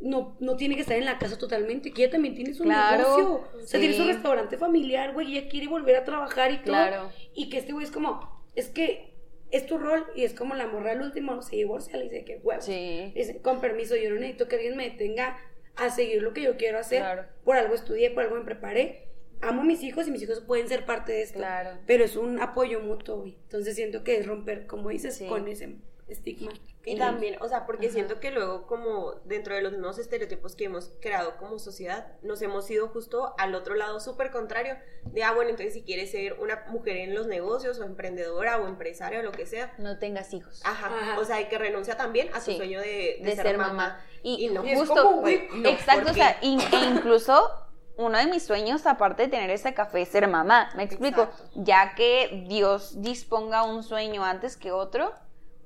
no, 0.00 0.36
no 0.40 0.56
tiene 0.56 0.74
que 0.74 0.82
estar 0.82 0.96
en 0.96 1.04
la 1.04 1.18
casa 1.18 1.38
totalmente, 1.38 1.92
que 1.92 2.02
ella 2.02 2.12
también 2.12 2.34
tiene 2.34 2.54
su 2.54 2.64
negocio. 2.64 3.44
O 3.54 3.66
sea, 3.66 3.80
tiene 3.80 3.96
su 3.96 4.04
restaurante 4.04 4.56
familiar, 4.56 5.12
güey, 5.12 5.36
ella 5.36 5.48
quiere 5.48 5.68
volver 5.68 5.96
a 5.96 6.04
trabajar 6.04 6.52
y 6.52 6.58
todo. 6.58 7.10
Y 7.34 7.48
que 7.48 7.58
este 7.58 7.72
güey 7.72 7.84
es 7.84 7.90
como, 7.90 8.44
es 8.54 8.68
que 8.68 9.14
es 9.50 9.66
tu 9.66 9.78
rol 9.78 10.06
y 10.14 10.24
es 10.24 10.34
como 10.34 10.54
la 10.54 10.66
morra 10.66 10.92
al 10.92 11.02
último 11.02 11.40
se 11.42 11.56
divorcia, 11.56 11.96
le 11.96 12.04
dice 12.04 12.24
que 12.24 12.38
huevo. 12.42 12.60
Sí. 12.60 13.12
Dice, 13.14 13.40
con 13.40 13.60
permiso, 13.60 13.96
yo 13.96 14.10
no 14.10 14.16
necesito 14.16 14.48
que 14.48 14.56
alguien 14.56 14.76
me 14.76 14.90
detenga 14.90 15.38
a 15.76 15.90
seguir 15.90 16.22
lo 16.22 16.34
que 16.34 16.42
yo 16.42 16.56
quiero 16.56 16.78
hacer. 16.78 17.28
Por 17.44 17.56
algo 17.56 17.74
estudié, 17.74 18.10
por 18.10 18.24
algo 18.24 18.36
me 18.36 18.44
preparé. 18.44 19.04
Amo 19.40 19.62
a 19.62 19.64
mis 19.64 19.82
hijos 19.84 20.08
y 20.08 20.10
mis 20.10 20.22
hijos 20.22 20.40
pueden 20.40 20.68
ser 20.68 20.84
parte 20.84 21.12
de 21.12 21.22
esto. 21.22 21.38
Claro. 21.38 21.78
Pero 21.86 22.04
es 22.04 22.16
un 22.16 22.40
apoyo 22.40 22.80
mutuo, 22.80 23.20
güey. 23.20 23.38
Entonces 23.44 23.76
siento 23.76 24.02
que 24.02 24.18
es 24.18 24.26
romper, 24.26 24.66
como 24.66 24.88
dices, 24.88 25.22
con 25.28 25.46
ese 25.46 25.76
estigma. 26.08 26.52
Y 26.84 26.96
también, 26.96 27.36
o 27.40 27.48
sea, 27.48 27.66
porque 27.66 27.90
siento 27.90 28.18
que 28.18 28.30
luego 28.30 28.66
como 28.66 29.14
dentro 29.24 29.54
de 29.54 29.60
los 29.60 29.72
nuevos 29.72 29.98
estereotipos 29.98 30.56
que 30.56 30.64
hemos 30.64 30.90
creado 31.00 31.36
como 31.36 31.58
sociedad, 31.58 32.12
nos 32.22 32.40
hemos 32.40 32.70
ido 32.70 32.88
justo 32.88 33.34
al 33.36 33.54
otro 33.54 33.74
lado 33.74 34.00
súper 34.00 34.30
contrario, 34.30 34.76
de, 35.04 35.22
ah, 35.22 35.32
bueno, 35.32 35.50
entonces 35.50 35.74
si 35.74 35.82
quieres 35.82 36.10
ser 36.10 36.34
una 36.34 36.64
mujer 36.68 36.96
en 36.96 37.14
los 37.14 37.26
negocios 37.26 37.78
o 37.78 37.84
emprendedora 37.84 38.58
o 38.58 38.66
emprsaria 38.66 39.20
o 39.20 39.22
lo 39.22 39.32
que 39.32 39.44
sea. 39.44 39.74
No 39.78 39.98
tengas 39.98 40.32
hijos. 40.32 40.62
Ajá, 40.64 41.18
o 41.18 41.24
sea, 41.24 41.36
hay 41.36 41.48
que 41.48 41.58
renuncia 41.58 41.96
también 41.96 42.30
a 42.32 42.40
su 42.40 42.52
sueño 42.52 42.80
de, 42.80 43.20
ser, 43.36 43.58
mamá. 43.58 44.02
Y, 44.22 44.48
no, 44.48 44.62
justo, 44.62 45.22
exacto, 45.64 46.10
o 46.10 46.14
sea, 46.14 46.38
e 46.40 46.48
incluso 46.48 47.68
uno 47.98 48.16
de 48.16 48.26
mis 48.26 48.44
sueños, 48.44 48.86
aparte 48.86 49.24
de 49.24 49.28
tener 49.28 49.50
ese 49.50 49.74
café, 49.74 50.02
es 50.02 50.08
ser 50.08 50.28
mamá. 50.28 50.70
Me 50.76 50.84
explico, 50.84 51.28
ya 51.54 51.94
que 51.94 52.44
Dios 52.48 53.02
disponga 53.02 53.64
un 53.64 53.82
sueño 53.82 54.24
antes 54.24 54.56
que 54.56 54.70
otro, 54.70 55.12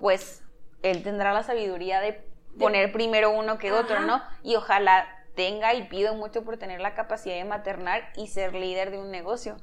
pues 0.02 0.42
él 0.82 1.04
tendrá 1.04 1.32
la 1.32 1.44
sabiduría 1.44 2.00
de 2.00 2.20
poner 2.58 2.90
primero 2.90 3.30
uno 3.30 3.56
que 3.58 3.70
otro, 3.70 4.00
¿no? 4.00 4.20
Y 4.42 4.56
ojalá 4.56 5.06
tenga 5.36 5.74
y 5.74 5.84
pido 5.84 6.16
mucho 6.16 6.42
por 6.42 6.58
tener 6.58 6.80
la 6.80 6.94
capacidad 6.94 7.36
de 7.36 7.44
maternar 7.44 8.12
y 8.16 8.26
ser 8.26 8.52
líder 8.52 8.90
de 8.90 8.98
un 8.98 9.12
negocio. 9.12 9.58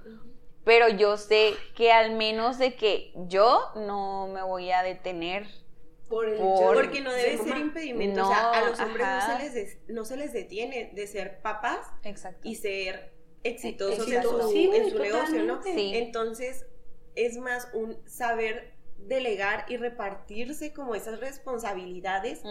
Pero 0.64 0.88
yo 0.88 1.18
sé 1.18 1.56
que 1.76 1.92
al 1.92 2.16
menos 2.16 2.58
de 2.58 2.76
que 2.76 3.12
yo 3.28 3.60
no 3.76 4.30
me 4.30 4.42
voy 4.42 4.72
a 4.72 4.82
detener. 4.82 5.46
Por 6.08 6.30
el 6.30 6.38
porque 6.38 7.02
no 7.02 7.12
debe 7.12 7.38
ser 7.38 7.58
impedimento. 7.58 8.24
o 8.24 8.28
sea, 8.30 8.52
a 8.52 8.70
los 8.70 8.80
hombres 8.80 9.06
no 9.06 9.38
se, 9.38 9.44
les 9.44 9.78
no 9.90 10.06
se 10.06 10.16
les 10.16 10.32
detiene 10.32 10.90
de 10.94 11.06
ser 11.06 11.42
papás 11.42 11.86
y 12.44 12.56
ser 12.56 13.14
exitosos 13.44 14.10
en 14.10 14.24
su, 14.90 15.00
negocio, 15.00 15.44
¿no? 15.44 15.60
Entonces, 15.66 16.66
es 17.16 17.38
más 17.38 17.68
un 17.74 17.98
saber 18.08 18.79
delegar 19.08 19.66
y 19.68 19.78
repartirse 19.78 20.74
como 20.74 20.96
esas 20.96 21.20
responsabilidades 21.20 22.42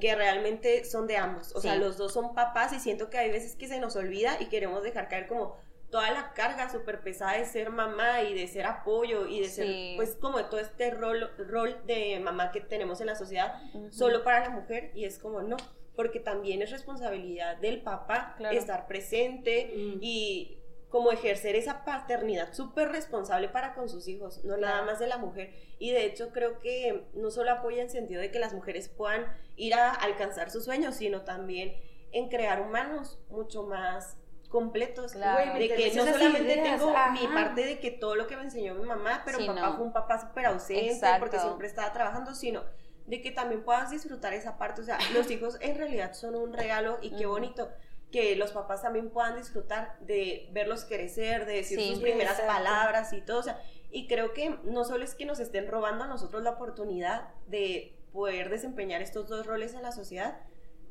que 0.00 0.14
realmente 0.14 0.84
son 0.84 1.06
de 1.06 1.16
ambos. 1.16 1.54
O 1.54 1.60
sea, 1.60 1.76
los 1.76 1.96
dos 1.96 2.12
son 2.12 2.34
papás 2.34 2.72
y 2.72 2.80
siento 2.80 3.10
que 3.10 3.18
hay 3.18 3.30
veces 3.30 3.54
que 3.54 3.68
se 3.68 3.80
nos 3.80 3.96
olvida 3.96 4.36
y 4.40 4.46
queremos 4.46 4.82
dejar 4.82 5.08
caer 5.08 5.26
como 5.26 5.56
toda 5.90 6.10
la 6.10 6.34
carga 6.34 6.70
súper 6.70 7.00
pesada 7.00 7.38
de 7.38 7.46
ser 7.46 7.70
mamá 7.70 8.22
y 8.22 8.34
de 8.34 8.46
ser 8.46 8.66
apoyo 8.66 9.26
y 9.26 9.40
de 9.40 9.48
ser, 9.48 9.96
pues, 9.96 10.16
como 10.16 10.44
todo 10.44 10.60
este 10.60 10.90
rol, 10.90 11.30
rol 11.38 11.76
de 11.86 12.20
mamá 12.20 12.52
que 12.52 12.60
tenemos 12.60 13.00
en 13.00 13.06
la 13.06 13.14
sociedad 13.14 13.54
solo 13.90 14.22
para 14.22 14.40
la 14.40 14.50
mujer 14.50 14.90
y 14.94 15.04
es 15.06 15.18
como, 15.18 15.40
no, 15.40 15.56
porque 15.96 16.20
también 16.20 16.62
es 16.62 16.70
responsabilidad 16.70 17.56
del 17.56 17.80
papá 17.82 18.36
estar 18.50 18.86
presente 18.86 19.72
y 20.00 20.58
como 20.88 21.12
ejercer 21.12 21.54
esa 21.54 21.84
paternidad 21.84 22.54
súper 22.54 22.88
responsable 22.88 23.48
para 23.48 23.74
con 23.74 23.88
sus 23.88 24.08
hijos, 24.08 24.42
no 24.44 24.56
nada 24.56 24.82
más 24.82 24.98
de 24.98 25.06
la 25.06 25.18
mujer. 25.18 25.52
Y 25.78 25.90
de 25.90 26.06
hecho 26.06 26.30
creo 26.30 26.58
que 26.60 27.08
no 27.14 27.30
solo 27.30 27.52
apoya 27.52 27.82
en 27.82 27.90
sentido 27.90 28.20
de 28.20 28.30
que 28.30 28.38
las 28.38 28.54
mujeres 28.54 28.88
puedan 28.88 29.26
ir 29.56 29.74
a 29.74 29.90
alcanzar 29.90 30.50
sus 30.50 30.64
sueños, 30.64 30.94
sino 30.94 31.22
también 31.22 31.74
en 32.12 32.28
crear 32.28 32.62
humanos 32.62 33.18
mucho 33.28 33.64
más 33.64 34.16
completos. 34.48 35.12
de 35.12 35.68
que 35.68 35.92
no 35.94 36.06
solamente 36.06 36.56
tengo 36.56 36.94
mi 37.12 37.28
parte 37.28 37.66
de 37.66 37.78
que 37.78 37.90
todo 37.90 38.14
lo 38.14 38.26
que 38.26 38.36
me 38.36 38.44
enseñó 38.44 38.74
mi 38.74 38.86
mamá, 38.86 39.22
pero 39.26 39.44
papá 39.44 39.74
fue 39.76 39.84
un 39.84 39.92
papá 39.92 40.18
súper 40.20 40.46
ausente 40.46 40.98
porque 41.18 41.38
siempre 41.38 41.66
estaba 41.66 41.92
trabajando, 41.92 42.34
sino 42.34 42.62
de 43.06 43.22
que 43.22 43.30
también 43.30 43.62
puedas 43.62 43.90
disfrutar 43.90 44.32
esa 44.32 44.56
parte. 44.56 44.80
O 44.80 44.84
sea, 44.84 44.98
los 45.12 45.30
hijos 45.30 45.58
en 45.60 45.76
realidad 45.76 46.14
son 46.14 46.34
un 46.34 46.52
regalo 46.52 46.98
y 47.02 47.10
qué 47.10 47.26
bonito 47.26 47.68
que 48.10 48.36
los 48.36 48.52
papás 48.52 48.82
también 48.82 49.10
puedan 49.10 49.36
disfrutar 49.36 49.98
de 50.00 50.48
verlos 50.52 50.84
crecer, 50.84 51.44
de 51.46 51.54
decir 51.54 51.80
sus 51.80 52.00
primeras 52.00 52.40
palabras 52.40 53.12
y 53.12 53.20
todo. 53.20 53.40
O 53.40 53.42
sea, 53.42 53.60
y 53.90 54.06
creo 54.06 54.32
que 54.32 54.58
no 54.64 54.84
solo 54.84 55.04
es 55.04 55.14
que 55.14 55.26
nos 55.26 55.40
estén 55.40 55.68
robando 55.68 56.04
a 56.04 56.08
nosotros 56.08 56.42
la 56.42 56.50
oportunidad 56.50 57.28
de 57.46 57.94
poder 58.12 58.50
desempeñar 58.50 59.02
estos 59.02 59.28
dos 59.28 59.46
roles 59.46 59.74
en 59.74 59.82
la 59.82 59.92
sociedad, 59.92 60.40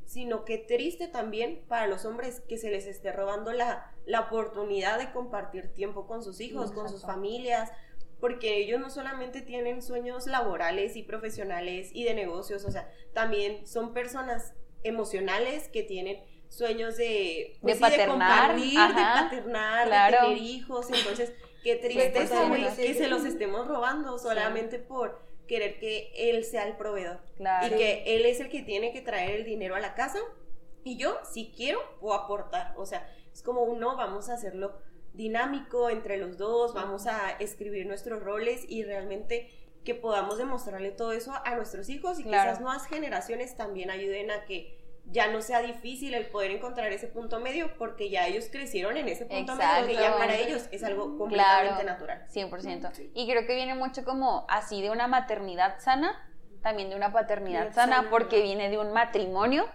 sino 0.06 0.46
que 0.46 0.58
triste 0.58 1.08
también 1.08 1.64
para 1.68 1.88
los 1.88 2.06
hombres 2.06 2.40
que 2.48 2.58
se 2.58 2.72
les 2.72 2.86
esté 2.86 3.12
robando 3.12 3.52
la, 3.52 3.92
la 4.06 4.22
oportunidad 4.22 5.00
de 5.00 5.12
compartir 5.12 5.74
tiempo 5.74 6.08
con 6.08 6.24
sus 6.24 6.40
hijos, 6.40 6.72
con 6.72 6.88
sus 6.88 7.02
familias, 7.02 7.72
porque 8.20 8.58
ellos 8.58 8.80
no 8.80 8.90
solamente 8.90 9.42
tienen 9.42 9.82
sueños 9.82 10.26
laborales 10.28 10.96
y 10.96 11.04
profesionales 11.04 11.90
y 11.94 12.04
de 12.04 12.14
negocios, 12.14 12.64
o 12.66 12.72
sea, 12.72 12.90
también 13.14 13.68
son 13.68 13.94
personas 13.94 14.54
emocionales 14.84 15.68
que 15.68 15.84
tienen 15.84 16.24
sueños 16.50 16.98
de, 16.98 17.58
pues 17.62 17.76
de 17.76 17.82
paternar, 17.82 18.56
de 18.56 18.64
compartir, 18.64 18.96
de 18.96 19.04
paternar, 19.04 20.12
de 20.12 20.18
tener 20.18 20.38
hijos. 20.38 20.88
Entonces, 20.92 21.34
qué 21.64 21.76
tristeza, 21.76 22.50
que 22.76 22.94
se 22.94 23.08
los 23.08 23.26
estemos 23.26 23.68
robando 23.68 24.18
solamente 24.18 24.80
por 24.80 25.22
querer 25.48 25.80
que 25.80 26.12
él 26.16 26.44
sea 26.44 26.68
el 26.68 26.78
proveedor. 26.78 27.20
Y 27.40 27.70
que 27.70 28.04
él 28.06 28.26
es 28.26 28.40
el 28.40 28.50
que 28.50 28.62
tiene 28.62 28.92
que 28.92 29.02
traer 29.02 29.32
el 29.32 29.46
dinero 29.46 29.76
a 29.76 29.80
la 29.80 29.96
casa. 29.96 30.20
Y 30.84 30.98
yo, 30.98 31.20
si 31.24 31.52
quiero, 31.56 31.80
puedo 32.00 32.14
aportar. 32.14 32.74
O 32.78 32.86
sea, 32.86 33.10
es 33.34 33.42
como 33.42 33.64
un 33.64 33.80
no, 33.80 33.96
vamos 33.98 34.30
a 34.30 34.34
hacerlo 34.34 34.78
dinámico 35.14 35.90
entre 35.90 36.18
los 36.18 36.38
dos, 36.38 36.74
vamos 36.74 37.08
a 37.08 37.32
escribir 37.40 37.88
nuestros 37.88 38.22
roles 38.22 38.66
y 38.70 38.84
realmente 38.84 39.50
que 39.84 39.96
podamos 39.96 40.38
demostrarle 40.38 40.92
todo 40.92 41.12
eso 41.12 41.34
a 41.44 41.56
nuestros 41.56 41.90
hijos 41.90 42.20
y 42.20 42.24
que 42.24 42.30
esas 42.30 42.62
nuevas 42.62 42.86
generaciones 42.88 43.56
también 43.56 43.90
ayuden 43.90 44.32
a 44.32 44.46
que 44.46 44.77
ya 45.12 45.28
no 45.28 45.42
sea 45.42 45.62
difícil 45.62 46.14
el 46.14 46.26
poder 46.26 46.52
encontrar 46.52 46.92
ese 46.92 47.08
punto 47.08 47.40
medio 47.40 47.72
porque 47.78 48.10
ya 48.10 48.28
ellos 48.28 48.50
crecieron 48.52 48.98
en 48.98 49.08
ese 49.08 49.26
punto 49.26 49.56
medio 49.56 49.88
que 49.88 49.94
ya 49.94 50.18
para 50.18 50.36
ellos 50.36 50.68
es 50.72 50.84
algo 50.84 51.18
completamente 51.18 51.84
natural. 51.84 52.26
100%. 52.34 53.12
Y 53.14 53.28
creo 53.28 53.46
que 53.48 53.56
viene 53.56 53.76
mucho 53.76 54.04
como 54.04 54.46
así 54.50 54.82
de 54.82 54.90
una 54.90 55.08
maternidad 55.08 55.80
sana, 55.80 56.30
también 56.62 56.90
de 56.90 56.96
una 56.96 57.14
paternidad 57.14 57.74
sana, 57.74 58.10
porque 58.10 58.42
viene 58.42 58.70
de 58.70 58.78
un 58.78 58.92
matrimonio 58.92 59.66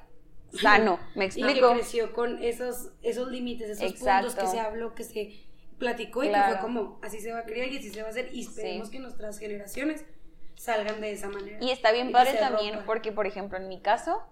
sano, 0.53 0.99
me 1.15 1.25
explico. 1.25 1.51
Y 1.51 1.55
que 1.55 1.81
creció 1.81 2.13
con 2.13 2.43
esos, 2.43 2.91
esos 3.03 3.29
límites, 3.29 3.71
esos 3.71 3.93
puntos 3.95 4.35
que 4.35 4.47
se 4.47 4.61
habló, 4.61 4.95
que 4.95 5.05
se 5.05 5.47
platicó 5.79 6.23
y 6.25 6.29
que 6.29 6.41
fue 6.41 6.59
como 6.61 7.01
así 7.03 7.21
se 7.21 7.33
va 7.33 7.41
a 7.41 7.45
criar 7.45 7.69
y 7.69 7.79
así 7.79 7.91
se 7.91 8.03
va 8.03 8.09
a 8.09 8.11
hacer 8.11 8.29
y 8.33 8.43
esperemos 8.43 8.91
que 8.91 9.01
nuestras 9.01 9.39
generaciones 9.39 10.05
salgan 10.57 11.01
de 11.01 11.13
esa 11.13 11.29
manera. 11.29 11.59
Y 11.61 11.71
está 11.71 11.91
bien 11.91 12.13
padre 12.13 12.35
también 12.35 12.81
porque, 12.87 13.11
por 13.13 13.27
ejemplo, 13.27 13.59
en 13.59 13.69
mi 13.69 13.81
caso, 13.81 14.23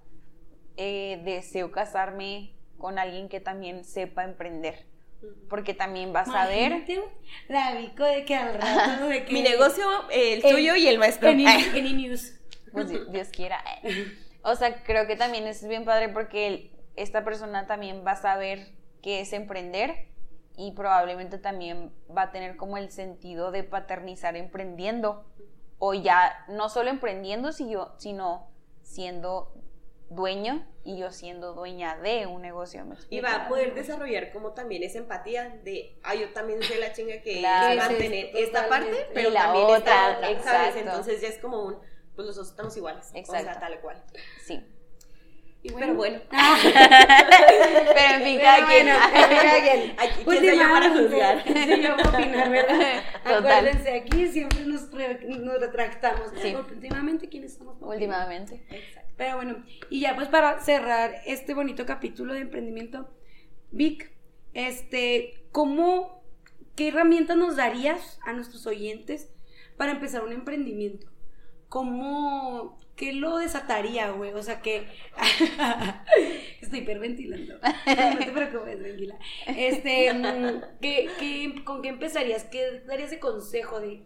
eh, 0.82 1.20
deseo 1.24 1.70
casarme 1.70 2.54
con 2.78 2.98
alguien 2.98 3.28
que 3.28 3.38
también 3.38 3.84
sepa 3.84 4.24
emprender. 4.24 4.86
Porque 5.50 5.74
también 5.74 6.14
vas 6.14 6.30
a 6.30 6.46
ver. 6.46 6.86
De 6.86 8.24
que 8.24 8.34
al 8.34 8.54
rato 8.54 9.04
de 9.08 9.26
que. 9.26 9.32
Mi 9.34 9.42
negocio, 9.42 9.84
el 10.10 10.40
tuyo 10.40 10.76
y 10.76 10.88
el 10.88 10.98
maestro. 10.98 11.28
En, 11.28 11.36
news 11.96 12.32
Pues 12.72 12.88
Dios 13.12 13.28
quiera. 13.28 13.62
O 14.42 14.54
sea, 14.54 14.82
creo 14.84 15.06
que 15.06 15.16
también 15.16 15.46
es 15.46 15.68
bien 15.68 15.84
padre 15.84 16.08
porque 16.08 16.70
esta 16.96 17.24
persona 17.24 17.66
también 17.66 18.06
va 18.06 18.12
a 18.12 18.16
saber 18.16 18.68
qué 19.02 19.20
es 19.20 19.34
emprender 19.34 20.06
y 20.56 20.72
probablemente 20.72 21.36
también 21.36 21.92
va 22.16 22.22
a 22.22 22.32
tener 22.32 22.56
como 22.56 22.78
el 22.78 22.90
sentido 22.90 23.50
de 23.50 23.64
paternizar 23.64 24.38
emprendiendo. 24.38 25.26
O 25.78 25.92
ya 25.92 26.46
no 26.48 26.70
solo 26.70 26.88
emprendiendo, 26.88 27.52
sino 27.52 28.48
siendo 28.82 29.60
dueño 30.10 30.66
y 30.84 30.98
yo 30.98 31.10
siendo 31.12 31.54
dueña 31.54 31.96
de 31.96 32.26
un 32.26 32.42
negocio. 32.42 32.84
y 33.08 33.20
va 33.20 33.34
a 33.36 33.48
poder 33.48 33.74
desarrollar 33.74 34.32
como 34.32 34.52
también 34.52 34.82
esa 34.82 34.98
empatía 34.98 35.48
de, 35.64 35.98
ah, 36.02 36.14
yo 36.14 36.30
también 36.32 36.62
soy 36.62 36.78
la 36.78 36.92
chinga 36.92 37.22
que 37.22 37.42
va 37.42 37.70
a 37.70 37.74
mantener 37.76 38.30
esta 38.34 38.68
parte, 38.68 39.08
pero 39.14 39.30
la 39.30 39.44
también 39.44 39.64
otra, 39.66 40.30
esta 40.30 40.78
Entonces 40.78 41.22
ya 41.22 41.28
es 41.28 41.38
como 41.38 41.62
un, 41.62 41.78
pues 42.14 42.26
los 42.26 42.36
dos 42.36 42.48
estamos 42.48 42.76
iguales, 42.76 43.10
exacto. 43.14 43.48
o 43.48 43.52
sea, 43.52 43.60
tal 43.60 43.80
cual. 43.80 44.02
Sí. 44.44 44.62
Y 45.62 45.72
bueno. 45.72 45.86
Pero 45.88 45.96
bueno. 45.96 46.20
pero 46.30 48.14
en 48.14 48.22
fin, 48.22 48.40
cada 48.40 48.66
quien. 48.66 48.88
Aquí, 49.98 50.24
pues 50.24 50.40
¿quién 50.40 50.54
yo 50.54 50.70
para 50.70 50.90
juzgar? 50.90 51.44
Sí, 51.46 51.82
yo 51.82 51.94
opinar, 51.94 52.50
¿verdad? 52.50 53.02
Acuérdense, 53.24 53.92
aquí 53.92 54.26
siempre 54.28 54.64
nos, 54.64 54.90
nos 54.90 55.60
retractamos. 55.60 56.30
Sí. 56.40 56.54
Últimamente, 56.54 57.28
¿quiénes 57.28 57.54
somos? 57.54 57.76
Últimamente. 57.80 58.64
Exacto. 58.70 59.09
Pero 59.20 59.36
bueno, 59.36 59.62
y 59.90 60.00
ya 60.00 60.16
pues 60.16 60.28
para 60.28 60.60
cerrar 60.60 61.20
este 61.26 61.52
bonito 61.52 61.84
capítulo 61.84 62.32
de 62.32 62.40
emprendimiento, 62.40 63.10
Vic, 63.70 64.10
este, 64.54 65.44
¿cómo, 65.52 66.24
qué 66.74 66.88
herramientas 66.88 67.36
nos 67.36 67.56
darías 67.56 68.18
a 68.24 68.32
nuestros 68.32 68.66
oyentes 68.66 69.30
para 69.76 69.92
empezar 69.92 70.24
un 70.24 70.32
emprendimiento? 70.32 71.06
¿Cómo, 71.68 72.78
qué 72.96 73.12
lo 73.12 73.36
desataría, 73.36 74.10
güey? 74.10 74.32
O 74.32 74.42
sea, 74.42 74.62
que 74.62 74.86
estoy 76.62 76.78
hiperventilando. 76.78 77.56
No 77.86 78.18
te 78.24 78.32
preocupes, 78.32 78.78
tranquila. 78.78 79.18
Este, 79.48 80.14
mm, 80.14 80.62
¿qué, 80.80 81.62
¿con 81.64 81.82
qué 81.82 81.90
empezarías? 81.90 82.44
¿Qué 82.44 82.84
darías 82.86 83.10
de 83.10 83.20
consejo 83.20 83.80
de 83.80 84.02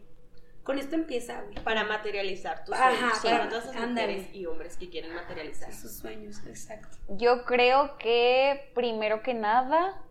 con 0.64 0.78
esto 0.78 0.94
empieza, 0.94 1.42
güey. 1.42 1.54
Para 1.62 1.84
materializar 1.84 2.64
tus 2.64 2.76
sueños. 2.76 3.20
para 3.22 3.48
todas 3.48 3.66
esas 3.66 3.88
mujeres 3.88 4.34
y 4.34 4.46
hombres 4.46 4.76
que 4.76 4.88
quieren 4.88 5.14
materializar. 5.14 5.72
Sus 5.72 5.92
sueños, 5.98 6.40
exacto. 6.46 6.96
Yo 7.08 7.44
creo 7.44 7.96
que 7.98 8.70
primero 8.74 9.22
que 9.22 9.34
nada, 9.34 10.02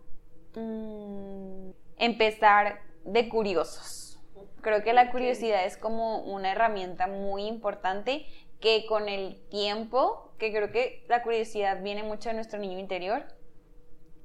mm, 0.54 1.70
empezar 1.98 2.80
de 3.04 3.28
curiosos. 3.28 4.20
Creo 4.62 4.82
que 4.82 4.92
la 4.92 5.10
curiosidad 5.10 5.66
es 5.66 5.76
como 5.76 6.20
una 6.20 6.52
herramienta 6.52 7.08
muy 7.08 7.46
importante 7.46 8.26
que 8.60 8.86
con 8.86 9.08
el 9.08 9.42
tiempo, 9.50 10.32
que 10.38 10.52
creo 10.52 10.70
que 10.70 11.04
la 11.08 11.22
curiosidad 11.22 11.82
viene 11.82 12.02
mucho 12.02 12.30
de 12.30 12.36
nuestro 12.36 12.58
niño 12.58 12.78
interior 12.78 13.24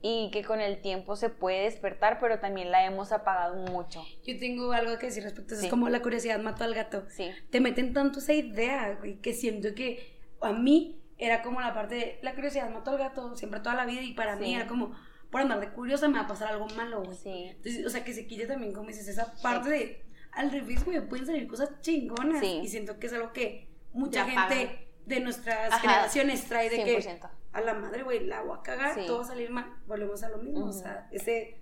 y 0.01 0.29
que 0.31 0.43
con 0.43 0.61
el 0.61 0.81
tiempo 0.81 1.15
se 1.15 1.29
puede 1.29 1.63
despertar, 1.63 2.19
pero 2.19 2.39
también 2.39 2.71
la 2.71 2.85
hemos 2.85 3.11
apagado 3.11 3.55
mucho. 3.71 4.03
Yo 4.25 4.37
tengo 4.39 4.71
algo 4.71 4.97
que 4.97 5.07
decir 5.07 5.23
respecto 5.23 5.53
a 5.53 5.57
eso, 5.57 5.65
es 5.65 5.69
como 5.69 5.89
la 5.89 6.01
curiosidad 6.01 6.39
mató 6.39 6.63
al 6.63 6.73
gato. 6.73 7.03
Sí. 7.09 7.29
Te 7.49 7.59
meten 7.59 7.93
tanto 7.93 8.19
esa 8.19 8.33
idea, 8.33 8.95
güey, 8.99 9.17
que 9.19 9.33
siento 9.33 9.75
que 9.75 10.17
a 10.41 10.53
mí 10.53 11.01
era 11.17 11.41
como 11.41 11.59
la 11.59 11.73
parte 11.73 11.95
de 11.95 12.19
la 12.21 12.33
curiosidad 12.33 12.69
mató 12.69 12.91
al 12.91 12.97
gato 12.97 13.35
siempre 13.35 13.59
toda 13.59 13.75
la 13.75 13.85
vida 13.85 14.01
y 14.01 14.13
para 14.13 14.37
mí 14.37 14.55
era 14.55 14.67
como 14.67 14.95
por 15.29 15.41
andar 15.41 15.59
de 15.59 15.69
curiosa 15.69 16.07
me 16.07 16.17
va 16.17 16.23
a 16.23 16.27
pasar 16.27 16.47
algo 16.47 16.67
malo, 16.75 17.03
güey. 17.03 17.17
Sí. 17.17 17.49
Entonces, 17.49 17.85
o 17.85 17.89
sea, 17.89 18.03
que 18.03 18.13
se 18.13 18.25
quite 18.25 18.47
también, 18.47 18.73
como 18.73 18.87
dices, 18.87 19.07
esa 19.07 19.33
parte 19.41 19.69
de 19.69 20.05
al 20.31 20.51
revés, 20.51 20.85
güey, 20.85 20.99
pueden 21.07 21.25
salir 21.25 21.47
cosas 21.47 21.69
chingonas. 21.81 22.39
Sí. 22.39 22.61
Y 22.63 22.67
siento 22.67 22.99
que 22.99 23.07
es 23.07 23.13
algo 23.13 23.33
que 23.33 23.67
mucha 23.93 24.25
Ya 24.25 24.47
gente 24.49 24.87
de 25.05 25.19
nuestras 25.19 25.71
Ajá, 25.73 25.79
generaciones 25.81 26.45
trae 26.45 26.69
de 26.69 26.77
100%. 26.77 27.19
que 27.19 27.27
a 27.53 27.61
la 27.61 27.73
madre, 27.73 28.03
güey, 28.03 28.25
la 28.25 28.41
voy 28.43 28.57
a 28.57 28.61
cagar, 28.61 28.93
Sí. 28.93 29.05
todo 29.07 29.17
va 29.19 29.23
a 29.23 29.27
salir 29.27 29.49
mal. 29.49 29.65
Volvemos 29.87 30.23
a 30.23 30.29
lo 30.29 30.37
mismo, 30.37 30.65
o 30.65 30.71
sea, 30.73 31.07
ese 31.11 31.59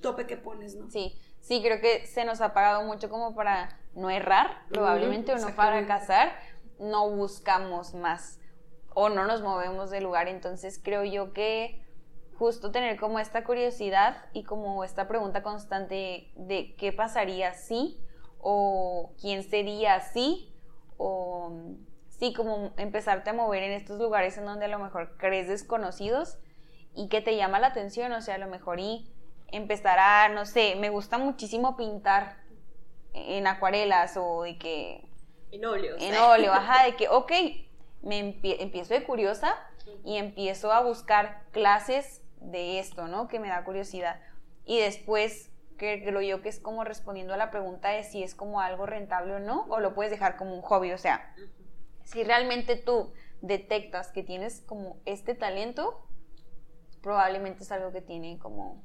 tope 0.00 0.26
que 0.26 0.36
pones, 0.36 0.76
¿no? 0.76 0.90
Sí, 0.90 1.18
sí, 1.40 1.60
creo 1.62 1.80
que 1.80 2.06
se 2.06 2.24
nos 2.24 2.40
ha 2.40 2.52
pagado 2.54 2.82
mucho 2.84 3.08
como 3.08 3.34
para 3.34 3.78
no 3.94 4.10
errar, 4.10 4.62
probablemente, 4.68 5.32
o 5.32 5.38
no 5.38 5.48
fracasar, 5.48 6.32
no 6.78 7.10
buscamos 7.10 7.94
más 7.94 8.38
o 8.94 9.08
no 9.08 9.26
nos 9.26 9.42
movemos 9.42 9.90
del 9.90 10.04
lugar. 10.04 10.28
Entonces 10.28 10.80
creo 10.82 11.04
yo 11.04 11.32
que 11.32 11.84
justo 12.36 12.70
tener 12.70 12.98
como 12.98 13.18
esta 13.18 13.42
curiosidad 13.44 14.24
y 14.32 14.44
como 14.44 14.84
esta 14.84 15.08
pregunta 15.08 15.42
constante 15.42 16.30
de 16.36 16.76
qué 16.76 16.92
pasaría 16.92 17.54
si 17.54 18.00
o 18.40 19.12
quién 19.20 19.42
sería 19.42 20.00
si 20.00 20.52
o 20.96 21.52
sí, 22.18 22.32
como 22.34 22.72
empezarte 22.76 23.30
a 23.30 23.32
mover 23.32 23.62
en 23.62 23.72
estos 23.72 23.98
lugares 23.98 24.36
en 24.38 24.44
donde 24.44 24.66
a 24.66 24.68
lo 24.68 24.78
mejor 24.78 25.16
crees 25.18 25.48
desconocidos 25.48 26.38
y 26.94 27.08
que 27.08 27.20
te 27.20 27.36
llama 27.36 27.58
la 27.60 27.68
atención, 27.68 28.12
o 28.12 28.20
sea, 28.20 28.34
a 28.36 28.38
lo 28.38 28.48
mejor 28.48 28.80
y 28.80 29.12
empezar 29.48 29.98
a, 29.98 30.28
no 30.28 30.44
sé, 30.46 30.74
me 30.76 30.90
gusta 30.90 31.18
muchísimo 31.18 31.76
pintar 31.76 32.36
en 33.14 33.46
acuarelas 33.46 34.16
o 34.16 34.42
de 34.42 34.58
que 34.58 35.08
En 35.52 35.64
óleos. 35.64 36.02
en 36.02 36.16
óleo, 36.16 36.52
ajá, 36.52 36.84
de 36.84 36.96
que, 36.96 37.08
ok, 37.08 37.32
me 38.02 38.20
empie- 38.20 38.56
empiezo 38.60 38.94
de 38.94 39.04
curiosa 39.04 39.54
y 40.04 40.16
empiezo 40.16 40.72
a 40.72 40.80
buscar 40.82 41.42
clases 41.50 42.22
de 42.40 42.78
esto, 42.78 43.08
¿no? 43.08 43.26
Que 43.28 43.40
me 43.40 43.48
da 43.48 43.64
curiosidad. 43.64 44.20
Y 44.64 44.78
después, 44.78 45.50
creo 45.76 46.20
yo 46.20 46.42
que 46.42 46.48
es 46.48 46.60
como 46.60 46.84
respondiendo 46.84 47.32
a 47.34 47.36
la 47.36 47.50
pregunta 47.50 47.88
de 47.90 48.04
si 48.04 48.22
es 48.22 48.34
como 48.34 48.60
algo 48.60 48.86
rentable 48.86 49.34
o 49.34 49.40
no, 49.40 49.64
o 49.68 49.80
lo 49.80 49.94
puedes 49.94 50.10
dejar 50.12 50.36
como 50.36 50.54
un 50.54 50.62
hobby, 50.62 50.92
o 50.92 50.98
sea, 50.98 51.34
si 52.08 52.24
realmente 52.24 52.76
tú 52.76 53.12
detectas 53.42 54.10
que 54.12 54.22
tienes 54.22 54.62
como 54.62 54.96
este 55.04 55.34
talento, 55.34 56.06
probablemente 57.02 57.62
es 57.64 57.70
algo 57.72 57.92
que 57.92 58.00
tiene 58.00 58.38
como 58.38 58.82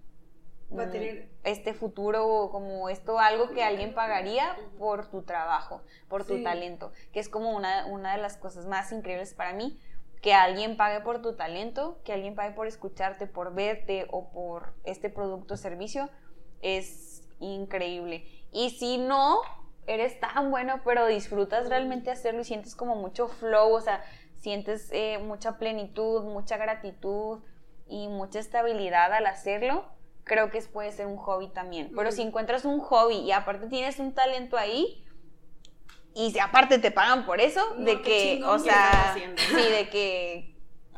Va 0.78 0.84
a 0.84 0.90
tener- 0.90 1.30
este 1.44 1.74
futuro 1.74 2.28
o 2.28 2.50
como 2.50 2.90
esto 2.90 3.20
algo 3.20 3.52
que 3.52 3.64
alguien 3.64 3.94
pagaría 3.94 4.58
por 4.78 5.10
tu 5.10 5.22
trabajo, 5.22 5.84
por 6.10 6.26
tu 6.26 6.38
Sí. 6.38 6.44
talento, 6.44 6.92
que 7.12 7.20
es 7.20 7.30
como 7.30 7.56
una, 7.56 7.86
una 7.86 8.16
de 8.16 8.22
las 8.22 8.38
cosas 8.38 8.66
más 8.66 8.92
increíbles 8.92 9.34
para 9.36 9.54
mí, 9.54 9.80
que 10.22 10.34
alguien 10.34 10.76
pague 10.76 11.00
por 11.02 11.22
tu 11.22 11.36
talento, 11.36 12.02
que 12.04 12.12
alguien 12.12 12.34
pague 12.34 12.56
por 12.56 12.66
escucharte, 12.68 13.28
por 13.28 13.54
verte 13.54 14.08
o 14.10 14.32
por 14.32 14.74
este 14.84 15.10
producto 15.10 15.54
o 15.54 15.58
servicio, 15.58 16.10
es 16.62 17.24
increíble. 17.40 18.26
Y 18.52 18.72
si 18.72 18.98
no 18.98 19.42
eres 19.88 20.20
tan 20.20 20.52
bueno, 20.52 20.82
pero 20.86 21.06
disfrutas 21.08 21.70
realmente 21.70 22.12
hacerlo 22.12 22.42
y 22.42 22.46
sientes 22.46 22.76
como 22.76 22.96
mucho 22.96 23.28
flow, 23.28 23.74
o 23.74 23.82
sea, 23.82 24.04
sientes 24.36 24.90
eh, 24.92 25.18
mucha 25.20 25.58
plenitud, 25.58 26.24
mucha 26.24 26.58
gratitud 26.58 27.40
y 27.88 28.08
mucha 28.08 28.40
estabilidad 28.40 29.14
al 29.14 29.26
hacerlo, 29.26 29.86
creo 30.24 30.50
que 30.52 30.58
es- 30.58 30.68
puede 30.68 30.92
ser 30.92 31.08
un 31.08 31.18
hobby 31.18 31.50
también. 31.50 31.92
Pero 31.96 32.12
si 32.12 32.22
encuentras 32.22 32.66
un 32.66 32.80
hobby 32.80 33.18
y 33.18 33.32
aparte 33.32 33.68
tienes 33.68 34.00
un 34.00 34.14
talento 34.14 34.58
ahí, 34.58 35.06
y 36.16 36.32
si 36.32 36.40
aparte 36.40 36.78
te 36.80 36.92
pagan 36.92 37.26
por 37.26 37.42
eso, 37.42 37.62
No, 37.76 37.86
de 37.86 38.02
que, 38.02 38.42
o 38.46 38.60
sea, 38.60 39.16
sí, 39.38 39.70
de 39.72 39.90
que, 39.90 40.56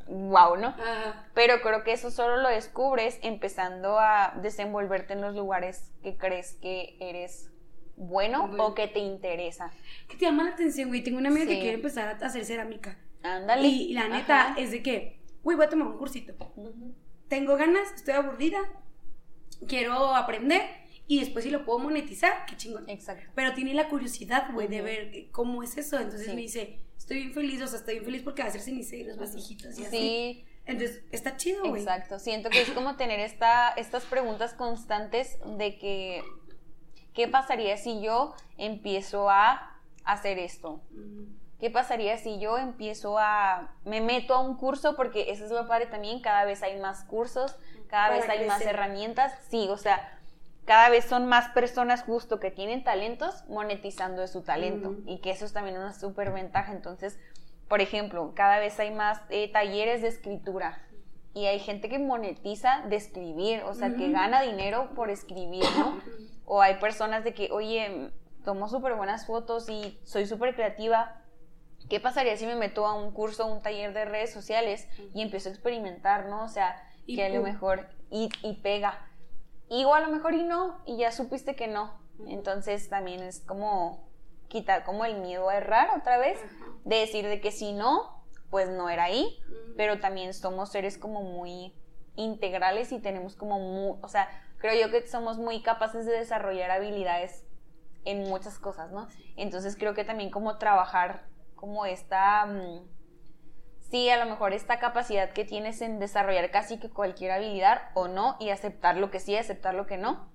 wow, 0.07 0.57
¿no? 0.57 0.68
Ajá. 0.68 1.30
Pero 1.34 1.62
creo 1.62 1.84
que 1.84 1.94
eso 1.94 2.12
solo 2.12 2.38
lo 2.38 2.49
descubres 2.49 3.18
empezando 3.24 3.98
a 3.99 4.34
desenvolverte 4.41 5.14
en 5.14 5.22
los 5.22 5.34
lugares 5.36 5.91
que 6.03 6.18
crees 6.18 6.56
que 6.62 6.98
eres 6.99 7.49
bueno 7.97 8.47
Bueno. 8.47 8.65
o 8.67 8.76
que 8.76 8.88
te 8.88 8.99
interesa. 8.99 9.72
¿Qué 10.07 10.17
te 10.17 10.26
llama 10.26 10.43
la 10.43 10.51
atención, 10.51 10.89
güey? 10.89 11.03
Tengo 11.03 11.17
una 11.17 11.30
amiga 11.30 11.45
que 11.45 11.53
Sí. 11.55 11.59
quiere 11.61 11.76
empezar 11.76 12.17
a 12.22 12.26
hacer 12.26 12.45
cerámica. 12.45 12.97
Ándale. 13.23 13.67
Y, 13.67 13.91
y 13.91 13.93
la 13.93 14.07
neta 14.09 14.51
Ajá. 14.51 14.59
es 14.61 14.72
de 14.72 14.84
que, 14.84 15.19
güey, 15.43 15.55
voy 15.57 15.65
a 15.65 15.69
tomar 15.69 15.88
un 15.88 15.97
cursito. 15.97 16.34
Ujú. 16.55 16.93
Tengo 17.27 17.55
ganas, 17.57 17.91
estoy 17.95 18.13
aburrida, 18.13 18.59
quiero 19.67 20.15
aprender 20.15 20.61
y 21.07 21.19
después 21.19 21.43
si 21.45 21.51
lo 21.51 21.65
puedo 21.65 21.80
monetizar, 21.80 22.45
qué 22.47 22.57
chingón. 22.57 22.88
Exacto. 22.89 23.30
Pero 23.35 23.53
tiene 23.53 23.73
la 23.73 23.88
curiosidad, 23.89 24.51
güey, 24.53 24.67
de 24.67 24.77
Ujú. 24.77 24.85
ver 24.85 25.11
cómo 25.31 25.63
es 25.63 25.77
eso. 25.77 25.97
Entonces 25.97 26.27
Sí. 26.27 26.35
me 26.35 26.41
dice, 26.41 26.80
estoy 26.97 27.17
bien 27.17 27.34
feliz, 27.34 27.61
o 27.61 27.67
sea, 27.67 27.80
estoy 27.80 27.95
bien 27.95 28.05
feliz 28.05 28.22
porque 28.23 28.41
va 28.41 28.47
a 28.47 28.49
hacer 28.49 28.61
ceniceros, 28.61 29.17
vasijitas 29.17 29.77
y 29.80 29.85
así. 29.85 29.97
Sí, 29.97 30.45
Entonces, 30.67 31.03
está 31.11 31.38
chido, 31.38 31.61
güey. 31.69 31.81
exacto. 31.84 32.17
Siento 32.17 32.49
que 32.49 32.59
es 32.61 32.72
como 32.72 32.95
tener 32.95 33.19
esta, 33.19 33.69
estas 33.77 34.03
preguntas 34.05 34.53
constantes 34.55 35.38
de 35.59 35.77
que, 35.77 36.23
¿qué 37.15 37.27
pasaría 37.27 37.77
si 37.77 38.01
yo 38.01 38.35
empiezo 38.57 39.29
a 39.29 39.71
hacer 40.03 40.37
esto? 40.37 40.81
¿Qué 41.59 41.71
pasaría 41.71 42.17
si 42.17 42.37
yo 42.37 42.57
empiezo 42.57 43.17
a, 43.17 43.71
me 43.85 44.01
meto 44.01 44.35
a 44.35 44.41
un 44.41 44.57
curso? 44.57 44.95
Porque 44.95 45.31
eso 45.31 45.45
es 45.45 45.51
lo 45.51 45.67
padre 45.67 45.87
también, 45.87 46.21
cada 46.21 46.45
vez 46.45 46.61
hay 46.61 46.79
más 46.79 47.05
cursos, 47.05 47.55
cada 47.87 48.09
Para 48.09 48.19
vez 48.19 48.29
hay 48.29 48.45
más 48.45 48.61
herramientas, 48.61 49.33
sí, 49.49 49.67
o 49.69 49.77
sea, 49.77 50.19
cada 50.65 50.89
vez 50.89 51.05
son 51.05 51.25
más 51.27 51.49
personas 51.49 52.03
justo 52.03 52.39
que 52.39 52.51
tienen 52.51 52.83
talentos 52.83 53.45
monetizando 53.47 54.21
de 54.21 54.27
su 54.27 54.41
talento 54.41 54.95
y 55.05 55.19
que 55.19 55.31
eso 55.31 55.45
es 55.45 55.53
también 55.53 55.77
una 55.77 55.93
súper 55.93 56.31
ventaja. 56.31 56.71
Entonces, 56.71 57.19
por 57.67 57.81
ejemplo, 57.81 58.33
cada 58.35 58.59
vez 58.59 58.79
hay 58.79 58.91
más 58.91 59.21
eh, 59.29 59.51
talleres 59.51 60.01
de 60.01 60.09
escritura 60.09 60.81
y 61.36 61.48
hay 61.48 61.60
gente 61.60 61.90
que 61.90 61.99
monetiza 61.99 62.84
de 62.88 62.95
escribir, 62.95 63.62
o 63.64 63.74
sea, 63.74 63.94
que 63.94 64.10
gana 64.10 64.41
dinero 64.41 64.91
por 64.95 65.12
escribir, 65.12 65.66
¿no? 65.78 66.02
O 66.48 66.62
hay 66.62 66.76
personas 66.76 67.24
de 67.24 67.34
que, 67.34 67.49
oye, 67.52 68.12
tomo 68.44 68.70
súper 68.70 68.94
buenas 68.94 69.26
fotos 69.26 69.68
y 69.68 69.99
soy 70.03 70.28
súper 70.28 70.53
creativa. 70.53 71.20
¿Qué 71.90 71.99
pasaría 71.99 72.38
si 72.38 72.45
me 72.45 72.56
meto 72.56 72.86
a 72.86 72.94
un 72.94 73.12
curso, 73.12 73.44
a 73.44 73.45
un 73.48 73.64
taller 73.64 73.94
de 73.94 74.06
redes 74.06 74.32
sociales 74.32 74.88
y 75.16 75.24
empiezo 75.24 75.49
a 75.49 75.53
experimentar, 75.53 76.28
¿no? 76.28 76.44
O 76.44 76.48
sea, 76.48 76.80
Y 77.07 77.16
que 77.16 77.26
a 77.26 77.30
lo 77.30 77.41
mejor 77.41 77.90
y, 78.12 78.30
y 78.44 78.53
pega. 78.62 79.10
Y 79.70 79.86
o 79.86 79.95
a 79.95 80.02
lo 80.02 80.10
mejor 80.10 80.36
y 80.36 80.44
no, 80.44 80.80
y 80.86 80.98
ya 80.98 81.12
supiste 81.12 81.56
que 81.56 81.68
no. 81.68 81.99
Entonces 82.28 82.88
también 82.90 83.24
es 83.24 83.40
como 83.40 84.07
quitar 84.48 84.84
como 84.84 85.03
el 85.03 85.18
miedo 85.18 85.49
a 85.49 85.57
errar 85.57 85.90
otra 85.98 86.20
vez, 86.20 86.40
de 86.84 86.98
decir 86.98 87.28
de 87.28 87.41
que 87.41 87.52
si 87.52 87.74
no, 87.74 88.14
pues 88.56 88.69
no 88.69 88.90
era 88.90 89.03
ahí, 89.03 89.38
pero 89.76 89.99
también 89.99 90.34
somos 90.34 90.72
seres 90.72 90.98
como 90.98 91.22
muy 91.22 91.73
integrales 92.15 92.94
y 92.94 92.99
tenemos 92.99 93.36
como 93.36 93.60
muy, 93.60 93.99
o 94.02 94.07
sea, 94.07 94.30
creo 94.60 94.82
yo 94.82 94.90
que 94.90 95.06
somos 95.06 95.38
muy 95.38 95.61
capaces 95.61 96.06
de 96.06 96.14
desarrollar 96.14 96.72
habilidades 96.72 97.45
en 98.06 98.30
muchas 98.30 98.57
cosas, 98.57 98.94
¿no? 98.94 99.10
Entonces 99.36 99.76
creo 99.76 99.94
que 99.94 100.06
también 100.06 100.30
como 100.30 100.57
trabajar 100.57 101.26
como 101.56 101.86
esta, 101.86 102.45
mm, 102.45 102.88
sí, 103.82 104.10
a 104.10 104.23
lo 104.23 104.32
mejor 104.32 104.53
esta 104.53 104.80
capacidad 104.80 105.34
que 105.34 105.44
tienes 105.44 105.82
en 105.82 105.99
desarrollar 105.99 106.49
casi 106.49 106.80
que 106.80 106.90
cualquier 106.90 107.32
habilidad 107.32 107.90
o 107.94 108.07
no 108.07 108.38
y 108.40 108.52
aceptar 108.52 108.95
lo 108.95 109.11
que 109.11 109.19
sí, 109.19 109.36
aceptar 109.36 109.73
lo 109.73 109.86
que 109.86 109.98
no. 109.98 110.32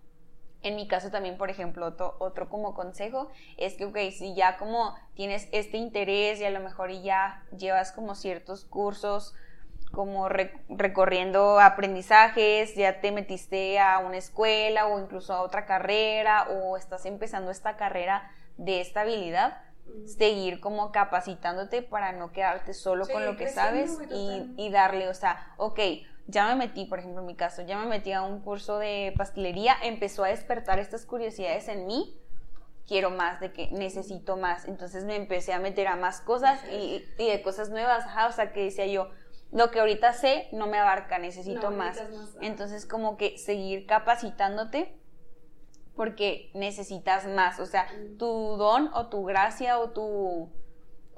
En 0.63 0.77
mi 0.77 0.87
caso 0.89 1.11
también, 1.11 1.39
por 1.39 1.49
ejemplo, 1.51 1.87
otro, 1.87 2.17
otro 2.19 2.49
como 2.49 2.75
consejo 2.75 3.31
es 3.57 3.75
que, 3.75 3.87
ok, 3.87 3.97
si 4.13 4.35
ya 4.35 4.59
como 4.59 4.95
tienes 5.15 5.49
este 5.53 5.79
interés 5.79 6.41
y 6.41 6.45
a 6.45 6.51
lo 6.51 6.61
mejor 6.61 6.91
ya 6.91 7.43
llevas 7.57 7.93
como 7.93 8.15
ciertos 8.15 8.65
cursos, 8.67 9.35
como 9.93 10.29
re- 10.29 10.53
recorriendo 10.69 11.59
aprendizajes, 11.61 12.75
ya 12.77 13.01
te 13.01 13.11
metiste 13.11 13.79
a 13.81 13.99
una 13.99 14.19
escuela 14.19 14.87
o 14.87 15.01
incluso 15.01 15.33
a 15.35 15.43
otra 15.43 15.67
carrera 15.67 16.47
o 16.51 16.77
estás 16.77 17.07
empezando 17.07 17.51
esta 17.51 17.77
carrera 17.77 18.31
de 18.57 18.81
esta 18.81 19.01
habilidad, 19.01 19.59
seguir 20.05 20.61
como 20.61 20.93
capacitándote 20.93 21.83
para 21.83 22.13
no 22.13 22.33
quedarte 22.33 22.75
solo 22.75 23.05
Sí, 23.05 23.13
con 23.13 23.25
lo 23.25 23.37
que 23.37 23.49
sabes 23.49 23.99
y, 24.11 24.43
y 24.57 24.71
darle, 24.71 25.09
o 25.09 25.15
sea, 25.15 25.55
ok, 25.57 25.81
ya 26.31 26.49
me 26.49 26.55
metí, 26.55 26.87
por 26.87 26.99
ejemplo, 26.99 27.21
en 27.21 27.27
mi 27.27 27.35
caso, 27.35 27.63
ya 27.63 27.79
me 27.79 27.87
metí 27.87 28.13
a 28.13 28.23
un 28.23 28.41
curso 28.41 28.79
de 28.79 29.13
pastelería, 29.17 29.77
empezó 29.83 30.25
a 30.25 30.29
despertar 30.29 30.79
estas 30.79 31.05
curiosidades 31.05 31.69
en 31.69 31.87
mí, 31.87 32.17
quiero 32.87 33.11
más, 33.11 33.41
de 33.41 33.53
que 33.53 33.71
necesito 33.73 34.37
más, 34.37 34.67
entonces 34.67 35.05
me 35.05 35.17
empecé 35.17 35.53
a 35.53 35.59
meter 35.59 35.87
a 35.87 35.97
más 35.97 36.21
cosas 36.21 36.61
y, 36.73 37.05
y 37.19 37.27
de 37.29 37.43
cosas 37.43 37.71
nuevas, 37.71 38.05
ajá, 38.05 38.27
o 38.29 38.33
sea, 38.33 38.53
que 38.53 38.65
decía 38.65 38.87
yo, 38.87 39.11
lo 39.53 39.71
que 39.71 39.81
ahorita 39.81 40.13
sé 40.13 40.49
no 40.53 40.67
me 40.67 40.79
abarca, 40.79 41.19
necesito 41.19 41.71
No, 41.71 41.77
más. 41.77 41.97
más. 42.11 42.37
Entonces, 42.41 42.87
como 42.87 43.17
que 43.17 43.37
seguir 43.37 43.87
capacitándote 43.87 44.97
porque 45.97 46.51
necesitas 46.55 47.27
más, 47.27 47.59
o 47.61 47.67
sea, 47.67 47.87
tu 48.19 48.57
don 48.57 48.91
o 48.95 49.09
tu 49.09 49.25
gracia 49.25 49.79
o 49.81 49.91
tu 49.91 50.51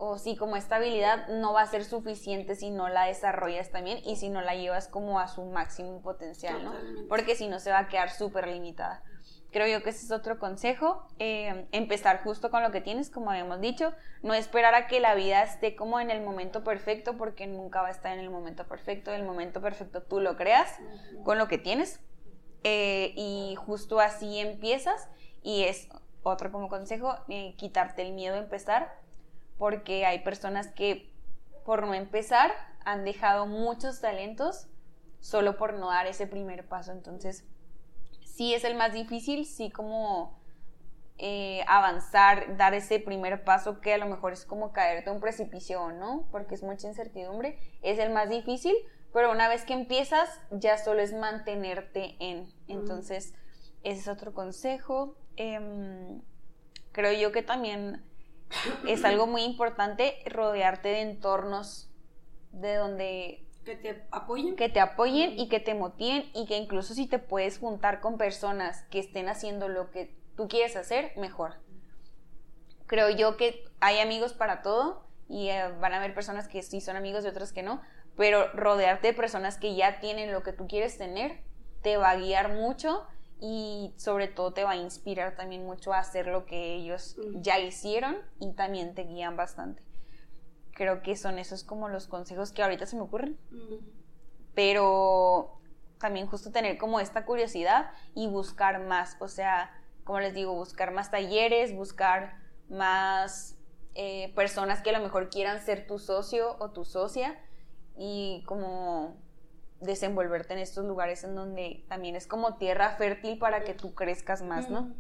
o 0.05 0.19
sí, 0.19 0.35
como 0.35 0.57
esta 0.57 0.77
habilidad 0.77 1.29
no 1.29 1.53
va 1.53 1.63
a 1.63 1.67
ser 1.67 1.85
suficiente 1.85 2.57
si 2.57 2.71
no 2.71 2.89
la 2.89 3.05
desarrollas 3.05 3.71
también 3.71 4.01
y 4.05 4.17
si 4.17 4.31
no 4.31 4.41
la 4.41 4.57
llevas 4.57 4.89
como 4.89 5.21
a 5.21 5.29
su 5.29 5.45
máximo 5.45 6.03
potencial, 6.03 6.65
¿no? 6.65 6.73
Porque 7.09 7.37
si 7.37 7.47
no 7.47 7.61
se 7.61 7.71
va 7.71 7.79
a 7.79 7.89
quedar 7.89 8.11
súper 8.11 8.49
limitada. 8.49 9.05
Creo 9.53 9.69
yo 9.69 9.85
que 9.85 9.91
ese 9.91 10.05
es 10.05 10.11
otro 10.11 10.41
consejo, 10.41 11.07
eh, 11.21 11.69
empezar 11.71 12.25
justo 12.25 12.51
con 12.51 12.65
lo 12.65 12.73
que 12.73 12.81
tienes, 12.81 13.11
como 13.11 13.31
habíamos 13.31 13.61
dicho, 13.61 13.93
no 14.25 14.35
esperar 14.35 14.75
a 14.75 14.89
que 14.89 14.99
la 14.99 15.15
vida 15.15 15.45
esté 15.45 15.77
como 15.77 16.01
en 16.01 16.11
el 16.11 16.21
momento 16.21 16.65
perfecto, 16.65 17.17
porque 17.17 17.47
nunca 17.47 17.81
va 17.81 17.87
a 17.87 17.93
estar 17.93 18.13
en 18.13 18.19
el 18.19 18.31
momento 18.31 18.67
perfecto, 18.67 19.13
el 19.13 19.23
momento 19.23 19.61
perfecto 19.61 20.03
tú 20.03 20.19
lo 20.19 20.37
creas 20.37 20.81
con 21.23 21.39
lo 21.39 21.47
que 21.47 21.59
tienes 21.59 22.01
eh, 22.65 23.13
y 23.15 23.55
justo 23.55 24.01
así 24.01 24.41
empiezas 24.41 25.09
y 25.45 25.63
es 25.63 25.89
otro 26.25 26.51
como 26.51 26.69
consejo, 26.69 27.15
eh, 27.29 27.55
quitarte 27.57 28.03
el 28.03 28.15
miedo 28.15 28.35
a 28.35 28.39
empezar, 28.39 29.01
porque 29.59 30.07
hay 30.07 30.21
personas 30.21 30.69
que 30.69 31.13
por 31.65 31.87
no 31.87 31.95
empezar 31.95 32.53
han 32.85 33.05
dejado 33.05 33.47
muchos 33.47 34.01
talentos 34.01 34.69
solo 35.21 35.57
por 35.57 35.75
no 35.75 35.91
dar 35.91 36.07
ese 36.07 36.27
primer 36.27 36.67
paso, 36.67 36.93
entonces 36.93 37.45
sí 38.25 38.55
es 38.55 38.65
el 38.65 38.75
más 38.75 38.93
difícil, 38.93 39.47
sí 39.47 39.71
como 39.71 40.41
eh, 41.19 41.63
avanzar, 41.69 42.57
dar 42.57 42.75
ese 42.75 42.99
primer 42.99 43.45
paso 43.45 43.81
que 43.81 43.95
a 43.95 43.99
lo 43.99 44.07
mejor 44.07 44.33
es 44.33 44.45
como 44.45 44.73
caerte 44.73 45.11
a 45.11 45.13
un 45.13 45.21
precipicio, 45.21 45.93
¿no? 45.93 46.27
Porque 46.33 46.55
es 46.55 46.63
mucha 46.63 46.89
incertidumbre, 46.89 47.59
es 47.83 47.99
el 47.99 48.11
más 48.11 48.29
difícil, 48.29 48.75
pero 49.13 49.31
una 49.31 49.49
vez 49.49 49.65
que 49.65 49.75
empiezas 49.75 50.41
ya 50.51 50.79
solo 50.79 51.01
es 51.01 51.13
mantenerte 51.13 52.17
en. 52.19 52.53
Entonces, 52.67 53.35
ese 53.85 54.01
es 54.01 54.09
otro 54.09 54.33
consejo. 54.33 55.15
Em, 55.37 56.23
creo 56.93 57.13
yo 57.13 57.31
que 57.31 57.43
también 57.43 58.03
es 58.87 59.05
algo 59.05 59.27
muy 59.27 59.43
importante 59.43 60.17
rodearte 60.27 60.89
de 60.89 61.01
entornos 61.01 61.91
de 62.53 62.77
donde 62.77 63.47
que 63.65 63.77
te 63.77 64.03
apoyen. 64.11 64.57
Que 64.57 64.69
te 64.69 64.81
apoyen 64.81 65.39
y 65.39 65.49
que 65.49 65.61
te 65.61 65.75
motiven 65.75 66.31
y 66.35 66.47
que 66.47 66.57
incluso 66.57 66.95
si 66.95 67.07
te 67.07 67.19
puedes 67.19 67.59
juntar 67.59 68.01
con 68.01 68.19
personas 68.19 68.83
que 68.91 68.99
estén 68.99 69.29
haciendo 69.29 69.69
lo 69.69 69.91
que 69.91 70.15
tú 70.37 70.49
quieres 70.49 70.77
hacer, 70.77 71.13
mejor. 71.17 71.55
Creo 72.87 73.11
yo 73.11 73.37
que 73.37 73.65
hay 73.81 74.01
amigos 74.01 74.33
para 74.33 74.63
todo 74.63 75.07
y 75.29 75.49
eh, 75.49 75.69
van 75.81 75.93
a 75.93 75.99
haber 75.99 76.15
personas 76.15 76.49
que 76.49 76.63
sí 76.63 76.81
son 76.81 76.97
amigos 76.97 77.25
y 77.25 77.29
otras 77.29 77.53
que 77.53 77.63
no, 77.63 77.81
pero 78.17 78.53
rodearte 78.53 79.09
de 79.09 79.15
personas 79.15 79.57
que 79.59 79.75
ya 79.75 80.01
tienen 80.01 80.33
lo 80.33 80.43
que 80.43 80.53
tú 80.53 80.67
quieres 80.67 80.99
tener 80.99 81.41
te 81.83 81.97
va 81.97 82.11
a 82.11 82.17
guiar 82.17 82.53
mucho 82.53 83.07
y 83.45 83.93
sobre 83.97 84.29
todo 84.29 84.53
te 84.53 84.63
va 84.63 84.71
a 84.71 84.77
inspirar 84.77 85.35
también 85.35 85.67
mucho 85.67 85.93
a 85.93 85.99
hacer 85.99 86.29
lo 86.29 86.47
que 86.47 86.77
ellos 86.77 87.17
ya 87.35 87.59
hicieron 87.59 88.17
y 88.39 88.53
también 88.53 88.95
te 88.95 89.03
guían 89.03 89.37
bastante. 89.37 89.83
Creo 90.71 91.03
que 91.03 91.17
son 91.17 91.41
esos 91.41 91.65
como 91.65 91.89
los 91.89 92.07
consejos 92.07 92.53
que 92.53 92.63
ahorita 92.63 92.87
se 92.87 92.95
me 92.95 93.03
ocurren. 93.03 93.37
Pero 94.55 95.59
también 95.99 96.29
justo 96.29 96.53
tener 96.53 96.79
como 96.79 97.01
esta 97.01 97.25
curiosidad 97.25 97.91
y 98.15 98.29
buscar 98.29 98.79
más, 98.79 99.17
o 99.19 99.27
sea, 99.27 99.73
como 100.05 100.21
les 100.21 100.35
digo, 100.35 100.55
buscar 100.55 100.93
más 100.93 101.11
talleres, 101.11 101.75
buscar 101.75 102.37
más 102.69 103.59
eh, 103.97 104.33
personas 104.37 104.83
que 104.83 104.91
a 104.91 104.93
lo 104.93 105.01
mejor 105.01 105.31
quieran 105.31 105.61
ser 105.61 105.89
tu 105.89 105.99
socio 105.99 106.57
o 106.61 106.71
tu 106.71 106.85
socia 106.85 107.37
y 107.97 108.45
como 108.47 109.21
desenvolverte 109.83 110.55
en 110.55 110.61
estos 110.61 110.85
lugares 110.85 111.25
en 111.25 111.35
donde 111.35 111.85
también 111.89 112.17
es 112.17 112.27
como 112.27 112.57
tierra 112.57 112.97
fértil 112.97 113.39
para 113.39 113.65
que 113.65 113.75
tú 113.75 113.95
crezcas 113.95 114.43
más, 114.43 114.71
¿no? 114.71 114.95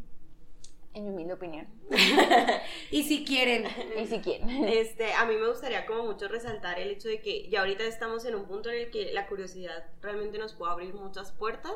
en 0.95 1.05
mi 1.05 1.11
humilde 1.11 1.35
opinión. 1.35 1.67
y 2.91 3.03
si 3.05 3.25
quieren. 3.25 3.67
Y 3.99 4.07
si 4.07 4.21
quieren. 4.21 4.65
Este, 4.65 5.13
a 5.13 5.25
mí 5.25 5.37
me 5.37 5.49
gustaría 5.49 5.87
como 5.87 6.05
mucho 6.05 6.29
resaltar 6.29 6.79
el 6.79 6.91
hecho 6.91 7.09
de 7.09 7.21
que 7.21 7.49
ya 7.49 7.61
ahorita 7.61 7.85
estamos 7.85 8.25
en 8.25 8.35
un 8.35 8.47
punto 8.47 8.71
en 8.71 8.81
el 8.81 8.91
que 8.91 9.13
la 9.13 9.27
curiosidad 9.27 9.87
realmente 10.01 10.39
nos 10.39 10.55
puede 10.55 10.73
abrir 10.73 10.95
muchas 10.95 11.33
puertas 11.33 11.75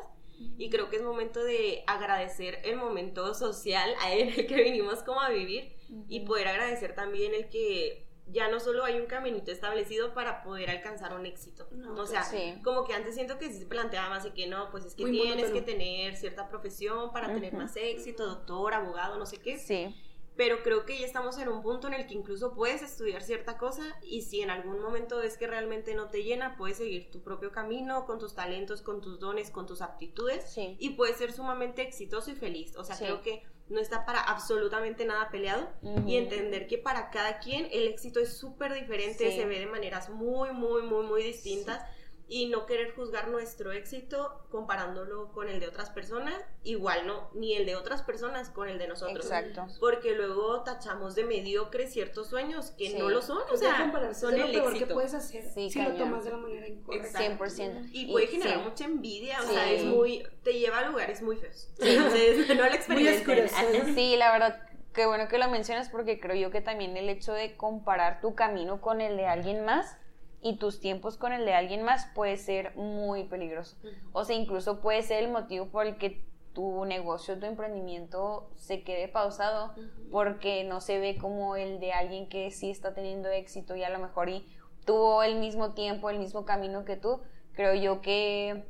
y 0.57 0.69
creo 0.69 0.89
que 0.89 0.97
es 0.97 1.01
momento 1.01 1.43
de 1.43 1.83
agradecer 1.87 2.59
el 2.63 2.75
momento 2.75 3.33
social 3.33 3.89
en 4.11 4.29
el 4.37 4.47
que 4.47 4.63
vinimos 4.63 5.03
como 5.03 5.21
a 5.21 5.29
vivir 5.29 5.73
y 6.09 6.21
poder 6.21 6.47
agradecer 6.47 6.93
también 6.95 7.33
el 7.33 7.49
que 7.49 8.06
ya 8.31 8.49
no 8.49 8.59
solo 8.59 8.83
hay 8.83 8.99
un 8.99 9.05
caminito 9.05 9.51
establecido 9.51 10.13
para 10.13 10.43
poder 10.43 10.69
alcanzar 10.69 11.13
un 11.13 11.25
éxito. 11.25 11.67
o 11.95 12.05
sea, 12.05 12.25
como 12.63 12.83
que 12.83 12.93
antes 12.93 13.15
siento 13.15 13.37
que 13.37 13.51
se 13.51 13.65
planteaba 13.65 14.09
más 14.09 14.23
de 14.23 14.33
que 14.33 14.47
no, 14.47 14.69
pues 14.69 14.85
es 14.85 14.95
que 14.95 15.05
tienes 15.05 15.51
que 15.51 15.61
tener 15.61 16.15
cierta 16.15 16.47
profesión 16.47 17.11
para 17.11 17.33
tener 17.33 17.53
más 17.53 17.75
éxito, 17.75 18.27
doctor, 18.27 18.73
abogado, 18.73 19.17
no 19.17 19.25
sé 19.25 19.37
qué. 19.37 19.57
Sí. 19.57 19.95
Pero 20.35 20.61
creo 20.61 20.85
que 20.85 20.99
ya 20.99 21.05
estamos 21.05 21.39
en 21.39 21.49
un 21.49 21.63
punto 21.63 21.87
en 21.87 21.95
el 21.95 22.05
que 22.05 22.13
incluso 22.13 22.53
puedes 22.53 22.83
estudiar 22.83 23.23
cierta 23.23 23.57
cosa 23.57 23.83
y 24.03 24.21
si 24.21 24.41
en 24.41 24.51
algún 24.51 24.79
momento 24.79 25.17
ves 25.17 25.35
que 25.35 25.47
realmente 25.47 25.95
no 25.95 26.09
te 26.09 26.23
llena, 26.23 26.55
puedes 26.57 26.77
seguir 26.77 27.09
tu 27.09 27.23
propio 27.23 27.51
camino 27.51 28.05
con 28.05 28.19
tus 28.19 28.35
talentos, 28.35 28.83
con 28.83 29.01
tus 29.01 29.19
dones, 29.19 29.49
con 29.49 29.65
tus 29.65 29.81
aptitudes 29.81 30.55
y 30.55 30.91
puedes 30.91 31.17
ser 31.17 31.33
sumamente 31.33 31.81
exitoso 31.81 32.29
y 32.29 32.35
feliz. 32.35 32.77
O 32.77 32.83
sea, 32.83 32.95
creo 32.95 33.23
que 33.23 33.43
no 33.69 33.79
está 33.79 34.05
para 34.05 34.21
absolutamente 34.21 35.05
nada 35.05 35.29
peleado. 35.29 35.67
Y 36.05 36.15
entender 36.15 36.67
que 36.67 36.77
para 36.77 37.09
cada 37.09 37.39
quien 37.39 37.67
el 37.71 37.87
éxito 37.87 38.19
es 38.19 38.37
súper 38.37 38.73
diferente, 38.73 39.31
se 39.35 39.45
ve 39.45 39.59
de 39.59 39.67
maneras 39.67 40.09
muy, 40.09 40.51
muy, 40.51 40.83
muy, 40.83 41.05
muy 41.05 41.23
distintas 41.23 41.81
y 42.29 42.47
no 42.47 42.65
querer 42.65 42.93
juzgar 42.93 43.29
nuestro 43.29 43.71
éxito 43.71 44.43
comparándolo 44.51 45.31
con 45.31 45.47
el 45.47 45.59
de 45.61 45.67
otras 45.67 45.89
personas, 45.89 46.35
igual 46.63 47.07
no, 47.07 47.29
ni 47.33 47.55
el 47.55 47.65
de 47.65 47.75
otras 47.75 48.01
personas 48.01 48.49
con 48.49 48.67
el 48.67 48.77
de 48.77 48.87
nosotros. 48.87 49.25
Exacto. 49.25 49.67
Porque 49.79 50.13
luego 50.13 50.61
tachamos 50.63 51.15
de 51.15 51.23
mediocre 51.23 51.87
ciertos 51.87 52.27
sueños 52.27 52.71
que 52.71 52.97
no 52.97 53.09
lo 53.09 53.21
son, 53.21 53.39
o 53.51 53.55
sea, 53.55 54.13
son 54.13 54.33
el 54.35 54.55
éxito. 54.55 54.87
que 54.87 54.93
puedes 54.93 55.13
hacer 55.13 55.49
si 55.53 55.69
lo 55.81 55.93
tomas 55.93 56.25
de 56.25 56.31
la 56.31 56.37
manera 56.37 56.67
incorrecta. 56.67 57.19
100%. 57.19 57.89
Y, 57.93 58.11
puede 58.11 58.27
generar 58.27 58.59
mucha 58.59 58.85
envidia, 58.85 59.41
o 59.41 59.47
sea, 59.47 59.71
es 59.71 59.85
muy, 59.85 60.27
te 60.43 60.53
lleva 60.59 60.79
a 60.79 60.89
lugares 60.89 61.21
muy 61.21 61.37
feos. 61.37 61.69
Entonces, 61.79 62.47
no 62.49 62.65
lo 62.65 62.73
experimentes. 62.73 63.51
Sí, 63.95 64.17
la 64.17 64.33
verdad, 64.33 64.67
qué 64.93 65.05
bueno 65.05 65.29
que 65.29 65.37
lo 65.37 65.49
mencionas 65.49 65.87
porque 65.89 66.19
creo 66.19 66.35
yo 66.35 66.51
que 66.51 66.59
también 66.59 66.97
el 66.97 67.07
hecho 67.07 67.31
de 67.31 67.55
comparar 67.55 68.19
tu 68.19 68.35
camino 68.35 68.81
con 68.81 68.99
el 68.99 69.15
de 69.15 69.27
alguien 69.27 69.63
más 69.63 69.97
y 70.41 70.57
tus 70.57 70.79
tiempos 70.79 71.17
con 71.17 71.33
el 71.33 71.45
de 71.45 71.53
alguien 71.53 71.83
más 71.83 72.07
puede 72.13 72.37
ser 72.37 72.75
muy 72.75 73.23
peligroso. 73.23 73.77
O 74.13 74.23
sea, 74.23 74.35
incluso 74.35 74.81
puede 74.81 75.01
ser 75.01 75.23
el 75.23 75.31
motivo 75.31 75.67
por 75.67 75.85
el 75.85 75.97
que 75.97 76.25
tu 76.53 76.85
negocio, 76.85 77.37
tu 77.37 77.45
emprendimiento 77.45 78.49
se 78.55 78.83
quede 78.83 79.07
pausado 79.07 79.75
porque 80.11 80.63
no 80.63 80.81
se 80.81 80.99
ve 80.99 81.17
como 81.17 81.55
el 81.55 81.79
de 81.79 81.93
alguien 81.93 82.29
que 82.29 82.49
sí 82.51 82.71
está 82.71 82.93
teniendo 82.93 83.29
éxito 83.29 83.75
y 83.75 83.83
a 83.83 83.89
lo 83.89 83.99
mejor 83.99 84.29
y 84.29 84.43
tuvo 84.85 85.21
el 85.21 85.35
mismo 85.35 85.73
tiempo, 85.73 86.09
el 86.09 86.17
mismo 86.17 86.45
camino 86.45 86.85
que 86.85 86.97
tú. 86.97 87.21
Creo 87.53 87.75
yo 87.75 88.01
que 88.01 88.65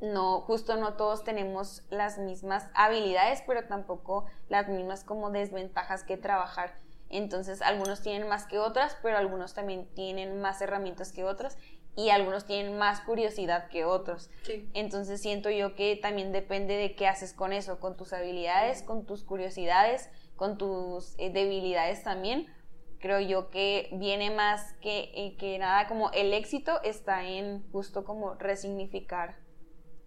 no, 0.00 0.40
justo 0.40 0.76
no 0.76 0.94
todos 0.94 1.24
tenemos 1.24 1.84
las 1.90 2.18
mismas 2.18 2.68
habilidades, 2.74 3.42
pero 3.46 3.66
tampoco 3.66 4.26
las 4.48 4.68
mismas 4.68 5.04
como 5.04 5.30
desventajas 5.30 6.04
que 6.04 6.16
trabajar 6.16 6.78
entonces, 7.10 7.60
algunos 7.60 8.02
tienen 8.02 8.28
más 8.28 8.46
que 8.46 8.58
otras, 8.58 8.96
pero 9.02 9.18
algunos 9.18 9.52
también 9.52 9.88
tienen 9.94 10.40
más 10.40 10.60
herramientas 10.62 11.12
que 11.12 11.24
otras 11.24 11.58
y 11.96 12.10
algunos 12.10 12.46
tienen 12.46 12.78
más 12.78 13.00
curiosidad 13.00 13.68
que 13.68 13.84
otros. 13.84 14.30
Entonces, 14.74 15.20
siento 15.20 15.50
yo 15.50 15.74
que 15.74 15.96
también 15.96 16.30
depende 16.30 16.76
de 16.76 16.94
qué 16.94 17.08
haces 17.08 17.32
con 17.32 17.52
eso, 17.52 17.80
con 17.80 17.96
tus 17.96 18.12
habilidades, 18.12 18.84
con 18.84 19.06
tus 19.06 19.24
curiosidades, 19.24 20.08
con 20.36 20.56
tus 20.56 21.14
eh, 21.18 21.30
debilidades 21.30 22.04
también. 22.04 22.46
Creo 23.00 23.18
yo 23.18 23.50
que 23.50 23.88
viene 23.92 24.30
más 24.30 24.74
que, 24.74 25.10
eh, 25.14 25.36
que 25.36 25.58
nada 25.58 25.88
como 25.88 26.12
el 26.12 26.32
éxito 26.32 26.80
está 26.84 27.26
en 27.26 27.68
justo 27.72 28.04
como 28.04 28.34
resignificar 28.34 29.38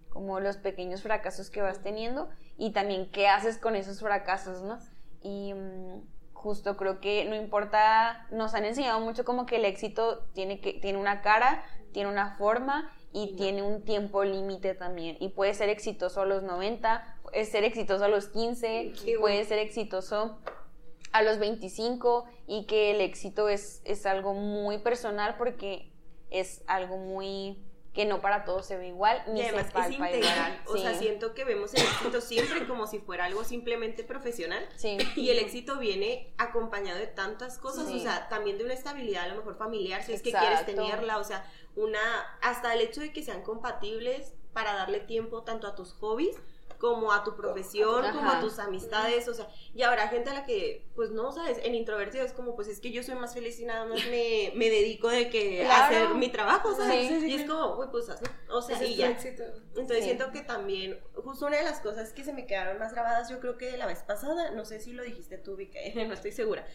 como 0.09 0.39
los 0.39 0.57
pequeños 0.57 1.01
fracasos 1.01 1.49
que 1.49 1.61
vas 1.61 1.81
teniendo 1.81 2.29
y 2.55 2.71
también 2.71 3.09
qué 3.09 3.27
haces 3.27 3.57
con 3.57 3.75
esos 3.75 3.99
fracasos, 3.99 4.61
¿no? 4.61 4.77
Y 5.23 5.55
mm, 5.55 6.03
justo 6.43 6.75
creo 6.75 6.99
que 6.99 7.23
no 7.23 7.35
importa, 7.35 8.27
nos 8.29 8.53
han 8.53 8.65
enseñado 8.65 8.99
mucho 8.99 9.23
como 9.23 9.45
que 9.45 9.55
el 9.55 9.65
éxito 9.65 10.25
tiene, 10.33 10.59
que, 10.59 10.73
tiene 10.73 10.99
una 10.99 11.21
cara, 11.21 11.63
tiene 11.93 12.09
una 12.09 12.35
forma 12.35 12.91
y 13.13 13.37
tiene 13.37 13.63
un 13.63 13.83
tiempo 13.83 14.25
límite 14.25 14.75
también. 14.75 15.15
Y 15.21 15.29
puede 15.29 15.53
ser 15.53 15.69
exitoso 15.69 16.21
a 16.21 16.25
los 16.25 16.43
90, 16.43 17.21
puede 17.23 17.45
ser 17.45 17.63
exitoso 17.63 18.03
a 18.03 18.09
los 18.09 18.27
15, 18.27 18.93
puede 19.21 19.45
ser 19.45 19.59
exitoso 19.59 20.37
a 21.13 21.21
los 21.21 21.39
25 21.39 22.25
y 22.45 22.65
que 22.65 22.91
el 22.91 22.99
éxito 22.99 23.47
es, 23.47 23.81
es 23.85 24.05
algo 24.05 24.33
muy 24.33 24.79
personal 24.79 25.35
porque 25.37 25.93
es 26.29 26.61
algo 26.67 26.97
muy 26.97 27.63
que 27.93 28.05
no 28.05 28.21
para 28.21 28.43
todos 28.43 28.65
se 28.65 28.75
ve 28.75 28.87
igual, 28.87 29.23
ni 29.27 29.43
se 29.43 29.53
palpa 29.53 29.87
es 29.87 29.93
integral. 29.93 30.61
O 30.65 30.77
sea, 30.77 30.97
siento 30.97 31.35
que 31.35 31.45
vemos 31.45 31.73
el 31.75 31.83
éxito 31.83 32.21
siempre 32.21 32.67
como 32.67 32.87
si 32.87 32.99
fuera 32.99 33.25
algo 33.25 33.43
simplemente 33.43 34.03
profesional. 34.03 34.67
Sí. 34.75 34.97
Y 35.15 35.29
el 35.29 35.39
éxito 35.39 35.77
viene 35.77 36.33
acompañado 36.37 36.99
de 36.99 37.07
tantas 37.07 37.59
cosas, 37.59 37.87
o 37.87 37.99
sea, 37.99 38.27
también 38.29 38.57
de 38.57 38.65
una 38.65 38.73
estabilidad 38.73 39.25
a 39.25 39.27
lo 39.27 39.35
mejor 39.35 39.57
familiar, 39.57 40.03
si 40.03 40.13
es 40.13 40.21
que 40.21 40.31
quieres 40.31 40.65
tenerla, 40.65 41.19
o 41.19 41.23
sea, 41.23 41.45
una 41.75 41.99
hasta 42.41 42.73
el 42.73 42.81
hecho 42.81 43.01
de 43.01 43.13
que 43.13 43.23
sean 43.23 43.43
compatibles 43.43 44.33
para 44.53 44.73
darle 44.73 44.99
tiempo 44.99 45.43
tanto 45.43 45.67
a 45.67 45.75
tus 45.75 45.93
hobbies 45.93 46.35
como 46.83 47.13
a 47.13 47.23
tu 47.23 47.37
profesión, 47.37 48.03
como 48.11 48.29
a 48.29 48.41
tus 48.41 48.59
amistades, 48.59 49.29
o 49.29 49.33
sea, 49.33 49.47
y 49.73 49.83
habrá 49.83 50.09
gente 50.09 50.31
a 50.31 50.33
la 50.33 50.45
que, 50.45 50.85
pues 50.95 51.11
no, 51.11 51.31
sabes, 51.31 51.57
en 51.63 51.75
introvertido 51.75 52.25
es 52.25 52.33
como, 52.33 52.57
pues 52.57 52.67
es 52.67 52.81
que 52.81 52.91
yo 52.91 53.01
soy 53.03 53.15
más 53.15 53.33
feliz 53.33 53.57
y 53.61 53.63
nada 53.63 53.85
más 53.85 54.05
me, 54.07 54.51
me 54.53 54.69
dedico 54.69 55.07
de 55.07 55.29
que 55.29 55.65
a 55.65 55.87
hacer 55.87 56.09
mi 56.15 56.27
trabajo, 56.27 56.75
¿sabes? 56.75 57.23
y 57.23 57.35
es 57.35 57.49
como, 57.49 57.79
uy, 57.79 57.87
pues 57.89 58.09
así, 58.09 58.25
o 58.49 58.61
sea, 58.61 58.83
y 58.83 58.97
ya. 58.97 59.17
Entonces 59.17 60.03
siento 60.03 60.29
que 60.33 60.41
también, 60.41 60.99
justo 61.15 61.45
una 61.45 61.55
de 61.55 61.63
las 61.63 61.79
cosas 61.79 62.11
que 62.11 62.25
se 62.25 62.33
me 62.33 62.45
quedaron 62.45 62.77
más 62.79 62.91
grabadas, 62.91 63.29
yo 63.29 63.39
creo 63.39 63.57
que 63.57 63.71
de 63.71 63.77
la 63.77 63.85
vez 63.85 64.03
pasada, 64.03 64.51
no 64.51 64.65
sé 64.65 64.81
si 64.81 64.91
lo 64.91 65.03
dijiste 65.03 65.37
tú, 65.37 65.55
Vika, 65.55 65.79
no 65.95 66.13
estoy 66.13 66.33
segura, 66.33 66.67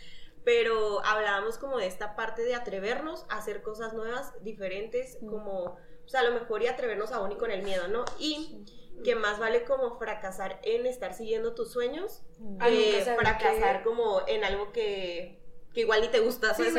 pero 0.42 1.04
hablábamos 1.04 1.58
como 1.58 1.76
de 1.76 1.86
esta 1.86 2.16
parte 2.16 2.44
de 2.44 2.54
atrevernos 2.54 3.26
a 3.28 3.36
hacer 3.36 3.60
cosas 3.60 3.92
nuevas, 3.92 4.32
diferentes, 4.42 5.18
como, 5.20 5.64
o 5.64 6.08
sea, 6.08 6.20
a 6.20 6.24
lo 6.24 6.32
mejor 6.32 6.62
y 6.62 6.66
atrevernos 6.66 7.12
aún 7.12 7.32
y 7.32 7.36
con 7.36 7.50
el 7.50 7.62
miedo, 7.62 7.88
¿no? 7.88 8.06
Y 8.18 8.64
que 9.04 9.14
más 9.14 9.38
vale 9.38 9.64
como 9.64 9.98
fracasar 9.98 10.60
en 10.62 10.86
estar 10.86 11.14
siguiendo 11.14 11.54
tus 11.54 11.72
sueños 11.72 12.22
que 12.60 13.04
fracasar 13.16 13.82
como 13.82 14.22
en 14.26 14.44
algo 14.44 14.72
que, 14.72 15.40
que, 15.72 15.80
igual 15.80 16.00
ni 16.02 16.08
te 16.08 16.20
gusta, 16.20 16.54
¿sabes? 16.54 16.74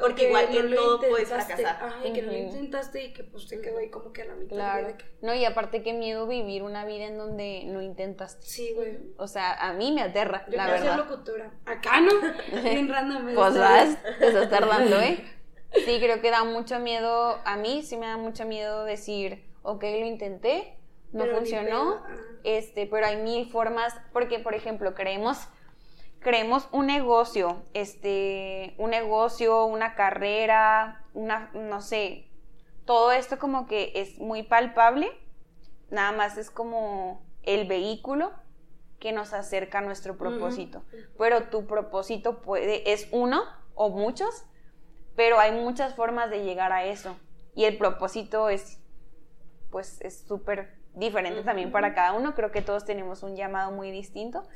porque 0.00 0.28
igual 0.28 0.54
en 0.54 0.74
todo 0.74 1.00
puedes 1.00 1.28
fracasar. 1.28 1.66
Ajá, 1.66 2.06
y 2.06 2.12
que 2.12 2.22
no 2.22 2.32
lo 2.32 2.38
intentaste 2.38 3.04
y 3.04 3.12
que 3.12 3.24
pues 3.24 3.46
te 3.46 3.60
quedó 3.60 3.78
ahí 3.78 3.90
como 3.90 4.12
que 4.12 4.22
a 4.22 4.26
la 4.26 4.34
mitad. 4.34 4.56
Claro. 4.56 4.96
No, 5.22 5.34
y 5.34 5.44
aparte 5.44 5.82
qué 5.82 5.92
miedo 5.92 6.26
vivir 6.26 6.62
una 6.62 6.84
vida 6.84 7.04
en 7.06 7.18
donde 7.18 7.64
no 7.66 7.82
intentaste. 7.82 8.46
Sí, 8.46 8.72
güey. 8.74 8.98
O 9.16 9.26
sea, 9.26 9.54
a 9.54 9.72
mí 9.72 9.92
me 9.92 10.02
aterra, 10.02 10.44
Yo 10.48 10.56
la 10.56 10.66
verdad. 10.66 10.96
Ser 10.96 10.96
locutora. 10.96 11.52
Acá 11.64 12.00
no, 12.00 12.10
bien 12.62 12.88
random. 12.88 13.34
pues 13.34 13.58
vas, 13.58 13.98
te 14.18 14.28
estás 14.28 14.50
tardando, 14.50 15.00
¿eh? 15.00 15.24
Sí, 15.84 15.98
creo 15.98 16.20
que 16.20 16.30
da 16.30 16.44
mucho 16.44 16.78
miedo, 16.78 17.40
a 17.44 17.56
mí 17.56 17.82
sí 17.82 17.96
me 17.96 18.06
da 18.06 18.16
mucho 18.16 18.44
miedo 18.44 18.84
decir, 18.84 19.44
ok, 19.62 19.82
lo 19.82 20.06
intenté, 20.06 20.76
no 21.14 21.26
funcionó, 21.26 22.02
este, 22.42 22.86
pero 22.86 23.06
hay 23.06 23.16
mil 23.16 23.50
formas, 23.50 23.94
porque 24.12 24.38
por 24.38 24.54
ejemplo, 24.54 24.94
creemos 24.94 25.48
creemos 26.24 26.68
un 26.72 26.86
negocio, 26.86 27.62
este, 27.74 28.74
un 28.78 28.90
negocio, 28.90 29.66
una 29.66 29.94
carrera, 29.94 31.04
una, 31.12 31.50
no 31.52 31.82
sé, 31.82 32.30
todo 32.86 33.12
esto 33.12 33.38
como 33.38 33.66
que 33.66 33.92
es 33.94 34.18
muy 34.18 34.42
palpable, 34.42 35.12
nada 35.90 36.12
más 36.12 36.38
es 36.38 36.50
como 36.50 37.22
el 37.42 37.68
vehículo 37.68 38.32
que 38.98 39.12
nos 39.12 39.34
acerca 39.34 39.78
a 39.78 39.82
nuestro 39.82 40.16
propósito. 40.16 40.82
Pero 41.18 41.50
tu 41.50 41.66
propósito 41.66 42.40
puede, 42.40 42.90
es 42.90 43.06
uno 43.12 43.42
o 43.74 43.90
muchos, 43.90 44.44
pero 45.14 45.38
hay 45.38 45.52
muchas 45.52 45.94
formas 45.94 46.30
de 46.30 46.42
llegar 46.42 46.72
a 46.72 46.84
eso. 46.84 47.16
Y 47.54 47.64
el 47.64 47.76
propósito 47.76 48.48
es, 48.48 48.80
pues, 49.70 50.00
es 50.00 50.26
súper 50.26 50.78
diferente 50.94 51.42
también 51.42 51.72
para 51.72 51.94
cada 51.94 52.12
uno. 52.12 52.34
Creo 52.34 52.50
que 52.50 52.62
todos 52.62 52.84
tenemos 52.84 53.22
un 53.22 53.36
llamado 53.36 53.72
muy 53.72 53.90
distinto. 53.90 54.46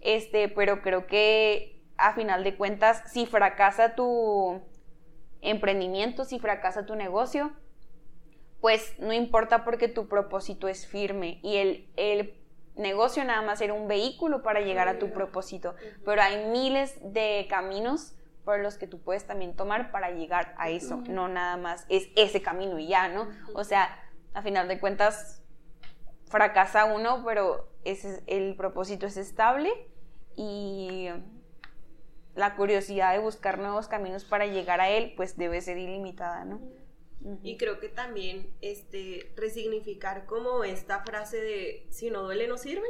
Este, 0.00 0.48
pero 0.48 0.82
creo 0.82 1.06
que 1.06 1.82
a 1.96 2.14
final 2.14 2.44
de 2.44 2.56
cuentas, 2.56 3.02
si 3.06 3.26
fracasa 3.26 3.94
tu 3.94 4.60
emprendimiento, 5.40 6.24
si 6.24 6.38
fracasa 6.38 6.86
tu 6.86 6.94
negocio, 6.94 7.52
pues 8.60 8.98
no 8.98 9.12
importa 9.12 9.64
porque 9.64 9.88
tu 9.88 10.08
propósito 10.08 10.68
es 10.68 10.86
firme 10.86 11.40
y 11.42 11.56
el, 11.56 11.90
el 11.96 12.34
negocio 12.74 13.24
nada 13.24 13.42
más 13.42 13.60
era 13.60 13.72
un 13.72 13.88
vehículo 13.88 14.42
para 14.42 14.60
llegar 14.60 14.88
a 14.88 14.98
tu 14.98 15.12
propósito, 15.12 15.74
pero 16.04 16.22
hay 16.22 16.46
miles 16.46 16.98
de 17.02 17.46
caminos 17.48 18.14
por 18.44 18.60
los 18.60 18.78
que 18.78 18.86
tú 18.86 19.00
puedes 19.00 19.26
también 19.26 19.56
tomar 19.56 19.90
para 19.90 20.10
llegar 20.10 20.54
a 20.58 20.70
eso, 20.70 21.02
no 21.08 21.28
nada 21.28 21.56
más 21.56 21.84
es 21.88 22.08
ese 22.16 22.42
camino 22.42 22.78
y 22.78 22.88
ya, 22.88 23.08
¿no? 23.08 23.28
O 23.54 23.64
sea, 23.64 23.88
a 24.34 24.42
final 24.42 24.68
de 24.68 24.78
cuentas, 24.78 25.42
fracasa 26.28 26.84
uno, 26.84 27.22
pero 27.24 27.68
ese, 27.84 28.22
el 28.26 28.56
propósito 28.56 29.06
es 29.06 29.16
estable 29.16 29.70
y 30.36 31.08
la 32.34 32.54
curiosidad 32.56 33.12
de 33.12 33.18
buscar 33.18 33.58
nuevos 33.58 33.88
caminos 33.88 34.24
para 34.24 34.46
llegar 34.46 34.80
a 34.80 34.90
él, 34.90 35.14
pues 35.16 35.36
debe 35.36 35.60
ser 35.60 35.78
ilimitada, 35.78 36.44
¿no? 36.44 36.60
Y 37.42 37.56
creo 37.56 37.80
que 37.80 37.88
también 37.88 38.54
este, 38.60 39.32
resignificar 39.34 40.26
como 40.26 40.62
esta 40.62 41.02
frase 41.02 41.40
de 41.40 41.86
si 41.90 42.10
no 42.10 42.22
duele 42.22 42.46
no 42.46 42.56
sirve. 42.56 42.86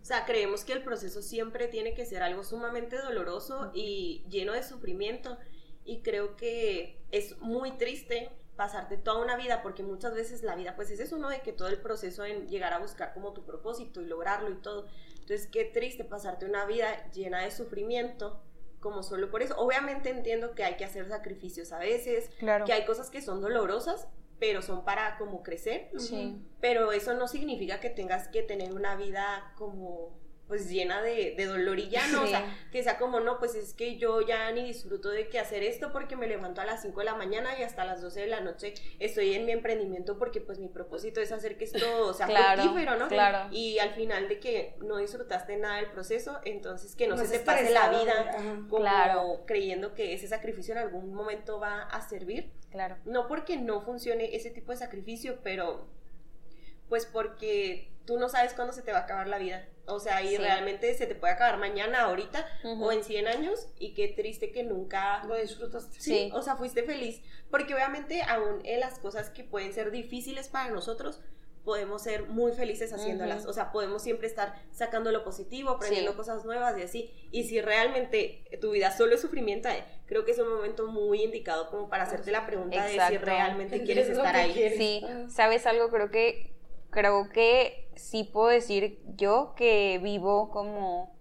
O 0.00 0.04
sea, 0.04 0.24
creemos 0.24 0.64
que 0.64 0.72
el 0.72 0.82
proceso 0.82 1.20
siempre 1.20 1.68
tiene 1.68 1.92
que 1.92 2.06
ser 2.06 2.22
algo 2.22 2.44
sumamente 2.44 2.96
doloroso 2.96 3.72
y 3.74 4.24
lleno 4.30 4.52
de 4.52 4.62
sufrimiento. 4.62 5.36
Y 5.84 6.00
creo 6.00 6.36
que 6.36 7.02
es 7.10 7.38
muy 7.40 7.72
triste 7.72 8.30
pasarte 8.56 8.96
toda 8.96 9.22
una 9.22 9.36
vida, 9.36 9.62
porque 9.62 9.82
muchas 9.82 10.14
veces 10.14 10.42
la 10.42 10.54
vida 10.54 10.76
pues 10.76 10.90
es 10.90 11.00
eso, 11.00 11.18
¿no? 11.18 11.28
De 11.28 11.40
que 11.40 11.52
todo 11.52 11.68
el 11.68 11.80
proceso 11.80 12.24
en 12.24 12.48
llegar 12.48 12.72
a 12.72 12.78
buscar 12.78 13.12
como 13.12 13.32
tu 13.32 13.44
propósito 13.44 14.00
y 14.00 14.06
lograrlo 14.06 14.50
y 14.50 14.56
todo. 14.56 14.86
Entonces, 15.14 15.46
qué 15.46 15.64
triste 15.64 16.04
pasarte 16.04 16.46
una 16.46 16.64
vida 16.66 17.10
llena 17.10 17.42
de 17.42 17.50
sufrimiento 17.50 18.42
como 18.80 19.02
solo 19.02 19.30
por 19.30 19.42
eso. 19.42 19.56
Obviamente 19.58 20.10
entiendo 20.10 20.54
que 20.54 20.62
hay 20.62 20.76
que 20.76 20.84
hacer 20.84 21.08
sacrificios 21.08 21.72
a 21.72 21.78
veces, 21.78 22.30
que 22.38 22.72
hay 22.72 22.84
cosas 22.84 23.10
que 23.10 23.22
son 23.22 23.40
dolorosas, 23.40 24.06
pero 24.38 24.60
son 24.60 24.84
para 24.84 25.16
como 25.16 25.42
crecer. 25.42 25.90
Sí. 25.98 26.38
Pero 26.60 26.92
eso 26.92 27.14
no 27.14 27.26
significa 27.26 27.80
que 27.80 27.90
tengas 27.90 28.28
que 28.28 28.42
tener 28.42 28.74
una 28.74 28.94
vida 28.94 29.54
como 29.56 30.20
pues 30.48 30.68
llena 30.68 31.00
de, 31.00 31.34
dolor 31.46 31.78
y 31.78 31.88
ya 31.88 32.06
no, 32.08 32.22
o 32.22 32.26
sea, 32.26 32.44
que 32.70 32.82
sea 32.82 32.98
como, 32.98 33.20
no, 33.20 33.38
pues 33.38 33.54
es 33.54 33.72
que 33.72 33.96
yo 33.96 34.20
ya 34.20 34.50
ni 34.52 34.64
disfruto 34.64 35.08
de 35.08 35.28
que 35.28 35.38
hacer 35.38 35.62
esto 35.62 35.90
porque 35.90 36.16
me 36.16 36.26
levanto 36.26 36.60
a 36.60 36.66
las 36.66 36.82
5 36.82 37.00
de 37.00 37.06
la 37.06 37.14
mañana 37.14 37.58
y 37.58 37.62
hasta 37.62 37.84
las 37.84 38.02
12 38.02 38.20
de 38.20 38.26
la 38.26 38.40
noche 38.40 38.74
estoy 38.98 39.34
en 39.34 39.46
mi 39.46 39.52
emprendimiento 39.52 40.18
porque 40.18 40.40
pues 40.40 40.58
mi 40.58 40.68
propósito 40.68 41.20
es 41.20 41.32
hacer 41.32 41.56
que 41.56 41.64
esto 41.64 41.78
sea 42.14 42.26
fructífero, 42.26 42.96
¿no? 42.96 43.08
Claro. 43.08 43.48
Y 43.52 43.78
al 43.78 43.94
final 43.94 44.28
de 44.28 44.38
que 44.38 44.76
no 44.80 44.98
disfrutaste 44.98 45.56
nada 45.56 45.76
del 45.76 45.90
proceso, 45.90 46.38
entonces 46.44 46.94
que 46.94 47.08
no, 47.08 47.16
se 47.16 47.26
te 47.26 47.38
pase 47.40 47.70
la 47.70 47.88
vida 47.88 48.66
como 48.68 49.44
creyendo 49.46 49.94
que 49.94 50.12
ese 50.12 50.28
sacrificio 50.28 50.72
en 50.72 50.78
algún 50.78 51.14
momento 51.14 51.58
va 51.58 51.82
a 51.82 52.06
servir. 52.06 52.52
Claro. 52.70 52.98
No 53.04 53.28
porque 53.28 53.56
no 53.56 53.80
funcione 53.80 54.34
ese 54.36 54.50
tipo 54.50 54.72
de 54.72 54.78
sacrificio, 54.78 55.38
pero 55.42 55.88
pues 56.88 57.06
porque 57.06 57.93
tú 58.04 58.18
no 58.18 58.28
sabes 58.28 58.54
cuándo 58.54 58.72
se 58.72 58.82
te 58.82 58.92
va 58.92 58.98
a 58.98 59.02
acabar 59.02 59.28
la 59.28 59.38
vida. 59.38 59.66
O 59.86 60.00
sea, 60.00 60.22
y 60.22 60.36
realmente 60.36 60.94
se 60.94 61.06
te 61.06 61.14
puede 61.14 61.34
acabar 61.34 61.58
mañana, 61.58 62.02
ahorita 62.02 62.46
o 62.80 62.90
en 62.90 63.04
100 63.04 63.28
años 63.28 63.68
y 63.78 63.92
qué 63.92 64.08
triste 64.08 64.50
que 64.50 64.62
nunca 64.62 65.22
lo 65.24 65.36
disfrutaste. 65.36 66.00
Sí, 66.00 66.30
o 66.32 66.42
sea, 66.42 66.56
fuiste 66.56 66.84
feliz. 66.84 67.20
Porque 67.50 67.74
obviamente 67.74 68.22
aún 68.22 68.60
en 68.64 68.80
las 68.80 68.98
cosas 68.98 69.30
que 69.30 69.44
pueden 69.44 69.72
ser 69.74 69.90
difíciles 69.90 70.48
para 70.48 70.70
nosotros, 70.70 71.20
podemos 71.64 72.02
ser 72.02 72.26
muy 72.26 72.52
felices 72.52 72.92
haciéndolas. 72.92 73.46
O 73.46 73.52
sea, 73.52 73.72
podemos 73.72 74.02
siempre 74.02 74.26
estar 74.26 74.54
sacando 74.70 75.10
lo 75.10 75.24
positivo, 75.24 75.70
aprendiendo 75.70 76.16
cosas 76.16 76.44
nuevas 76.44 76.78
y 76.78 76.82
así. 76.82 77.10
Y 77.30 77.44
si 77.44 77.60
realmente 77.60 78.44
tu 78.60 78.70
vida 78.70 78.90
solo 78.90 79.14
es 79.14 79.20
sufrimiento, 79.20 79.68
eh, 79.68 79.84
creo 80.06 80.24
que 80.24 80.32
es 80.32 80.38
un 80.38 80.48
momento 80.48 80.86
muy 80.86 81.22
indicado 81.22 81.70
como 81.70 81.88
para 81.88 82.04
hacerte 82.04 82.30
la 82.30 82.46
pregunta 82.46 82.84
de 82.84 83.00
si 83.08 83.18
realmente 83.18 83.82
quieres 83.82 84.08
estar 84.08 84.36
ahí. 84.36 84.74
Sí, 84.76 85.04
¿sabes 85.28 85.66
algo? 85.66 85.90
Creo 85.90 86.10
que 86.10 86.54
creo 86.94 87.28
que 87.28 87.90
sí 87.96 88.22
puedo 88.22 88.46
decir 88.46 89.00
yo 89.16 89.54
que 89.56 89.98
vivo 90.00 90.50
como 90.50 91.12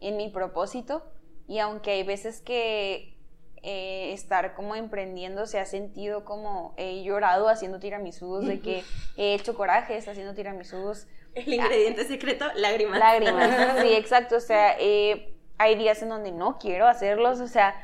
en 0.00 0.16
mi 0.16 0.30
propósito 0.30 1.04
y 1.46 1.58
aunque 1.58 1.90
hay 1.90 2.04
veces 2.04 2.40
que 2.40 3.18
eh, 3.62 4.14
estar 4.14 4.54
como 4.54 4.74
emprendiendo 4.74 5.44
se 5.44 5.60
ha 5.60 5.66
sentido 5.66 6.24
como 6.24 6.72
he 6.78 7.02
llorado 7.02 7.50
haciendo 7.50 7.78
tiramisús, 7.78 8.46
de 8.46 8.60
que 8.60 8.82
he 9.18 9.34
hecho 9.34 9.54
corajes 9.54 10.08
haciendo 10.08 10.32
tiramisús. 10.32 11.06
El 11.34 11.52
ingrediente 11.52 12.04
secreto, 12.04 12.46
lágrimas. 12.54 12.98
Lágrimas, 12.98 13.80
sí, 13.82 13.88
exacto. 13.92 14.36
O 14.36 14.40
sea, 14.40 14.74
eh, 14.80 15.34
hay 15.58 15.74
días 15.74 16.00
en 16.02 16.08
donde 16.08 16.32
no 16.32 16.58
quiero 16.58 16.88
hacerlos, 16.88 17.40
o 17.40 17.46
sea, 17.46 17.74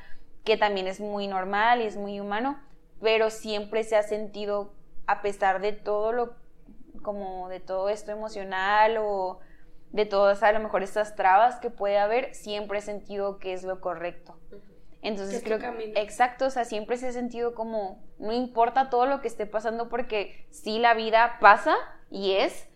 que 0.43 0.57
también 0.57 0.87
es 0.87 1.01
muy 1.01 1.27
normal 1.27 1.83
y 1.83 1.85
es 1.85 1.99
muy 1.99 2.19
humano, 2.19 2.59
pero 3.03 3.29
siempre 3.29 3.85
se 3.85 3.97
ha 3.97 4.03
sentido, 4.03 4.73
a 5.07 5.21
pesar 5.21 5.61
de 5.61 5.73
todo 5.73 6.13
lo 6.13 6.46
como 7.03 7.49
de 7.49 7.61
todo 7.61 7.89
esto 7.89 8.13
emocional 8.13 8.97
o 8.99 9.41
de 9.93 10.05
todas 10.05 10.43
a 10.43 10.53
lo 10.53 10.61
mejor 10.61 10.83
estas 10.83 11.17
trabas 11.17 11.57
que 11.57 11.71
puede 11.71 11.99
haber, 11.99 12.35
siempre 12.35 12.79
he 12.79 12.83
sentido 12.83 13.39
que 13.39 13.53
es 13.53 13.63
lo 13.65 13.81
correcto. 13.81 14.39
Entonces 15.03 15.43
creo 15.45 15.59
que 15.59 15.93
exacto, 15.97 16.47
o 16.47 16.51
sea, 16.51 16.65
siempre 16.65 16.97
se 16.97 17.09
ha 17.09 17.13
sentido 17.13 17.55
como 17.55 18.03
no 18.19 18.33
importa 18.33 18.91
todo 18.91 19.07
lo 19.07 19.21
que 19.21 19.29
esté 19.29 19.47
pasando 19.47 19.89
porque 19.89 20.47
sí 20.51 20.79
la 20.79 20.95
vida 20.95 21.39
pasa 21.41 21.77
y 22.11 22.33
es, 22.33 22.69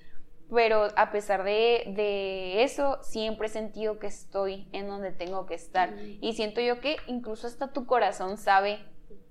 pero 0.49 0.89
a 0.97 1.11
pesar 1.11 1.45
de, 1.45 2.63
eso, 2.63 2.99
siempre 3.03 3.47
he 3.47 3.51
sentido 3.51 3.99
que 3.99 4.07
estoy 4.07 4.69
en 4.73 4.89
donde 4.89 5.13
tengo 5.13 5.47
que 5.47 5.55
estar. 5.55 5.95
Y 6.21 6.33
siento 6.35 6.61
yo 6.61 6.81
que 6.81 6.97
incluso 7.07 7.47
hasta 7.47 7.73
tu 7.73 7.87
corazón 7.87 8.37
sabe 8.37 8.81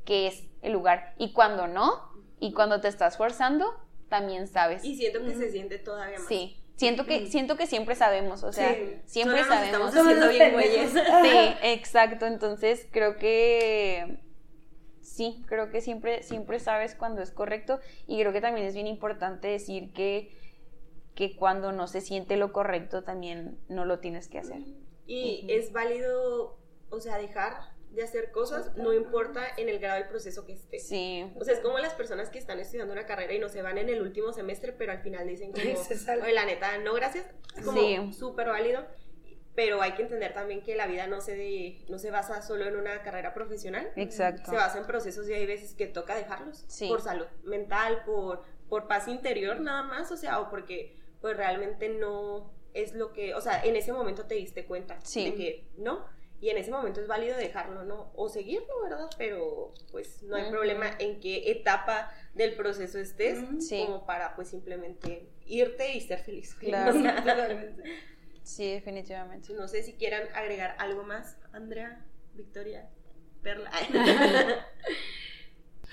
que 0.06 0.28
es 0.28 0.46
el 0.62 0.74
lugar. 0.74 1.14
Y 1.18 1.34
cuando 1.34 1.68
no, 1.68 2.10
y 2.40 2.54
cuando 2.54 2.80
te 2.80 2.88
estás 2.88 3.18
forzando, 3.18 3.66
también 4.10 4.48
sabes. 4.48 4.84
Y 4.84 4.96
siento 4.96 5.24
que 5.24 5.36
se 5.36 5.52
siente 5.52 5.78
todavía 5.78 6.20
más. 6.20 6.28
Sí. 6.28 6.58
Siento 6.76 7.06
que, 7.06 7.28
siento 7.28 7.58
que 7.58 7.68
siempre 7.68 7.94
sabemos, 7.96 8.44
o 8.44 8.54
sea, 8.54 8.74
siempre 9.06 9.44
sabemos. 9.44 9.94
Estamos 9.94 9.96
haciendo 9.96 10.30
bien 10.30 10.54
güeyes. 10.54 10.94
Sí, 11.24 11.58
exacto. 11.62 12.26
Entonces 12.26 12.88
creo 12.90 13.18
que 13.18 14.22
sí, 15.02 15.44
creo 15.48 15.72
que 15.72 15.82
siempre, 15.82 16.24
siempre 16.24 16.60
sabes 16.60 16.96
cuando 16.96 17.22
es 17.22 17.32
correcto. 17.32 17.82
Y 18.08 18.20
creo 18.20 18.32
que 18.32 18.40
también 18.40 18.66
es 18.66 18.76
bien 18.76 18.88
importante 18.88 19.50
decir 19.50 19.92
que, 19.92 20.32
que 21.16 21.36
cuando 21.36 21.74
no 21.74 21.88
se 21.88 22.00
siente 22.00 22.38
lo 22.38 22.54
correcto 22.54 23.04
también 23.04 23.60
no 23.68 23.84
lo 23.84 24.00
tienes 24.00 24.30
que 24.30 24.40
hacer. 24.40 24.62
Y 25.06 25.46
es 25.50 25.74
válido, 25.74 26.58
o 26.90 27.00
sea, 27.02 27.18
dejar 27.18 27.74
de 27.92 28.04
hacer 28.04 28.32
cosas, 28.32 28.76
no 28.76 28.94
importa 28.94 29.48
en 29.58 29.68
el 29.70 29.80
grado 29.80 30.00
del 30.00 30.08
proceso 30.08 30.46
que 30.46 30.54
esté. 30.54 30.80
Sí. 30.80 31.26
O 31.36 31.44
sea, 31.44 31.54
es 31.54 31.60
como 31.60 31.80
las 31.80 31.94
personas 31.94 32.30
que 32.30 32.38
están 32.38 32.60
estudiando 32.60 32.94
una 32.94 33.06
carrera 33.06 33.34
y 33.34 33.40
no 33.40 33.50
se 33.50 33.62
van 33.62 33.78
en 33.78 33.90
el 33.90 34.02
último 34.02 34.32
semestre, 34.32 34.74
pero 34.74 34.92
al 34.92 35.00
final 35.00 35.28
dicen 35.28 35.52
como, 35.52 35.66
Oye, 36.24 36.34
la 36.34 36.46
neta, 36.46 36.78
no, 36.80 36.94
gracias. 36.94 37.26
Es 37.56 37.66
como 37.66 38.14
súper 38.14 38.48
válido. 38.48 38.86
Pero 39.56 39.82
hay 39.82 39.94
que 39.94 40.04
entender 40.04 40.34
también 40.34 40.62
que 40.62 40.76
la 40.76 40.88
vida 40.88 41.08
no 41.08 41.20
se, 41.20 41.84
no 41.90 42.00
se 42.00 42.12
basa 42.12 42.42
solo 42.42 42.66
en 42.66 42.78
una 42.78 43.02
carrera 43.02 43.34
profesional. 43.34 43.92
Exacto. 43.98 44.52
Se 44.52 44.56
basa 44.56 44.78
en 44.78 44.86
procesos 44.86 45.28
y 45.28 45.34
hay 45.34 45.46
veces 45.46 45.74
que 45.74 45.88
toca 45.88 46.16
dejarlos. 46.16 46.66
Por 46.88 47.02
salud 47.02 47.26
mental, 47.44 48.04
por, 48.06 48.44
por 48.70 48.88
paz 48.88 49.08
interior 49.08 49.60
nada 49.60 49.84
más, 49.84 50.12
o 50.12 50.18
sea, 50.18 50.40
o 50.40 50.50
porque 50.50 50.96
pues 51.20 51.36
realmente 51.36 51.90
no 51.90 52.54
es 52.74 52.94
lo 52.94 53.12
que, 53.12 53.34
o 53.34 53.42
sea, 53.42 53.62
en 53.64 53.76
ese 53.76 53.92
momento 53.92 54.26
te 54.26 54.36
diste 54.36 54.66
cuenta 54.66 55.00
de 55.00 55.34
que 55.34 55.68
no 55.78 56.06
y 56.42 56.50
en 56.50 56.58
ese 56.58 56.72
momento 56.72 57.02
es 57.02 57.08
válido 57.08 57.38
dejarlo, 57.38 57.84
¿no? 57.84 58.12
O 58.16 58.30
seguirlo, 58.30 58.82
¿verdad? 58.84 59.10
Pero 59.18 59.74
pues 59.92 60.24
no 60.24 60.36
hay 60.36 60.50
problema 60.50 60.90
en 61.00 61.20
qué 61.20 61.52
etapa 61.52 62.12
del 62.34 62.56
proceso 62.56 62.98
estés 62.98 63.40
como 63.70 64.06
para 64.06 64.36
pues 64.36 64.50
simplemente 64.50 65.30
irte 65.46 65.94
y 65.94 66.02
ser 66.02 66.20
feliz. 66.20 66.56
Claro, 66.60 66.94
Sí, 68.44 68.72
definitivamente. 68.72 69.54
No 69.54 69.68
sé 69.68 69.84
si 69.84 69.94
quieran 69.94 70.24
agregar 70.34 70.76
algo 70.80 71.04
más, 71.04 71.38
Andrea, 71.52 72.04
Victoria, 72.34 72.90
Perla. 73.44 73.70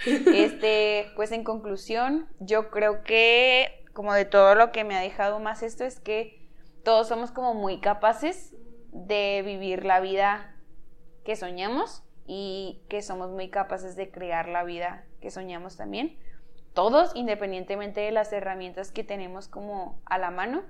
este, 0.06 1.10
pues 1.16 1.32
en 1.32 1.44
conclusión, 1.44 2.28
yo 2.38 2.70
creo 2.70 3.02
que 3.02 3.84
como 3.92 4.14
de 4.14 4.24
todo 4.24 4.54
lo 4.54 4.72
que 4.72 4.84
me 4.84 4.96
ha 4.96 5.00
dejado 5.00 5.38
más 5.38 5.62
esto 5.62 5.84
es 5.84 6.00
que 6.00 6.48
todos 6.82 7.08
somos 7.08 7.30
como 7.30 7.52
muy 7.52 7.80
capaces 7.80 8.55
de 9.04 9.42
vivir 9.44 9.84
la 9.84 10.00
vida 10.00 10.54
que 11.24 11.36
soñamos 11.36 12.02
y 12.26 12.82
que 12.88 13.02
somos 13.02 13.30
muy 13.30 13.50
capaces 13.50 13.94
de 13.94 14.10
crear 14.10 14.48
la 14.48 14.64
vida 14.64 15.04
que 15.20 15.30
soñamos 15.30 15.76
también. 15.76 16.18
Todos, 16.72 17.12
independientemente 17.14 18.00
de 18.00 18.10
las 18.10 18.32
herramientas 18.32 18.90
que 18.90 19.04
tenemos 19.04 19.48
como 19.48 20.00
a 20.06 20.18
la 20.18 20.30
mano, 20.30 20.62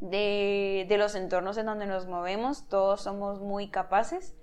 de, 0.00 0.86
de 0.88 0.98
los 0.98 1.14
entornos 1.14 1.56
en 1.56 1.66
donde 1.66 1.86
nos 1.86 2.06
movemos, 2.06 2.68
todos 2.68 3.02
somos 3.02 3.40
muy 3.40 3.70
capaces 3.70 4.34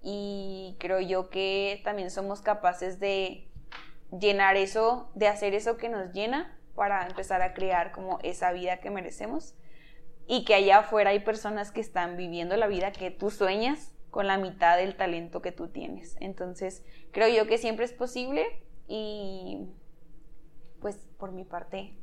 y 0.00 0.76
creo 0.78 1.00
yo 1.00 1.28
que 1.28 1.80
también 1.84 2.10
somos 2.10 2.40
capaces 2.40 2.98
de 2.98 3.48
llenar 4.10 4.56
eso, 4.56 5.10
de 5.14 5.28
hacer 5.28 5.54
eso 5.54 5.76
que 5.76 5.88
nos 5.88 6.12
llena 6.12 6.58
para 6.74 7.06
empezar 7.06 7.42
a 7.42 7.52
crear 7.52 7.92
como 7.92 8.18
esa 8.22 8.52
vida 8.52 8.78
que 8.78 8.90
merecemos 8.90 9.54
y 10.26 10.44
que 10.44 10.54
allá 10.54 10.78
afuera 10.78 11.10
hay 11.10 11.20
personas 11.20 11.72
que 11.72 11.80
están 11.80 12.16
viviendo 12.16 12.56
la 12.56 12.66
vida 12.66 12.92
que 12.92 13.10
tú 13.10 13.30
sueñas 13.30 13.94
con 14.10 14.26
la 14.26 14.36
mitad 14.36 14.76
del 14.76 14.94
talento 14.94 15.40
que 15.42 15.52
tú 15.52 15.68
tienes. 15.68 16.16
Entonces, 16.20 16.84
creo 17.12 17.28
yo 17.28 17.46
que 17.46 17.58
siempre 17.58 17.84
es 17.84 17.92
posible 17.92 18.44
y 18.86 19.68
pues 20.80 20.96
por 21.18 21.32
mi 21.32 21.44
parte, 21.44 21.96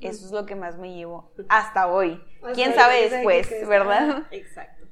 eso 0.00 0.26
es 0.26 0.30
lo 0.30 0.46
que 0.46 0.54
más 0.54 0.78
me 0.78 0.94
llevo 0.94 1.32
hasta 1.48 1.88
hoy. 1.88 2.22
¿Quién 2.54 2.74
sabe 2.74 3.08
después, 3.08 3.50
verdad? 3.66 4.28
Exacto. 4.30 4.86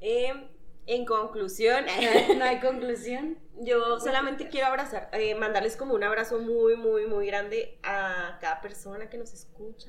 Em, 0.00 0.48
en 0.86 1.06
conclusión, 1.06 1.86
no 2.36 2.44
hay 2.44 2.60
conclusión. 2.60 3.38
Yo 3.58 3.98
solamente 3.98 4.48
quiero 4.48 4.66
abrazar, 4.66 5.08
eh, 5.12 5.34
mandarles 5.34 5.76
como 5.76 5.94
un 5.94 6.04
abrazo 6.04 6.38
muy, 6.38 6.76
muy, 6.76 7.06
muy 7.06 7.26
grande 7.26 7.78
a 7.82 8.38
cada 8.40 8.60
persona 8.60 9.08
que 9.08 9.16
nos 9.16 9.32
escucha, 9.32 9.88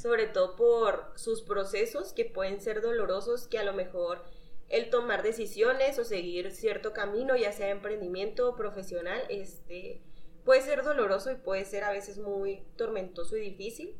sobre 0.00 0.26
todo 0.26 0.56
por 0.56 1.12
sus 1.16 1.42
procesos 1.42 2.12
que 2.12 2.24
pueden 2.24 2.60
ser 2.60 2.80
dolorosos, 2.80 3.46
que 3.46 3.58
a 3.58 3.64
lo 3.64 3.72
mejor 3.72 4.22
el 4.68 4.88
tomar 4.88 5.22
decisiones 5.22 5.98
o 5.98 6.04
seguir 6.04 6.52
cierto 6.52 6.92
camino, 6.92 7.36
ya 7.36 7.52
sea 7.52 7.70
emprendimiento 7.70 8.48
o 8.48 8.56
profesional, 8.56 9.20
este, 9.28 10.00
puede 10.44 10.62
ser 10.62 10.84
doloroso 10.84 11.30
y 11.32 11.36
puede 11.36 11.64
ser 11.64 11.84
a 11.84 11.92
veces 11.92 12.18
muy 12.18 12.64
tormentoso 12.76 13.36
y 13.36 13.40
difícil, 13.40 13.96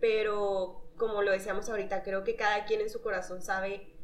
pero 0.00 0.82
como 0.96 1.22
lo 1.22 1.30
decíamos 1.30 1.68
ahorita, 1.68 2.02
creo 2.02 2.24
que 2.24 2.36
cada 2.36 2.64
quien 2.64 2.80
en 2.80 2.90
su 2.90 3.00
corazón 3.00 3.42
sabe 3.42 3.96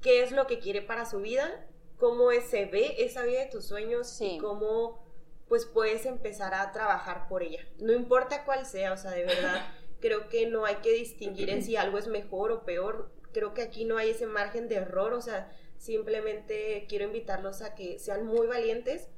qué 0.00 0.22
es 0.22 0.32
lo 0.32 0.46
que 0.46 0.58
quiere 0.58 0.82
para 0.82 1.06
su 1.06 1.20
vida, 1.20 1.66
cómo 1.96 2.30
se 2.30 2.66
ve 2.66 2.94
esa 2.98 3.24
vida 3.24 3.40
de 3.40 3.50
tus 3.50 3.66
sueños 3.66 4.20
y 4.20 4.38
cómo 4.38 5.04
pues 5.48 5.66
puedes 5.66 6.06
empezar 6.06 6.54
a 6.54 6.70
trabajar 6.72 7.26
por 7.28 7.42
ella. 7.42 7.66
No 7.78 7.92
importa 7.92 8.44
cuál 8.44 8.66
sea, 8.66 8.92
o 8.92 8.96
sea, 8.96 9.10
de 9.10 9.24
verdad 9.24 9.66
creo 10.00 10.28
que 10.28 10.46
no 10.46 10.64
hay 10.64 10.76
que 10.76 10.92
distinguir 10.92 11.50
en 11.50 11.62
si 11.62 11.76
algo 11.76 11.98
es 11.98 12.08
mejor 12.08 12.50
o 12.52 12.64
peor. 12.64 13.10
Creo 13.32 13.54
que 13.54 13.62
aquí 13.62 13.84
no 13.84 13.96
hay 13.96 14.10
ese 14.10 14.26
margen 14.26 14.68
de 14.68 14.76
error, 14.76 15.12
o 15.12 15.20
sea, 15.20 15.52
simplemente 15.78 16.86
quiero 16.88 17.04
invitarlos 17.04 17.62
a 17.62 17.74
que 17.74 17.98
sean 17.98 18.26
muy 18.26 18.46
valientes 18.46 19.08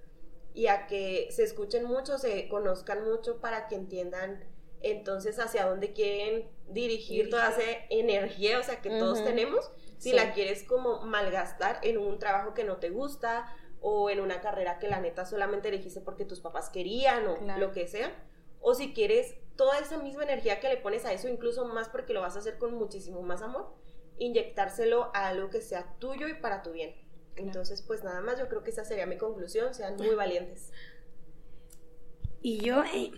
y 0.55 0.67
a 0.67 0.87
que 0.87 1.29
se 1.31 1.45
escuchen 1.45 1.85
mucho, 1.85 2.19
se 2.19 2.49
conozcan 2.49 3.05
mucho 3.05 3.41
para 3.41 3.69
que 3.69 3.75
entiendan 3.75 4.45
entonces 4.83 5.39
hacia 5.39 5.67
dónde 5.67 5.93
quieren 5.93 6.49
dirigir, 6.69 7.31
toda 7.31 7.51
esa 7.51 7.63
energía, 7.91 8.59
o 8.59 8.63
sea, 8.63 8.81
que 8.81 8.91
todos 8.91 9.23
tenemos, 9.25 9.71
si 9.99 10.13
la 10.13 10.33
quieres 10.33 10.65
como 10.65 11.03
malgastar 11.03 11.79
en 11.83 11.99
un 11.99 12.19
trabajo 12.19 12.55
que 12.55 12.65
no 12.65 12.79
te 12.79 12.91
gusta 12.91 13.47
o 13.81 14.11
en 14.11 14.21
una 14.21 14.41
carrera 14.41 14.79
que 14.79 14.89
la 14.89 15.01
neta 15.01 15.25
solamente 15.25 15.69
elegiste 15.69 16.01
porque 16.01 16.25
tus 16.25 16.41
papás 16.41 16.71
querían 16.71 17.27
o 17.27 17.39
lo 17.59 17.73
que 17.73 17.87
sea, 17.87 18.13
o 18.61 18.75
si 18.75 18.93
quieres 18.93 19.35
toda 19.57 19.79
esa 19.79 19.99
misma 19.99 20.25
energía 20.25 20.61
que 20.61 20.69
le 20.69 20.77
pones 20.77 21.05
a 21.05 21.13
eso, 21.13 21.29
incluso 21.29 21.67
más 21.67 21.89
porque 21.89 22.13
lo 22.13 22.21
vas 22.21 22.37
a 22.37 22.41
hacer 22.41 22.59
con 22.59 22.75
muchísimo 22.75 23.23
más 23.23 23.43
amor, 23.43 23.75
inyectárselo 24.19 25.11
a 25.15 25.29
algo 25.29 25.51
que 25.51 25.61
sea 25.61 25.95
tuyo 25.99 26.29
y 26.29 26.35
para 26.35 26.63
tu 26.63 26.73
bien. 26.73 26.95
Entonces, 27.37 27.83
pues 27.83 28.05
nada 28.05 28.21
más, 28.21 28.39
yo 28.39 28.49
creo 28.49 28.63
que 28.63 28.71
esa 28.71 28.85
sería 28.85 29.07
mi 29.07 29.17
conclusión, 29.17 29.75
sean 29.75 29.97
muy 29.97 30.15
valientes. 30.15 30.71
Y 32.45 32.59
yo, 32.59 32.83
eh, 32.83 33.13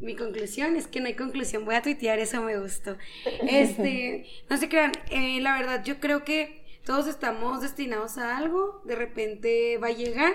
mi 0.00 0.16
conclusión 0.16 0.74
es 0.74 0.88
que 0.88 0.98
no 0.98 1.06
hay 1.06 1.14
conclusión, 1.14 1.64
voy 1.64 1.76
a 1.76 1.82
tuitear, 1.82 2.18
eso 2.18 2.42
me 2.42 2.58
gustó. 2.58 2.96
Este, 3.48 4.26
no 4.48 4.56
se 4.56 4.68
crean, 4.68 4.90
eh, 5.10 5.40
la 5.40 5.56
verdad, 5.56 5.84
yo 5.84 6.00
creo 6.00 6.24
que 6.24 6.64
todos 6.84 7.06
estamos 7.06 7.62
destinados 7.62 8.18
a 8.18 8.36
algo, 8.36 8.82
de 8.84 8.96
repente 8.96 9.78
va 9.78 9.88
a 9.88 9.92
llegar 9.92 10.32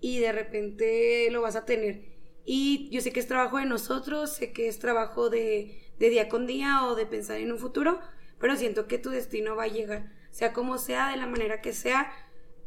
y 0.00 0.18
de 0.18 0.32
repente 0.32 1.28
lo 1.30 1.40
vas 1.40 1.56
a 1.56 1.64
tener. 1.64 2.13
Y 2.44 2.88
yo 2.90 3.00
sé 3.00 3.12
que 3.12 3.20
es 3.20 3.26
trabajo 3.26 3.58
de 3.58 3.66
nosotros, 3.66 4.34
sé 4.34 4.52
que 4.52 4.68
es 4.68 4.78
trabajo 4.78 5.30
de, 5.30 5.82
de 5.98 6.10
día 6.10 6.28
con 6.28 6.46
día 6.46 6.84
o 6.86 6.94
de 6.94 7.06
pensar 7.06 7.38
en 7.38 7.52
un 7.52 7.58
futuro, 7.58 8.00
pero 8.38 8.56
siento 8.56 8.86
que 8.86 8.98
tu 8.98 9.10
destino 9.10 9.56
va 9.56 9.64
a 9.64 9.68
llegar, 9.68 10.12
sea 10.30 10.52
como 10.52 10.78
sea, 10.78 11.10
de 11.10 11.16
la 11.16 11.26
manera 11.26 11.60
que 11.60 11.72
sea, 11.72 12.12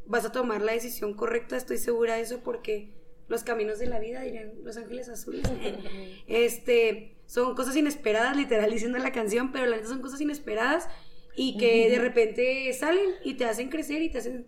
vas 0.05 0.25
a 0.25 0.31
tomar 0.31 0.61
la 0.61 0.71
decisión 0.71 1.13
correcta, 1.13 1.57
estoy 1.57 1.77
segura 1.77 2.15
de 2.15 2.21
eso 2.21 2.39
porque 2.43 2.93
los 3.27 3.43
caminos 3.43 3.77
de 3.77 3.87
la 3.87 3.99
vida, 3.99 4.21
dirían 4.21 4.53
Los 4.63 4.77
Ángeles 4.77 5.09
Azules, 5.09 5.43
este, 6.27 7.17
son 7.25 7.55
cosas 7.55 7.75
inesperadas, 7.75 8.35
literal 8.35 8.71
diciendo 8.71 8.97
la 8.97 9.11
canción, 9.11 9.51
pero 9.51 9.65
la 9.65 9.75
neta 9.75 9.89
son 9.89 10.01
cosas 10.01 10.21
inesperadas 10.21 10.87
y 11.35 11.57
que 11.57 11.89
de 11.89 11.99
repente 11.99 12.73
salen 12.73 13.11
y 13.23 13.35
te 13.35 13.45
hacen 13.45 13.69
crecer 13.69 14.01
y 14.01 14.09
te 14.09 14.17
hacen 14.17 14.47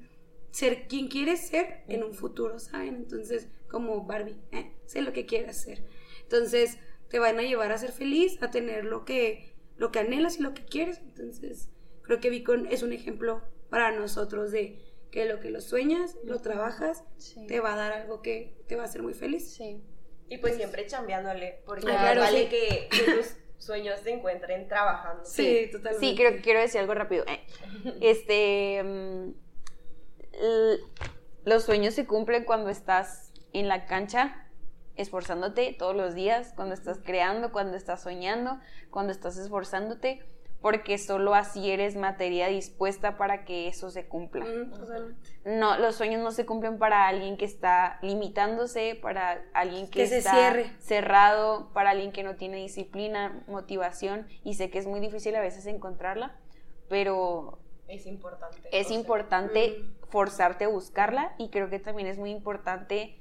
ser 0.52 0.88
quien 0.88 1.08
quieres 1.08 1.42
ser 1.42 1.84
en 1.88 2.04
un 2.04 2.14
futuro, 2.14 2.58
¿saben? 2.58 2.96
Entonces, 2.96 3.48
como 3.70 4.06
Barbie, 4.06 4.42
¿eh? 4.52 4.72
sé 4.86 5.02
lo 5.02 5.14
que 5.14 5.26
quieras 5.26 5.62
ser. 5.62 5.84
Entonces, 6.24 6.78
te 7.10 7.20
van 7.20 7.40
a 7.40 7.44
llevar 7.44 7.72
a 7.72 7.78
ser 7.78 7.92
feliz, 7.92 8.42
a 8.42 8.52
tener 8.52 8.86
lo 8.86 9.06
que, 9.06 9.54
lo 9.78 9.92
que 9.92 10.00
anhelas 10.00 10.40
y 10.40 10.44
lo 10.44 10.54
que 10.54 10.66
quieres. 10.66 11.00
Entonces, 11.00 11.70
creo 12.04 12.20
que 12.20 12.30
Vicon 12.30 12.68
es 12.68 12.84
un 12.84 12.94
ejemplo 12.94 13.42
para 13.70 13.92
nosotros 13.92 14.52
de 14.52 14.80
que 15.12 15.26
lo 15.26 15.40
que 15.40 15.50
lo 15.50 15.62
sueñas, 15.62 16.18
lo 16.24 16.40
trabajas, 16.40 17.04
te 17.48 17.60
va 17.60 17.74
a 17.74 17.78
dar 17.78 17.94
algo 17.94 18.22
que 18.22 18.56
te 18.68 18.76
va 18.76 18.84
a 18.84 18.86
hacer 18.86 19.02
muy 19.02 19.14
feliz. 19.14 19.54
Sí. 19.54 19.82
Y 20.28 20.38
pues 20.38 20.56
siempre 20.56 20.86
chambeándole, 20.86 21.62
porque 21.66 21.88
vale 21.88 22.50
que, 22.50 22.88
tus 22.92 23.36
sueños 23.58 24.00
se 24.02 24.12
encuentren 24.12 24.68
trabajando. 24.68 25.26
Sí, 25.26 25.70
totalmente. 25.72 26.08
Sí, 26.08 26.16
creo, 26.16 26.42
quiero 26.42 26.60
decir 26.60 26.82
algo 26.82 26.94
rápido. 26.94 27.26
Eh, 27.28 27.44
este, 28.02 28.84
mm, 28.84 29.34
los 31.46 31.64
sueños 31.64 31.96
se 31.96 32.06
cumplen 32.06 32.44
cuando 32.44 32.70
estás 32.70 33.29
en 33.54 33.68
la 33.68 33.86
cancha 33.86 34.46
esforzándote 34.96 35.74
todos 35.78 35.96
los 35.96 36.14
días, 36.14 36.54
cuando 36.56 36.74
estás 36.74 37.00
creando, 37.04 37.52
cuando 37.52 37.78
estás 37.78 38.02
soñando, 38.04 38.60
cuando 38.90 39.14
estás 39.14 39.38
esforzándote, 39.38 40.20
porque 40.62 40.98
solo 40.98 41.36
así 41.36 41.72
eres 41.72 41.96
materia 41.96 42.48
dispuesta 42.48 43.18
para 43.18 43.46
que 43.46 43.70
eso 43.70 43.92
se 43.92 44.08
cumpla. 44.08 44.46
no, 45.46 45.78
los 45.78 45.96
sueños 45.96 46.22
no 46.22 46.32
se 46.32 46.46
cumplen 46.46 46.78
para 46.78 47.08
alguien 47.08 47.38
que 47.38 47.46
está 47.46 47.98
limitándose, 48.02 49.00
para 49.02 49.42
alguien 49.54 49.90
que, 49.90 50.04
está 50.04 50.54
cerrado, 50.80 51.72
para 51.72 51.92
alguien 51.92 52.12
que 52.12 52.24
no 52.24 52.36
tiene 52.36 52.58
disciplina, 52.58 53.42
motivación, 53.48 54.28
y 54.44 54.56
sé 54.56 54.70
que 54.70 54.80
es 54.80 54.86
muy 54.86 55.00
difícil 55.00 55.34
a 55.38 55.42
veces 55.42 55.66
encontrarla, 55.66 56.36
pero 56.90 57.60
es 57.88 58.06
importante. 58.06 58.70
Es 58.72 58.92
importante 58.92 59.82
forzarte 60.10 60.66
a 60.66 60.68
buscarla 60.68 61.34
y 61.38 61.50
creo 61.50 61.70
que 61.70 61.80
también 61.80 62.08
es 62.08 62.18
muy 62.18 62.32
importante 62.32 63.19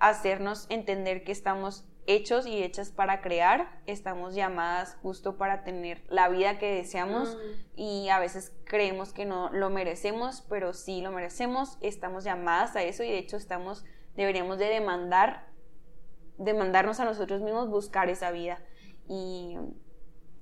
hacernos 0.00 0.66
entender 0.70 1.22
que 1.22 1.32
estamos 1.32 1.84
hechos 2.06 2.46
y 2.46 2.62
hechas 2.62 2.90
para 2.90 3.20
crear, 3.20 3.80
estamos 3.86 4.34
llamadas 4.34 4.96
justo 5.02 5.36
para 5.36 5.62
tener 5.62 6.02
la 6.08 6.28
vida 6.28 6.58
que 6.58 6.74
deseamos 6.74 7.36
mm. 7.36 7.80
y 7.80 8.08
a 8.08 8.18
veces 8.18 8.52
creemos 8.64 9.12
que 9.12 9.26
no 9.26 9.50
lo 9.52 9.70
merecemos, 9.70 10.42
pero 10.48 10.72
sí 10.72 11.02
lo 11.02 11.12
merecemos, 11.12 11.78
estamos 11.80 12.24
llamadas 12.24 12.74
a 12.74 12.82
eso 12.82 13.04
y 13.04 13.10
de 13.10 13.18
hecho 13.18 13.36
estamos, 13.36 13.84
deberíamos 14.16 14.58
de 14.58 14.66
demandar, 14.66 15.46
demandarnos 16.38 16.98
a 16.98 17.04
nosotros 17.04 17.42
mismos 17.42 17.68
buscar 17.68 18.08
esa 18.08 18.30
vida 18.30 18.58
y 19.06 19.56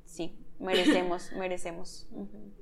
sí, 0.05 0.39
merecemos, 0.59 1.33
merecemos. 1.33 2.09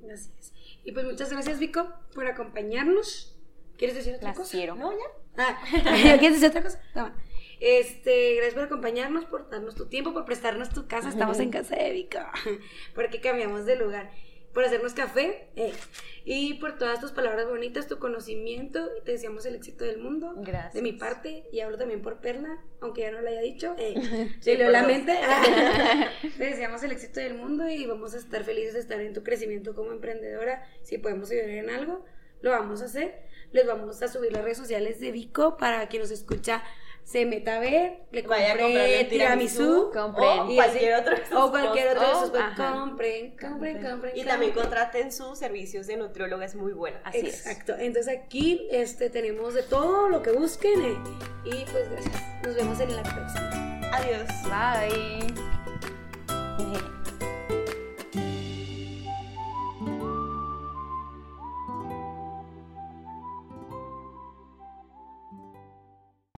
Gracias. 0.01 0.53
Y 0.83 0.91
pues 0.91 1.05
muchas 1.05 1.31
gracias 1.31 1.59
Vico 1.59 1.87
por 2.13 2.27
acompañarnos. 2.27 3.37
¿Quieres 3.77 3.95
decir 3.95 4.15
otra 4.15 4.33
cosa? 4.33 4.51
Quiero. 4.51 4.75
No, 4.75 4.91
ya. 4.91 5.05
Ah, 5.37 5.59
¿quieres 6.19 6.41
decir 6.41 6.49
otra 6.49 6.63
cosa? 6.63 6.81
No. 6.95 7.11
Este, 7.59 8.35
gracias 8.35 8.53
por 8.53 8.63
acompañarnos, 8.63 9.25
por 9.25 9.49
darnos 9.49 9.75
tu 9.75 9.87
tiempo, 9.87 10.13
por 10.13 10.25
prestarnos 10.25 10.69
tu 10.69 10.87
casa. 10.87 11.09
Estamos 11.09 11.39
en 11.39 11.49
casa 11.49 11.75
de 11.75 11.91
Vika, 11.91 12.31
porque 12.95 13.19
cambiamos 13.19 13.65
de 13.65 13.75
lugar, 13.75 14.11
por 14.53 14.63
hacernos 14.63 14.93
café 14.93 15.49
eh, 15.55 15.73
y 16.23 16.55
por 16.55 16.77
todas 16.77 16.99
tus 16.99 17.11
palabras 17.11 17.47
bonitas, 17.47 17.87
tu 17.87 17.97
conocimiento. 17.97 18.87
Te 19.05 19.13
deseamos 19.13 19.45
el 19.47 19.55
éxito 19.55 19.85
del 19.85 19.97
mundo. 19.97 20.33
Gracias. 20.37 20.73
De 20.73 20.83
mi 20.83 20.93
parte, 20.93 21.47
y 21.51 21.61
hablo 21.61 21.79
también 21.79 22.03
por 22.03 22.19
Perla, 22.19 22.63
aunque 22.79 23.01
ya 23.01 23.11
no 23.11 23.21
lo 23.21 23.27
haya 23.27 23.41
dicho. 23.41 23.75
Eh, 23.79 24.35
sí, 24.39 24.55
la 24.55 24.83
mente. 24.83 25.17
te 26.37 26.43
deseamos 26.43 26.83
el 26.83 26.91
éxito 26.91 27.19
del 27.19 27.33
mundo 27.33 27.67
y 27.67 27.87
vamos 27.87 28.13
a 28.13 28.17
estar 28.17 28.43
felices 28.43 28.73
de 28.75 28.81
estar 28.81 29.01
en 29.01 29.13
tu 29.13 29.23
crecimiento 29.23 29.73
como 29.73 29.91
emprendedora. 29.91 30.63
Si 30.83 30.99
podemos 30.99 31.31
ayudar 31.31 31.49
en 31.49 31.69
algo, 31.71 32.05
lo 32.41 32.51
vamos 32.51 32.83
a 32.83 32.85
hacer. 32.85 33.26
Les 33.51 33.65
vamos 33.65 34.01
a 34.01 34.07
subir 34.07 34.31
las 34.31 34.43
redes 34.43 34.57
sociales 34.57 34.99
de 34.99 35.11
Vico 35.11 35.57
para 35.57 35.87
quien 35.87 36.01
nos 36.01 36.11
escucha 36.11 36.63
se 37.07 37.25
meta 37.25 37.55
a 37.55 37.59
ver, 37.59 37.99
le 38.11 38.21
compre 38.25 39.05
tiramisú, 39.05 39.91
compren 39.93 40.39
o 40.39 40.55
cualquier 40.55 40.95
otro 40.95 41.15
o 41.39 41.49
cualquier 41.51 41.87
otro 41.95 42.01
de 42.01 42.13
sus 42.15 42.31
compren, 42.57 43.37
compren, 43.37 43.81
compren. 43.81 44.11
Y 44.17 44.25
también 44.25 44.51
contraten 44.51 45.13
sus 45.13 45.39
servicios 45.39 45.87
de 45.87 45.95
nutrióloga, 45.95 46.43
es 46.43 46.55
muy 46.55 46.73
bueno. 46.73 46.97
Así 47.05 47.19
Exacto. 47.19 47.75
Entonces 47.79 48.13
aquí 48.13 48.67
este 48.71 49.09
tenemos 49.09 49.53
de 49.53 49.63
todo 49.63 50.09
lo 50.09 50.21
que 50.21 50.33
busquen 50.33 50.83
eh, 50.83 50.97
y 51.45 51.63
pues 51.71 51.89
gracias. 51.89 52.43
Nos 52.43 52.55
vemos 52.55 52.77
en 52.81 52.93
la 52.93 53.03
próxima. 53.03 53.79
Adiós. 53.93 54.27
Bye. 54.43 55.33